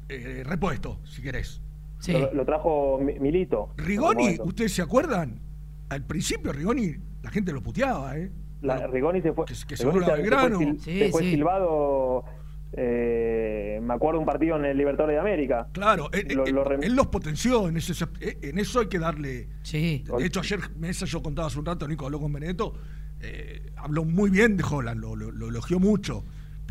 eh, 0.08 0.44
repuesto, 0.46 1.00
si 1.06 1.22
querés. 1.22 1.62
Lo, 2.08 2.34
lo 2.34 2.46
trajo 2.46 2.98
Mi- 3.02 3.20
Milito. 3.20 3.70
Rigoni. 3.78 4.38
¿ustedes 4.42 4.74
se 4.74 4.82
acuerdan? 4.82 5.40
Al 5.90 6.04
principio 6.06 6.54
Rigoni, 6.54 6.96
la 7.22 7.30
gente 7.30 7.52
lo 7.52 7.62
puteaba, 7.62 8.18
¿eh? 8.18 8.32
La- 8.62 8.88
Rigoni 8.88 9.22
se 9.22 9.34
fue. 9.34 9.46
que 9.46 9.54
se 9.56 9.66
Rigoni 9.86 10.06
se- 10.06 10.16
se 10.16 10.16
fue 10.16 10.80
Sí, 10.80 11.00
se 11.00 11.10
fue 11.12 11.24
sí. 11.24 11.32
silbado. 11.32 12.24
Eh, 12.74 13.80
me 13.82 13.94
acuerdo 13.94 14.20
un 14.20 14.26
partido 14.26 14.56
en 14.58 14.66
el 14.66 14.78
Libertadores 14.78 15.16
de 15.16 15.20
América. 15.20 15.68
Claro, 15.72 16.10
él, 16.14 16.28
Lo- 16.36 16.46
él- 16.46 16.54
lo 16.56 16.66
rem- 16.66 16.84
él 16.84 16.96
los 16.96 17.08
potenció, 17.08 17.68
en, 17.68 17.78
ese, 17.78 17.94
eh, 18.22 18.38
en 18.44 18.60
eso 18.60 18.80
hay 18.82 18.88
que 18.88 19.00
darle. 19.00 19.50
Sí. 19.64 20.04
De 20.18 20.26
hecho, 20.26 20.40
ayer 20.42 20.60
Mesa, 20.78 21.06
yo 21.06 21.22
contaba 21.22 21.48
hace 21.48 21.60
un 21.60 21.66
rato, 21.66 21.88
Nico 21.88 22.06
habló 22.06 22.20
con 22.20 22.32
Benedetto, 22.32 22.74
eh, 23.22 23.72
habló 23.78 24.06
muy 24.06 24.30
bien 24.30 24.56
de 24.58 24.64
Holland, 24.70 25.00
lo, 25.02 25.16
lo- 25.16 25.32
lo 25.32 25.48
elogió 25.50 25.80
mucho. 25.80 26.24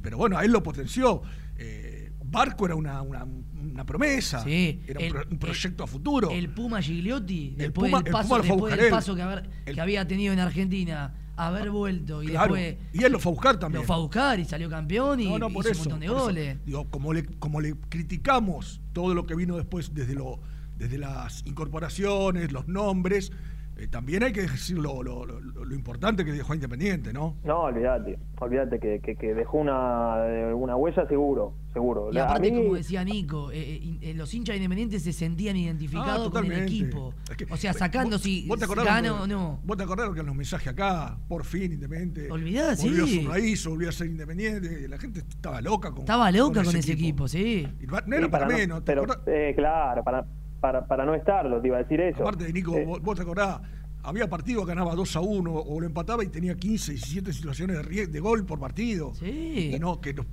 Pero 0.03 0.17
bueno, 0.19 0.39
a 0.39 0.45
él 0.45 0.53
lo 0.53 0.63
potenció. 0.63 1.23
Eh, 1.57 2.13
Barco 2.31 2.67
era 2.67 2.75
una, 2.75 3.01
una, 3.03 3.25
una 3.25 3.85
promesa, 3.87 4.45
Sí, 4.45 4.83
era 4.87 5.01
el- 5.01 5.07
un, 5.07 5.13
pro- 5.19 5.29
un 5.33 5.39
proyecto 5.39 5.85
a 5.85 5.87
futuro. 5.87 6.31
El 6.31 6.51
Puma 6.51 6.81
Gigliotti, 6.83 7.49
El 7.53 7.57
después, 7.57 7.91
Puma- 7.91 7.99
del 8.03 8.07
el 8.09 8.13
paso, 8.13 8.29
Puma 8.29 8.39
lo 8.39 8.45
fue 8.45 8.53
a 8.53 8.57
después 8.57 8.81
del 8.83 8.91
paso 8.91 9.15
que, 9.17 9.23
haber- 9.23 9.49
El- 9.67 9.75
que 9.75 9.81
había 9.81 10.07
tenido 10.07 10.33
en 10.35 10.39
Argentina 10.39 11.15
haber 11.47 11.71
vuelto 11.71 12.23
y 12.23 12.29
Claro, 12.29 12.55
después 12.55 12.77
y 12.93 13.05
él 13.05 13.13
lo 13.13 13.19
fue 13.21 13.31
a 13.31 13.35
buscar 13.35 13.59
también. 13.59 13.83
lo 13.83 13.87
fue 13.87 13.97
a 13.97 13.99
buscar 14.01 14.41
y 14.41 14.45
salió 14.45 14.69
campeón 14.69 15.21
y 15.21 15.29
No, 15.29 15.39
no, 15.39 15.51
por 15.51 15.65
hizo 15.65 15.73
eso. 15.73 15.83
un 15.83 15.85
montón 15.87 16.01
de 16.01 16.07
por 16.09 16.17
eso. 16.17 16.25
goles. 16.25 16.59
Digo, 16.67 16.91
como 16.91 17.13
le, 17.13 17.25
como 17.25 17.61
le 17.61 17.75
criticamos 17.89 18.81
todo 18.93 19.15
lo 19.15 19.27
que 19.27 19.35
vino 19.35 19.57
después 19.57 19.95
desde 19.95 20.15
lo, 20.15 20.41
desde 20.77 20.99
las 20.99 21.45
incorporaciones, 21.47 22.53
los 22.53 22.67
nombres, 22.69 23.33
eh, 23.79 23.87
también 23.89 24.23
hay 24.25 24.33
que 24.33 24.43
decir 24.43 24.79
lo, 24.79 25.03
lo- 25.03 25.25
lo- 25.25 25.41
lo 25.41 25.75
importante 25.75 26.25
que 26.25 26.33
dejó 26.33 26.53
a 26.53 26.57
Independiente, 26.57 27.13
¿no? 27.13 27.37
No, 27.45 27.61
olvídate, 27.63 28.19
olvídate 28.41 28.79
que, 28.81 29.01
que, 29.01 29.17
que 29.17 29.35
dejó 29.35 29.59
una, 29.59 30.17
una 30.55 30.77
huella 30.77 31.07
seguro, 31.07 31.55
seguro. 31.73 32.11
Y 32.13 32.19
aparte, 32.19 32.51
mí- 32.51 32.63
como 32.63 32.75
decía 32.75 33.05
Nico, 33.05 33.51
eh, 33.53 33.99
eh, 34.01 34.15
los 34.15 34.33
hinchas 34.35 34.57
independientes 34.57 35.03
se 35.03 35.13
sentían 35.13 35.57
identificados 35.57 36.29
Ah, 36.29 36.31
con 36.31 36.45
el 36.51 36.63
equipo. 36.65 37.15
Es 37.31 37.37
que- 37.37 37.47
o 37.51 37.57
sea, 37.57 37.73
sacando 37.73 38.17
¿Vos- 38.17 38.23
si 38.23 38.47
vos 38.49 38.59
te 38.59 38.67
gana 38.85 39.23
o 39.23 39.27
no. 39.27 39.61
¿Vos 39.65 39.77
te 39.77 39.85
acordás 39.85 40.11
que 40.15 40.21
en 40.21 40.27
los 40.27 40.35
mensajes 40.37 40.69
acá, 40.69 41.19
por 41.29 41.45
fin 41.45 41.73
Independiente? 41.73 42.31
Olvidá, 42.31 42.75
volvió 42.81 43.07
sí. 43.07 43.19
a 43.21 43.23
su 43.23 43.29
raíz, 43.29 43.67
volvió 43.67 43.89
a 43.89 43.93
ser 43.93 44.07
independiente. 44.09 44.89
La 44.89 44.99
gente 44.99 45.21
estaba 45.21 45.61
loca 45.61 45.91
con 45.91 46.01
Estaba 46.01 46.31
loca 46.31 46.65
con, 46.65 46.77
ese 46.77 46.93
equipo, 46.93 47.29
sí. 47.29 47.69
Y 47.81 47.87
no 47.87 47.97
era 47.99 48.27
Sí, 48.27 48.31
para, 48.31 48.47
no- 48.47 48.57
menos. 48.57 48.83
eh, 49.27 49.53
claro, 49.57 50.03
para, 50.03 50.27
para, 50.61 50.87
para 50.87 51.05
no 51.05 51.15
estarlo, 51.15 51.61
te 51.61 51.69
iba 51.69 51.77
a 51.79 51.83
decir 51.83 52.01
eso. 52.01 52.23
Aparte 52.23 52.45
de 52.45 52.53
Nico, 52.53 52.75
Eh, 52.77 52.85
vos, 52.85 53.01
vos 53.01 53.17
te 53.17 53.23
acordás, 53.23 53.61
había 54.03 54.29
partido 54.29 54.63
que 54.65 54.69
ganaba 54.69 54.95
2 54.95 55.17
a 55.17 55.21
1 55.21 55.53
o 55.53 55.81
lo 55.81 55.87
empataba 55.87 56.25
y 56.25 56.29
tenía 56.29 56.55
15, 56.57 56.93
17 56.93 57.33
situaciones 57.33 57.77
de, 57.77 57.83
rie- 57.85 58.07
de 58.09 58.21
gol 58.21 58.45
por 58.45 58.59
partido. 58.59 59.13
Sí. 59.15 59.73
Y 59.75 59.79
no, 59.79 60.01
que 60.01 60.15
nos, 60.15 60.27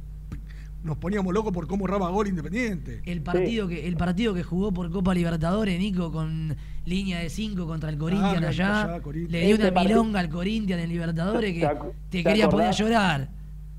nos 0.84 0.98
poníamos 0.98 1.34
locos 1.34 1.52
por 1.52 1.68
cómo 1.68 1.86
erraba 1.86 2.10
gol 2.10 2.28
Independiente. 2.28 3.02
El 3.06 3.22
partido, 3.22 3.68
que, 3.68 3.88
el 3.88 3.98
partido 3.98 4.34
que 4.34 4.44
jugó 4.44 4.72
por 4.72 4.90
Copa 4.92 5.14
Libertadores, 5.14 5.78
Nico, 5.80 6.12
con 6.12 6.56
línea 6.86 7.20
de 7.20 7.30
5 7.30 7.66
contra 7.66 7.90
el 7.90 7.98
Corinthians 7.98 8.44
Ah, 8.44 8.48
allá, 8.50 8.84
allá, 8.84 9.02
Corinthians. 9.02 9.32
le 9.32 9.48
dio 9.48 9.56
una 9.56 9.74
partido- 9.74 10.02
milonga 10.04 10.20
al 10.20 10.30
Corinthians 10.30 10.84
en 10.84 10.90
Libertadores 10.90 11.54
que 11.54 11.60
¿Te 11.62 11.68
te 12.10 12.24
quería 12.24 12.50
poner 12.50 12.68
a 12.68 12.70
acordás? 12.70 12.78
llorar. 12.78 13.30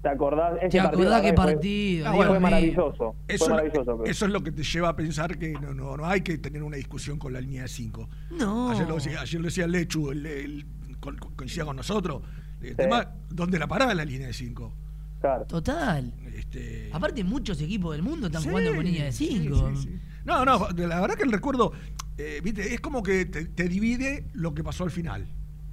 ¿Te 0.07 0.13
acordás? 0.13 0.57
Ese 0.59 0.69
¿Te 0.69 0.81
acordás 0.81 1.21
qué 1.21 1.29
fue- 1.35 1.35
partido? 1.47 2.07
Ah, 2.07 2.11
fue, 2.11 2.17
bueno, 2.17 2.31
Dios 2.33 2.41
mío. 2.41 2.51
maravilloso. 2.51 2.95
Eso, 2.95 3.15
fue 3.27 3.35
es 3.35 3.41
lo- 3.41 3.49
maravilloso. 3.57 3.99
pero- 3.99 4.05
eso 4.05 4.27
es 4.27 4.31
lo 4.33 4.43
que 4.45 4.53
te 4.53 4.63
lleva 4.63 4.89
a 4.91 4.95
pensar 4.97 5.37
que 5.37 5.53
no, 5.55 5.75
no, 5.75 5.97
no 5.97 6.07
hay 6.07 6.21
que 6.21 6.39
tener 6.39 6.63
una 6.63 6.77
discusión 6.77 7.19
con 7.19 7.33
la 7.33 7.41
línea 7.41 7.63
de 7.63 7.69
5. 7.69 8.09
No. 8.31 8.71
Ayer 8.71 8.87
lo, 8.89 8.95
decía- 8.95 9.21
ayer 9.21 9.41
lo 9.41 9.47
decía 9.47 9.67
Lechu, 9.67 10.13
el, 10.13 10.25
el- 10.27 10.67
con- 11.01 11.17
coincidía 11.17 11.65
con 11.65 11.75
nosotros. 11.75 12.23
El 12.63 12.69
Sí. 12.71 12.75
tema, 12.77 13.11
¿dónde 13.31 13.59
la 13.59 13.67
paraba 13.67 13.93
la 13.95 14.05
línea 14.05 14.29
de 14.29 14.33
5? 14.33 14.73
Claro. 15.21 15.45
Total. 15.47 16.13
Este, 16.37 16.89
Aparte, 16.93 17.25
muchos 17.25 17.61
equipos 17.61 17.93
del 17.97 18.03
mundo 18.03 18.27
están 18.29 18.43
Sí, 18.43 18.49
jugando 18.49 18.77
con 18.77 18.85
línea 18.85 19.07
de 19.07 19.13
sí, 19.13 19.27
5. 19.43 19.73
sí, 19.75 19.83
sí. 19.83 19.99
No, 20.25 20.45
no, 20.45 20.69
la 20.71 21.01
verdad 21.01 21.17
que 21.17 21.25
el 21.25 21.33
recuerdo, 21.33 21.73
eh, 22.17 22.41
viste, 22.45 22.75
es 22.75 22.81
como 22.81 23.03
que 23.03 23.25
te, 23.27 23.47
te 23.47 23.69
divide 23.69 24.27
lo 24.35 24.55
que 24.55 24.63
pasó 24.63 24.85
al 24.85 24.91
final. 24.93 25.27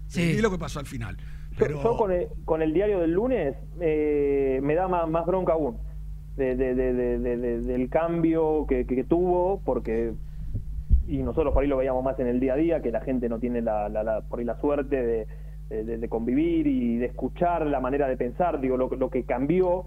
Te 0.07 0.13
Sí. 0.15 0.21
divide 0.23 0.41
lo 0.41 0.49
que 0.51 0.57
pasó 0.57 0.79
al 0.79 0.85
final. 0.87 1.17
Yo, 1.57 1.65
Pero 1.65 1.83
yo 1.83 1.97
con, 1.97 2.11
el, 2.11 2.27
con 2.45 2.61
el 2.61 2.73
diario 2.73 2.99
del 2.99 3.11
lunes 3.11 3.55
eh, 3.79 4.59
me 4.63 4.75
da 4.75 4.87
más, 4.87 5.07
más 5.09 5.25
bronca 5.25 5.53
aún 5.53 5.77
de- 6.35 6.55
de- 6.55 6.73
de- 6.75 6.93
de- 6.93 7.19
de- 7.19 7.37
de- 7.37 7.61
del 7.61 7.89
cambio 7.89 8.65
que, 8.67 8.85
que 8.85 9.03
tuvo, 9.03 9.61
porque 9.63 10.13
y 11.07 11.17
nosotros 11.17 11.53
por 11.53 11.63
ahí 11.63 11.69
lo 11.69 11.77
veíamos 11.77 12.03
más 12.03 12.17
en 12.19 12.27
el 12.27 12.39
día 12.39 12.53
a 12.53 12.55
día, 12.55 12.81
que 12.81 12.91
la 12.91 13.01
gente 13.01 13.27
no 13.29 13.37
tiene 13.39 13.61
la, 13.61 13.89
la- 13.89 14.03
la- 14.03 14.21
por 14.21 14.39
ahí 14.39 14.45
la 14.45 14.59
suerte 14.59 15.03
de, 15.03 15.27
convivir 16.09 16.65
y 16.67 16.97
de 16.97 17.07
escuchar 17.07 17.65
la 17.67 17.79
manera 17.79 18.07
de 18.07 18.15
pensar, 18.17 18.59
digo, 18.61 18.77
lo, 18.77 18.89
lo 18.89 19.09
que 19.09 19.23
cambió 19.23 19.85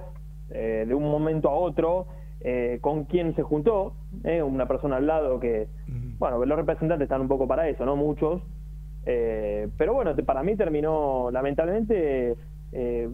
eh, 0.51 0.84
de 0.86 0.94
un 0.94 1.05
momento 1.05 1.48
a 1.48 1.55
otro, 1.55 2.06
eh, 2.40 2.78
con 2.80 3.05
quién 3.05 3.34
se 3.34 3.43
juntó, 3.43 3.94
eh, 4.24 4.43
una 4.43 4.66
persona 4.66 4.97
al 4.97 5.06
lado 5.06 5.40
que, 5.40 5.68
bueno, 6.18 6.44
los 6.44 6.59
representantes 6.59 7.05
están 7.06 7.20
un 7.20 7.28
poco 7.28 7.47
para 7.48 7.68
eso, 7.68 7.84
¿no? 7.86 7.97
Muchos. 7.97 8.43
Eh, 9.08 9.68
pero 9.78 9.94
bueno, 9.94 10.14
te- 10.14 10.24
para 10.24 10.42
mí 10.42 10.56
terminó, 10.56 11.30
lamentablemente, 11.30 12.34
eh, 12.72 13.08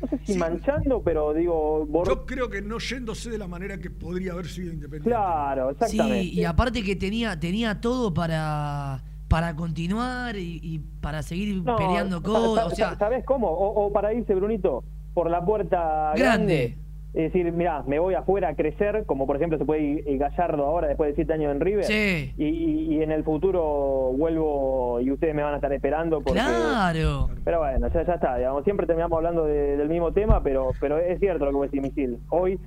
no 0.00 0.08
sé 0.08 0.18
si 0.26 0.36
manchando, 0.36 1.00
pero 1.02 1.32
digo, 1.32 1.86
bor- 1.86 2.06
yo 2.06 2.26
creo 2.26 2.50
que 2.50 2.60
no 2.60 2.78
yéndose 2.78 3.30
de 3.30 3.38
la 3.38 3.46
manera 3.48 3.78
que 3.78 3.88
podría 3.90 4.32
haber 4.32 4.46
sido 4.46 4.72
independiente. 4.72 5.08
claro, 5.10 5.70
exactamente. 5.70 6.22
Sí, 6.24 6.32
y 6.34 6.44
aparte 6.44 6.82
que 6.82 6.96
tenía, 6.96 7.40
tenía 7.40 7.80
todo 7.80 8.12
para, 8.12 9.02
para 9.28 9.56
continuar 9.56 10.36
y, 10.36 10.60
y 10.62 10.80
para 11.00 11.22
seguir 11.22 11.62
No, 11.62 11.76
peleando 11.76 12.18
sa- 12.18 12.22
cosas. 12.22 12.54
sa- 12.54 12.66
O 12.66 12.70
sea, 12.74 12.98
¿sabes 12.98 13.24
cómo? 13.24 13.48
O, 13.48 13.86
o 13.86 13.92
para 13.92 14.12
irse, 14.12 14.34
Brunito, 14.34 14.84
por 15.14 15.30
la 15.30 15.42
puerta 15.42 16.12
grande. 16.14 16.18
Grande. 16.18 16.78
Es 17.14 17.32
decir, 17.32 17.52
mira, 17.52 17.82
me 17.86 18.00
voy 18.00 18.14
afuera 18.14 18.48
a 18.48 18.54
crecer, 18.56 19.04
como 19.06 19.24
por 19.26 19.36
ejemplo 19.36 19.56
se 19.56 19.64
puede 19.64 19.82
ir 19.82 20.18
Gallardo 20.18 20.64
ahora 20.66 20.88
después 20.88 21.10
de 21.10 21.14
siete 21.14 21.32
años 21.32 21.52
en 21.54 21.60
River. 21.60 21.84
Sí. 21.84 22.32
Y, 22.36 23.00
en 23.04 23.12
el 23.12 23.22
futuro 23.22 24.12
vuelvo 24.16 25.00
y 25.00 25.10
ustedes 25.12 25.34
me 25.34 25.42
van 25.42 25.52
a 25.52 25.56
estar 25.56 25.72
esperando. 25.72 26.20
Porque, 26.22 26.40
claro. 26.40 27.28
Pero 27.44 27.58
bueno, 27.60 27.86
ya, 27.92 28.04
ya 28.04 28.14
está. 28.14 28.36
Digamos, 28.36 28.64
siempre 28.64 28.86
terminamos 28.86 29.16
hablando 29.16 29.44
de- 29.44 29.76
del 29.76 29.88
mismo 29.88 30.12
tema, 30.12 30.42
pero, 30.42 30.70
pero 30.80 30.98
es 30.98 31.20
cierto 31.20 31.44
lo 31.44 31.50
que 31.52 31.56
vos 31.56 31.70
decís, 31.70 31.82
Misil. 31.82 32.18
Hoy, 32.30 32.58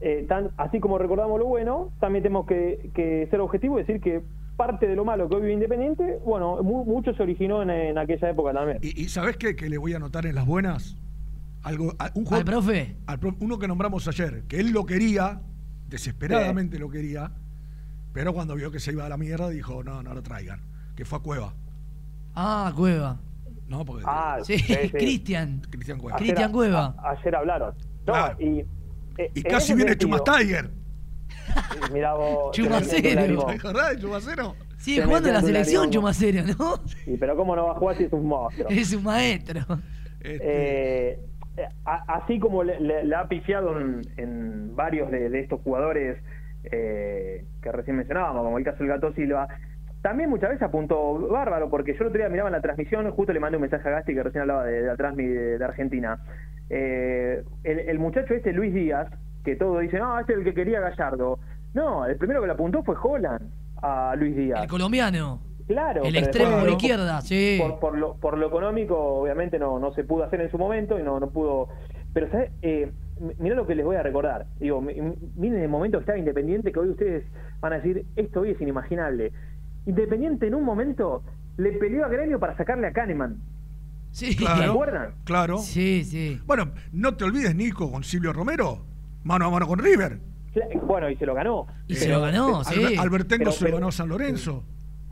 eh, 0.00 0.26
tan, 0.28 0.50
así 0.58 0.78
como 0.80 0.98
recordamos 0.98 1.38
lo 1.38 1.46
bueno, 1.46 1.90
también 2.00 2.22
tenemos 2.22 2.46
que, 2.46 2.90
que 2.94 3.28
ser 3.30 3.40
objetivo 3.40 3.78
y 3.78 3.82
decir 3.82 4.00
que 4.00 4.20
parte 4.56 4.86
de 4.88 4.96
lo 4.96 5.04
malo 5.04 5.28
que 5.28 5.36
hoy 5.36 5.42
vive 5.42 5.54
Independiente, 5.54 6.18
bueno, 6.24 6.62
mu- 6.62 6.84
mucho 6.84 7.14
se 7.14 7.22
originó 7.22 7.62
en, 7.62 7.70
en 7.70 7.96
aquella 7.98 8.28
época 8.30 8.52
también. 8.52 8.78
¿Y, 8.82 9.00
y 9.02 9.08
sabés 9.08 9.36
qué? 9.36 9.54
Que 9.56 9.68
le 9.70 9.78
voy 9.78 9.92
a 9.94 9.96
anotar 9.96 10.26
en 10.26 10.34
las 10.34 10.44
buenas? 10.46 10.96
Algo, 11.66 11.94
a- 11.98 12.12
un 12.14 12.24
juego- 12.24 12.36
¿Al 12.40 12.44
profe? 12.44 12.96
al 13.06 13.18
uno 13.40 13.58
que 13.58 13.66
nombramos 13.66 14.06
ayer, 14.06 14.44
que 14.48 14.60
él 14.60 14.70
lo 14.70 14.86
quería, 14.86 15.40
desesperadamente 15.88 16.78
lo 16.78 16.88
quería, 16.88 17.32
pero 18.12 18.32
cuando 18.32 18.54
vio 18.54 18.70
que 18.70 18.78
se 18.78 18.92
iba 18.92 19.04
a 19.04 19.08
la 19.08 19.16
mierda 19.16 19.48
dijo, 19.50 19.82
no, 19.82 20.00
no 20.02 20.14
lo 20.14 20.22
traigan, 20.22 20.60
que 20.94 21.04
fue 21.04 21.18
a 21.18 21.22
Cueva. 21.22 21.54
Ah, 22.36 22.72
Cueva. 22.76 23.20
No, 23.68 23.84
porque 23.84 24.04
Ah, 24.06 24.38
Sí, 24.44 24.58
sí, 24.60 24.74
sí. 24.80 24.90
Cristian. 24.90 25.60
Cristian 25.68 25.98
Cueva. 25.98 26.18
Cristian 26.18 26.52
Cueva. 26.52 26.94
a- 26.98 27.10
ayer 27.10 27.34
hablaron. 27.34 27.74
No, 28.06 28.12
Claro. 28.12 28.36
y, 28.40 28.60
eh, 29.18 29.30
Y 29.34 29.42
casi 29.42 29.74
viene 29.74 29.96
Chumas 29.96 30.22
Tiger. 30.22 30.70
Mirá 31.92 32.14
vos. 32.14 32.52
Chumacero. 32.56 33.02
tremendo 33.02 33.22
ánimo. 33.22 33.46
¿Te 33.46 33.54
acordás 33.54 33.90
de 33.90 34.00
Chumacero? 34.02 34.54
Sigue 34.78 35.00
Se 35.00 35.06
jugando 35.06 35.28
en 35.28 35.34
la 35.34 35.40
selección. 35.42 35.90
Chumacero, 35.90 36.44
¿no? 36.58 36.76
Sí, 37.04 37.16
pero 37.18 37.36
cómo 37.36 37.56
no 37.56 37.66
va 37.66 37.72
a 37.72 37.74
jugar 37.74 37.96
si 37.96 38.04
es 38.04 38.12
un 38.12 38.26
monstruo. 38.26 38.68
Es 38.70 38.92
un 38.92 39.02
maestro. 39.02 39.60
Este, 40.20 40.38
Eh, 41.12 41.26
así 41.84 42.38
como 42.38 42.62
le, 42.64 43.14
ha 43.14 43.28
pifiado 43.28 43.80
en, 43.80 44.02
en 44.16 44.76
varios 44.76 45.10
de, 45.10 45.40
estos 45.40 45.60
jugadores 45.62 46.18
eh, 46.64 47.44
que 47.62 47.72
recién 47.72 47.96
mencionábamos, 47.96 48.44
como 48.44 48.58
el 48.58 48.64
caso 48.64 48.78
del 48.78 48.88
Gato 48.88 49.12
Silva, 49.12 49.48
también 50.02 50.30
muchas 50.30 50.50
veces 50.50 50.62
apuntó 50.62 51.18
bárbaro, 51.28 51.68
porque 51.68 51.92
yo 51.94 52.00
el 52.02 52.08
otro 52.08 52.18
día 52.18 52.28
miraba 52.28 52.48
en 52.48 52.54
la 52.54 52.60
transmisión, 52.60 53.10
justo 53.10 53.32
le 53.32 53.40
mandé 53.40 53.56
un 53.56 53.62
mensaje 53.62 53.88
a 53.88 53.92
Gasti 53.92 54.14
que 54.14 54.22
recién 54.22 54.42
hablaba 54.42 54.64
de, 54.64 54.82
la 54.82 54.96
transmi 54.96 55.24
de, 55.24 55.64
Argentina. 55.64 56.18
Eh, 56.70 57.42
el, 57.64 57.78
el 57.80 57.98
muchacho 57.98 58.34
este, 58.34 58.52
Luis 58.52 58.72
Díaz, 58.72 59.08
que 59.44 59.56
todos 59.56 59.80
dicen, 59.80 60.00
no, 60.00 60.18
este 60.18 60.32
es 60.32 60.38
el 60.38 60.44
que 60.44 60.54
quería 60.54 60.80
Gallardo. 60.80 61.38
No, 61.74 62.06
el 62.06 62.16
primero 62.16 62.40
que 62.40 62.46
le 62.46 62.52
apuntó 62.52 62.82
fue 62.82 62.94
Holland 63.00 63.50
a 63.82 64.14
Luis 64.16 64.36
Díaz. 64.36 64.62
El 64.62 64.68
colombiano. 64.68 65.40
Claro. 65.66 66.04
El 66.04 66.16
extremo 66.16 66.50
después- 66.50 66.64
por 66.64 66.72
izquierda, 66.82 67.20
sí. 67.22 67.58
por, 67.60 67.78
por 67.80 67.98
lo, 67.98 68.14
por 68.16 68.38
lo 68.38 68.46
económico, 68.46 68.96
obviamente 68.96 69.58
no, 69.58 69.78
no 69.80 69.92
se 69.94 70.04
pudo 70.04 70.24
hacer 70.24 70.40
en 70.40 70.50
su 70.50 70.58
momento 70.58 70.98
y 70.98 71.02
no, 71.02 71.18
no 71.18 71.30
pudo. 71.30 71.68
Pero, 72.12 72.30
¿sabes? 72.30 72.52
Eh, 72.62 72.92
mirá 73.38 73.56
lo 73.56 73.66
que 73.66 73.74
les 73.74 73.84
voy 73.84 73.96
a 73.96 74.02
recordar. 74.02 74.46
Digo, 74.60 74.80
mi- 74.80 74.94
mi- 75.00 75.16
miren 75.36 75.60
el 75.62 75.68
momento 75.68 75.98
que 75.98 76.02
estaba 76.02 76.18
Independiente, 76.18 76.70
que 76.72 76.78
hoy 76.78 76.90
ustedes 76.90 77.24
van 77.60 77.72
a 77.72 77.76
decir, 77.76 78.06
esto 78.16 78.40
hoy 78.40 78.50
es 78.52 78.60
inimaginable. 78.60 79.32
Independiente 79.86 80.46
en 80.46 80.54
un 80.54 80.64
momento 80.64 81.22
le 81.56 81.72
peleó 81.72 82.04
a 82.04 82.08
Gremio 82.08 82.38
para 82.38 82.56
sacarle 82.56 82.86
a 82.86 82.92
Kahneman. 82.92 83.36
Sí. 84.12 84.32
¿Se 84.32 84.36
Claro. 84.44 84.72
acuerdan? 84.72 85.14
claro. 85.24 85.58
Sí, 85.58 86.04
sí. 86.04 86.40
Bueno, 86.46 86.70
no 86.92 87.16
te 87.16 87.24
olvides, 87.24 87.54
Nico, 87.54 87.90
con 87.90 88.02
Silvio 88.04 88.32
Romero, 88.32 88.84
mano 89.24 89.46
a 89.46 89.50
mano 89.50 89.66
con 89.66 89.78
River. 89.78 90.18
Bueno, 90.86 91.10
y 91.10 91.16
se 91.16 91.26
lo 91.26 91.34
ganó. 91.34 91.66
Y 91.86 91.96
se 91.96 92.08
lo 92.08 92.20
ganó, 92.22 92.64
sí. 92.64 92.80
Alber- 92.80 92.98
Albertengo 92.98 93.38
Pero- 93.40 93.52
se 93.52 93.68
lo 93.68 93.74
ganó 93.74 93.88
a 93.88 93.92
San 93.92 94.08
Lorenzo. 94.08 94.64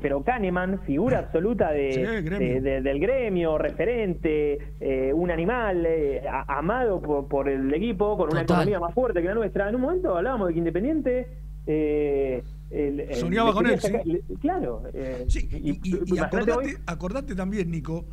Pero 0.05 0.23
Kahneman, 0.23 0.81
figura 0.83 1.21
absoluta 1.21 1.71
de, 1.73 1.93
Sí, 1.95 2.01
gremio. 2.03 2.39
de- 2.39 2.61
de- 2.61 2.81
del 2.83 3.01
gremio, 3.01 3.57
referente, 3.57 4.59
eh, 4.79 5.11
un 5.15 5.31
animal 5.31 5.87
eh, 5.87 6.21
a- 6.31 6.59
amado 6.59 7.01
por, 7.01 7.27
por 7.27 7.49
el 7.49 7.73
equipo, 7.73 8.15
con 8.19 8.29
una 8.31 8.43
Total. 8.43 8.65
economía 8.69 8.81
más 8.81 8.93
fuerte 8.93 9.23
que 9.23 9.29
la 9.29 9.35
nuestra. 9.35 9.71
En 9.71 9.77
un 9.77 9.81
momento 9.81 10.15
hablábamos 10.15 10.49
de 10.49 10.53
que 10.53 10.59
Independiente... 10.59 11.27
eh, 11.67 12.43
el- 12.71 13.01
el- 13.01 13.15
Soñaba 13.15 13.55
con 13.55 13.67
él, 13.67 13.81
sí. 13.81 13.93
le- 14.05 14.21
claro. 14.43 14.83
eh, 14.93 15.25
Sí, 15.27 15.49
y, 15.51 15.71
y- 15.83 16.19
acordate, 16.19 16.53
hoy- 16.53 16.77
acordate 16.85 17.35
también, 17.35 17.71
Nico, 17.71 18.05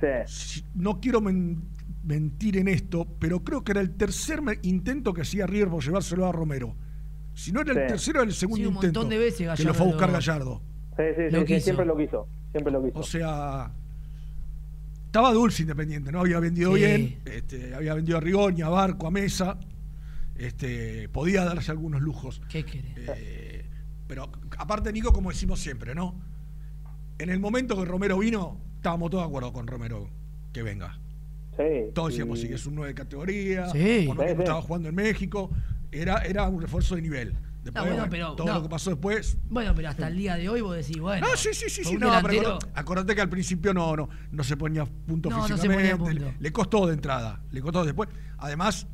Sí. 0.00 0.06
si- 0.26 0.64
no 0.76 1.00
quiero 1.00 1.20
men- 1.20 1.60
mentir 2.04 2.56
en 2.58 2.68
esto, 2.68 3.04
pero 3.18 3.40
creo 3.42 3.64
que 3.64 3.72
era 3.72 3.80
el 3.80 3.96
tercer 3.96 4.42
me- 4.42 4.60
intento 4.62 5.12
que 5.12 5.22
hacía 5.22 5.48
River 5.48 5.70
por 5.70 5.82
llevárselo 5.82 6.24
a 6.24 6.30
Romero. 6.30 6.76
Si 7.34 7.50
no 7.50 7.62
era 7.62 7.72
el 7.72 7.88
tercero, 7.88 8.20
era 8.20 8.28
el 8.28 8.34
segundo 8.34 8.58
Sí, 8.58 8.66
un 8.66 8.74
intento 8.74 9.00
montón 9.00 9.10
de 9.10 9.18
veces 9.24 9.48
que 9.56 9.64
lo 9.64 9.74
fue 9.74 9.86
a 9.86 9.88
buscar 9.88 10.12
Gallardo. 10.12 10.60
Sí, 10.96 11.02
sí, 11.16 11.22
Lo 11.30 11.40
sí, 11.40 11.46
quiso. 11.46 11.64
siempre 11.64 11.86
lo 11.86 11.96
quiso. 11.96 12.28
Siempre 12.52 12.72
lo 12.72 12.84
quiso. 12.84 12.98
O 12.98 13.02
sea, 13.02 13.70
estaba 15.06 15.32
dulce 15.32 15.62
Independiente, 15.62 16.12
¿no? 16.12 16.20
Había 16.20 16.38
vendido 16.40 16.72
Sí. 16.74 16.78
bien, 16.80 17.18
este, 17.26 17.74
había 17.74 17.94
vendido 17.94 18.18
a 18.18 18.20
Rigoña, 18.20 18.66
a 18.66 18.70
Barco, 18.70 19.06
a 19.06 19.10
Mesa, 19.10 19.58
este, 20.36 21.08
podía 21.10 21.44
darse 21.44 21.70
algunos 21.70 22.00
lujos. 22.02 22.42
¿Qué 22.48 22.64
querés? 22.64 22.92
Eh, 22.96 23.64
pero 24.06 24.30
aparte, 24.58 24.92
Nico, 24.92 25.12
como 25.12 25.30
decimos 25.30 25.60
siempre, 25.60 25.94
¿no? 25.94 26.14
En 27.18 27.30
el 27.30 27.40
momento 27.40 27.76
que 27.78 27.84
Romero 27.84 28.18
vino, 28.18 28.58
estábamos 28.76 29.10
todos 29.10 29.24
de 29.24 29.28
acuerdo 29.28 29.52
con 29.52 29.66
Romero. 29.66 30.08
que 30.52 30.62
venga. 30.62 30.98
Sí. 31.56 31.90
Todos 31.94 32.10
decíamos, 32.10 32.38
sí, 32.40 32.48
es 32.52 32.66
un 32.66 32.74
9 32.74 32.88
de 32.88 32.94
categoría, 32.94 33.68
Sí. 33.70 34.04
por 34.06 34.16
lo 34.16 34.22
Sí, 34.22 34.28
que 34.28 34.34
sí. 34.34 34.40
estaba 34.42 34.60
jugando 34.60 34.88
en 34.90 34.94
México, 34.94 35.50
era, 35.90 36.18
era 36.18 36.46
un 36.46 36.60
refuerzo 36.60 36.94
de 36.96 37.00
nivel. 37.00 37.34
Después, 37.62 37.74
No, 37.74 37.90
bueno, 37.90 37.96
bueno, 37.96 38.10
pero- 38.10 38.32
todo 38.34 38.46
no. 38.48 38.54
lo 38.54 38.62
que 38.64 38.68
pasó 38.68 38.90
después. 38.90 39.38
Bueno, 39.48 39.72
pero 39.74 39.88
hasta 39.88 40.08
el 40.08 40.16
día 40.16 40.34
de 40.36 40.48
hoy 40.48 40.60
vos 40.62 40.74
decís, 40.76 40.98
bueno. 40.98 41.26
No, 41.28 41.36
sí, 41.36 41.50
sí, 41.52 41.70
sí, 41.70 41.84
sí, 41.84 41.94
un 41.94 42.00
no, 42.00 42.06
pero 42.06 42.18
delantero- 42.20 42.48
acordate, 42.56 42.80
acordate 42.80 43.14
que 43.14 43.20
al 43.20 43.28
principio 43.28 43.72
no, 43.72 43.94
no, 43.96 44.08
no 44.32 44.42
se 44.44 44.56
ponía 44.56 44.84
punto 44.84 45.30
No, 45.30 45.36
no 45.36 45.46
se 45.46 45.54
físicamente. 45.54 45.96
ponía 45.96 46.12
a 46.18 46.20
punto. 46.26 46.34
Le, 46.40 46.52
costó 46.52 46.86
de 46.88 46.94
entrada, 46.94 47.40
le 47.52 47.60
costó 47.62 47.84
después. 47.84 48.08
Además, 48.38 48.86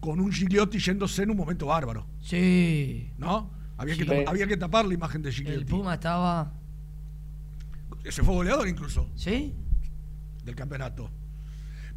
con 0.00 0.20
un 0.20 0.32
Gigliotti 0.32 0.78
yéndose 0.78 1.22
en 1.24 1.30
un 1.30 1.36
momento 1.36 1.66
bárbaro, 1.66 2.06
Sí. 2.20 3.10
¿no? 3.18 3.50
Había, 3.76 3.96
que, 3.96 4.04
Sí. 4.04 4.24
había 4.26 4.46
que 4.46 4.56
tapar 4.56 4.84
la 4.84 4.94
imagen 4.94 5.22
de 5.22 5.30
El 5.30 5.34
Gigliotti. 5.34 5.64
Puma 5.64 5.94
estaba. 5.94 6.52
Se 8.08 8.22
fue 8.22 8.34
goleador 8.34 8.68
incluso. 8.68 9.08
¿Sí? 9.16 9.54
Del 10.44 10.54
campeonato. 10.54 11.10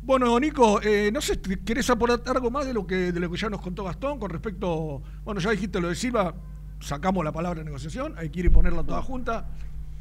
Bueno, 0.06 0.40
Nico, 0.40 0.80
eh, 0.84 1.10
no 1.11 1.19
sé, 1.19 1.40
¿querés 1.41 1.90
aportar 1.90 2.36
algo 2.38 2.52
más 2.52 2.65
de 2.68 2.73
lo 2.76 2.86
que 2.86 3.11
de 3.11 3.19
lo 3.19 3.30
que 3.32 3.38
ya 3.38 3.49
nos 3.49 3.60
contó 3.61 3.84
Gastón 3.84 4.19
con 4.19 4.30
respecto, 4.30 5.02
bueno, 5.23 5.40
ya 5.41 5.49
dijiste 5.49 5.82
lo 5.82 5.90
de 5.90 5.95
Silva, 5.95 6.36
sacamos 6.80 7.26
la 7.26 7.32
palabra 7.32 7.64
negociación, 7.64 8.14
hay 8.18 8.30
que 8.30 8.41
ir 8.41 8.45
y 8.45 8.49
ponerla 8.49 8.84
toda 8.84 9.02
junta. 9.02 9.48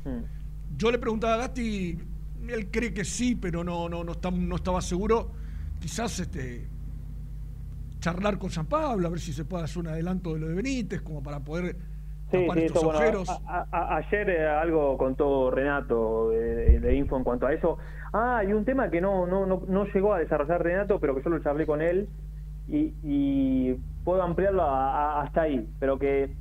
Mm. 0.04 0.76
Yo 0.76 0.90
le 0.90 0.98
preguntaba 0.98 1.34
a 1.34 1.38
Gasti, 1.38 1.98
él 2.48 2.70
cree 2.70 2.92
que 2.92 3.04
sí, 3.06 3.34
pero 3.34 3.64
no, 3.64 3.88
no, 3.88 4.04
no, 4.04 4.12
está- 4.12 4.30
no 4.30 4.56
estaba 4.56 4.82
seguro. 4.82 5.30
Quizás 5.80 6.20
este 6.20 6.66
charlar 8.00 8.38
con 8.38 8.50
San 8.50 8.66
Pablo, 8.66 9.06
a 9.06 9.10
ver 9.10 9.20
si 9.20 9.32
se 9.32 9.46
puede 9.46 9.64
hacer 9.64 9.78
un 9.78 9.88
adelanto 9.88 10.34
de 10.34 10.40
lo 10.40 10.48
de 10.48 10.54
Benítez, 10.54 11.00
como 11.00 11.22
para 11.22 11.40
poder 11.40 11.76
Sí, 12.30 12.38
sí, 12.38 12.58
estos 12.58 12.76
eso, 12.76 12.84
bueno, 12.86 12.98
agujeros. 12.98 13.28
a- 13.30 13.40
a- 13.46 13.66
a- 13.70 13.96
ayer 13.96 14.28
eh, 14.28 14.46
algo 14.46 14.98
contó 14.98 15.50
Renato 15.50 16.28
de, 16.30 16.80
de 16.80 16.94
info 16.96 17.16
en 17.16 17.24
cuanto 17.24 17.46
a 17.46 17.54
eso. 17.54 17.78
Ah, 18.14 18.44
y 18.48 18.52
un 18.54 18.64
tema 18.64 18.90
que 18.90 19.00
no, 19.02 19.26
no, 19.26 19.46
no, 19.46 19.64
no 19.68 19.86
llegó 19.92 20.14
a 20.14 20.20
desarrollar 20.20 20.62
Renato, 20.62 21.00
pero 21.00 21.16
que 21.16 21.22
yo 21.24 21.30
lo 21.30 21.40
charlé 21.40 21.66
con 21.66 21.82
él 21.82 22.10
y, 22.68 22.94
y 23.02 23.74
puedo 24.04 24.22
ampliarlo 24.22 24.62
a- 24.62 25.22
hasta 25.22 25.42
ahí, 25.42 25.68
pero 25.80 25.98
que 25.98 26.36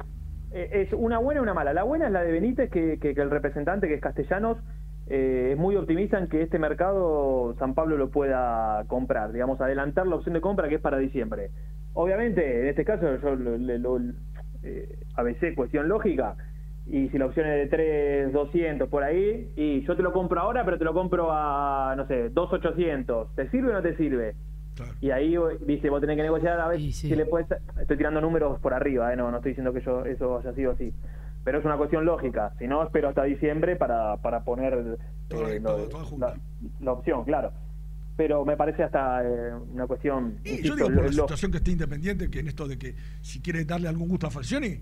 eh, 0.52 0.70
es 0.72 0.94
una 0.94 1.18
buena 1.20 1.42
y 1.42 1.44
una 1.44 1.56
mala. 1.56 1.74
La 1.74 1.84
buena 1.84 2.08
es 2.08 2.14
la 2.14 2.24
de 2.24 2.32
Benítez, 2.32 2.72
que, 2.72 3.00
que- 3.00 3.12
el 3.12 3.32
representante, 3.32 3.88
que 3.88 3.96
es 3.96 4.02
Castellanos, 4.02 4.60
eh, 5.08 5.52
es 5.54 5.58
muy 5.60 5.76
optimista 5.78 6.20
en 6.20 6.30
que 6.30 6.44
este 6.44 6.60
mercado 6.60 7.56
San 7.60 7.74
Pablo 7.76 7.98
lo 7.98 8.12
pueda 8.12 8.86
comprar, 8.88 9.32
digamos, 9.34 9.62
adelantar 9.62 10.08
la 10.08 10.16
opción 10.18 10.36
de 10.36 10.42
compra 10.42 10.70
que 10.70 10.76
es 10.78 10.82
para 10.82 11.00
diciembre. 11.00 11.52
Obviamente, 11.94 12.62
en 12.62 12.68
este 12.68 12.86
caso, 12.86 13.18
yo 13.18 13.36
lo, 13.36 13.58
lo- 13.58 14.00
eh, 14.64 15.00
ABC, 15.16 15.56
cuestión 15.56 15.90
lógica, 15.90 16.38
y 16.86 17.10
si 17.10 17.18
la 17.18 17.26
opción 17.28 17.48
es 17.48 17.70
de 17.72 17.78
3, 17.78 18.34
200 18.34 18.90
por 18.90 19.04
ahí, 19.04 19.50
y 19.56 19.82
yo 19.86 19.96
te 19.96 20.04
lo 20.04 20.12
compro 20.12 20.42
ahora, 20.42 20.66
pero 20.66 20.78
te 20.78 20.84
lo 20.84 20.94
compro 20.94 21.30
a, 21.32 21.94
no 21.96 22.06
sé, 22.08 22.30
2,800, 22.30 23.36
¿te 23.36 23.50
sirve 23.50 23.70
o 23.72 23.74
no 23.74 23.82
te 23.82 23.96
sirve? 23.98 24.36
Y 25.02 25.12
ahí, 25.12 25.36
viste, 25.66 25.90
vos 25.90 26.02
tenés 26.02 26.18
que 26.18 26.24
negociar 26.24 26.60
a 26.60 26.68
ver 26.68 26.80
si 27.10 27.16
le 27.16 27.26
puedes... 27.26 27.48
Estoy 27.80 27.96
tirando 27.98 28.20
números 28.22 28.60
por 28.60 28.74
arriba, 28.74 29.14
¿eh? 29.14 29.16
no, 29.16 29.30
no 29.30 29.38
estoy 29.38 29.52
diciendo 29.52 29.72
que 29.72 29.82
yo, 29.82 30.04
eso 30.06 30.40
haya 30.40 30.54
sido 30.54 30.72
así. 30.72 30.92
Pero 31.44 31.60
es 31.60 31.66
una 31.66 31.78
cuestión 31.78 32.06
lógica. 32.06 32.54
Si 32.58 32.68
no, 32.68 32.82
espero 32.84 33.10
hasta 33.10 33.24
diciembre 33.24 33.76
para, 33.76 34.18
para 34.18 34.44
poner 34.44 34.74
eh, 34.74 35.60
lo- 35.62 35.78
la, 36.18 36.36
la 36.82 36.92
opción, 36.92 37.24
claro. 37.24 37.52
Pero 38.18 38.46
me 38.46 38.58
parece 38.58 38.82
hasta 38.84 39.24
eh, 39.24 39.54
una 39.74 39.86
cuestión... 39.88 40.38
Y 40.44 40.62
yo 40.64 40.76
digo 40.76 40.88
por 40.88 40.96
lo- 40.96 41.02
la 41.04 41.08
lo- 41.08 41.24
situación 41.24 41.52
que 41.52 41.58
esté 41.58 41.72
independiente, 41.72 42.30
que 42.32 42.40
en 42.40 42.48
esto 42.48 42.68
de 42.68 42.78
que 42.80 42.96
si 43.22 43.42
quiere 43.42 43.66
darle 43.66 43.88
algún 43.90 44.08
gusto 44.08 44.26
a 44.28 44.32
Falcioni, 44.32 44.80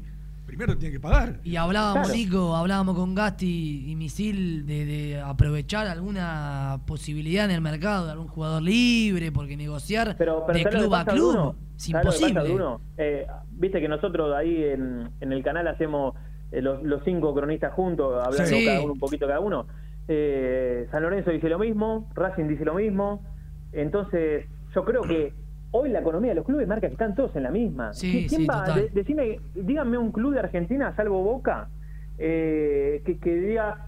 primero 0.51 0.77
tiene 0.77 0.91
que 0.91 0.99
pagar. 0.99 1.39
Y 1.45 1.55
hablábamos, 1.55 2.07
Claro. 2.09 2.13
Nico, 2.13 2.55
hablábamos 2.57 2.95
con 2.97 3.15
Gasti 3.15 3.89
y 3.89 3.95
Misil 3.95 4.65
de, 4.65 4.85
de 4.85 5.21
aprovechar 5.21 5.87
alguna 5.87 6.81
posibilidad 6.85 7.45
en 7.45 7.51
el 7.51 7.61
mercado 7.61 8.05
de 8.05 8.11
algún 8.11 8.27
jugador 8.27 8.61
libre, 8.61 9.31
porque 9.31 9.55
negociar 9.55 10.15
Pero, 10.17 10.43
pero 10.45 10.57
de 10.57 10.63
¿sabes 10.63 10.73
lo 10.75 10.79
que 10.81 10.85
club 10.87 10.95
a 10.95 11.05
club 11.05 11.55
es 11.77 11.83
¿Sabes 11.85 12.05
lo 12.05 12.11
que 12.11 12.17
pasa, 12.17 12.27
imposible. 12.29 12.77
Eh, 12.97 13.27
Viste 13.51 13.79
que 13.79 13.87
nosotros 13.87 14.35
ahí 14.35 14.61
en, 14.63 15.09
en 15.21 15.31
el 15.31 15.41
canal 15.41 15.67
hacemos 15.69 16.15
eh, 16.51 16.61
los, 16.61 16.83
los 16.83 17.01
cinco 17.05 17.33
cronistas 17.33 17.73
juntos, 17.73 18.13
hablando 18.21 18.45
Sí. 18.45 18.65
cada 18.65 18.81
uno 18.81 18.93
un 18.93 18.99
poquito 18.99 19.25
cada 19.27 19.39
uno. 19.39 19.65
Eh, 20.09 20.87
San 20.91 21.01
Lorenzo 21.03 21.31
dice 21.31 21.47
lo 21.47 21.59
mismo, 21.59 22.09
Racing 22.13 22.47
dice 22.49 22.65
lo 22.65 22.73
mismo. 22.75 23.23
Entonces, 23.71 24.45
yo 24.75 24.83
creo 24.83 25.01
que 25.03 25.33
hoy 25.71 25.89
la 25.89 25.99
economía 25.99 26.29
de 26.31 26.35
los 26.35 26.45
clubes 26.45 26.67
marca 26.67 26.87
que 26.87 26.93
están 26.93 27.15
todos 27.15 27.35
en 27.35 27.43
la 27.43 27.51
misma. 27.51 27.93
Sí, 27.93 28.25
¿Qui- 28.25 28.29
¿Quién 28.29 28.41
sí, 28.41 28.47
va? 28.47 28.65
total. 28.65 28.81
De- 28.83 28.89
decime, 28.89 29.39
díganme 29.55 29.97
un 29.97 30.11
club 30.11 30.33
de 30.33 30.39
Argentina, 30.39 30.93
salvo 30.95 31.23
Boca, 31.23 31.69
eh, 32.17 33.01
que, 33.05 33.17
que 33.17 33.35
diga 33.35 33.87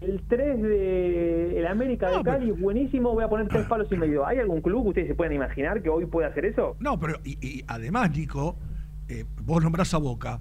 el 0.00 0.22
3 0.28 0.62
de 0.62 1.58
el 1.58 1.66
América 1.66 2.10
de 2.10 2.22
Cali 2.22 2.50
buenísimo, 2.52 3.12
voy 3.12 3.24
a 3.24 3.28
poner 3.28 3.48
tres 3.48 3.66
palos 3.66 3.86
y 3.92 3.96
medio. 3.96 4.24
¿Hay 4.26 4.38
algún 4.38 4.60
club 4.62 4.82
que 4.84 4.88
ustedes 4.90 5.08
se 5.08 5.14
puedan 5.14 5.34
imaginar 5.34 5.82
que 5.82 5.88
hoy 5.90 6.06
puede 6.06 6.26
hacer 6.28 6.44
eso? 6.46 6.76
No, 6.80 6.98
pero 6.98 7.18
y, 7.24 7.36
y 7.46 7.64
además, 7.66 8.10
Nico, 8.16 8.56
eh, 9.08 9.24
vos 9.42 9.62
nombrás 9.62 9.92
a 9.94 9.98
Boca. 9.98 10.40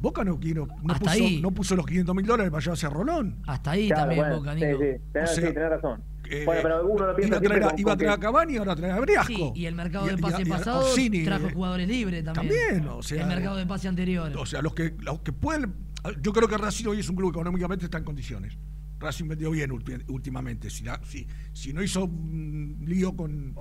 Boca 0.00 0.22
no, 0.24 0.38
quiero- 0.38 0.66
no, 0.66 0.92
Hasta 0.92 1.06
puso, 1.10 1.24
ahí. 1.24 1.40
no 1.42 1.50
puso 1.50 1.74
los 1.74 1.86
500 1.86 2.14
mil 2.14 2.26
dólares 2.26 2.50
para 2.52 2.62
llevarse 2.62 2.86
a 2.86 2.90
Rolón. 2.90 3.36
Hasta 3.46 3.70
ahí 3.72 3.88
Claro, 3.88 4.02
también 4.02 4.20
bueno, 4.20 4.36
Boca, 4.38 4.54
sí, 4.54 4.64
Nico. 4.64 4.78
sí, 4.78 4.84
tenés, 5.12 5.30
O 5.30 5.34
sea, 5.34 5.48
sí, 5.48 5.54
tenés 5.54 5.70
razón. 5.70 6.02
Eh, 6.30 6.42
bueno, 6.44 6.60
pero 6.62 6.86
uno 6.86 7.06
lo 7.06 7.16
piensa 7.16 7.36
iba 7.36 7.38
a 7.38 7.40
traer, 7.40 7.62
a, 7.64 7.70
con- 7.70 7.78
iba 7.80 7.92
a 7.92 7.96
traer 7.96 8.12
a 8.12 8.18
Cavani 8.18 8.52
y 8.54 8.56
ahora 8.58 8.76
trae 8.76 8.90
a 8.90 9.00
Briasco. 9.00 9.26
Sí, 9.32 9.52
y 9.54 9.66
el 9.66 9.74
mercado 9.74 10.06
Y- 10.06 10.10
de 10.10 10.18
pase 10.18 10.42
y 10.42 10.44
pasado 10.44 10.80
Orsini, 10.80 11.24
trajo 11.24 11.46
eh, 11.46 11.52
jugadores 11.54 11.88
libres 11.88 12.24
también. 12.24 12.54
También, 12.68 12.88
o 12.88 13.02
sea. 13.02 13.22
el 13.22 13.28
mercado 13.28 13.56
de 13.56 13.66
pase 13.66 13.88
anterior. 13.88 14.30
O 14.36 14.46
sea, 14.46 14.60
los 14.62 14.74
que, 14.74 14.94
los 15.00 15.20
que 15.20 15.32
pueden. 15.32 15.74
Yo 16.20 16.32
creo 16.32 16.48
que 16.48 16.56
Racing 16.58 16.86
hoy 16.86 17.00
es 17.00 17.08
un 17.08 17.16
club 17.16 17.32
que 17.32 17.38
económicamente 17.38 17.84
está 17.86 17.98
en 17.98 18.04
condiciones. 18.04 18.56
Racing 19.00 19.28
vendió 19.28 19.50
bien 19.50 19.70
últimamente. 20.08 20.70
Si, 20.70 20.84
si, 21.04 21.26
si 21.52 21.72
no 21.72 21.82
hizo 21.82 22.04
un 22.04 22.78
lío 22.86 23.14
con, 23.16 23.54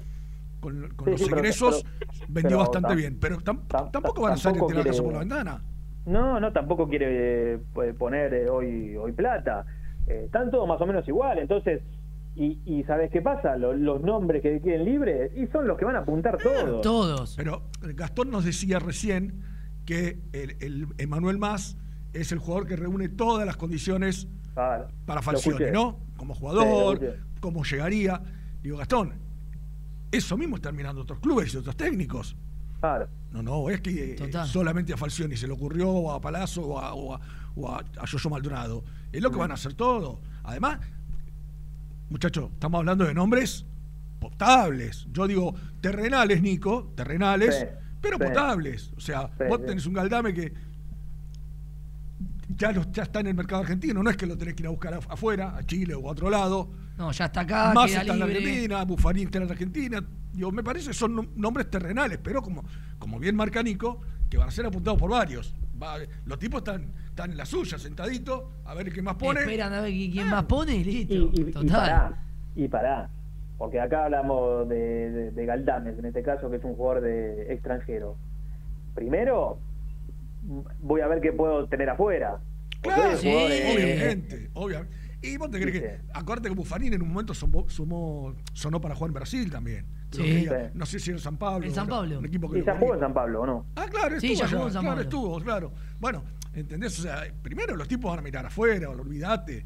con, 0.60 0.89
con 0.95 1.06
Sí, 1.06 1.11
los 1.11 1.22
sí, 1.22 1.26
ingresos, 1.30 1.85
pero- 1.99 2.11
vendió 2.27 2.49
pero 2.49 2.60
bastante 2.60 2.89
tam- 2.89 2.95
bien. 2.95 3.18
Pero 3.19 3.38
tam- 3.39 3.91
tampoco 3.91 4.22
van 4.23 4.34
a 4.34 4.38
salir 4.38 4.61
de 4.61 4.73
la 4.73 4.84
casa 4.84 5.03
por 5.03 5.14
la 5.14 5.19
ventana. 5.19 5.61
No, 6.06 6.39
no, 6.39 6.52
tampoco 6.53 6.88
quiere 6.88 7.56
eh, 7.56 7.94
poner 7.98 8.34
eh, 8.34 8.49
hoy 8.49 8.95
hoy 8.98 9.11
plata. 9.11 9.65
Eh, 10.07 10.23
están 10.26 10.49
todos 10.49 10.68
más 10.68 10.80
o 10.81 10.85
menos 10.85 11.07
igual, 11.07 11.38
entonces... 11.39 11.81
Y, 12.39 12.59
y 12.65 12.84
¿sabes 12.84 13.09
qué 13.11 13.22
pasa? 13.22 13.57
Lo- 13.57 13.73
los 13.73 14.01
nombres 14.01 14.41
que 14.43 14.61
queden 14.61 14.85
libres 14.85 15.31
y 15.35 15.47
son 15.47 15.68
los 15.68 15.77
que 15.77 15.85
van 15.85 15.95
a 15.95 15.99
apuntar 15.99 16.38
todos. 16.38 16.81
Todos. 16.81 17.34
Pero 17.35 17.64
Gastón 17.81 18.30
nos 18.30 18.45
decía 18.45 18.77
recién 18.80 19.41
que 19.85 20.19
el, 20.34 20.55
el 20.59 20.88
Emanuel 20.99 21.39
Más 21.39 21.77
es 22.14 22.31
el 22.31 22.38
jugador 22.39 22.68
que 22.68 22.76
reúne 22.76 23.09
todas 23.09 23.45
las 23.45 23.57
condiciones 23.57 24.27
para 24.53 25.22
Falcioni. 25.22 25.65
¿no? 25.72 25.97
Como 26.15 26.35
jugador, 26.35 27.15
cómo 27.39 27.64
llegaría. 27.64 28.22
Digo, 28.61 28.77
Gastón, 28.77 29.14
eso 30.11 30.38
mismo 30.38 30.57
están 30.57 30.76
mirando 30.76 31.01
otros 31.01 31.19
clubes 31.19 31.53
y 31.53 31.57
otros 31.57 31.76
técnicos. 31.76 32.35
Claro. 32.80 33.07
No, 33.31 33.41
no, 33.41 33.69
es 33.69 33.81
que 33.81 34.11
eh, 34.11 34.15
Total. 34.15 34.45
solamente 34.47 34.93
a 34.93 34.97
Falcioni 34.97 35.35
se 35.35 35.47
le 35.47 35.53
ocurrió, 35.53 35.89
o 35.89 36.11
a 36.11 36.22
Palazzo, 36.22 36.61
o 36.65 36.80
a, 36.80 36.93
o 36.93 37.15
a, 37.15 37.19
o 37.55 37.69
a- 37.72 37.84
a 37.99 38.05
Yoyo 38.05 38.30
Maldonado. 38.30 38.84
Es 39.11 39.22
lo 39.22 39.31
que 39.31 39.38
van 39.38 39.51
a 39.51 39.55
hacer 39.55 39.73
todo. 39.73 40.22
Además, 40.43 40.80
muchachos, 42.09 42.49
estamos 42.53 42.79
hablando 42.79 43.05
de 43.05 43.13
nombres 43.13 43.65
potables. 44.19 45.07
Yo 45.11 45.27
digo 45.27 45.53
terrenales, 45.81 46.41
Nico, 46.41 46.91
terrenales, 46.95 47.55
Sí, 47.59 47.65
pero 48.01 48.17
sí. 48.17 48.23
potables. 48.23 48.91
O 48.97 48.99
sea, 48.99 49.29
Sí, 49.38 49.43
vos 49.49 49.65
tenés 49.65 49.85
un 49.85 49.93
Galdame 49.93 50.34
que 50.34 50.53
ya, 52.55 52.71
lo- 52.71 52.89
ya 52.91 53.03
está 53.03 53.19
en 53.19 53.27
el 53.27 53.35
mercado 53.35 53.61
argentino, 53.61 54.01
no 54.01 54.09
es 54.09 54.17
que 54.17 54.25
lo 54.25 54.38
tenés 54.38 54.55
que 54.55 54.63
ir 54.63 54.67
a 54.67 54.71
buscar 54.71 54.93
af- 54.93 55.05
afuera, 55.09 55.55
a 55.55 55.63
Chile 55.63 55.93
o 55.93 56.07
a 56.07 56.11
otro 56.11 56.29
lado. 56.29 56.69
No, 56.97 57.11
ya 57.11 57.25
está 57.25 57.41
acá, 57.41 57.73
Más 57.73 57.91
está 57.91 58.01
en 58.13 58.19
la. 58.19 58.25
Argentina, 58.25 58.84
Buffarín 58.85 59.25
está 59.25 59.38
en 59.39 59.45
la 59.45 59.51
Argentina. 59.51 60.03
Digo, 60.34 60.51
me 60.51 60.63
parece 60.63 60.88
que 60.88 60.93
son 60.93 61.15
nom- 61.15 61.29
nombres 61.35 61.69
terrenales, 61.69 62.19
pero 62.23 62.41
como, 62.41 62.63
como 62.97 63.19
bien 63.19 63.35
marca 63.35 63.61
Nico, 63.61 64.01
que 64.29 64.38
van 64.38 64.47
a 64.47 64.51
ser 64.51 64.65
apuntados 64.65 64.99
por 64.99 65.11
varios. 65.11 65.53
Va- 65.82 65.98
los 66.26 66.40
tipos 66.40 66.60
están, 66.60 66.91
están 67.10 67.32
en 67.32 67.38
la 67.38 67.45
suya, 67.45 67.78
sentaditos, 67.78 68.44
a 68.66 68.74
ver 68.74 68.91
qué 68.91 69.02
más 69.02 69.16
pone. 69.16 69.41
Esperan 69.41 69.74
a 69.74 69.82
ver 69.82 69.91
qui- 69.91 70.12
quién 70.12 70.28
más 70.30 70.44
pone 70.45 70.76
y 70.76 70.84
listo. 70.84 71.14
Y, 71.14 71.41
y, 71.41 71.49
y 71.66 71.70
pará, 71.70 72.24
y 72.56 72.68
pará. 72.68 73.10
Porque 73.58 73.80
acá 73.80 74.06
hablamos 74.06 74.68
de, 74.70 74.76
de, 75.12 75.32
de 75.32 75.45
Galdames, 75.45 75.98
en 75.98 76.06
este 76.06 76.22
caso, 76.24 76.49
que 76.49 76.58
es 76.58 76.64
un 76.64 76.76
jugador 76.76 77.02
de 77.04 77.52
extranjero. 77.54 78.16
Primero, 78.94 79.60
voy 80.82 81.02
a 81.02 81.08
ver 81.08 81.22
qué 81.22 81.32
puedo 81.34 81.68
tener 81.68 81.90
afuera. 81.90 82.40
Claro, 82.82 83.12
es- 83.12 83.20
obviamente, 83.22 84.49
obviamente. 84.54 84.98
Y 85.24 85.38
vos 85.38 85.49
te 85.49 85.60
crees 85.60 85.82
que, 85.82 85.98
acuérdate 86.14 86.49
que 86.49 86.56
Buffarín 86.56 86.94
en 86.94 87.02
un 87.02 87.10
momento 87.10 87.34
sumó, 87.34 87.68
sumó- 87.70 88.36
sonó 88.54 88.80
para 88.80 88.94
jugar 88.95 89.10
en 89.10 89.14
Brasil 89.16 89.52
también. 89.52 89.86
Sí. 90.11 90.47
no 90.73 90.85
sé 90.85 90.99
si 90.99 91.09
era 91.11 91.19
San 91.19 91.38
Pablo. 91.38 91.65
En 91.67 91.73
San 91.73 91.88
Pablo. 91.88 92.19
Un 92.19 92.25
equipo 92.25 92.49
que 92.49 92.59
Y 92.59 92.61
ya 92.61 92.67
ponía. 92.73 92.79
jugó 92.79 92.93
en 92.93 92.99
San 93.01 93.13
Pablo, 93.13 93.41
¿o 93.41 93.45
no? 93.45 93.65
Ah, 93.75 93.85
claro, 93.89 94.19
Sí, 94.19 94.27
estuvo 94.27 94.39
ya 94.39 94.45
allá, 94.45 94.55
jugó 94.57 94.67
en 94.67 94.73
San 94.73 94.81
claro, 94.81 94.95
Pablo. 94.95 95.01
estuvo, 95.03 95.39
claro. 95.41 95.71
Bueno, 95.99 96.23
¿entendés? 96.53 96.99
O 96.99 97.01
sea, 97.01 97.23
primero 97.41 97.75
los 97.75 97.88
tipos 97.88 98.09
van 98.09 98.19
a 98.19 98.21
mirar 98.21 98.45
afuera, 98.45 98.89
olvídate. 98.89 99.65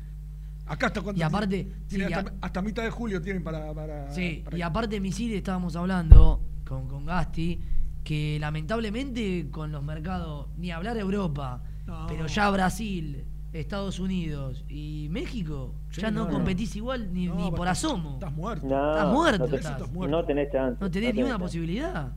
Acá 0.66 0.88
hasta 0.88 1.02
cuando 1.02 1.20
Y 1.20 1.24
aparte, 1.24 1.68
sí, 1.88 2.02
hasta, 2.02 2.22
y 2.32 2.36
hasta 2.42 2.62
mitad 2.62 2.84
de 2.84 2.90
julio 2.90 3.22
tienen 3.22 3.44
para, 3.44 3.74
para, 3.74 4.12
Sí, 4.12 4.42
para- 4.44 4.58
y 4.58 4.62
aparte 4.62 5.00
Misil 5.00 5.34
estábamos 5.34 5.76
hablando 5.76 6.42
con, 6.66 6.88
con 6.88 7.06
Gasti 7.06 7.60
que 8.04 8.38
lamentablemente 8.40 9.48
con 9.52 9.72
los 9.72 9.84
mercados, 9.84 10.48
ni 10.58 10.72
hablar 10.72 10.98
Europa, 10.98 11.62
pero 12.08 12.26
ya 12.28 12.50
Brasil, 12.50 13.26
Estados 13.54 14.00
Unidos 14.00 14.64
y 14.70 15.08
México, 15.12 15.74
Sí, 15.90 16.02
ya 16.02 16.10
no, 16.12 16.22
no, 16.22 16.28
no. 16.28 16.34
competís 16.36 16.76
igual 16.76 17.14
ni, 17.14 17.28
ni 17.28 17.52
por 17.52 17.68
asomo. 17.68 18.14
Estás 18.14 18.32
muerto. 18.34 18.66
No, 18.66 18.92
Estás 18.96 19.14
muerto, 19.14 19.44
No, 19.44 19.50
te- 19.50 19.56
estás. 19.58 19.92
no 19.94 20.26
tenés 20.26 20.52
chance. 20.52 20.78
No 20.82 20.90
tenés 20.92 21.14
ni 21.14 21.22
una 21.22 21.32
chance. 21.32 21.44
posibilidad. 21.44 22.12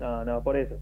No, 0.00 0.24
no, 0.24 0.42
por 0.42 0.56
eso. 0.56 0.76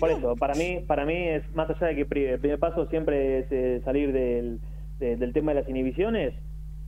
Por 0.00 0.10
eso, 0.10 0.34
para 0.36 0.54
mí, 0.54 0.80
para 0.86 1.04
mí 1.04 1.14
es 1.14 1.42
más 1.54 1.68
allá 1.70 1.88
de 1.88 1.94
que 2.06 2.30
el 2.32 2.38
primer 2.40 2.58
paso 2.58 2.86
siempre 2.88 3.40
es 3.40 3.46
eh, 3.50 3.82
salir 3.84 4.12
del, 4.12 4.60
de- 4.98 5.16
del 5.16 5.32
tema 5.32 5.52
de 5.52 5.60
las 5.60 5.68
inhibiciones. 5.68 6.34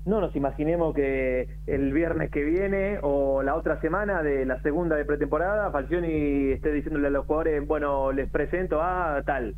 No 0.05 0.21
nos 0.21 0.35
imaginemos 0.37 0.95
que 0.95 1.49
el 1.67 1.93
viernes 1.93 2.31
que 2.31 2.43
viene 2.45 2.99
o 3.03 3.43
la 3.43 3.57
otra 3.57 3.81
semana 3.81 4.23
de 4.23 4.47
la 4.47 4.63
segunda 4.63 4.95
de 4.97 5.05
pretemporada, 5.05 5.71
Falcioni 5.73 6.53
esté 6.53 6.73
diciéndole 6.73 7.09
a 7.09 7.11
los 7.11 7.27
jugadores, 7.27 7.67
bueno, 7.67 8.13
les 8.13 8.31
presento 8.31 8.81
a 8.81 9.21
tal. 9.27 9.55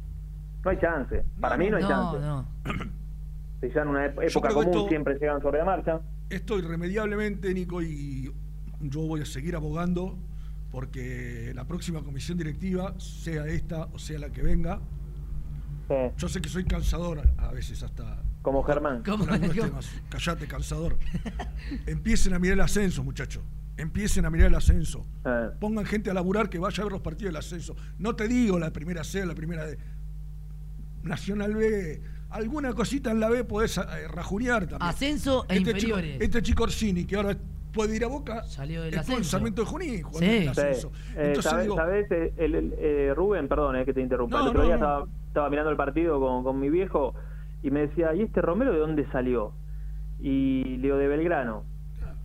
No 0.64 0.70
hay 0.70 0.78
chance. 0.78 1.22
Para 1.38 1.56
mí 1.58 1.68
no 1.70 1.76
hay 1.76 1.82
no, 1.82 1.88
chance. 1.88 2.88
Si 3.60 3.68
ya 3.70 3.82
en 3.82 3.88
una 3.88 4.06
época 4.06 4.48
común 4.50 4.66
esto- 4.68 4.88
siempre 4.88 5.14
llegan 5.18 5.40
sobre 5.42 5.58
la 5.58 5.64
marcha. 5.64 6.00
Esto 6.30 6.58
irremediablemente, 6.58 7.52
Nico, 7.54 7.82
y 7.82 8.30
yo 8.80 9.00
voy 9.00 9.22
a 9.22 9.24
seguir 9.26 9.56
abogando 9.56 10.16
porque 10.70 11.52
la 11.54 11.66
próxima 11.66 12.02
comisión 12.02 12.36
directiva, 12.38 12.94
sea 13.00 13.46
esta 13.46 13.84
o 13.86 13.98
sea 13.98 14.18
la 14.18 14.30
que 14.30 14.42
venga, 14.42 14.80
yo 16.18 16.28
sé 16.28 16.42
que 16.42 16.50
soy 16.50 16.64
cansador 16.64 17.22
a 17.38 17.50
veces 17.50 17.82
hasta... 17.82 18.22
Como 18.42 18.62
Germán. 18.62 19.02
Callate, 20.10 20.46
cansador. 20.46 20.98
Empiecen 21.86 22.34
a 22.34 22.38
mirar 22.38 22.54
el 22.54 22.60
ascenso, 22.60 23.02
muchachos. 23.02 23.42
Empiecen 23.78 24.24
a 24.26 24.30
mirar 24.30 24.48
el 24.48 24.54
ascenso. 24.54 25.06
Eh. 25.24 25.50
Pongan 25.58 25.86
gente 25.86 26.10
a 26.10 26.14
laburar 26.14 26.50
que 26.50 26.58
vaya 26.58 26.82
a 26.82 26.84
ver 26.84 26.92
los 26.92 27.00
partidos 27.00 27.30
del 27.30 27.36
ascenso. 27.36 27.74
No 27.98 28.14
te 28.14 28.28
digo 28.28 28.58
la 28.58 28.70
primera 28.72 29.02
C, 29.02 29.24
la 29.24 29.34
primera 29.34 29.64
D. 29.64 29.78
Nacional 31.02 31.54
B, 31.54 32.02
alguna 32.30 32.72
cosita 32.74 33.10
en 33.10 33.20
la 33.20 33.28
B 33.28 33.44
podés 33.44 33.78
eh, 33.78 33.82
rajunear 34.12 34.66
también. 34.66 34.82
Ascenso 34.88 35.44
e 35.48 35.56
este 35.56 35.70
inferiores. 35.70 36.12
Chico, 36.12 36.24
este 36.24 36.42
chico 36.42 36.62
Orsini, 36.64 37.04
que 37.04 37.16
ahora 37.16 37.36
puede 37.72 37.96
ir 37.96 38.04
a 38.04 38.08
Boca, 38.08 38.42
Salió 38.44 38.82
del 38.82 38.98
ascenso. 38.98 39.24
Sarmiento 39.24 39.62
de 39.62 39.66
Junín 39.68 40.02
jugando 40.02 40.18
Sí. 40.30 40.36
en 40.36 40.42
el 40.42 40.48
ascenso. 40.48 40.90
Sí. 40.94 41.02
Eh, 41.16 41.26
Entonces 41.28 41.44
¿sabes, 41.50 41.64
digo, 41.64 41.76
sabes? 41.76 42.10
Eh, 42.10 42.32
el- 42.38 42.54
el- 42.54 42.74
eh, 42.78 43.12
Rubén, 43.14 43.48
perdón 43.48 43.76
eh, 43.76 43.84
que 43.84 43.92
te 43.94 44.00
interrumpa. 44.00 44.36
No, 44.38 44.44
el 44.44 44.48
otro 44.50 44.60
no, 44.62 44.66
día 44.66 44.76
no. 44.76 44.84
Estaba, 44.84 45.06
estaba 45.28 45.50
mirando 45.50 45.70
el 45.70 45.76
partido 45.76 46.20
con, 46.20 46.42
con 46.44 46.58
mi 46.60 46.70
viejo 46.70 47.14
y 47.62 47.70
me 47.70 47.80
decía, 47.86 48.14
¿y 48.14 48.22
este 48.22 48.40
Romero 48.42 48.72
de 48.72 48.78
dónde 48.78 49.06
salió? 49.10 49.52
Y 50.20 50.64
le 50.64 50.82
digo, 50.82 50.96
de 50.96 51.06
Belgrano. 51.08 51.64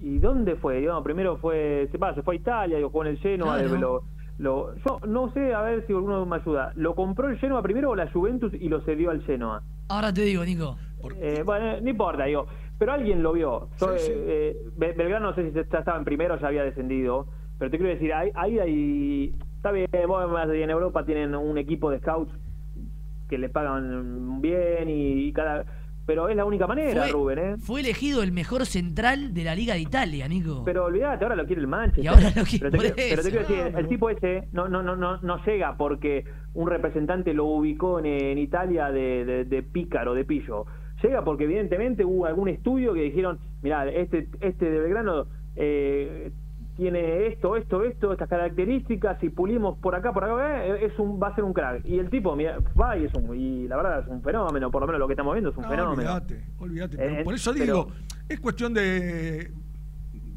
¿Y 0.02 0.18
dónde 0.20 0.56
fue? 0.56 0.80
Digo, 0.80 1.02
primero 1.04 1.38
fue, 1.38 1.88
se, 1.92 1.98
va, 1.98 2.14
se 2.16 2.24
fue 2.24 2.36
a 2.36 2.38
Italia, 2.38 2.78
digo, 2.78 2.90
jugó 2.90 3.04
en 3.06 3.12
el 3.12 3.18
Genoa. 3.20 3.56
Claro. 3.58 3.72
de- 3.74 3.80
lo- 3.80 4.04
lo- 4.40 4.76
yo 4.78 5.00
no 5.08 5.32
sé, 5.34 5.54
a 5.54 5.62
ver 5.62 5.86
si 5.88 5.94
alguno 5.94 6.26
me 6.26 6.38
ayuda. 6.38 6.74
¿Lo 6.76 6.96
compró 6.96 7.30
el 7.30 7.38
Genoa 7.38 7.62
primero 7.62 7.92
o 7.92 7.96
la 7.96 8.10
Juventus 8.12 8.54
y 8.54 8.68
lo 8.70 8.82
cedió 8.82 9.12
al 9.12 9.22
Genoa? 9.24 9.62
Ahora 9.94 10.12
te 10.12 10.22
digo, 10.24 10.44
Nico. 10.44 10.76
Eh, 11.22 11.44
bueno, 11.46 11.80
no 11.80 11.88
importa, 11.90 12.26
digo. 12.26 12.48
Pero 12.80 12.94
alguien 12.94 13.22
lo 13.22 13.34
vio. 13.34 13.70
Yo, 13.80 13.98
Sí, 13.98 14.06
sí. 14.08 14.12
eh, 14.12 14.24
eh, 14.26 14.58
Be- 14.76 14.94
Belgrano 14.94 15.28
no 15.30 15.36
sé 15.36 15.48
si 15.48 15.54
ya 15.54 15.62
estaba 15.62 15.98
en 15.98 16.04
primero 16.04 16.34
o 16.34 16.38
ya 16.40 16.48
había 16.48 16.64
descendido. 16.64 17.28
Pero 17.60 17.70
te 17.70 17.78
quiero 17.78 17.94
decir, 17.94 18.12
ahí, 18.12 18.32
ahí 18.34 18.58
hay. 18.60 19.36
Está 19.58 19.72
bien, 19.72 19.88
vos 20.08 20.30
más 20.32 20.50
en 20.50 20.70
Europa 20.72 21.06
tienen 21.06 21.36
un 21.36 21.58
equipo 21.60 21.92
de 21.92 22.00
scouts 22.00 22.32
que 23.30 23.38
le 23.38 23.50
pagan 23.50 24.42
bien 24.42 24.90
y, 24.90 25.28
y 25.28 25.34
cada. 25.34 25.64
Pero 26.06 26.28
es 26.28 26.36
la 26.36 26.44
única 26.46 26.68
manera, 26.68 27.04
Fue- 27.04 27.12
Rubén, 27.12 27.40
¿eh? 27.40 27.56
Fue 27.60 27.80
elegido 27.80 28.24
el 28.24 28.32
mejor 28.34 28.66
central 28.66 29.34
de 29.34 29.44
la 29.46 29.56
Liga 29.56 29.74
de 29.76 29.80
Italia, 29.80 30.28
Nico. 30.28 30.64
Pero 30.66 30.86
olvídate, 30.86 31.24
ahora 31.24 31.36
lo 31.38 31.46
quiere 31.46 31.62
el 31.62 31.68
Manchester. 31.68 32.04
Y 32.04 32.08
ahora 32.08 32.32
lo 32.36 32.44
quiere- 32.44 32.60
pero 32.60 32.72
te, 32.72 32.78
quiero- 32.78 32.96
pero 32.96 33.24
te 33.24 33.30
quiero 33.30 33.48
decir, 33.48 33.78
el 33.78 33.88
tipo 33.88 34.10
ese 34.10 34.48
no, 34.52 34.68
no, 34.68 34.84
no, 34.84 34.96
no, 34.98 35.22
no 35.22 35.46
llega 35.46 35.78
porque 35.78 36.26
un 36.54 36.68
representante 36.70 37.34
lo 37.34 37.46
ubicó 37.46 38.00
en, 38.00 38.06
en 38.06 38.38
Italia 38.38 38.92
de, 38.92 39.24
de, 39.26 39.46
de 39.46 39.64
pícaro, 39.64 40.14
de 40.14 40.26
pillo. 40.26 40.66
Llega 41.02 41.24
porque 41.24 41.46
evidentemente 41.46 42.04
hubo 42.06 42.26
algún 42.26 42.50
estudio 42.50 42.94
que 42.94 43.02
dijeron, 43.02 43.40
mira, 43.62 43.88
este, 43.90 44.28
este 44.42 44.70
de 44.70 44.80
Belgrano 44.80 45.26
eh, 45.56 46.32
tiene 46.76 47.28
esto, 47.28 47.56
esto, 47.56 47.84
esto, 47.84 48.12
estas 48.12 48.28
características, 48.28 49.20
si 49.20 49.30
pulimos 49.30 49.78
por 49.78 49.94
acá, 49.96 50.12
por 50.12 50.24
acá, 50.24 50.66
eh, 50.66 50.86
es 50.86 50.98
un, 51.00 51.22
va 51.22 51.28
a 51.28 51.36
ser 51.36 51.44
un 51.44 51.54
crack. 51.54 51.86
Y 51.86 52.00
el 52.00 52.10
tipo, 52.10 52.36
mira, 52.36 52.58
va 52.80 52.98
y 52.98 53.06
es 53.06 53.14
un, 53.14 53.36
y 53.36 53.68
la 53.68 53.78
verdad 53.78 54.00
es 54.02 54.08
un 54.08 54.22
fenómeno, 54.24 54.72
por 54.72 54.82
lo 54.82 54.88
menos 54.88 55.00
lo 55.00 55.08
que 55.08 55.14
estamos 55.14 55.34
viendo 55.34 55.52
es 55.52 55.58
un 55.58 55.64
no, 55.64 55.70
fenómeno. 55.70 55.94
olvídate, 56.14 56.44
olvídate. 56.60 56.98
Pero 56.98 57.16
Eh, 57.20 57.24
por 57.24 57.34
eso 57.36 57.52
pero- 57.54 57.66
digo, 57.66 57.88
es 58.28 58.40
cuestión 58.40 58.74
de. 58.74 59.52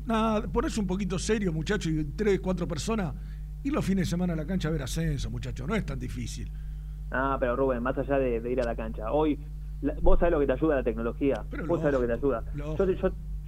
Nada, 0.07 0.43
ponerse 0.43 0.79
un 0.79 0.87
poquito 0.87 1.19
serio, 1.19 1.53
muchachos, 1.53 1.91
y 1.91 2.05
tres, 2.05 2.39
cuatro 2.41 2.69
personas, 2.69 3.13
ir 3.65 3.73
los 3.73 3.85
fines 3.85 4.07
de 4.07 4.11
semana 4.11 4.35
a 4.35 4.37
la 4.37 4.47
cancha 4.47 4.69
a 4.69 4.71
ver 4.71 4.83
ascenso, 4.83 5.31
muchachos, 5.31 5.67
no 5.67 5.75
es 5.75 5.85
tan 5.85 5.99
difícil. 5.99 6.51
Ah, 7.11 7.37
pero 7.41 7.57
Rubén, 7.57 7.83
más 7.83 7.97
allá 7.99 8.19
de, 8.19 8.41
de 8.41 8.53
ir 8.53 8.61
a 8.61 8.65
la 8.65 8.77
cancha, 8.77 9.11
hoy 9.11 9.39
la- 9.83 9.95
vos 10.03 10.19
sabés 10.21 10.33
lo 10.33 10.41
que 10.41 10.47
te 10.47 10.53
ayuda 10.53 10.77
la 10.77 10.83
tecnología, 10.85 11.43
vos 11.67 11.81
sabés 11.81 11.95
lo 11.95 12.01
que 12.03 12.07
te 12.07 12.13
ayuda. 12.13 12.45
Yo, 12.55 12.77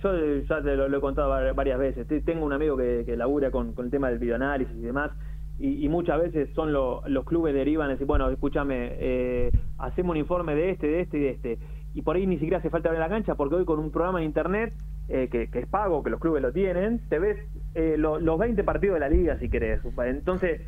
yo 0.02 0.14
eh, 0.14 0.44
ya 0.48 0.62
te 0.62 0.76
lo, 0.76 0.88
lo 0.88 0.98
he 0.98 1.00
contado 1.00 1.28
var- 1.30 1.54
varias 1.54 1.78
veces, 1.78 2.06
Te- 2.06 2.20
tengo 2.20 2.44
un 2.46 2.52
amigo 2.52 2.76
que, 2.76 3.02
que 3.06 3.16
labura 3.16 3.50
con, 3.50 3.72
con 3.72 3.86
el 3.86 3.90
tema 3.90 4.08
del 4.10 4.18
videoanálisis 4.18 4.76
y 4.76 4.80
demás, 4.82 5.10
y, 5.58 5.84
y 5.84 5.88
muchas 5.88 6.20
veces 6.20 6.48
son 6.54 6.72
lo- 6.72 7.02
los 7.08 7.24
clubes 7.24 7.52
derivan 7.54 7.88
y 7.88 7.92
decir, 7.92 8.06
bueno, 8.06 8.28
escúchame, 8.30 8.90
eh, 8.98 9.50
hacemos 9.78 10.12
un 10.12 10.18
informe 10.18 10.54
de 10.54 10.70
este, 10.70 10.86
de 10.86 11.00
este 11.00 11.18
y 11.18 11.20
de 11.22 11.30
este, 11.30 11.58
y 11.94 12.02
por 12.02 12.16
ahí 12.16 12.26
ni 12.26 12.36
siquiera 12.36 12.58
hace 12.58 12.70
falta 12.70 12.90
ver 12.90 12.98
la 13.00 13.08
cancha, 13.08 13.34
porque 13.34 13.56
hoy 13.56 13.64
con 13.64 13.78
un 13.80 13.90
programa 13.90 14.20
en 14.20 14.26
internet 14.26 14.72
eh, 15.08 15.28
que, 15.32 15.48
que 15.50 15.60
es 15.60 15.66
pago, 15.66 16.02
que 16.02 16.10
los 16.10 16.20
clubes 16.20 16.42
lo 16.42 16.52
tienen, 16.52 17.00
te 17.08 17.18
ves 17.18 17.38
eh, 17.74 17.96
lo- 17.98 18.20
los 18.20 18.38
20 18.38 18.62
partidos 18.62 18.94
de 18.94 19.00
la 19.00 19.08
liga 19.08 19.38
si 19.38 19.48
querés. 19.48 19.80
Entonces, 20.04 20.60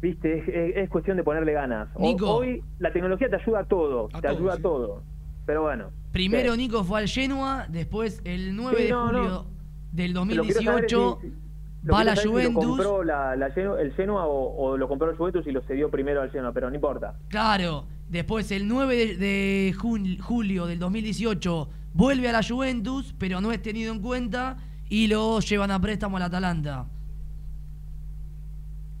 viste, 0.00 0.38
es, 0.38 0.48
es- 0.48 0.76
es 0.76 0.88
cuestión 0.88 1.16
de 1.16 1.24
ponerle 1.24 1.52
ganas. 1.52 1.88
Nico. 1.98 2.26
Hoy 2.36 2.62
la 2.78 2.92
tecnología 2.92 3.28
te 3.28 3.36
ayuda 3.36 3.60
a 3.60 3.64
todo, 3.64 4.08
te 4.20 4.28
ayuda 4.28 4.54
a 4.54 4.56
todo. 4.62 5.02
Pero 5.46 5.62
bueno. 5.62 5.90
Primero. 6.12 6.56
Nico 6.56 6.82
fue 6.84 7.00
al 7.00 7.08
Genoa, 7.08 7.66
después 7.68 8.20
el 8.24 8.56
9 8.56 8.76
Sí, 8.76 8.82
de 8.84 8.90
no, 8.90 9.06
julio 9.06 9.22
no. 9.28 9.46
del 9.92 10.12
Lo 10.12 10.24
quiero 10.26 10.44
saber 10.44 10.84
es 10.84 10.92
2018 10.92 11.18
si- 11.22 11.88
va 11.90 12.00
a 12.00 12.04
la 12.04 12.16
saber 12.16 12.18
si 12.18 12.26
lo 12.26 12.32
Juventus. 12.32 12.64
compró 12.66 13.04
la, 13.04 13.36
la 13.36 13.50
Geno- 13.50 13.76
el 13.78 13.92
Genoa 13.92 14.26
o, 14.26 14.56
o 14.56 14.76
lo 14.76 14.88
compró 14.88 15.10
el 15.10 15.16
Juventus 15.16 15.46
y 15.46 15.52
lo 15.52 15.60
cedió 15.62 15.90
primero 15.90 16.20
al 16.22 16.30
Genoa, 16.30 16.52
pero 16.52 16.68
no 16.68 16.74
importa. 16.74 17.14
Claro, 17.28 17.86
después 18.08 18.50
el 18.50 18.66
9 18.66 18.96
de, 18.96 19.16
de 19.16 19.74
jun- 19.78 20.18
julio 20.20 20.66
del 20.66 20.78
2018 20.78 21.68
vuelve 21.94 22.28
a 22.28 22.32
la 22.32 22.42
Juventus, 22.42 23.14
pero 23.18 23.40
no 23.40 23.52
es 23.52 23.62
tenido 23.62 23.92
en 23.92 24.00
cuenta 24.00 24.56
y 24.88 25.06
lo 25.06 25.38
llevan 25.40 25.70
a 25.70 25.80
préstamo 25.80 26.16
al 26.16 26.24
Atalanta. 26.24 26.86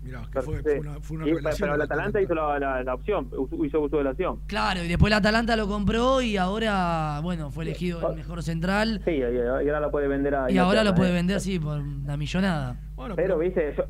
Mirá, 0.06 0.22
que 0.32 0.40
fue, 0.42 0.56
Sí. 0.58 0.62
fue 0.64 0.78
una, 0.78 1.00
fue 1.00 1.16
una 1.18 1.28
Y- 1.28 1.34
pero 1.58 1.74
el 1.74 1.82
Atalanta 1.82 2.20
hizo 2.22 2.34
la, 2.34 2.58
la- 2.58 2.82
la 2.84 2.94
opción, 2.94 3.28
hizo 3.32 3.64
hizo 3.64 3.80
uso 3.80 3.96
de 3.98 4.04
la 4.04 4.10
opción. 4.12 4.40
Claro, 4.46 4.82
y 4.84 4.88
después 4.88 5.10
el 5.12 5.18
Atalanta 5.18 5.56
lo 5.56 5.66
compró 5.68 6.22
y 6.22 6.36
ahora, 6.36 7.20
bueno, 7.22 7.50
fue 7.50 7.64
elegido 7.64 8.10
el 8.10 8.16
mejor 8.16 8.42
central. 8.42 9.02
Sí, 9.04 9.10
y, 9.12 9.22
ahora 9.22 9.80
lo 9.80 9.90
puede 9.90 10.08
vender 10.08 10.34
a 10.34 10.50
Y 10.50 10.58
ahora 10.58 10.84
lo 10.84 10.94
puede 10.94 11.10
¿eh? 11.10 11.14
vender 11.14 11.36
así 11.38 11.58
por 11.58 11.78
una 11.80 12.16
millonada. 12.16 12.76
pero, 13.16 13.38
viste, 13.38 13.74
yo- 13.76 13.84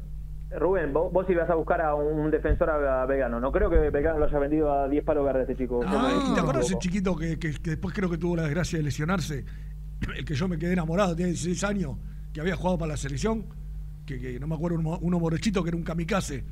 Rubén, 0.59 0.93
vos, 0.93 1.13
vos 1.13 1.27
si 1.27 1.35
vas 1.35 1.51
a 1.51 1.55
buscar 1.57 1.81
a 1.81 1.95
un 1.95 2.31
defensor 2.31 2.71
a, 2.71 3.03
a 3.03 3.07
Vegano, 3.07 3.41
no 3.41 3.51
creo 3.53 3.69
que 3.69 3.91
Vegano 3.91 4.21
lo 4.21 4.27
haya 4.27 4.39
vendido 4.39 4.73
a 4.73 4.89
10 4.89 5.05
palos 5.05 5.25
verdes 5.25 5.43
este 5.49 5.63
chico. 5.65 5.81
Ah, 5.85 6.33
¿Te 6.35 6.41
acuerdas 6.41 6.67
ese 6.67 6.79
chiquito 6.79 7.17
que, 7.17 7.37
que- 7.39 7.53
que 7.55 7.71
después 7.71 7.93
creo 7.95 8.09
que 8.09 8.17
tuvo 8.17 8.37
la 8.37 8.45
desgracia 8.45 8.79
de 8.79 8.85
lesionarse? 8.85 9.45
El 10.17 10.25
que 10.25 10.35
yo 10.35 10.47
me 10.49 10.57
quedé 10.57 10.73
enamorado, 10.75 11.15
tenía 11.17 11.27
16 11.33 11.65
años, 11.65 11.97
que 12.33 12.41
había 12.41 12.55
jugado 12.55 12.79
para 12.79 12.93
la 12.93 12.97
selección, 12.97 13.45
que, 14.07 14.19
que 14.21 14.41
no 14.41 14.47
me 14.47 14.55
acuerdo, 14.55 14.79
uno, 14.79 14.99
uno 15.03 15.19
morochito 15.21 15.63
que 15.63 15.69
era 15.71 15.77
un 15.77 15.83
kamikaze. 15.83 16.45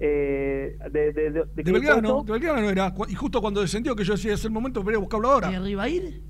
Eh, 0.00 0.76
de, 0.92 1.12
de, 1.12 1.30
de, 1.30 1.30
de 1.30 1.62
De 1.62 1.72
Belgrano, 1.72 2.22
de 2.24 2.32
Belgrano 2.32 2.60
no 2.62 2.68
era. 2.70 2.94
Y 3.08 3.14
justo 3.14 3.40
cuando 3.40 3.60
descendió, 3.60 3.94
que 3.96 4.04
yo 4.04 4.12
decía, 4.14 4.34
es 4.34 4.44
el 4.44 4.50
momento 4.50 4.80
de 4.80 4.86
venir 4.86 4.96
a 4.96 5.00
buscarlo 5.00 5.30
ahora. 5.30 5.52
¿Y 5.52 5.58
Ribair? 5.58 6.22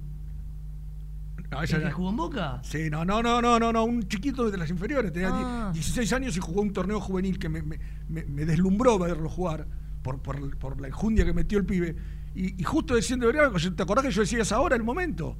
No, 1.50 1.58
¿El 1.58 1.64
esa 1.64 1.76
que 1.78 1.82
era- 1.84 1.92
jugó 1.92 2.10
en 2.10 2.16
Boca? 2.16 2.60
Sí, 2.62 2.88
no, 2.90 3.04
no, 3.04 3.22
no, 3.22 3.40
no, 3.40 3.58
no, 3.58 3.72
no, 3.72 3.84
un 3.84 4.02
chiquito 4.08 4.50
de 4.50 4.56
las 4.58 4.70
inferiores, 4.70 5.12
tenía 5.12 5.30
Ah. 5.32 5.70
16 5.72 6.12
años 6.12 6.36
y 6.36 6.40
jugó 6.40 6.62
un 6.62 6.72
torneo 6.72 7.00
juvenil 7.00 7.38
que 7.38 7.48
me, 7.48 7.62
me- 7.62 7.78
me- 8.08 8.24
me 8.24 8.44
deslumbró 8.44 8.98
verlo 8.98 9.28
jugar 9.28 9.66
por, 10.02 10.20
por, 10.20 10.56
por 10.58 10.80
la 10.80 10.88
enjundia 10.88 11.24
que 11.24 11.32
metió 11.32 11.58
el 11.58 11.64
pibe. 11.64 11.96
Y, 12.34 12.60
y 12.60 12.64
justo 12.64 12.94
desciende 12.94 13.26
Belgrano, 13.26 13.52
¿te 13.74 13.82
acordás 13.82 14.04
que 14.04 14.10
yo 14.10 14.22
decía, 14.22 14.42
es 14.42 14.52
ahora 14.52 14.74
el 14.76 14.82
momento? 14.82 15.36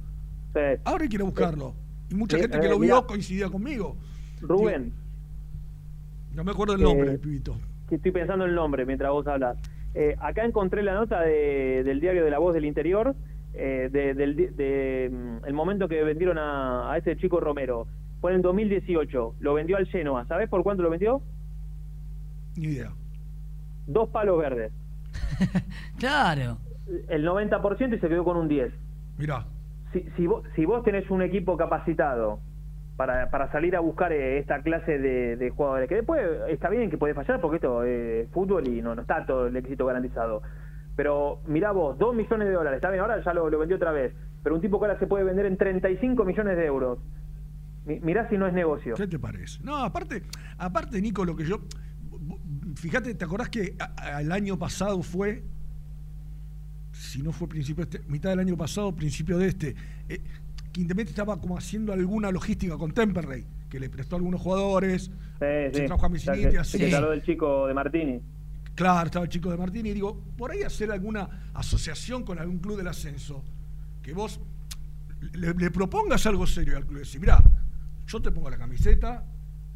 Ahora 0.85 1.03
hay 1.03 1.09
que 1.09 1.15
ir 1.15 1.21
a 1.21 1.25
buscarlo. 1.25 1.75
Y 2.09 2.15
mucha 2.15 2.37
Sí, 2.37 2.43
gente 2.43 2.59
que 2.59 2.67
eh, 2.67 2.69
lo 2.69 2.79
vio 2.79 3.05
coincidía 3.05 3.49
conmigo. 3.49 3.97
Rubén, 4.41 4.93
No 6.35 6.43
me 6.43 6.51
acuerdo 6.51 6.73
el 6.75 6.81
nombre 6.81 7.07
Eh, 7.07 7.11
del 7.11 7.19
pibito. 7.19 7.55
que 7.89 7.95
estoy 7.95 8.11
pensando 8.11 8.43
en 8.45 8.49
el 8.51 8.55
nombre 8.55 8.85
mientras 8.85 9.11
vos 9.11 9.25
hablas. 9.27 9.57
Eh, 9.93 10.15
acá 10.19 10.43
encontré 10.43 10.83
la 10.83 10.93
nota 10.93 11.21
de- 11.21 11.83
del 11.85 11.99
diario 12.01 12.23
de 12.25 12.29
la 12.31 12.39
Voz 12.39 12.53
del 12.53 12.65
Interior, 12.65 13.15
eh, 13.53 13.89
de- 13.91 14.13
del 14.13 14.35
di- 14.35 14.47
de, 14.47 15.09
mm, 15.11 15.45
el 15.45 15.53
momento 15.53 15.87
que 15.87 16.03
vendieron 16.03 16.37
a, 16.37 16.91
a 16.91 16.97
ese 16.97 17.15
chico 17.17 17.39
Romero. 17.39 17.87
Fue 18.19 18.31
en 18.31 18.37
el 18.37 18.41
2018, 18.41 19.35
lo 19.39 19.53
vendió 19.53 19.77
al 19.77 19.85
Genoa. 19.87 20.25
¿Sabés 20.25 20.49
por 20.49 20.63
cuánto 20.63 20.83
lo 20.83 20.89
vendió? 20.89 21.21
Ni 22.57 22.67
idea. 22.67 22.91
Dos 23.87 24.09
palos 24.09 24.37
verdes. 24.39 24.71
Claro. 25.99 26.57
El 27.07 27.25
90% 27.25 27.95
y 27.95 27.99
se 27.99 28.07
quedó 28.09 28.23
con 28.23 28.37
un 28.37 28.47
10. 28.47 28.71
Mirá. 29.17 29.45
Si, 29.93 30.05
si, 30.17 30.27
vos, 30.27 30.43
si 30.55 30.65
vos 30.65 30.83
tenés 30.83 31.09
un 31.09 31.21
equipo 31.21 31.55
capacitado 31.57 32.39
para, 32.97 33.29
para 33.29 33.51
salir 33.51 33.75
a 33.75 33.79
buscar 33.81 34.11
eh, 34.13 34.39
esta 34.39 34.61
clase 34.61 34.97
de, 34.99 35.49
jugadores, 35.49 35.89
que 35.89 35.95
después 35.95 36.21
está 36.49 36.69
bien 36.69 36.89
que 36.89 36.97
puede 36.97 37.13
fallar 37.13 37.41
porque 37.41 37.57
esto 37.57 37.83
es 37.83 38.29
fútbol 38.31 38.67
y 38.67 38.81
no, 38.81 38.95
no 38.95 39.01
está 39.01 39.25
todo 39.25 39.47
el 39.47 39.55
éxito 39.57 39.85
garantizado. 39.85 40.41
Pero 40.95 41.41
mirá 41.47 41.71
vos, 41.71 41.97
2 41.97 42.15
millones 42.15 42.47
de 42.47 42.53
dólares, 42.53 42.77
está 42.77 42.89
bien, 42.89 43.01
ahora 43.01 43.21
ya 43.23 43.33
lo, 43.33 43.49
vendió 43.59 43.75
otra 43.75 43.91
vez, 43.91 44.13
pero 44.43 44.55
un 44.55 44.61
tipo 44.61 44.79
que 44.79 44.85
ahora 44.85 44.99
se 44.99 45.07
puede 45.07 45.25
vender 45.25 45.45
en 45.45 45.57
35 45.57 46.23
millones 46.23 46.55
de 46.55 46.65
euros. 46.65 46.99
Mi- 47.85 47.99
Mirá 47.99 48.29
si 48.29 48.37
no 48.37 48.47
es 48.47 48.53
negocio. 48.53 48.95
¿Qué 48.95 49.07
te 49.07 49.19
parece? 49.19 49.59
No, 49.63 49.75
aparte, 49.75 50.23
aparte, 50.57 51.01
Nico, 51.01 51.25
lo 51.25 51.35
que 51.35 51.43
yo. 51.43 51.59
Fíjate, 52.75 53.13
¿te 53.13 53.25
acordás 53.25 53.49
que 53.49 53.75
a- 53.77 54.21
el 54.21 54.31
año 54.31 54.57
pasado 54.57 55.01
fue. 55.03 55.43
Si 56.93 57.21
no 57.21 57.31
fue 57.33 57.47
principio 57.49 57.83
este, 57.83 57.99
mitad 58.07 58.29
del 58.29 58.39
año 58.39 58.55
pasado, 58.55 58.95
principio 58.95 59.37
de 59.37 59.47
este, 59.49 59.75
eh, 60.07 60.21
que 60.75 60.81
Independiente 60.81 61.11
estaba 61.11 61.39
como 61.39 61.57
haciendo 61.57 61.93
alguna 61.93 62.29
logística 62.31 62.77
con 62.77 62.91
Temperley, 62.91 63.45
que 63.69 63.79
le 63.79 63.89
prestó 63.89 64.17
a 64.17 64.19
algunos 64.19 64.41
jugadores, 64.41 65.03
Sí, 65.05 65.11
se 65.39 65.71
sí. 65.73 65.85
trajo 65.85 66.05
a 66.05 66.09
O 66.09 66.15
sea, 66.17 66.33
así. 66.59 66.77
te 66.77 66.93
habló 66.95 67.11
del 67.11 67.23
chico 67.23 67.65
de 67.67 67.73
Martini. 67.73 68.21
Claro, 68.75 69.05
estaba 69.05 69.23
el 69.23 69.31
chico 69.31 69.49
de 69.49 69.55
Martín 69.57 69.85
y 69.85 69.93
digo, 69.93 70.21
por 70.37 70.51
ahí 70.51 70.63
hacer 70.63 70.91
alguna 70.91 71.49
asociación 71.53 72.23
con 72.23 72.39
algún 72.39 72.57
club 72.59 72.75
del 72.75 72.89
ascenso, 72.89 73.41
que 74.03 74.11
vos 74.11 74.41
le, 75.31 75.53
le 75.53 75.71
propongas 75.71 76.25
algo 76.25 76.45
serio 76.45 76.75
al 76.75 76.85
club. 76.85 76.99
Decir, 76.99 77.21
mirá, 77.21 77.41
yo 78.05 78.21
te 78.21 78.31
pongo 78.31 78.49
la 78.49 78.57
camiseta, 78.57 79.23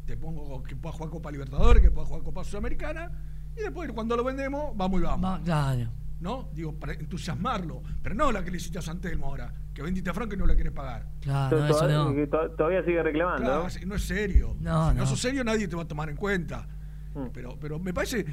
te 0.04 0.18
pongo 0.18 0.62
que 0.62 0.76
puedas 0.76 0.96
jugar 0.96 1.10
Copa 1.12 1.30
Libertadores, 1.30 1.82
que 1.82 1.90
puedas 1.90 2.08
jugar 2.08 2.22
Copa 2.24 2.44
Sudamericana, 2.44 3.10
y 3.56 3.60
después 3.62 3.90
cuando 3.92 4.18
lo 4.18 4.22
vendemos, 4.24 4.76
vamos 4.76 5.00
y 5.00 5.04
vamos. 5.04 5.24
Va- 5.30 5.42
claro. 5.42 5.88
¿No? 6.20 6.50
Digo, 6.52 6.74
para 6.74 6.92
entusiasmarlo. 6.92 7.82
Pero 8.02 8.14
no 8.14 8.30
la 8.30 8.44
que 8.44 8.50
le 8.50 8.58
hiciste 8.58 8.78
a 8.78 8.82
Santelmo 8.82 9.26
ahora, 9.28 9.54
que 9.80 9.84
vendiste 9.84 10.10
a 10.10 10.14
Franco 10.14 10.34
y 10.34 10.38
no 10.38 10.46
la 10.46 10.54
querés 10.54 10.72
pagar. 10.72 11.06
Claro, 11.20 11.58
no, 11.58 11.64
eso 11.64 11.74
todavía, 11.74 11.96
no. 11.96 12.14
que 12.14 12.26
to- 12.26 12.50
todavía 12.50 12.84
sigue 12.84 13.02
reclamando. 13.02 13.42
Claro, 13.44 13.62
¿no? 13.80 13.86
no 13.86 13.94
es 13.94 14.02
serio. 14.02 14.56
No, 14.60 14.90
si 14.90 14.94
no 14.96 15.00
no. 15.02 15.06
sos 15.06 15.20
serio, 15.20 15.42
nadie 15.42 15.66
te 15.68 15.74
va 15.76 15.82
a 15.82 15.88
tomar 15.88 16.10
en 16.10 16.16
cuenta. 16.16 16.66
Mm. 17.14 17.26
Pero, 17.32 17.56
pero 17.58 17.78
me 17.78 17.92
parece. 17.94 18.24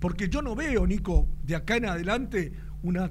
Porque 0.00 0.28
yo 0.28 0.42
no 0.42 0.54
veo, 0.54 0.86
Nico, 0.86 1.26
de 1.44 1.54
acá 1.56 1.76
en 1.76 1.86
adelante 1.86 2.52
una. 2.82 3.10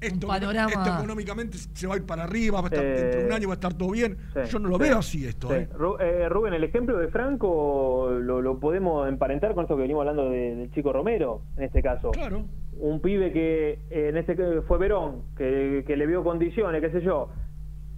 Esto, 0.00 0.26
panorama. 0.26 0.68
esto 0.68 0.94
económicamente 0.96 1.58
se 1.72 1.86
va 1.86 1.94
a 1.94 1.96
ir 1.96 2.04
para 2.04 2.24
arriba, 2.24 2.60
va 2.60 2.66
a 2.66 2.70
estar, 2.70 2.84
Eh, 2.84 2.92
dentro 3.02 3.20
de 3.20 3.26
un 3.26 3.32
año 3.32 3.46
va 3.48 3.54
a 3.54 3.60
estar 3.60 3.72
todo 3.74 3.90
bien. 3.92 4.18
Sí, 4.34 4.40
yo 4.50 4.58
no 4.58 4.68
lo 4.68 4.76
sí, 4.76 4.82
veo 4.82 4.98
así 4.98 5.26
esto. 5.26 5.46
sí. 5.48 5.54
¿eh? 5.54 5.68
Eh, 6.00 6.28
Rubén, 6.28 6.54
el 6.54 6.64
ejemplo 6.64 6.98
de 6.98 7.06
Franco 7.08 8.10
lo, 8.20 8.42
lo 8.42 8.58
podemos 8.58 9.08
emparentar 9.08 9.54
con 9.54 9.62
esto 9.64 9.76
que 9.76 9.82
venimos 9.82 10.00
hablando 10.00 10.28
de- 10.28 10.56
del 10.56 10.72
chico 10.72 10.92
Romero, 10.92 11.42
en 11.56 11.62
este 11.64 11.82
caso. 11.82 12.10
Claro. 12.10 12.46
Un 12.78 13.00
pibe 13.00 13.32
que 13.32 13.78
eh, 13.90 14.08
en 14.08 14.16
este 14.16 14.34
caso 14.34 14.62
fue 14.62 14.78
Verón, 14.78 15.22
que, 15.36 15.84
que 15.86 15.96
le 15.96 16.06
vio 16.06 16.24
condiciones, 16.24 16.80
qué 16.80 16.90
sé 16.90 17.00
yo. 17.02 17.28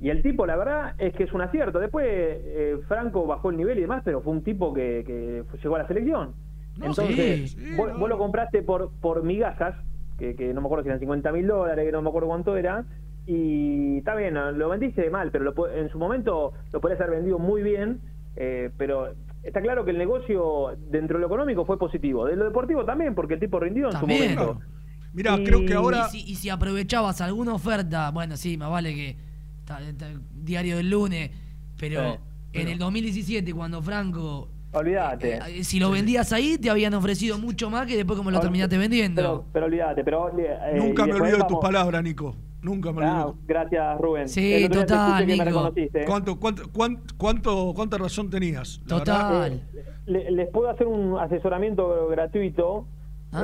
Y 0.01 0.10
el 0.10 0.22
tipo, 0.22 0.44
la 0.44 0.56
verdad, 0.56 0.94
es 0.98 1.14
que 1.14 1.24
es 1.24 1.32
un 1.32 1.40
acierto. 1.40 1.78
Después 1.78 2.06
eh, 2.09 2.78
Franco 2.88 3.26
bajó 3.26 3.51
el 3.51 3.56
nivel 3.56 3.78
y 3.78 3.82
demás, 3.82 4.02
pero 4.05 4.20
fue 4.20 4.32
un 4.32 4.42
tipo 4.42 4.74
que, 4.74 5.05
que 5.06 5.44
llegó 5.62 5.76
a 5.76 5.78
la 5.78 5.88
selección. 5.88 6.34
No, 6.78 6.86
Entonces, 6.86 7.16
sí, 7.16 7.48
sí, 7.48 7.76
vos, 7.76 7.88
no. 7.92 7.98
vos 7.98 8.09
lo 8.09 8.18
compraste 8.18 8.62
por, 8.62 8.90
por 9.01 9.22
migajas, 9.22 9.76
que, 10.18 10.34
que 10.34 10.52
no 10.52 10.60
me 10.60 10.66
acuerdo 10.66 10.82
si 10.82 10.88
eran 10.88 11.01
50 11.01 11.32
mil 11.32 11.46
dólares, 11.46 11.84
que 11.84 11.92
no 11.92 12.02
me 12.02 12.09
acuerdo 12.09 12.28
cuánto 12.28 12.56
era, 12.56 12.84
y 13.26 13.98
está 13.98 14.14
bien, 14.14 14.34
lo 14.34 14.68
vendiste 14.68 15.09
mal, 15.09 15.30
pero 15.30 15.44
lo 15.44 15.70
en 15.70 15.88
su 15.88 15.98
momento 15.98 16.52
lo 16.72 16.80
podrías 16.80 17.01
haber 17.01 17.16
vendido 17.16 17.38
muy 17.38 17.62
bien, 17.62 18.01
eh, 18.36 18.70
pero 18.76 19.14
está 19.44 19.60
claro 19.60 19.84
que 19.84 19.90
el 19.90 19.98
negocio 19.98 20.76
dentro 20.90 21.16
de 21.18 21.20
lo 21.22 21.26
económico 21.26 21.64
fue 21.64 21.78
positivo, 21.78 22.26
de 22.26 22.36
lo 22.36 22.44
deportivo 22.44 22.84
también, 22.84 23.14
porque 23.14 23.34
el 23.34 23.40
tipo 23.40 23.60
rindió 23.60 23.86
en 23.86 23.92
También. 23.92 24.34
su 24.34 24.40
momento. 24.40 24.60
Mira, 25.12 25.36
Y- 25.38 25.44
creo 25.44 25.64
que 25.64 25.74
ahora. 25.74 26.08
Y 26.08 26.10
si, 26.20 26.30
y 26.32 26.34
si 26.34 26.50
aprovechabas 26.50 27.20
alguna 27.20 27.54
oferta, 27.54 28.10
bueno, 28.10 28.36
sí, 28.36 28.56
más 28.56 28.70
vale 28.70 28.94
que 28.94 29.16
está- 29.60 29.80
está 29.80 30.08
el 30.08 30.20
diario 30.32 30.76
del 30.76 30.90
lunes, 30.90 31.30
pero 31.78 32.14
Sí, 32.14 32.18
en 32.60 32.68
el 32.68 32.78
2017, 32.78 33.52
cuando 33.54 33.80
Franco, 33.82 34.48
Olvídate. 34.72 35.38
eh, 35.46 35.62
si 35.64 35.78
lo 35.78 35.90
vendías 35.92 36.32
ahí, 36.32 36.58
te 36.58 36.68
habían 36.70 36.94
ofrecido 36.94 37.38
mucho 37.38 37.70
más 37.70 37.86
que 37.86 37.96
después 37.96 38.16
como 38.16 38.30
lo 38.32 38.38
Ol- 38.38 38.42
terminaste 38.42 38.76
vendiendo. 38.76 39.22
Pero, 39.22 39.44
pero 39.52 39.66
olvídate, 39.66 40.02
pero... 40.04 40.36
eh, 40.36 40.74
Nunca 40.76 41.06
me 41.06 41.12
olvido 41.14 41.38
de 41.38 41.44
tus 41.44 41.58
palabras, 41.60 42.02
Nico. 42.02 42.34
Nunca 42.64 42.92
me 42.92 43.04
Ah, 43.04 43.26
olvido. 43.26 43.38
gracias, 43.46 44.00
Rubén. 44.00 44.28
Sí, 44.28 44.66
total, 44.72 45.26
me 45.26 45.44
reconociste. 45.44 46.04
¿Cuánto, 46.06 46.40
cuánto, 46.40 46.62
cuán- 46.72 47.02
cuánto, 47.18 47.72
¿Cuánta 47.76 47.98
razón 47.98 48.30
tenías? 48.30 48.80
Total. 48.88 49.62
Le- 50.06 50.30
les 50.30 50.48
puedo 50.50 50.70
hacer 50.70 50.86
un 50.86 51.18
asesoramiento 51.18 52.08
gratuito 52.08 52.86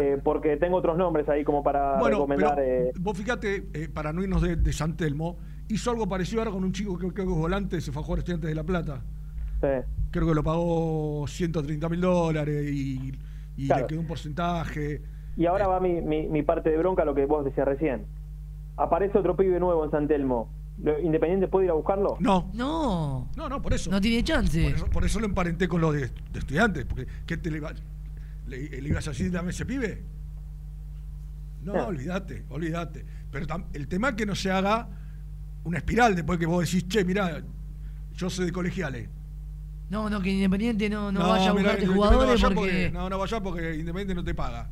eh, 0.01 0.19
porque 0.25 0.57
tengo 0.57 0.77
otros 0.79 0.97
nombres 0.97 1.29
ahí 1.29 1.45
como 1.45 1.63
para 1.63 1.99
Bueno, 1.99 2.17
recomendar. 2.17 2.55
pero 2.57 2.67
eh, 2.89 2.93
vos 2.99 3.19
fíjate, 3.19 3.69
eh, 3.75 3.89
para 3.93 4.13
no 4.13 4.23
irnos 4.23 4.41
de, 4.41 4.57
de 4.57 4.73
San 4.73 4.97
Telmo, 4.97 5.37
hizo 5.69 5.91
algo 5.91 6.09
parecido 6.09 6.41
ahora 6.41 6.53
con 6.53 6.65
un 6.65 6.73
chico 6.73 6.97
que 6.97 7.09
creo 7.13 7.27
que 7.27 7.33
es 7.33 7.39
volante, 7.39 7.81
se 7.81 7.91
fue 7.93 8.01
a 8.01 8.05
jugar 8.05 8.21
Estudiantes 8.21 8.49
de 8.49 8.55
La 8.55 8.65
Plata. 8.65 9.03
sí. 9.61 9.67
Creo 10.13 10.27
que 10.27 10.35
lo 10.35 10.43
pagó 10.43 11.25
130 11.29 11.89
mil 11.89 12.01
dólares 12.01 12.69
y, 12.73 13.13
y 13.57 13.67
Claro. 13.67 13.83
le 13.83 13.87
quedó 13.87 14.01
un 14.01 14.07
porcentaje. 14.09 15.03
Y 15.37 15.47
ahora 15.47 15.69
va 15.69 15.79
mi, 15.79 16.01
mi, 16.01 16.27
mi 16.29 16.43
parte 16.43 16.71
de 16.71 16.79
bronca, 16.79 17.05
lo 17.05 17.15
que 17.15 17.27
vos 17.27 17.45
decías 17.45 17.67
recién. 17.67 18.07
Aparece 18.83 19.19
otro 19.19 19.37
pibe 19.37 19.61
nuevo 19.61 19.85
en 19.85 19.91
San 19.91 20.09
Telmo. 20.09 20.51
¿Lo- 20.83 20.99
¿Independiente 20.99 21.47
puede 21.49 21.67
ir 21.67 21.71
a 21.71 21.75
buscarlo? 21.75 22.17
No, 22.21 22.51
No, 22.55 23.29
no, 23.37 23.49
no, 23.49 23.61
por 23.61 23.75
eso. 23.75 23.91
no 23.91 24.01
tiene 24.01 24.25
chance. 24.25 24.63
Por 24.65 24.73
eso, 24.75 24.87
por 24.87 25.05
eso 25.05 25.21
lo 25.21 25.27
emparenté 25.27 25.69
con 25.69 25.81
lo 25.83 25.93
de, 25.93 26.09
de 26.33 26.39
estudiantes. 26.39 26.87
Porque 26.87 27.07
¿qué 27.27 27.37
te 27.37 27.51
le, 27.51 27.59
iba- 27.59 27.75
le, 28.47 28.81
le 28.81 28.89
ibas 28.89 29.07
a 29.07 29.11
decir 29.11 29.31
dame 29.31 29.51
ese 29.51 29.67
pibe? 29.67 30.03
No, 31.63 31.75
No. 31.75 31.87
olvídate, 31.89 32.45
olvídate. 32.49 33.05
Pero 33.31 33.47
tam- 33.47 33.67
el 33.75 33.87
tema 33.89 34.09
es 34.11 34.15
que 34.15 34.25
no 34.27 34.35
se 34.35 34.51
haga 34.51 34.89
una 35.65 35.79
espiral 35.79 36.15
después 36.15 36.39
que 36.39 36.47
vos 36.47 36.65
decís, 36.65 36.89
che, 36.89 37.05
mirá, 37.05 37.43
yo 38.15 38.31
soy 38.31 38.47
de 38.47 38.53
colegiales. 38.53 39.09
No, 39.91 40.09
no, 40.09 40.23
que 40.23 40.31
Independiente 40.31 40.89
no, 40.89 41.13
no, 41.13 41.29
vaya 41.29 41.51
a 41.51 41.53
buscarte 41.53 41.87
jugadores 41.87 42.43
no 42.43 42.51
porque... 42.55 42.91
No, 42.91 43.11
no 43.11 43.19
vaya 43.19 43.41
porque 43.43 43.75
Independiente 43.77 44.15
no 44.15 44.25
te 44.25 44.35
paga. 44.35 44.71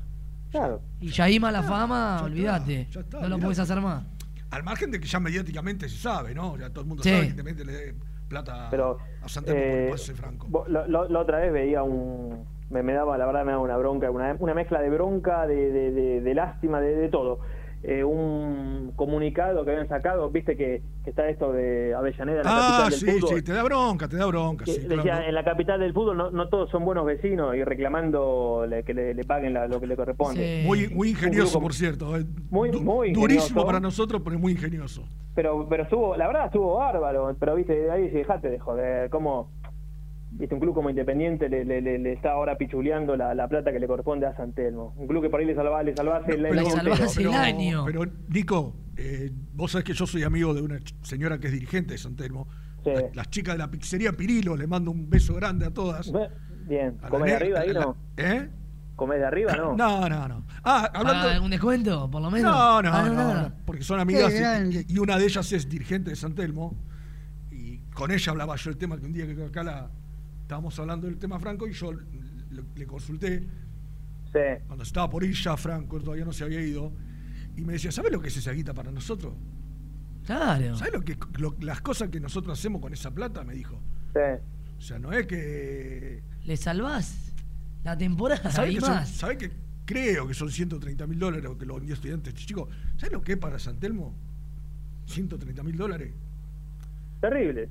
Claro. 0.50 0.80
Y 1.00 1.08
ya 1.10 1.24
ahí 1.24 1.38
mala 1.38 1.62
fama, 1.62 2.16
ya 2.20 2.24
olvídate. 2.24 2.88
no 3.20 3.28
lo 3.28 3.38
puedes 3.38 3.58
hacer 3.58 3.80
más. 3.80 4.04
Al 4.50 4.62
margen 4.62 4.90
de 4.90 4.98
que 4.98 5.06
ya 5.06 5.20
mediáticamente 5.20 5.88
se 5.88 5.98
sabe, 5.98 6.34
¿no? 6.34 6.56
Ya 6.56 6.70
todo 6.70 6.80
el 6.82 6.86
mundo 6.88 7.02
Sí. 7.02 7.10
sabe 7.10 7.54
que 7.54 7.64
le 7.64 7.72
dé 7.72 7.94
plata 8.28 8.68
Pero, 8.70 8.98
a 9.22 9.28
por 9.40 9.54
eh, 9.54 9.94
franco. 10.14 10.66
La 10.68 11.20
otra 11.20 11.38
vez 11.38 11.52
veía 11.52 11.82
un... 11.82 12.44
Me, 12.70 12.82
me 12.82 12.92
daba, 12.92 13.16
la 13.16 13.24
verdad, 13.26 13.44
me 13.46 13.52
daba 13.52 13.62
una 13.62 13.76
bronca, 13.78 14.10
una, 14.10 14.36
una 14.38 14.52
mezcla 14.54 14.80
de 14.80 14.90
bronca, 14.90 15.46
de, 15.46 15.54
de, 15.72 15.90
de- 15.90 16.20
de 16.20 16.34
lástima, 16.34 16.80
de, 16.80 16.94
de 16.96 17.08
todo. 17.08 17.40
Eh, 17.84 18.02
un 18.02 18.92
comunicado 18.96 19.64
que 19.64 19.70
habían 19.70 19.88
sacado, 19.88 20.28
viste 20.30 20.56
que, 20.56 20.82
que 21.04 21.10
está 21.10 21.28
esto 21.28 21.52
de 21.52 21.94
Avellaneda, 21.94 22.38
en 22.40 22.44
la 22.44 22.50
Ah, 22.52 22.78
capital 22.82 22.92
sí, 22.92 23.06
del 23.06 23.20
fútbol. 23.20 23.36
sí, 23.38 23.42
te 23.44 23.52
da 23.52 23.62
bronca, 23.62 24.08
te 24.08 24.16
da 24.16 24.26
bronca. 24.26 24.64
que 24.64 24.72
sí, 24.72 24.80
decía, 24.80 25.02
claro. 25.02 25.24
en 25.28 25.34
la 25.34 25.44
capital 25.44 25.78
del 25.80 25.92
fútbol 25.94 26.16
no, 26.16 26.30
no 26.32 26.48
todos 26.48 26.68
son 26.70 26.84
buenos 26.84 27.06
vecinos 27.06 27.54
y 27.54 27.62
reclamando 27.62 28.66
le- 28.68 28.82
que 28.82 28.94
le, 28.94 29.14
le 29.14 29.24
paguen 29.24 29.54
la- 29.54 29.68
lo 29.68 29.80
que 29.80 29.86
le 29.86 29.94
corresponde. 29.96 30.62
Muy, 30.66 30.88
muy 30.88 31.10
ingenioso, 31.10 31.52
grupo- 31.58 31.62
por 31.66 31.74
cierto. 31.74 32.16
eh. 32.16 32.24
Muy, 32.50 32.70
Du- 32.70 32.80
muy 32.80 33.12
Durísimo 33.12 33.64
para 33.64 33.78
nosotros, 33.80 34.22
pero 34.24 34.38
muy 34.38 34.52
ingenioso. 34.52 35.04
Pero, 35.36 35.66
pero 35.68 35.84
estuvo, 35.84 36.16
la 36.16 36.26
verdad 36.26 36.46
estuvo 36.46 36.74
bárbaro, 36.78 37.36
pero 37.38 37.54
viste, 37.54 37.88
ahí 37.92 38.08
dejate 38.08 38.50
de 38.50 38.58
joder, 38.58 39.08
como 39.08 39.50
viste 40.30 40.54
un 40.54 40.60
club 40.60 40.74
como 40.74 40.90
Independiente 40.90 41.48
le, 41.48 41.64
le, 41.64 41.80
le- 41.80 41.98
le 41.98 42.12
está 42.12 42.32
ahora 42.32 42.56
pichuleando 42.58 43.16
la, 43.16 43.34
la 43.34 43.48
plata 43.48 43.72
que 43.72 43.78
le 43.80 43.86
corresponde 43.86 44.26
a 44.26 44.36
San 44.36 44.52
Telmo. 44.52 44.94
Un 44.96 45.06
club 45.08 45.22
que 45.22 45.30
por 45.30 45.40
ahí 45.40 45.46
le 45.46 45.54
salvaba, 45.54 45.82
le 45.82 45.94
salvase 45.96 46.32
el, 46.32 46.46
el 46.46 46.58
año 46.58 46.68
entero. 46.78 47.84
Pero, 47.86 48.04
Nico, 48.28 48.76
eh, 48.96 49.30
vos 49.54 49.72
sabés 49.72 49.84
que 49.84 49.92
yo 49.94 50.06
soy 50.06 50.22
amigo 50.24 50.54
de 50.54 50.62
una 50.62 50.78
señora 51.02 51.38
que 51.38 51.46
es 51.48 51.52
dirigente 51.52 51.92
de 51.94 51.98
San 51.98 52.16
Telmo. 52.16 52.46
Las, 52.84 53.16
las 53.16 53.30
chicas 53.30 53.54
de 53.54 53.58
la 53.58 53.70
pizzería 53.70 54.12
Pirilo, 54.12 54.56
le 54.56 54.66
mando 54.66 54.90
un 54.90 55.10
beso 55.10 55.34
grande 55.34 55.66
a 55.66 55.70
todas. 55.70 56.10
Bien, 56.66 56.96
A 57.02 57.08
¿comés 57.08 57.30
de 57.30 57.36
arriba 57.36 57.60
ahí 57.60 57.72
no? 57.72 57.96
¿Eh? 58.16 58.48
¿Comés 58.96 59.18
de 59.18 59.26
arriba 59.26 59.52
no? 59.56 59.76
No, 59.76 60.08
no, 60.08 60.28
no. 60.28 60.46
Ah, 60.64 60.90
hablando. 60.94 61.20
¿Para 61.22 61.34
algún 61.34 61.50
descuento, 61.50 62.10
por 62.10 62.22
lo 62.22 62.30
menos? 62.30 62.50
No, 62.50 62.82
no, 62.82 62.90
Ah, 62.92 63.08
no, 63.50 63.64
porque 63.64 63.82
son 63.82 64.00
amigas 64.00 64.32
y 64.88 64.98
una 64.98 65.18
de 65.18 65.24
ellas 65.24 65.52
es 65.52 65.68
dirigente 65.68 66.10
de 66.10 66.16
San 66.16 66.34
Telmo 66.34 66.76
y 67.50 67.78
con 67.94 68.10
ella 68.10 68.32
hablaba 68.32 68.56
yo 68.56 68.70
el 68.70 68.76
tema 68.76 68.98
que 68.98 69.06
un 69.06 69.12
día 69.12 69.26
que 69.26 69.44
acá 69.44 69.62
la, 69.62 69.90
estábamos 70.48 70.78
hablando 70.78 71.06
del 71.06 71.18
tema 71.18 71.38
Franco 71.38 71.68
y 71.68 71.72
yo 71.74 71.92
le, 71.92 72.62
le 72.74 72.86
consulté 72.86 73.46
cuando 74.66 74.82
estaba 74.82 75.10
por 75.10 75.22
ir 75.22 75.34
ya 75.34 75.56
Franco, 75.58 76.00
todavía 76.00 76.24
no 76.24 76.32
se 76.32 76.42
había 76.44 76.62
ido 76.62 76.90
y 77.54 77.60
me 77.64 77.74
decía, 77.74 77.92
¿sabes 77.92 78.10
lo 78.12 78.18
que 78.22 78.28
es 78.28 78.36
esa 78.38 78.52
guita 78.52 78.72
para 78.72 78.90
nosotros? 78.90 79.34
Claro. 80.24 80.74
¿Sabes 80.76 80.94
lo 80.94 81.02
que 81.02 81.18
lo- 81.38 81.54
las 81.60 81.82
cosas 81.82 82.08
que 82.08 82.18
nosotros 82.18 82.58
hacemos 82.58 82.80
con 82.80 82.92
esa 82.94 83.10
plata? 83.10 83.44
Me 83.44 83.52
dijo. 83.52 83.78
Sí. 84.14 84.20
O 84.78 84.80
sea, 84.80 84.98
no 84.98 85.12
es 85.12 85.26
que 85.26 86.22
Le 86.44 86.56
salvás 86.56 87.34
la 87.84 87.98
temporada 87.98 88.50
¿Sabés 88.50 88.72
y 88.72 88.74
que, 88.76 88.80
son- 88.80 88.90
más. 88.94 89.08
sabés 89.10 89.36
que 89.36 89.50
creo 89.84 90.26
que 90.26 90.32
son 90.34 90.50
130 90.50 91.06
mil 91.06 91.18
dólares 91.18 91.50
que 91.58 91.66
lo 91.66 91.74
vendió 91.74 91.92
estudiantes? 91.94 92.32
Chicos, 92.34 92.70
¿sabes 92.96 93.12
lo 93.12 93.20
que 93.20 93.32
es 93.32 93.38
para 93.38 93.58
San 93.58 93.78
Telmo? 93.78 94.14
130 95.06 95.62
mil 95.62 95.76
dólares. 95.76 96.12
Terrible. 97.20 97.68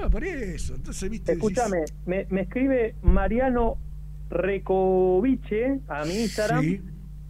No, 0.00 0.10
por 0.10 0.24
eso. 0.24 0.74
Entonces, 0.74 1.10
viste. 1.10 1.32
decís- 1.36 1.50
Escúchame, 1.50 1.84
me, 2.06 2.26
me 2.30 2.42
escribe 2.42 2.94
Mariano 3.02 3.76
Recoviche 4.30 5.80
a 5.88 6.04
mi 6.04 6.22
Instagram. 6.22 6.62
Sí. 6.62 6.80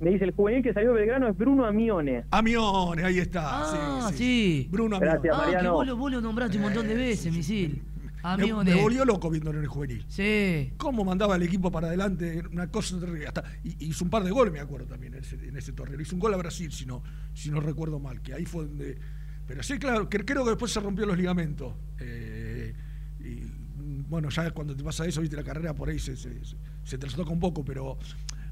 Me 0.01 0.11
dice, 0.11 0.25
el 0.25 0.33
juvenil 0.33 0.63
que 0.63 0.73
salió 0.73 0.93
de 0.93 1.01
Belgrano 1.01 1.29
es 1.29 1.37
Bruno 1.37 1.65
Amione. 1.65 2.25
Amione, 2.31 3.05
ahí 3.05 3.19
está. 3.21 3.43
Ah, 3.47 4.11
sí, 4.11 4.17
sí. 4.19 4.69
Bruno 4.71 4.99
Gracias, 4.99 5.33
Ah, 5.35 5.41
que 5.41 5.47
Mariano. 5.53 5.73
vos 5.73 5.87
lo, 5.87 5.97
vos 5.97 6.13
lo 6.13 6.21
nombraste 6.21 6.57
un 6.57 6.65
montón 6.65 6.87
de 6.89 6.95
veces, 6.95 7.33
misil. 7.33 7.83
Amigo 8.23 8.65
me, 8.65 8.75
me 8.75 8.81
volvió 8.81 9.05
loco 9.05 9.29
viéndolo 9.31 9.59
en 9.59 9.65
el 9.65 9.69
juvenil. 9.69 10.05
Sí. 10.09 10.73
Cómo 10.79 11.05
mandaba 11.05 11.37
el 11.37 11.43
equipo 11.43 11.71
para 11.71 11.89
adelante, 11.89 12.43
una 12.53 12.69
cosa 12.71 12.99
terrible. 12.99 13.27
Hasta, 13.27 13.45
y- 13.63 13.77
hizo 13.87 14.05
un 14.05 14.11
par 14.11 14.25
de 14.25 14.31
goles, 14.31 14.53
me 14.53 14.61
acuerdo 14.61 14.87
también, 14.87 15.15
en 15.15 15.21
ese, 15.21 15.37
en 15.37 15.57
ese 15.57 15.73
torneo. 15.73 16.01
Hizo 16.01 16.17
un 16.17 16.21
gol 16.21 16.33
a 16.35 16.39
Brasil, 16.39 16.73
si 16.73 16.87
no, 16.87 17.03
si 17.35 17.51
no 17.51 17.61
recuerdo 17.61 17.99
mal, 18.01 18.21
que 18.23 18.33
ahí 18.35 18.47
fue 18.47 18.65
donde. 18.65 18.99
Pero 19.47 19.63
sí, 19.63 19.79
claro, 19.79 20.09
que, 20.09 20.25
creo 20.25 20.45
que 20.45 20.51
después 20.51 20.73
se 20.73 20.81
rompió 20.81 21.07
los 21.07 21.17
ligamentos. 21.17 21.75
Eh, 22.01 22.75
y 23.21 23.25
mm, 23.25 24.09
bueno, 24.09 24.29
ya 24.31 24.51
cuando 24.53 24.75
te 24.75 24.83
pasa 24.83 25.07
eso, 25.07 25.21
viste, 25.21 25.37
la 25.37 25.45
carrera 25.45 25.75
por 25.75 25.89
ahí 25.89 25.99
se, 25.99 26.17
se, 26.17 26.45
se, 26.45 26.57
se 26.83 26.99
te 26.99 27.07
toca 27.09 27.31
un 27.31 27.41
poco, 27.41 27.65
pero. 27.65 27.99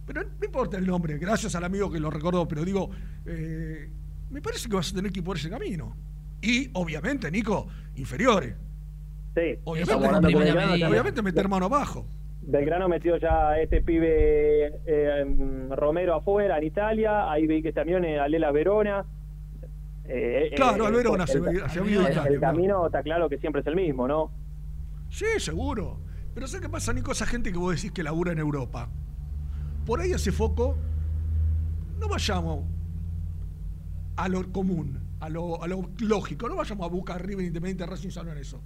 Pero 0.04 0.24
no 0.24 0.44
importa 0.44 0.76
el 0.78 0.86
nombre, 0.86 1.16
gracias 1.18 1.54
al 1.54 1.62
amigo 1.62 1.90
que 1.90 2.00
lo 2.00 2.10
recordó, 2.10 2.48
pero 2.48 2.64
digo, 2.64 2.90
eh, 3.24 3.88
me 4.30 4.42
parece 4.42 4.68
que 4.68 4.74
vas 4.74 4.90
a 4.90 4.96
tener 4.96 5.12
que 5.12 5.20
ir 5.20 5.24
por 5.24 5.36
ese 5.36 5.48
camino. 5.48 5.96
Y 6.40 6.70
obviamente, 6.72 7.30
Nico, 7.30 7.68
inferiores. 7.94 8.54
Sí, 9.34 9.58
Obviamente, 9.64 10.84
obviamente 10.84 11.22
meter 11.22 11.48
mano 11.48 11.66
abajo. 11.66 12.06
Belgrano 12.42 12.88
metió 12.88 13.16
ya 13.16 13.50
a 13.50 13.60
este 13.60 13.80
pibe 13.80 14.80
eh, 14.84 15.24
Romero 15.70 16.14
afuera 16.16 16.58
en 16.58 16.64
Italia, 16.64 17.30
ahí 17.30 17.46
vi 17.46 17.62
que 17.62 17.72
también 17.72 18.04
a 18.04 18.26
Lela 18.26 18.50
Verona. 18.50 19.06
Eh, 20.04 20.48
eh, 20.50 20.54
Claro, 20.56 20.86
al 20.86 20.94
eh, 20.94 20.96
Verona 20.96 21.24
el, 21.24 21.28
se 21.28 21.38
el- 21.38 22.40
camino 22.40 22.86
está 22.86 23.02
claro 23.02 23.28
que 23.28 23.38
siempre 23.38 23.60
es 23.60 23.66
el 23.66 23.76
mismo, 23.76 24.08
¿no? 24.08 24.30
Sí, 25.08 25.26
seguro. 25.38 26.00
Pero 26.34 26.46
¿sabes 26.46 26.62
qué 26.62 26.68
pasa, 26.68 26.92
Nico? 26.92 27.12
Esa 27.12 27.26
gente 27.26 27.52
que 27.52 27.58
vos 27.58 27.74
decís 27.76 27.92
que 27.92 28.02
labura 28.02 28.32
en 28.32 28.38
Europa. 28.38 28.88
Por 29.86 30.00
ahí 30.00 30.12
ese 30.12 30.32
foco, 30.32 30.76
no 32.00 32.08
vayamos 32.08 32.64
a 34.16 34.28
lo 34.28 34.50
común, 34.52 34.98
a 35.20 35.28
lo, 35.28 35.62
a 35.62 35.68
lo 35.68 35.90
lógico. 36.00 36.48
No 36.48 36.56
vayamos 36.56 36.86
a 36.86 36.90
buscar 36.90 37.24
River 37.24 37.44
Independiente 37.46 37.86
Racing 37.86 38.10
San 38.10 38.26
Lorenzo. 38.26 38.60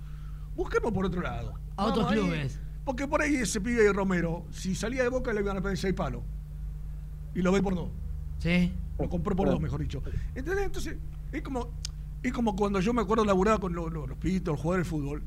Busquemos 0.55 0.93
por 0.93 1.07
otro 1.07 1.21
lado. 1.21 1.55
A 1.77 1.87
otros 1.87 2.11
ahí, 2.11 2.19
clubes. 2.19 2.61
Porque 2.85 3.07
por 3.09 3.21
ahí 3.21 3.35
ese 3.37 3.61
pibe 3.61 3.83
de 3.83 3.93
Romero, 3.93 4.47
si 4.51 4.75
salía 4.75 5.03
de 5.03 5.09
Boca 5.09 5.33
le 5.33 5.41
iban 5.41 5.57
a 5.57 5.61
pedir 5.61 5.77
seis 5.77 5.93
palos. 5.95 6.23
Y 7.35 7.43
lo 7.43 7.53
ve 7.53 7.61
por 7.63 7.75
dos. 7.75 7.91
Sí. 8.39 8.73
Lo 8.99 9.09
compró 9.09 9.35
por 9.37 9.49
dos, 9.49 9.61
mejor 9.61 9.81
dicho. 9.81 10.03
¿Entendés? 10.35 10.67
Entonces, 10.67 10.97
es 11.37 11.43
como, 11.43 11.71
es 12.23 12.33
como 12.33 12.57
cuando 12.57 12.81
yo 12.81 12.93
me 12.93 13.03
acuerdo 13.03 13.25
laburaba 13.25 13.59
con 13.59 13.75
los, 13.75 13.93
los, 13.93 14.09
los 14.09 14.19
pibitos, 14.19 14.53
los 14.53 14.61
jugadores 14.61 14.87
de 14.87 14.91
fútbol. 14.91 15.23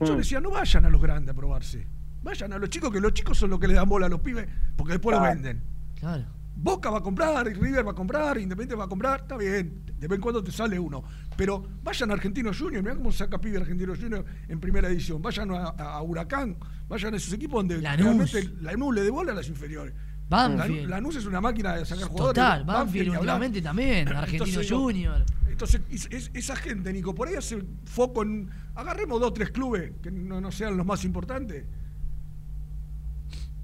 Yo 0.00 0.14
Mm. 0.14 0.18
decía, 0.18 0.40
no 0.40 0.50
vayan 0.50 0.84
a 0.84 0.90
los 0.90 1.00
grandes 1.00 1.32
a 1.32 1.36
probarse. 1.36 1.86
Vayan 2.22 2.52
a 2.52 2.58
los 2.58 2.68
chicos, 2.70 2.90
que 2.92 3.00
los 3.00 3.12
chicos 3.14 3.38
son 3.38 3.50
los 3.50 3.58
que 3.60 3.68
le 3.68 3.74
dan 3.74 3.88
bola 3.88 4.06
a 4.06 4.08
los 4.08 4.20
pibes, 4.20 4.46
porque 4.76 4.92
después 4.94 5.16
Claro. 5.16 5.26
lo 5.26 5.34
venden. 5.42 5.62
Claro. 5.98 6.24
Boca 6.54 6.90
va 6.90 6.98
a 6.98 7.02
comprar, 7.02 7.46
River 7.46 7.86
va 7.86 7.92
a 7.92 7.94
comprar, 7.94 8.36
Independiente 8.38 8.74
va 8.76 8.84
a 8.84 8.88
comprar, 8.88 9.20
está 9.22 9.36
bien, 9.36 9.82
de 9.98 10.06
vez 10.06 10.16
en 10.16 10.20
cuando 10.20 10.44
te 10.44 10.52
sale 10.52 10.78
uno. 10.78 11.02
Pero 11.36 11.64
vayan 11.82 12.10
a 12.10 12.14
Argentinos 12.14 12.58
Juniors, 12.58 12.84
mirá 12.84 12.94
cómo 12.94 13.10
saca 13.10 13.40
pibe 13.40 13.56
Argentinos 13.58 13.98
Juniors 13.98 14.24
en 14.48 14.60
primera 14.60 14.88
edición. 14.88 15.22
Vayan 15.22 15.50
a, 15.50 16.02
Huracán, 16.02 16.56
vayan 16.88 17.14
a 17.14 17.16
esos 17.16 17.32
equipos 17.32 17.56
donde 17.60 17.80
Lanús. 17.80 18.04
realmente 18.04 18.50
Lanús 18.60 18.94
le 18.94 19.02
dé 19.02 19.10
bola 19.10 19.32
a 19.32 19.34
las 19.34 19.48
inferiores. 19.48 19.94
Banfield. 20.32 20.88
Lanús, 20.90 21.16
es 21.16 21.26
una 21.26 21.40
máquina 21.40 21.76
de 21.76 21.84
sacar 21.86 22.08
jugadores. 22.08 22.34
Total, 22.36 22.64
Banfield, 22.64 23.08
últimamente 23.10 23.62
también, 23.62 24.08
Argentino 24.08 24.44
Entonces, 24.44 24.70
Junior. 24.72 25.24
Entonces, 25.48 25.80
es- 25.90 26.08
es- 26.10 26.30
esa 26.34 26.56
gente, 26.56 26.92
Nico, 26.92 27.14
por 27.14 27.28
ahí 27.28 27.34
hace 27.34 27.62
foco 27.84 28.22
en. 28.22 28.48
Agarremos 28.74 29.20
dos, 29.20 29.34
tres 29.34 29.50
clubes 29.50 29.92
que 30.02 30.10
no, 30.10 30.40
no 30.40 30.50
sean 30.50 30.76
los 30.76 30.86
más 30.86 31.04
importantes. 31.04 31.64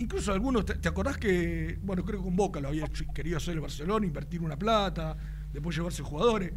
Incluso 0.00 0.32
algunos, 0.32 0.64
¿te, 0.64 0.74
te 0.76 0.88
acordás 0.88 1.16
que, 1.18 1.78
bueno, 1.82 2.04
creo 2.04 2.18
que 2.20 2.24
con 2.24 2.36
Boca 2.36 2.60
lo 2.60 2.68
había 2.68 2.84
hecho- 2.84 3.04
querido 3.12 3.36
hacer 3.38 3.54
el 3.54 3.60
Barcelona, 3.60 4.06
invertir 4.06 4.40
una 4.42 4.56
plata, 4.56 5.16
después 5.52 5.74
llevarse 5.76 6.02
jugadores? 6.02 6.52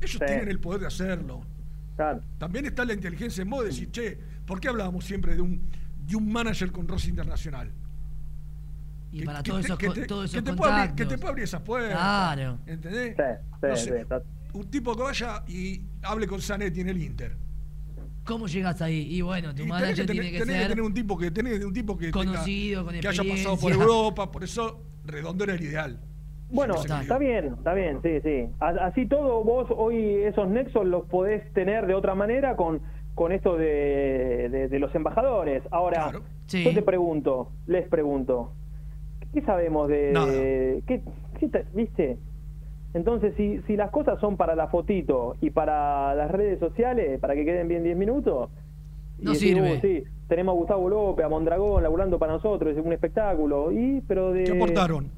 Ellos 0.00 0.12
Sí. 0.12 0.18
tienen 0.26 0.48
el 0.48 0.60
poder 0.60 0.82
de 0.82 0.86
hacerlo. 0.86 1.40
Claro. 1.96 2.20
También 2.38 2.66
está 2.66 2.84
la 2.84 2.92
inteligencia 2.92 3.42
en 3.42 3.48
modo 3.48 3.62
de 3.62 3.68
decir, 3.70 3.90
che, 3.90 4.18
¿por 4.46 4.60
qué 4.60 4.68
hablábamos 4.68 5.04
siempre 5.04 5.34
de 5.34 5.40
un, 5.40 5.62
de 6.06 6.14
un 6.14 6.30
manager 6.30 6.70
con 6.70 6.86
Rossi 6.86 7.08
Internacional? 7.08 7.72
Y 9.16 9.20
Que- 9.20 9.24
para 9.26 9.42
que 9.42 9.50
todos 9.50 9.60
te- 9.62 9.66
esos, 9.68 9.78
que 9.78 9.88
te- 9.88 10.06
todos 10.06 10.30
que 10.30 10.38
esos 10.38 10.44
te 10.44 10.62
abrir- 10.62 10.94
que 10.94 11.06
te 11.06 11.16
pueda 11.16 11.30
abrir 11.30 11.44
esas 11.44 11.62
puertas. 11.62 11.92
Claro. 11.92 12.58
¿Entendés? 12.66 13.16
Sí, 13.16 13.22
sí, 13.22 13.66
No 13.66 13.76
sí, 13.76 13.84
sé, 13.90 14.06
un 14.52 14.70
tipo 14.70 14.94
que 14.94 15.02
vaya 15.02 15.42
y 15.48 15.80
hable 16.02 16.26
con 16.26 16.40
Zanetti 16.42 16.80
en 16.82 16.88
el 16.90 17.02
Inter. 17.02 17.32
¿Cómo 18.24 18.46
llegas 18.46 18.82
ahí? 18.82 19.06
Y 19.14 19.22
bueno, 19.22 19.54
tu 19.54 19.62
Y 19.62 19.66
tenés 19.66 19.68
manager 19.68 19.94
que 19.94 20.06
tener, 20.06 20.12
tiene 20.22 20.30
que 20.32 20.38
tenés 20.40 20.54
que 20.54 20.60
ser 20.60 20.68
tener 20.68 20.84
un 20.84 20.92
tipo 20.94 21.16
que 21.16 21.30
tenés 21.30 21.52
que 21.52 21.58
tener 21.58 21.66
un 21.68 21.72
tipo 21.74 21.96
que 21.96 22.10
tenga- 22.10 22.24
conocido, 22.32 22.84
con 22.84 22.94
que 23.00 23.08
haya 23.08 23.22
pasado 23.24 23.56
por. 23.56 23.72
Europa, 23.72 24.30
por 24.30 24.44
eso 24.44 24.82
Redondo 25.04 25.44
era 25.44 25.54
el 25.54 25.62
ideal. 25.62 26.00
Bueno, 26.50 26.74
está 26.74 27.18
bien, 27.18 27.54
está 27.56 27.72
bien, 27.74 28.00
sí, 28.02 28.20
sí. 28.22 28.48
Así 28.60 29.06
todo, 29.06 29.42
vos 29.44 29.68
hoy 29.74 29.96
esos 30.24 30.48
nexos 30.48 30.86
los 30.86 31.06
podés 31.06 31.50
tener 31.54 31.86
de 31.86 31.94
otra 31.94 32.14
manera 32.14 32.54
con, 32.56 32.80
con 33.14 33.32
esto 33.32 33.56
de, 33.56 34.48
de- 34.50 34.68
de 34.68 34.78
los 34.78 34.94
embajadores. 34.94 35.62
Ahora, 35.70 36.12
Sí. 36.46 36.62
yo 36.64 36.74
te 36.74 36.82
pregunto, 36.82 37.50
les 37.66 37.88
pregunto, 37.88 38.52
¿qué 39.40 39.42
sabemos 39.46 39.86
de... 39.88 40.12
¿qué, 40.86 41.02
qué 41.38 41.48
te- 41.48 41.66
¿Viste? 41.74 42.16
Entonces, 42.94 43.34
si, 43.36 43.60
si 43.66 43.76
las 43.76 43.90
cosas 43.90 44.18
son 44.20 44.38
para 44.38 44.54
la 44.54 44.68
fotito 44.68 45.36
y 45.42 45.50
para 45.50 46.14
las 46.14 46.30
redes 46.30 46.58
sociales, 46.58 47.20
para 47.20 47.34
que 47.34 47.44
queden 47.44 47.68
bien 47.68 47.82
10 47.84 47.96
minutos... 47.98 48.48
No 49.18 49.32
y 49.32 49.36
sirve. 49.36 49.72
"Uh, 49.76 49.80
sí, 49.80 50.04
tenemos 50.28 50.54
a 50.54 50.56
Gustavo 50.58 50.88
López, 50.88 51.24
a 51.26 51.28
Mondragón, 51.28 51.82
laburando 51.82 52.18
para 52.18 52.32
nosotros, 52.32 52.74
es 52.76 52.82
un 52.84 52.92
espectáculo. 52.94 53.70
Y, 53.72 54.00
pero 54.08 54.32
de... 54.32 54.44
¿Qué 54.44 54.52
aportaron? 54.52 55.10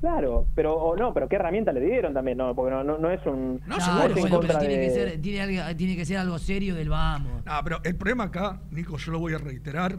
Claro, 0.00 0.46
pero 0.56 0.74
o 0.74 0.96
no, 0.96 1.14
pero 1.14 1.28
qué 1.28 1.36
herramienta 1.36 1.72
le 1.72 1.80
dieron 1.80 2.12
también, 2.12 2.38
no, 2.38 2.56
porque 2.56 2.72
no, 2.72 2.82
no, 2.82 2.98
no 2.98 3.10
es 3.12 3.24
un 3.24 3.60
No, 3.68 3.76
en 3.76 4.14
bueno, 4.20 4.40
pero 4.40 4.58
tiene, 4.58 4.74
de- 4.78 4.80
que 4.86 4.90
ser, 4.90 5.20
tiene, 5.20 5.40
algo- 5.40 5.76
tiene 5.76 5.94
que 5.96 6.04
ser 6.04 6.16
algo 6.16 6.38
serio 6.40 6.74
del 6.74 6.88
vamos. 6.88 7.42
Ah, 7.46 7.60
pero 7.62 7.78
el 7.84 7.94
problema 7.94 8.24
acá, 8.24 8.60
Nico, 8.72 8.96
yo 8.96 9.12
lo 9.12 9.20
voy 9.20 9.32
a 9.34 9.38
reiterar, 9.38 9.96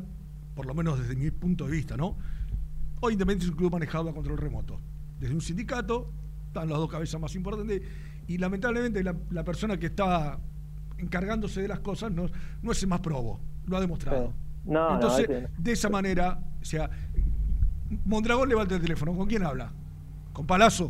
por 0.55 0.65
lo 0.65 0.73
menos 0.73 0.99
desde 0.99 1.15
mi 1.15 1.31
punto 1.31 1.65
de 1.65 1.71
vista, 1.71 1.95
¿no? 1.95 2.17
Hoy 3.05 3.13
Independiente 3.13 3.43
es 3.43 3.51
un 3.51 3.57
club 3.57 3.69
manejado 3.69 4.09
a 4.09 4.13
control 4.13 4.37
remoto. 4.37 4.79
Desde 5.19 5.35
un 5.35 5.41
sindicato, 5.41 6.09
están 6.47 6.69
las 6.69 6.77
dos 6.77 6.89
cabezas 6.89 7.19
más 7.19 7.35
importantes, 7.35 7.81
y 8.27 8.37
lamentablemente 8.37 9.03
la, 9.03 9.13
la 9.29 9.43
persona 9.43 9.77
que 9.77 9.87
está 9.87 10.39
encargándose 10.97 11.61
de 11.61 11.67
las 11.67 11.81
cosas 11.81 12.13
no, 12.13 12.27
no 12.61 12.71
es 12.71 12.81
el 12.81 12.87
más 12.87 13.01
probo, 13.01 13.41
lo 13.65 13.75
ha 13.75 13.81
demostrado. 13.81 14.33
No, 14.63 14.93
Entonces, 14.93 15.27
de 15.57 15.71
esa 15.73 15.89
manera, 15.89 16.39
o 16.61 16.63
sea, 16.63 16.89
Mondragón 18.05 18.47
levanta 18.47 18.75
el 18.75 18.81
teléfono, 18.81 19.13
¿con 19.17 19.27
quién 19.27 19.43
habla? 19.43 19.73
¿Con 20.31 20.47
Palazzo? 20.47 20.89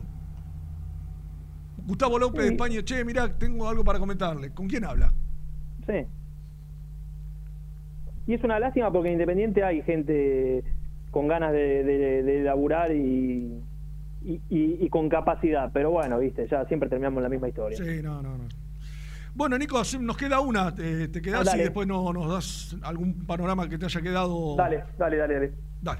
Gustavo 1.88 2.19
López 2.19 2.44
de. 2.44 2.49
España, 2.49 2.84
che, 2.84 3.03
mirá, 3.03 3.35
tengo 3.35 3.68
algo 3.68 3.84
para 3.84 3.98
comentarle. 3.98 4.53
¿Con 4.53 4.68
quién 4.68 4.85
habla? 4.85 5.11
Sí. 5.88 6.06
Y 8.27 8.35
es 8.35 8.44
una 8.44 8.60
lástima 8.60 8.91
porque 8.91 9.07
en 9.07 9.14
Independiente 9.14 9.64
hay 9.64 9.81
gente 9.81 10.64
con 11.14 11.27
ganas 11.27 11.53
de, 11.53 11.84
de, 11.84 12.23
de 12.23 12.41
laburar 12.44 12.91
y, 12.91 13.61
y, 14.26 14.41
y- 14.49 14.90
con 14.90 15.10
capacidad, 15.10 15.69
pero 15.72 15.91
bueno, 15.91 16.18
viste, 16.18 16.48
ya 16.49 16.65
siempre 16.65 16.90
terminamos 16.90 17.22
la 17.22 17.30
misma 17.30 17.48
historia. 17.49 17.77
Sí, 17.77 18.02
no, 18.02 18.23
no, 18.23 18.35
no. 18.35 18.45
Bueno, 19.35 19.57
Nico, 19.60 19.80
nos 19.99 20.18
queda 20.18 20.40
una. 20.40 20.73
Te, 20.73 21.07
te 21.10 21.22
quedás 21.22 21.53
Ah, 21.53 21.57
y 21.57 21.61
después 21.61 21.88
no, 21.88 22.11
nos 22.11 22.27
das 22.31 22.76
algún 22.81 23.14
panorama 23.27 23.69
que 23.69 23.77
te 23.77 23.85
haya 23.85 24.02
quedado. 24.02 24.56
Dale, 24.56 24.84
dale, 24.98 25.18
dale, 25.18 25.34
dale. 25.35 25.53
Dale. 25.84 25.99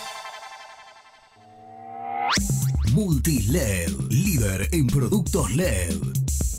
Multiled, 2.93 3.89
líder 4.09 4.67
en 4.73 4.85
productos 4.87 5.49
LED. 5.55 5.95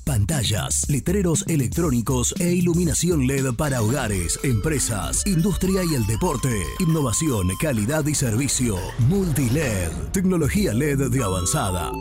Pantallas, 0.02 0.88
letreros 0.88 1.44
electrónicos 1.46 2.34
e 2.40 2.52
iluminación 2.52 3.26
LED 3.26 3.54
para 3.54 3.82
hogares, 3.82 4.40
empresas, 4.42 5.26
industria 5.26 5.82
y 5.84 5.94
el 5.94 6.06
deporte. 6.06 6.48
Innovación, 6.80 7.48
calidad 7.60 8.06
y 8.06 8.14
servicio. 8.14 8.76
Multiled, 9.08 9.92
tecnología 10.12 10.72
LED 10.72 11.10
de 11.10 11.22
avanzada. 11.22 11.92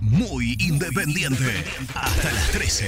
Muy 0.00 0.56
independiente. 0.60 1.64
Hasta 1.92 2.32
las 2.32 2.50
13. 2.52 2.86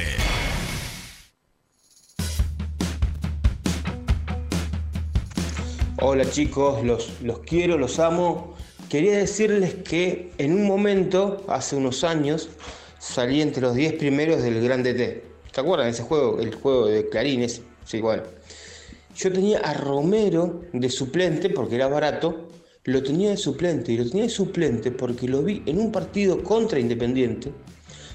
Hola 6.02 6.30
chicos, 6.30 6.82
los, 6.84 7.20
los 7.20 7.40
quiero, 7.40 7.76
los 7.76 7.98
amo. 7.98 8.59
Quería 8.90 9.18
decirles 9.18 9.76
que 9.84 10.32
en 10.36 10.52
un 10.52 10.66
momento, 10.66 11.44
hace 11.46 11.76
unos 11.76 12.02
años, 12.02 12.48
salí 12.98 13.40
entre 13.40 13.62
los 13.62 13.76
10 13.76 13.92
primeros 13.92 14.42
del 14.42 14.60
Grande 14.60 14.94
T. 14.94 15.22
¿Te 15.52 15.60
acuerdan 15.60 15.86
ese 15.86 16.02
juego? 16.02 16.40
El 16.40 16.52
juego 16.56 16.88
de 16.88 17.08
clarines. 17.08 17.62
Sí, 17.84 18.00
bueno. 18.00 18.24
Yo 19.14 19.32
tenía 19.32 19.60
a 19.60 19.74
Romero 19.74 20.62
de 20.72 20.90
suplente 20.90 21.50
porque 21.50 21.76
era 21.76 21.86
barato. 21.86 22.48
Lo 22.82 23.00
tenía 23.00 23.30
de 23.30 23.36
suplente 23.36 23.92
y 23.92 23.98
lo 23.98 24.08
tenía 24.08 24.24
de 24.24 24.28
suplente 24.28 24.90
porque 24.90 25.28
lo 25.28 25.44
vi 25.44 25.62
en 25.66 25.78
un 25.78 25.92
partido 25.92 26.42
contra 26.42 26.80
Independiente. 26.80 27.52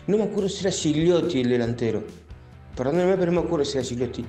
No 0.08 0.18
me 0.18 0.24
acuerdo 0.24 0.50
si 0.50 0.60
era 0.60 0.72
Gigliotti 0.72 1.40
el 1.40 1.52
delantero. 1.52 2.04
Perdónenme, 2.76 3.16
pero 3.16 3.32
no 3.32 3.40
me 3.40 3.48
acuerdo 3.48 3.64
si 3.64 3.78
era 3.78 3.88
Gigliotti. 3.88 4.26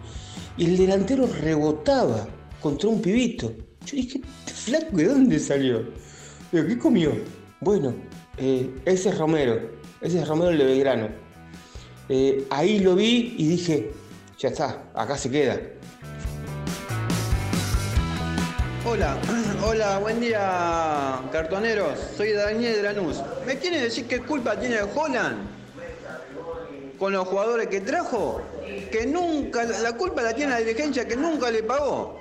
Y 0.59 0.67
el 0.67 0.77
delantero 0.77 1.27
rebotaba 1.27 2.29
contra 2.61 2.89
un 2.89 3.03
pibito. 3.03 3.53
Yo 3.85 3.97
dije, 3.97 4.21
¿este 4.47 4.53
flaco 4.53 4.97
de 4.97 5.07
dónde 5.07 5.41
salió? 5.41 6.07
¿Qué 6.51 6.79
comió? 6.79 7.13
Bueno, 7.61 7.95
eh, 8.37 8.71
ese 8.85 9.09
es 9.09 9.19
Romero, 9.19 9.71
ese 10.01 10.21
es 10.21 10.29
Romero 10.29 10.51
el 10.51 10.59
de 10.59 10.65
Belgrano. 10.65 11.09
Eh, 12.09 12.47
ahí 12.51 12.79
lo 12.79 12.95
vi 12.95 13.35
y 13.39 13.49
dije, 13.49 13.91
ya 14.39 14.51
está, 14.51 14.85
acá 14.95 15.17
se 15.17 15.31
queda. 15.31 15.59
Hola, 18.89 19.19
hola, 19.65 19.99
buen 19.99 20.21
día, 20.21 21.21
cartoneros. 21.33 21.99
Soy 22.17 22.33
Daniel 22.33 22.77
de 22.77 22.83
Lanús. 22.83 23.21
¿Me 23.45 23.59
quiere 23.59 23.81
decir 23.81 24.07
qué 24.07 24.21
culpa 24.21 24.59
tiene 24.59 24.79
Holland 24.83 25.39
con 26.99 27.13
los 27.13 27.27
jugadores 27.27 27.67
que 27.67 27.81
trajo? 27.81 28.41
Que 28.93 29.07
nunca, 29.07 29.65
la 29.65 29.97
culpa 29.97 30.23
la 30.23 30.33
tiene 30.35 30.53
la 30.53 30.59
dirigencia 30.59 31.07
que 31.09 31.17
nunca 31.17 31.51
le 31.51 31.65
pagó. 31.65 32.19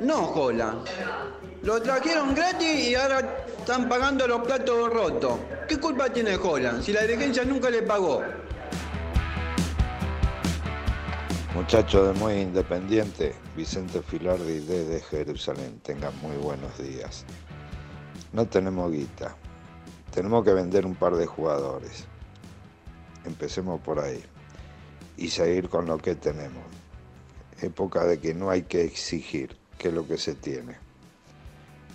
No 0.00 0.30
Holland. 0.30 0.86
Lo 1.62 1.80
trajeron 1.80 2.34
gratis 2.34 2.88
y 2.88 2.94
ahora 2.94 3.20
están 3.58 3.88
pagando 3.88 4.26
los 4.26 4.42
platos 4.42 4.92
rotos. 4.92 5.38
¿Qué 5.68 5.78
culpa 5.78 6.10
tiene 6.10 6.36
Holland 6.36 6.82
si 6.82 6.92
la 6.92 7.02
dirigencia 7.02 7.44
nunca 7.44 7.70
le 7.70 7.82
pagó? 7.82 8.22
Muchachos 11.54 12.08
de 12.08 12.20
Muy 12.20 12.34
Independiente, 12.34 13.34
Vicente 13.56 14.02
Filardi 14.02 14.58
desde 14.58 15.00
Jerusalén, 15.00 15.80
tengan 15.84 16.12
muy 16.20 16.36
buenos 16.36 16.76
días. 16.78 17.24
No 18.32 18.44
tenemos 18.46 18.90
guita, 18.90 19.36
tenemos 20.12 20.44
que 20.44 20.52
vender 20.52 20.84
un 20.84 20.96
par 20.96 21.14
de 21.14 21.26
jugadores. 21.26 22.06
Empecemos 23.24 23.80
por 23.80 24.00
ahí 24.00 24.20
y 25.16 25.28
seguir 25.28 25.68
con 25.68 25.86
lo 25.86 25.96
que 25.96 26.16
tenemos. 26.16 26.64
Época 27.62 28.04
de 28.04 28.18
que 28.18 28.34
no 28.34 28.50
hay 28.50 28.62
que 28.62 28.82
exigir, 28.82 29.56
que 29.84 29.92
lo 29.92 30.08
que 30.08 30.16
se 30.16 30.34
tiene. 30.36 30.78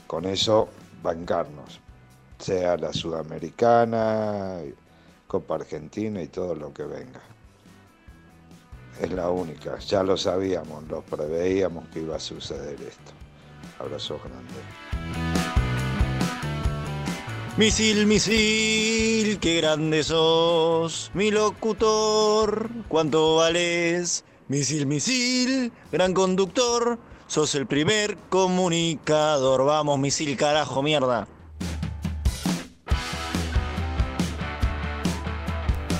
con 0.06 0.26
eso 0.26 0.70
bancarnos, 1.02 1.80
sea 2.38 2.78
la 2.78 2.94
Sudamericana, 2.94 4.60
Copa 5.28 5.56
Argentina 5.56 6.22
y 6.22 6.28
todo 6.28 6.54
lo 6.54 6.72
que 6.72 6.84
venga. 6.84 7.22
Es 9.02 9.12
la 9.12 9.32
única, 9.32 9.80
ya 9.80 10.04
lo 10.04 10.18
sabíamos, 10.18 10.88
lo 10.88 11.02
preveíamos 11.02 11.88
que 11.88 12.02
iba 12.02 12.16
a 12.18 12.20
suceder 12.20 12.80
esto. 12.80 13.12
Abrazo 13.80 14.20
grande. 14.24 14.62
Misil, 17.58 18.06
misil, 18.06 19.40
qué 19.40 19.62
grande 19.62 20.04
sos, 20.04 21.10
mi 21.16 21.32
locutor, 21.32 22.70
cuánto 22.88 23.38
vales. 23.38 24.26
Misil, 24.48 24.86
misil, 24.86 25.72
gran 25.92 26.14
conductor, 26.14 27.00
sos 27.30 27.54
el 27.56 27.66
primer 27.68 28.18
comunicador. 28.30 29.64
Vamos, 29.66 30.00
misil, 30.00 30.36
carajo, 30.36 30.82
mierda. 30.84 31.28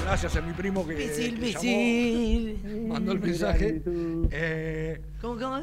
Gracias 0.06 0.36
a 0.38 0.42
mi 0.42 0.54
primo 0.54 0.86
que, 0.88 0.96
Misil, 0.96 1.40
que 1.40 1.52
llamó, 1.52 1.62
misil. 1.64 2.88
mandó 2.88 3.12
el 3.12 3.20
mensaje. 3.20 3.82
Eh, 4.32 5.02
¿Cómo, 5.22 5.40
cómo? 5.40 5.60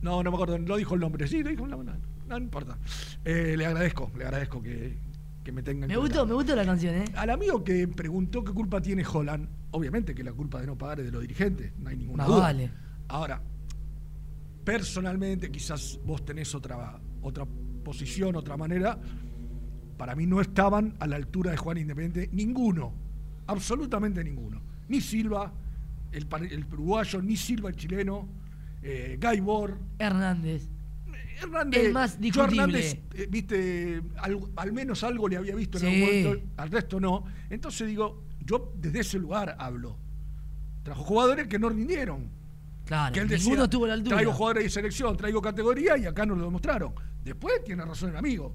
no, 0.00 0.22
no 0.22 0.30
me 0.30 0.34
acuerdo, 0.36 0.58
no 0.58 0.76
dijo 0.76 0.94
el 0.94 1.00
nombre. 1.00 1.28
Sí, 1.28 1.42
lo 1.42 1.50
dijo 1.50 1.66
no, 1.66 1.82
no, 1.82 1.92
no 2.26 2.38
importa. 2.38 2.78
Eh, 3.26 3.54
le 3.58 3.66
agradezco, 3.66 4.10
le 4.16 4.24
agradezco 4.24 4.62
que, 4.62 4.96
que 5.44 5.52
me 5.52 5.62
tengan 5.62 5.86
Me 5.88 5.98
gustó, 5.98 6.24
me 6.24 6.32
gustó 6.32 6.56
la 6.56 6.64
canción, 6.64 6.94
¿eh? 6.94 7.04
Al 7.14 7.28
amigo 7.28 7.62
que 7.62 7.86
preguntó 7.88 8.42
qué 8.42 8.52
culpa 8.52 8.80
tiene 8.80 9.04
Holland, 9.06 9.46
obviamente 9.70 10.14
que 10.14 10.24
la 10.24 10.32
culpa 10.32 10.58
de 10.58 10.66
no 10.66 10.78
pagar 10.78 11.00
es 11.00 11.06
de 11.06 11.12
los 11.12 11.20
dirigentes, 11.20 11.72
no 11.78 11.90
hay 11.90 11.96
ninguna 11.98 12.22
Más 12.22 12.28
duda. 12.28 12.40
vale. 12.40 12.70
Ahora, 13.08 13.42
personalmente, 14.64 15.50
quizás 15.50 15.98
vos 16.04 16.24
tenés 16.24 16.54
otra, 16.54 17.00
otra 17.22 17.46
posición, 17.84 18.36
otra 18.36 18.56
manera. 18.56 18.98
Para 19.96 20.14
mí 20.14 20.26
no 20.26 20.40
estaban 20.40 20.94
a 21.00 21.06
la 21.06 21.16
altura 21.16 21.50
de 21.52 21.56
Juan 21.56 21.78
Independiente 21.78 22.28
ninguno, 22.34 22.92
absolutamente 23.46 24.22
ninguno. 24.24 24.62
Ni 24.88 25.00
Silva, 25.00 25.52
el, 26.10 26.26
el 26.50 26.64
uruguayo, 26.72 27.22
ni 27.22 27.36
Silva, 27.36 27.70
el 27.70 27.76
chileno, 27.76 28.28
eh, 28.82 29.16
Gaibor. 29.20 29.78
Hernández. 29.98 30.68
Hernández, 31.40 31.84
El 31.86 31.92
más 31.92 32.18
yo. 32.20 32.44
Hernández, 32.44 32.98
eh, 33.14 33.26
viste, 33.30 34.02
al, 34.18 34.38
al 34.56 34.72
menos 34.72 35.02
algo 35.02 35.28
le 35.28 35.36
había 35.36 35.54
visto 35.54 35.78
en 35.78 35.84
Sí. 35.84 35.86
algún 35.88 36.22
momento, 36.24 36.46
al 36.56 36.70
resto 36.70 37.00
no. 37.00 37.24
Entonces 37.50 37.88
digo, 37.88 38.24
yo 38.44 38.72
desde 38.78 39.00
ese 39.00 39.18
lugar 39.18 39.56
hablo. 39.58 39.96
Trajo 40.82 41.02
jugadores 41.04 41.46
que 41.48 41.58
no 41.58 41.68
rindieron. 41.68 42.28
Claro, 42.84 43.12
que 43.12 43.20
él 43.20 43.28
decía, 43.28 43.62
estuvo 43.62 43.84
a 43.84 43.88
la 43.88 43.94
altura. 43.94 44.16
Traigo 44.16 44.32
jugadores 44.32 44.64
de 44.64 44.70
selección, 44.70 45.16
traigo 45.16 45.40
categoría 45.40 45.96
y 45.96 46.06
acá 46.06 46.26
no 46.26 46.34
lo 46.34 46.44
demostraron. 46.44 46.92
Después 47.24 47.62
tiene 47.64 47.84
razón 47.84 48.10
el 48.10 48.16
amigo. 48.16 48.52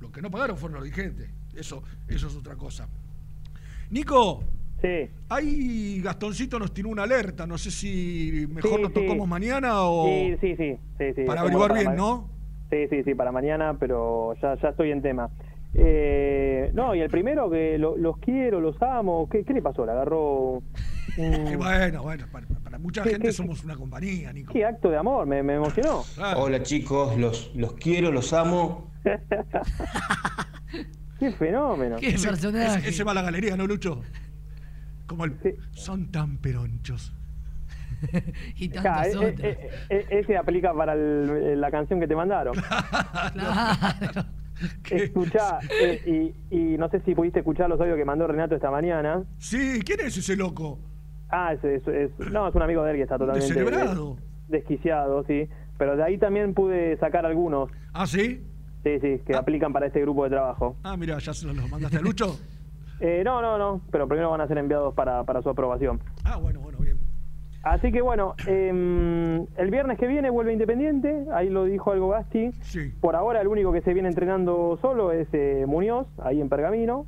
Los 0.00 0.10
que 0.10 0.22
no 0.22 0.30
pagaron 0.30 0.56
fueron 0.56 0.76
los 0.76 0.84
dirigentes. 0.84 1.30
Eso, 1.54 1.82
eso 2.08 2.26
es 2.28 2.36
otra 2.36 2.56
cosa. 2.56 2.88
Nico. 3.90 4.44
Sí. 4.80 5.10
Ahí 5.28 6.00
Gastoncito 6.02 6.58
nos 6.58 6.72
tiró 6.74 6.90
una 6.90 7.04
alerta. 7.04 7.46
No 7.46 7.56
sé 7.58 7.70
si 7.70 8.46
mejor 8.50 8.76
Sí, 8.76 8.82
nos 8.82 8.92
sí. 8.92 9.00
tocamos 9.00 9.26
mañana 9.26 9.82
o. 9.82 10.06
Sí, 10.06 10.36
sí, 10.40 10.56
sí. 10.56 10.76
sí, 10.98 11.04
sí. 11.16 11.22
Para 11.24 11.40
averiguar 11.40 11.72
bien, 11.74 11.96
¿no? 11.96 12.28
Sí, 12.70 12.86
sí, 12.90 13.02
sí, 13.04 13.14
para 13.14 13.30
mañana, 13.32 13.76
pero 13.78 14.34
ya, 14.42 14.56
ya 14.60 14.68
estoy 14.70 14.90
en 14.90 15.00
tema. 15.02 15.30
Eh, 15.76 16.70
no, 16.72 16.94
y 16.94 17.00
el 17.00 17.10
primero 17.10 17.50
que 17.50 17.76
lo- 17.78 17.96
los 17.96 18.18
quiero, 18.18 18.60
los 18.60 18.80
amo. 18.82 19.28
¿Qué, 19.28 19.44
qué 19.44 19.52
le 19.52 19.60
pasó? 19.62 19.84
¿Le 19.84 19.92
agarró 19.92 20.62
bueno, 21.58 22.02
bueno, 22.02 22.26
para, 22.32 22.46
para 22.62 22.78
mucha 22.78 23.02
¿Qué- 23.02 23.10
gente 23.10 23.26
qué- 23.28 23.32
somos 23.32 23.64
una 23.64 23.76
compañía, 23.76 24.32
Nico. 24.32 24.52
qué 24.52 24.64
acto 24.64 24.88
de 24.90 24.96
amor? 24.96 25.26
Me, 25.26 25.42
me 25.42 25.54
emocionó. 25.54 26.02
Hola 26.36 26.62
chicos, 26.62 27.16
los, 27.18 27.50
los 27.54 27.72
quiero, 27.74 28.10
los 28.12 28.32
amo. 28.32 28.90
Qué 31.18 31.30
fenómeno. 31.32 31.96
ese, 32.00 32.28
ese- 32.30 32.88
ese 32.88 33.04
va 33.04 33.12
a 33.12 33.14
la 33.14 33.22
galería, 33.22 33.56
¿no, 33.56 33.66
Lucho? 33.66 34.00
Como 35.06 35.24
el. 35.24 35.36
Son 35.72 36.10
tan 36.10 36.38
peronchos. 36.38 37.12
y 38.56 38.68
Claro, 38.68 39.20
tantos 39.20 39.22
e- 39.22 39.26
otros. 39.26 39.44
e- 39.44 39.70
e- 39.90 40.06
ese 40.20 40.36
aplica 40.36 40.74
para 40.74 40.92
el- 40.94 41.60
la 41.60 41.70
canción 41.70 42.00
que 42.00 42.06
te 42.08 42.16
mandaron. 42.16 42.54
Claro. 43.32 44.24
Escuchá, 44.90 45.60
eh, 45.78 46.32
y, 46.50 46.56
y 46.56 46.78
no 46.78 46.88
sé 46.88 47.00
si 47.00 47.14
pudiste 47.14 47.40
escuchar 47.40 47.68
los 47.68 47.80
audios 47.80 47.96
que 47.96 48.04
mandó 48.04 48.26
Renato 48.26 48.54
esta 48.54 48.70
mañana. 48.70 49.24
Sí, 49.38 49.80
¿quién 49.84 50.00
es 50.00 50.16
ese 50.16 50.36
loco? 50.36 50.78
Ah, 51.30 51.52
es, 51.54 51.64
es- 51.64 51.88
es- 51.88 52.18
no, 52.30 52.46
es 52.48 52.54
un 52.54 52.62
amigo 52.62 52.84
de 52.84 52.92
él 52.92 52.96
que 52.98 53.02
está 53.02 53.18
totalmente 53.18 53.52
Descerebrado. 53.54 54.16
desquiciado, 54.48 55.24
sí. 55.24 55.48
Pero 55.78 55.96
de 55.96 56.02
ahí 56.04 56.18
también 56.18 56.54
pude 56.54 56.96
sacar 56.98 57.26
algunos. 57.26 57.70
¿Ah, 57.92 58.06
sí? 58.06 58.42
Sí, 58.84 59.00
sí, 59.00 59.20
que 59.26 59.34
aplican 59.34 59.72
para 59.72 59.86
este 59.86 60.00
grupo 60.02 60.24
de 60.24 60.30
trabajo. 60.30 60.76
Ah, 60.84 60.96
mira, 60.96 61.18
ya 61.18 61.32
se 61.34 61.46
los 61.46 61.68
mandaste 61.70 61.98
a 61.98 62.00
Lucho. 62.00 62.38
Eh, 63.00 63.22
no, 63.24 63.42
no, 63.42 63.58
no, 63.58 63.80
pero 63.90 64.06
primero 64.06 64.30
van 64.30 64.40
a 64.40 64.46
ser 64.46 64.56
enviados 64.56 64.94
para, 64.94 65.24
para 65.24 65.42
su 65.42 65.50
aprobación. 65.50 66.00
Ah, 66.22 66.36
bueno, 66.36 66.60
bueno, 66.60 66.78
bien. 66.78 66.96
Así 67.64 67.90
que 67.92 68.02
bueno, 68.02 68.34
em, 68.46 69.46
el 69.56 69.70
viernes 69.70 69.98
que 69.98 70.06
viene 70.06 70.28
vuelve 70.28 70.52
Independiente, 70.52 71.24
ahí 71.32 71.48
lo 71.48 71.64
dijo 71.64 71.92
algo 71.92 72.10
Gasti. 72.10 72.52
Sí. 72.60 72.92
Por 73.00 73.16
ahora 73.16 73.40
el 73.40 73.48
único 73.48 73.72
que 73.72 73.80
se 73.80 73.94
viene 73.94 74.08
entrenando 74.08 74.78
solo 74.82 75.12
es 75.12 75.26
eh, 75.32 75.64
Muñoz, 75.66 76.06
ahí 76.22 76.40
en 76.42 76.48
Pergamino, 76.50 77.06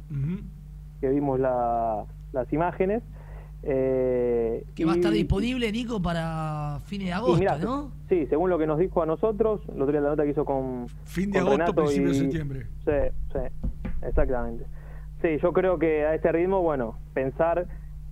que 1.00 1.08
vimos 1.10 1.38
la- 1.38 2.04
las 2.32 2.50
imágenes. 2.52 3.02
Eh, 3.68 4.64
Que 4.74 4.84
va 4.84 4.92
a 4.92 4.94
estar 4.96 5.12
disponible, 5.12 5.70
Nico, 5.72 6.00
para 6.00 6.78
fines 6.86 7.08
de 7.08 7.12
agosto, 7.14 7.38
mirá, 7.38 7.58
¿no? 7.58 7.90
Sí, 8.08 8.26
según 8.30 8.48
lo 8.48 8.58
que 8.58 8.66
nos 8.66 8.78
dijo 8.78 9.02
a 9.02 9.06
nosotros, 9.06 9.60
el 9.68 9.82
otro 9.82 9.92
día 9.92 10.00
la 10.00 10.10
nota 10.10 10.22
que 10.24 10.30
hizo 10.30 10.44
con 10.44 10.86
Fin 11.04 11.30
de 11.32 11.40
con 11.40 11.48
agosto, 11.48 11.52
Renato 11.72 11.82
principio 11.82 12.08
de 12.10 12.14
septiembre. 12.14 12.66
Sí, 12.84 12.92
sí, 13.32 13.38
exactamente. 14.06 14.64
Sí, 15.20 15.28
yo 15.42 15.52
creo 15.52 15.78
que 15.78 16.04
a 16.06 16.14
este 16.14 16.30
ritmo, 16.30 16.62
bueno, 16.62 16.96
pensar 17.12 17.66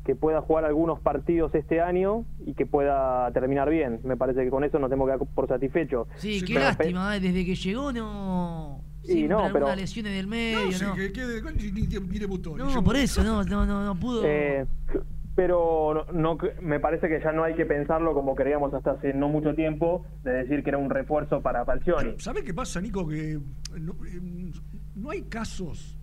que 0.05 0.14
pueda 0.14 0.40
jugar 0.43 0.64
algunos 0.66 1.01
partidos 1.01 1.55
este 1.55 1.81
año 1.81 2.24
y 2.44 2.55
que 2.55 2.66
pueda 2.66 3.31
terminar 3.32 3.70
bien. 3.70 4.01
Me 4.05 4.16
parece 4.16 4.44
que 4.44 4.51
con 4.51 4.62
eso 4.64 4.78
nos 4.78 4.90
tenemos 4.90 5.06
que 5.10 5.16
dar 5.18 5.26
por 5.35 5.48
satisfechos. 5.48 6.06
Sí, 6.16 6.40
qué 6.43 6.55
Pero 6.55 6.60
lástima, 6.66 7.16
¿eh? 7.16 7.20
desde 7.20 7.44
que 7.44 7.55
llegó 7.55 7.93
no... 7.93 8.81
Siempre 9.02 9.28
no, 9.36 9.51
pero- 9.52 9.74
lesiones 9.76 10.14
del 10.14 10.26
medio, 10.26 10.64
No, 10.66 10.72
sí, 10.72 10.85
¿no? 10.85 10.94
que, 10.94 11.12
que- 11.12 11.43
ni, 11.56 11.70
ni- 11.72 11.86
ni 11.86 12.18
debutó. 12.18 12.51
ni 12.52 12.56
No, 12.59 12.68
llegó. 12.68 12.82
por 12.85 12.97
eso, 12.97 13.22
no, 13.22 13.44
no, 13.44 13.66
no, 13.66 13.85
no 13.85 13.94
pudo... 14.01 14.22
Eh, 14.24 14.66
pero 15.35 16.06
no, 16.12 16.35
no- 16.35 16.39
me 16.62 16.78
parece 16.81 17.09
que 17.09 17.20
ya 17.22 17.32
no 17.32 17.43
hay 17.44 17.55
que 17.55 17.66
pensarlo 17.66 18.14
como 18.14 18.35
creíamos 18.35 18.72
hasta 18.72 18.93
hace 18.93 19.12
no 19.14 19.28
mucho 19.28 19.55
tiempo, 19.55 20.06
de 20.22 20.32
decir 20.32 20.62
que 20.62 20.70
era 20.70 20.78
un 20.78 20.89
refuerzo 20.90 21.40
para 21.43 21.64
Falcioni. 21.64 22.14
¿Sabes 22.18 22.44
qué 22.44 22.55
pasa, 22.55 22.81
Nico? 22.81 23.06
Que 23.09 23.39
no, 23.81 23.93
eh, 24.06 24.52
no 24.94 25.10
hay 25.10 25.22
casos 25.22 25.98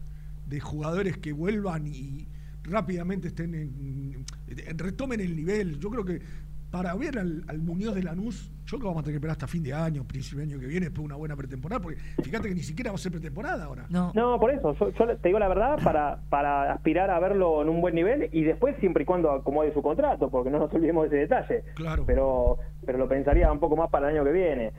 de 0.47 0.59
jugadores 0.59 1.17
que 1.17 1.31
vuelvan 1.31 1.87
y 1.87 2.27
rápidamente 2.63 3.27
estén 3.29 3.53
en, 3.55 4.25
en- 4.47 4.77
retomen 4.79 5.19
el 5.19 5.35
nivel. 5.35 5.79
Yo 5.79 5.89
creo 5.89 6.05
que 6.05 6.21
para 6.69 6.95
ver 6.95 7.19
al, 7.19 7.43
al 7.47 7.59
Muñoz 7.59 7.93
de 7.95 8.01
Lanús, 8.03 8.49
yo 8.65 8.77
creo 8.77 8.79
que 8.79 8.85
vamos 8.87 9.01
a 9.01 9.03
tener 9.03 9.15
que 9.15 9.17
esperar 9.17 9.33
hasta 9.33 9.47
fin 9.47 9.61
de 9.61 9.73
año, 9.73 10.05
principio 10.07 10.37
de 10.37 10.53
año 10.53 10.57
que 10.59 10.67
viene, 10.67 10.85
después 10.85 11.01
de 11.01 11.05
una 11.07 11.15
buena 11.17 11.35
pretemporada, 11.35 11.81
porque 11.81 11.97
fíjate 12.23 12.47
que 12.47 12.55
ni 12.55 12.63
siquiera 12.63 12.91
va 12.91 12.95
a 12.95 12.97
ser 12.97 13.11
pretemporada 13.11 13.65
ahora. 13.65 13.87
No. 13.89 14.13
No, 14.15 14.39
por 14.39 14.51
eso, 14.51 14.73
yo, 14.79 14.89
yo 14.93 15.17
te 15.17 15.27
digo 15.27 15.37
la 15.37 15.49
verdad, 15.49 15.79
para, 15.83 16.21
para 16.29 16.71
aspirar 16.71 17.09
a 17.09 17.19
verlo 17.19 17.61
en 17.61 17.67
un 17.67 17.81
buen 17.81 17.93
nivel 17.93 18.29
y 18.31 18.43
después 18.43 18.77
siempre 18.79 19.03
y 19.03 19.05
cuando 19.05 19.31
acomode 19.31 19.73
su 19.73 19.81
contrato, 19.81 20.29
porque 20.29 20.49
no 20.49 20.59
nos 20.59 20.73
olvidemos 20.73 21.09
de 21.09 21.23
ese 21.23 21.27
detalle. 21.35 21.63
Claro. 21.75 22.05
Pero, 22.05 22.57
pero 22.85 22.97
lo 22.97 23.09
pensaría 23.09 23.51
un 23.51 23.59
poco 23.59 23.75
más 23.75 23.89
para 23.89 24.09
el 24.09 24.15
año 24.15 24.23
que 24.23 24.31
viene. 24.31 24.71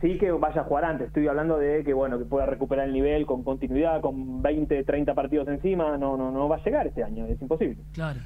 Sí 0.00 0.18
que 0.18 0.30
vaya 0.32 0.60
a 0.60 0.64
jugar 0.64 0.84
antes, 0.84 1.06
estoy 1.06 1.26
hablando 1.28 1.56
de 1.58 1.82
que 1.84 1.94
bueno 1.94 2.18
que 2.18 2.24
pueda 2.24 2.46
recuperar 2.46 2.86
el 2.88 2.92
nivel 2.92 3.24
con 3.26 3.42
continuidad, 3.42 4.00
con 4.02 4.42
20, 4.42 4.84
30 4.84 5.14
partidos 5.14 5.48
encima, 5.48 5.96
no, 5.96 6.16
no, 6.16 6.30
no 6.30 6.48
va 6.48 6.56
a 6.56 6.64
llegar 6.64 6.86
este 6.86 7.02
año, 7.02 7.26
es 7.26 7.40
imposible. 7.40 7.78
Claro. 7.92 8.20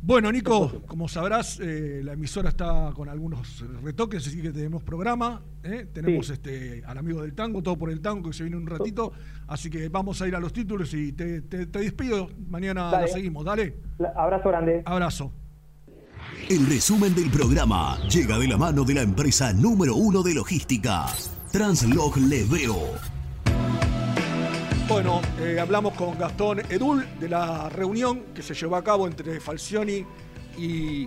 Bueno, 0.00 0.30
Nico, 0.30 0.80
como 0.86 1.08
sabrás, 1.08 1.58
eh, 1.58 2.02
la 2.04 2.12
emisora 2.12 2.50
está 2.50 2.92
con 2.94 3.08
algunos 3.08 3.64
retoques, 3.82 4.28
así 4.28 4.40
que 4.40 4.52
tenemos 4.52 4.84
programa. 4.84 5.42
¿eh? 5.64 5.86
Tenemos 5.92 6.28
Sí. 6.28 6.34
este 6.34 6.82
al 6.86 6.98
amigo 6.98 7.20
del 7.20 7.34
tango, 7.34 7.62
todo 7.64 7.76
por 7.76 7.90
el 7.90 8.00
tango, 8.00 8.28
que 8.28 8.32
se 8.32 8.44
viene 8.44 8.56
un 8.56 8.68
ratito. 8.68 9.10
Así 9.48 9.68
que 9.68 9.88
vamos 9.88 10.22
a 10.22 10.28
ir 10.28 10.36
a 10.36 10.40
los 10.40 10.52
títulos 10.52 10.94
y 10.94 11.12
te, 11.14 11.42
te- 11.42 11.66
te 11.66 11.78
despido. 11.80 12.28
Mañana 12.48 12.92
Dale. 12.92 13.06
la 13.08 13.12
seguimos, 13.12 13.44
dale. 13.44 13.74
La- 13.98 14.10
Abrazo 14.10 14.48
grande. 14.50 14.82
Abrazo. 14.84 15.32
El 16.48 16.66
resumen 16.66 17.14
del 17.14 17.30
programa 17.30 17.98
llega 18.08 18.38
de 18.38 18.48
la 18.48 18.56
mano 18.56 18.84
de 18.84 18.94
la 18.94 19.02
empresa 19.02 19.52
número 19.52 19.94
uno 19.94 20.22
de 20.22 20.34
logística, 20.34 21.06
Translog 21.52 22.16
Leveo. 22.16 22.94
Bueno, 24.88 25.20
eh, 25.40 25.58
hablamos 25.60 25.94
con 25.94 26.18
Gastón 26.18 26.60
Edul 26.70 27.06
de 27.20 27.28
la 27.28 27.68
reunión 27.68 28.22
que 28.34 28.42
se 28.42 28.54
llevó 28.54 28.76
a 28.76 28.84
cabo 28.84 29.06
entre 29.06 29.40
Falcioni 29.40 30.04
y 30.56 31.06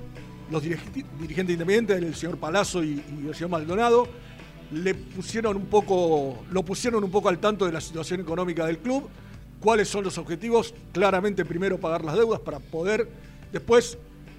los 0.51 0.61
dirigentes 0.61 1.53
independientes, 1.53 1.97
el 1.97 2.15
señor 2.15 2.37
Palazzo 2.37 2.83
y, 2.83 3.03
y 3.23 3.27
el 3.27 3.33
señor 3.33 3.49
Maldonado. 3.49 4.07
Le 4.71 4.93
pusieron 4.95 5.57
un 5.57 5.65
poco, 5.65 6.43
lo 6.51 6.63
pusieron 6.63 7.03
un 7.03 7.11
poco 7.11 7.29
al 7.29 7.39
tanto 7.39 7.65
de 7.65 7.71
la 7.71 7.81
situación 7.81 8.21
económica 8.21 8.65
del 8.65 8.77
club. 8.77 9.09
¿Cuáles 9.59 9.89
son 9.89 10.03
los 10.03 10.17
objetivos? 10.17 10.73
Claramente, 10.91 11.45
primero 11.45 11.79
pagar 11.79 12.05
las 12.05 12.15
deudas 12.15 12.39
para 12.39 12.59
poder 12.59 13.09
después, 13.51 13.97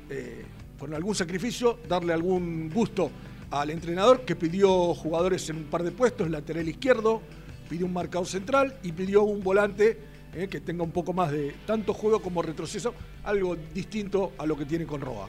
eh, 0.09 0.45
con 0.83 0.93
algún 0.95 1.15
sacrificio, 1.15 1.79
darle 1.89 2.13
algún 2.13 2.69
gusto 2.69 3.09
al 3.53 3.71
entrenador 3.71 4.23
que 4.23 4.35
pidió 4.35 4.93
jugadores 4.95 5.49
en 5.49 5.59
un 5.59 5.65
par 5.67 5.85
de 5.85 5.93
puestos, 5.93 6.29
lateral 6.29 6.69
izquierdo, 6.69 7.23
pidió 7.71 7.87
un 7.87 7.93
marcador 7.93 8.27
central 8.27 8.81
y 8.83 8.91
pidió 8.91 9.23
un 9.23 9.45
volante 9.45 9.97
eh, 10.35 10.49
que 10.49 10.61
tenga 10.61 10.83
un 10.83 10.91
poco 10.91 11.13
más 11.13 11.31
de 11.31 11.55
tanto 11.67 11.95
juego 11.95 12.21
como 12.21 12.43
retroceso, 12.43 12.95
algo 13.23 13.57
distinto 13.73 14.33
a 14.37 14.45
lo 14.45 14.57
que 14.57 14.65
tiene 14.65 14.85
con 14.85 15.01
Roa. 15.03 15.29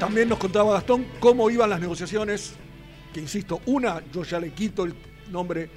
También 0.00 0.30
nos 0.30 0.38
contaba 0.38 0.72
Gastón 0.72 1.04
cómo 1.20 1.50
iban 1.50 1.68
las 1.68 1.80
negociaciones, 1.80 2.54
que 3.12 3.20
insisto, 3.20 3.60
una, 3.66 4.02
yo 4.10 4.24
ya 4.24 4.40
le 4.40 4.54
quito 4.54 4.84
el 4.84 4.94
nombre 5.30 5.68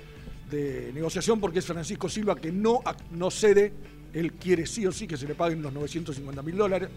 de 0.49 0.91
negociación 0.93 1.37
porque 1.41 1.59
es 1.59 1.65
Francisco 1.65 2.07
Silva 2.07 2.37
que 2.37 2.53
no, 2.53 2.81
no 3.11 3.29
cede, 3.29 3.73
él 4.15 4.33
quiere 4.33 4.65
sí 4.65 4.87
o 4.87 4.91
sí 4.91 5.05
que 5.05 5.17
se 5.17 5.27
le 5.27 5.35
paguen 5.35 5.61
los 5.61 5.71
950 5.71 6.41
mil 6.41 6.57
dólares, 6.57 6.89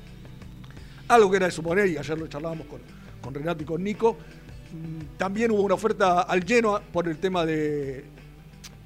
algo 1.08 1.30
que 1.30 1.36
era 1.36 1.46
de 1.46 1.52
suponer, 1.52 1.86
y 1.88 1.98
ayer 1.98 2.18
lo 2.18 2.26
charlábamos 2.26 2.66
con, 2.66 2.80
con 3.20 3.34
Renato 3.34 3.62
y 3.62 3.66
con 3.66 3.84
Nico, 3.84 4.16
Mm, 4.72 5.16
También 5.16 5.50
hubo 5.50 5.62
una 5.62 5.74
oferta 5.74 6.22
al 6.22 6.44
Genoa 6.44 6.80
por 6.80 7.08
el 7.08 7.18
tema 7.18 7.46
de 7.46 8.04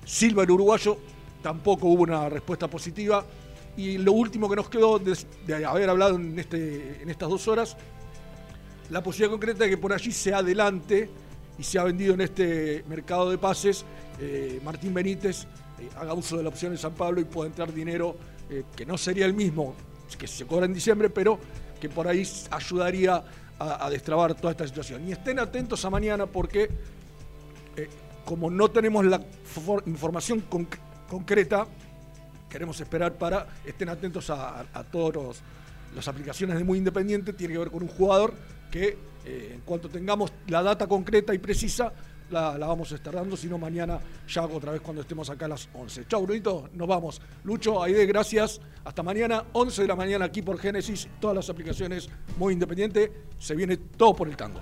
Silva, 0.04 0.44
el 0.44 0.50
uruguayo. 0.50 0.98
Tampoco 1.42 1.88
hubo 1.88 2.02
una 2.02 2.28
respuesta 2.28 2.68
positiva. 2.68 3.24
Y 3.76 3.98
lo 3.98 4.12
último 4.12 4.48
que 4.48 4.56
nos 4.56 4.68
quedó 4.68 4.98
de, 4.98 5.64
haber 5.64 5.90
hablado 5.90 6.16
en, 6.16 6.38
este, 6.38 7.02
en 7.02 7.08
estas 7.08 7.28
dos 7.28 7.48
horas, 7.48 7.76
la 8.90 9.02
posibilidad 9.02 9.30
concreta 9.30 9.64
de 9.64 9.70
que 9.70 9.78
por 9.78 9.92
allí 9.92 10.12
se 10.12 10.34
adelante 10.34 11.08
y 11.58 11.62
se 11.62 11.78
ha 11.78 11.84
vendido 11.84 12.12
en 12.12 12.20
este 12.20 12.84
mercado 12.86 13.30
de 13.30 13.38
pases, 13.38 13.84
eh, 14.20 14.60
Martín 14.62 14.92
Benítez 14.92 15.46
eh, 15.82 15.88
haga 15.96 16.14
uso 16.14 16.36
de 16.36 16.42
la 16.42 16.48
opción 16.48 16.72
de 16.72 16.78
San 16.78 16.92
Pablo 16.94 17.20
y 17.20 17.24
pueda 17.24 17.48
entrar 17.48 17.72
dinero 17.72 18.16
eh, 18.50 18.64
que 18.76 18.84
no 18.86 18.96
sería 18.98 19.26
el 19.26 19.34
mismo 19.34 19.74
que 20.18 20.26
se 20.26 20.44
cobra 20.46 20.66
en 20.66 20.74
diciembre, 20.74 21.08
pero 21.08 21.38
que 21.80 21.88
por 21.88 22.06
ahí 22.06 22.22
ayudaría 22.50 23.22
a, 23.58 23.86
a 23.86 23.90
destrabar 23.90 24.34
toda 24.34 24.50
esta 24.50 24.66
situación. 24.66 25.08
Y 25.08 25.12
estén 25.12 25.38
atentos 25.38 25.84
a 25.86 25.90
mañana 25.90 26.26
porque 26.26 26.68
eh, 27.76 27.88
como 28.24 28.50
no 28.50 28.70
tenemos 28.70 29.04
la 29.06 29.20
for- 29.44 29.82
información 29.86 30.44
conc- 30.50 30.78
concreta, 31.08 31.66
queremos 32.50 32.78
esperar 32.80 33.14
para 33.14 33.46
estén 33.64 33.88
atentos 33.88 34.28
a, 34.30 34.60
a- 34.60 34.66
a 34.74 34.84
todas 34.84 35.40
las 35.96 36.06
aplicaciones 36.08 36.58
de 36.58 36.64
Muy 36.64 36.76
Independiente. 36.78 37.32
Tiene 37.32 37.54
que 37.54 37.58
ver 37.58 37.70
con 37.70 37.82
un 37.82 37.88
jugador 37.88 38.34
que 38.70 38.98
en 39.24 39.60
cuanto 39.62 39.88
tengamos 39.88 40.32
la 40.48 40.62
data 40.62 40.86
concreta 40.86 41.32
y 41.32 41.38
precisa, 41.38 41.92
la, 42.32 42.56
vamos 42.58 42.92
a 42.92 42.94
estar 42.96 43.14
dando, 43.14 43.36
si 43.36 43.46
no 43.46 43.58
mañana 43.58 44.00
ya 44.28 44.44
otra 44.44 44.72
vez 44.72 44.80
cuando 44.80 45.02
estemos 45.02 45.28
acá 45.30 45.46
a 45.46 45.48
las 45.48 45.68
11. 45.72 46.06
Chau, 46.06 46.22
Brunito, 46.22 46.68
nos 46.74 46.88
vamos. 46.88 47.20
Lucho, 47.44 47.82
Aide, 47.82 48.06
gracias. 48.06 48.60
Hasta 48.84 49.02
mañana, 49.02 49.44
11 49.52 49.82
de 49.82 49.88
la 49.88 49.96
mañana 49.96 50.24
aquí 50.24 50.42
por 50.42 50.58
Génesis, 50.58 51.08
todas 51.20 51.36
las 51.36 51.48
aplicaciones 51.50 52.08
Muy 52.38 52.54
Independiente. 52.54 53.12
Se 53.38 53.54
viene 53.54 53.76
todo 53.76 54.14
por 54.14 54.28
el 54.28 54.36
tango. 54.36 54.60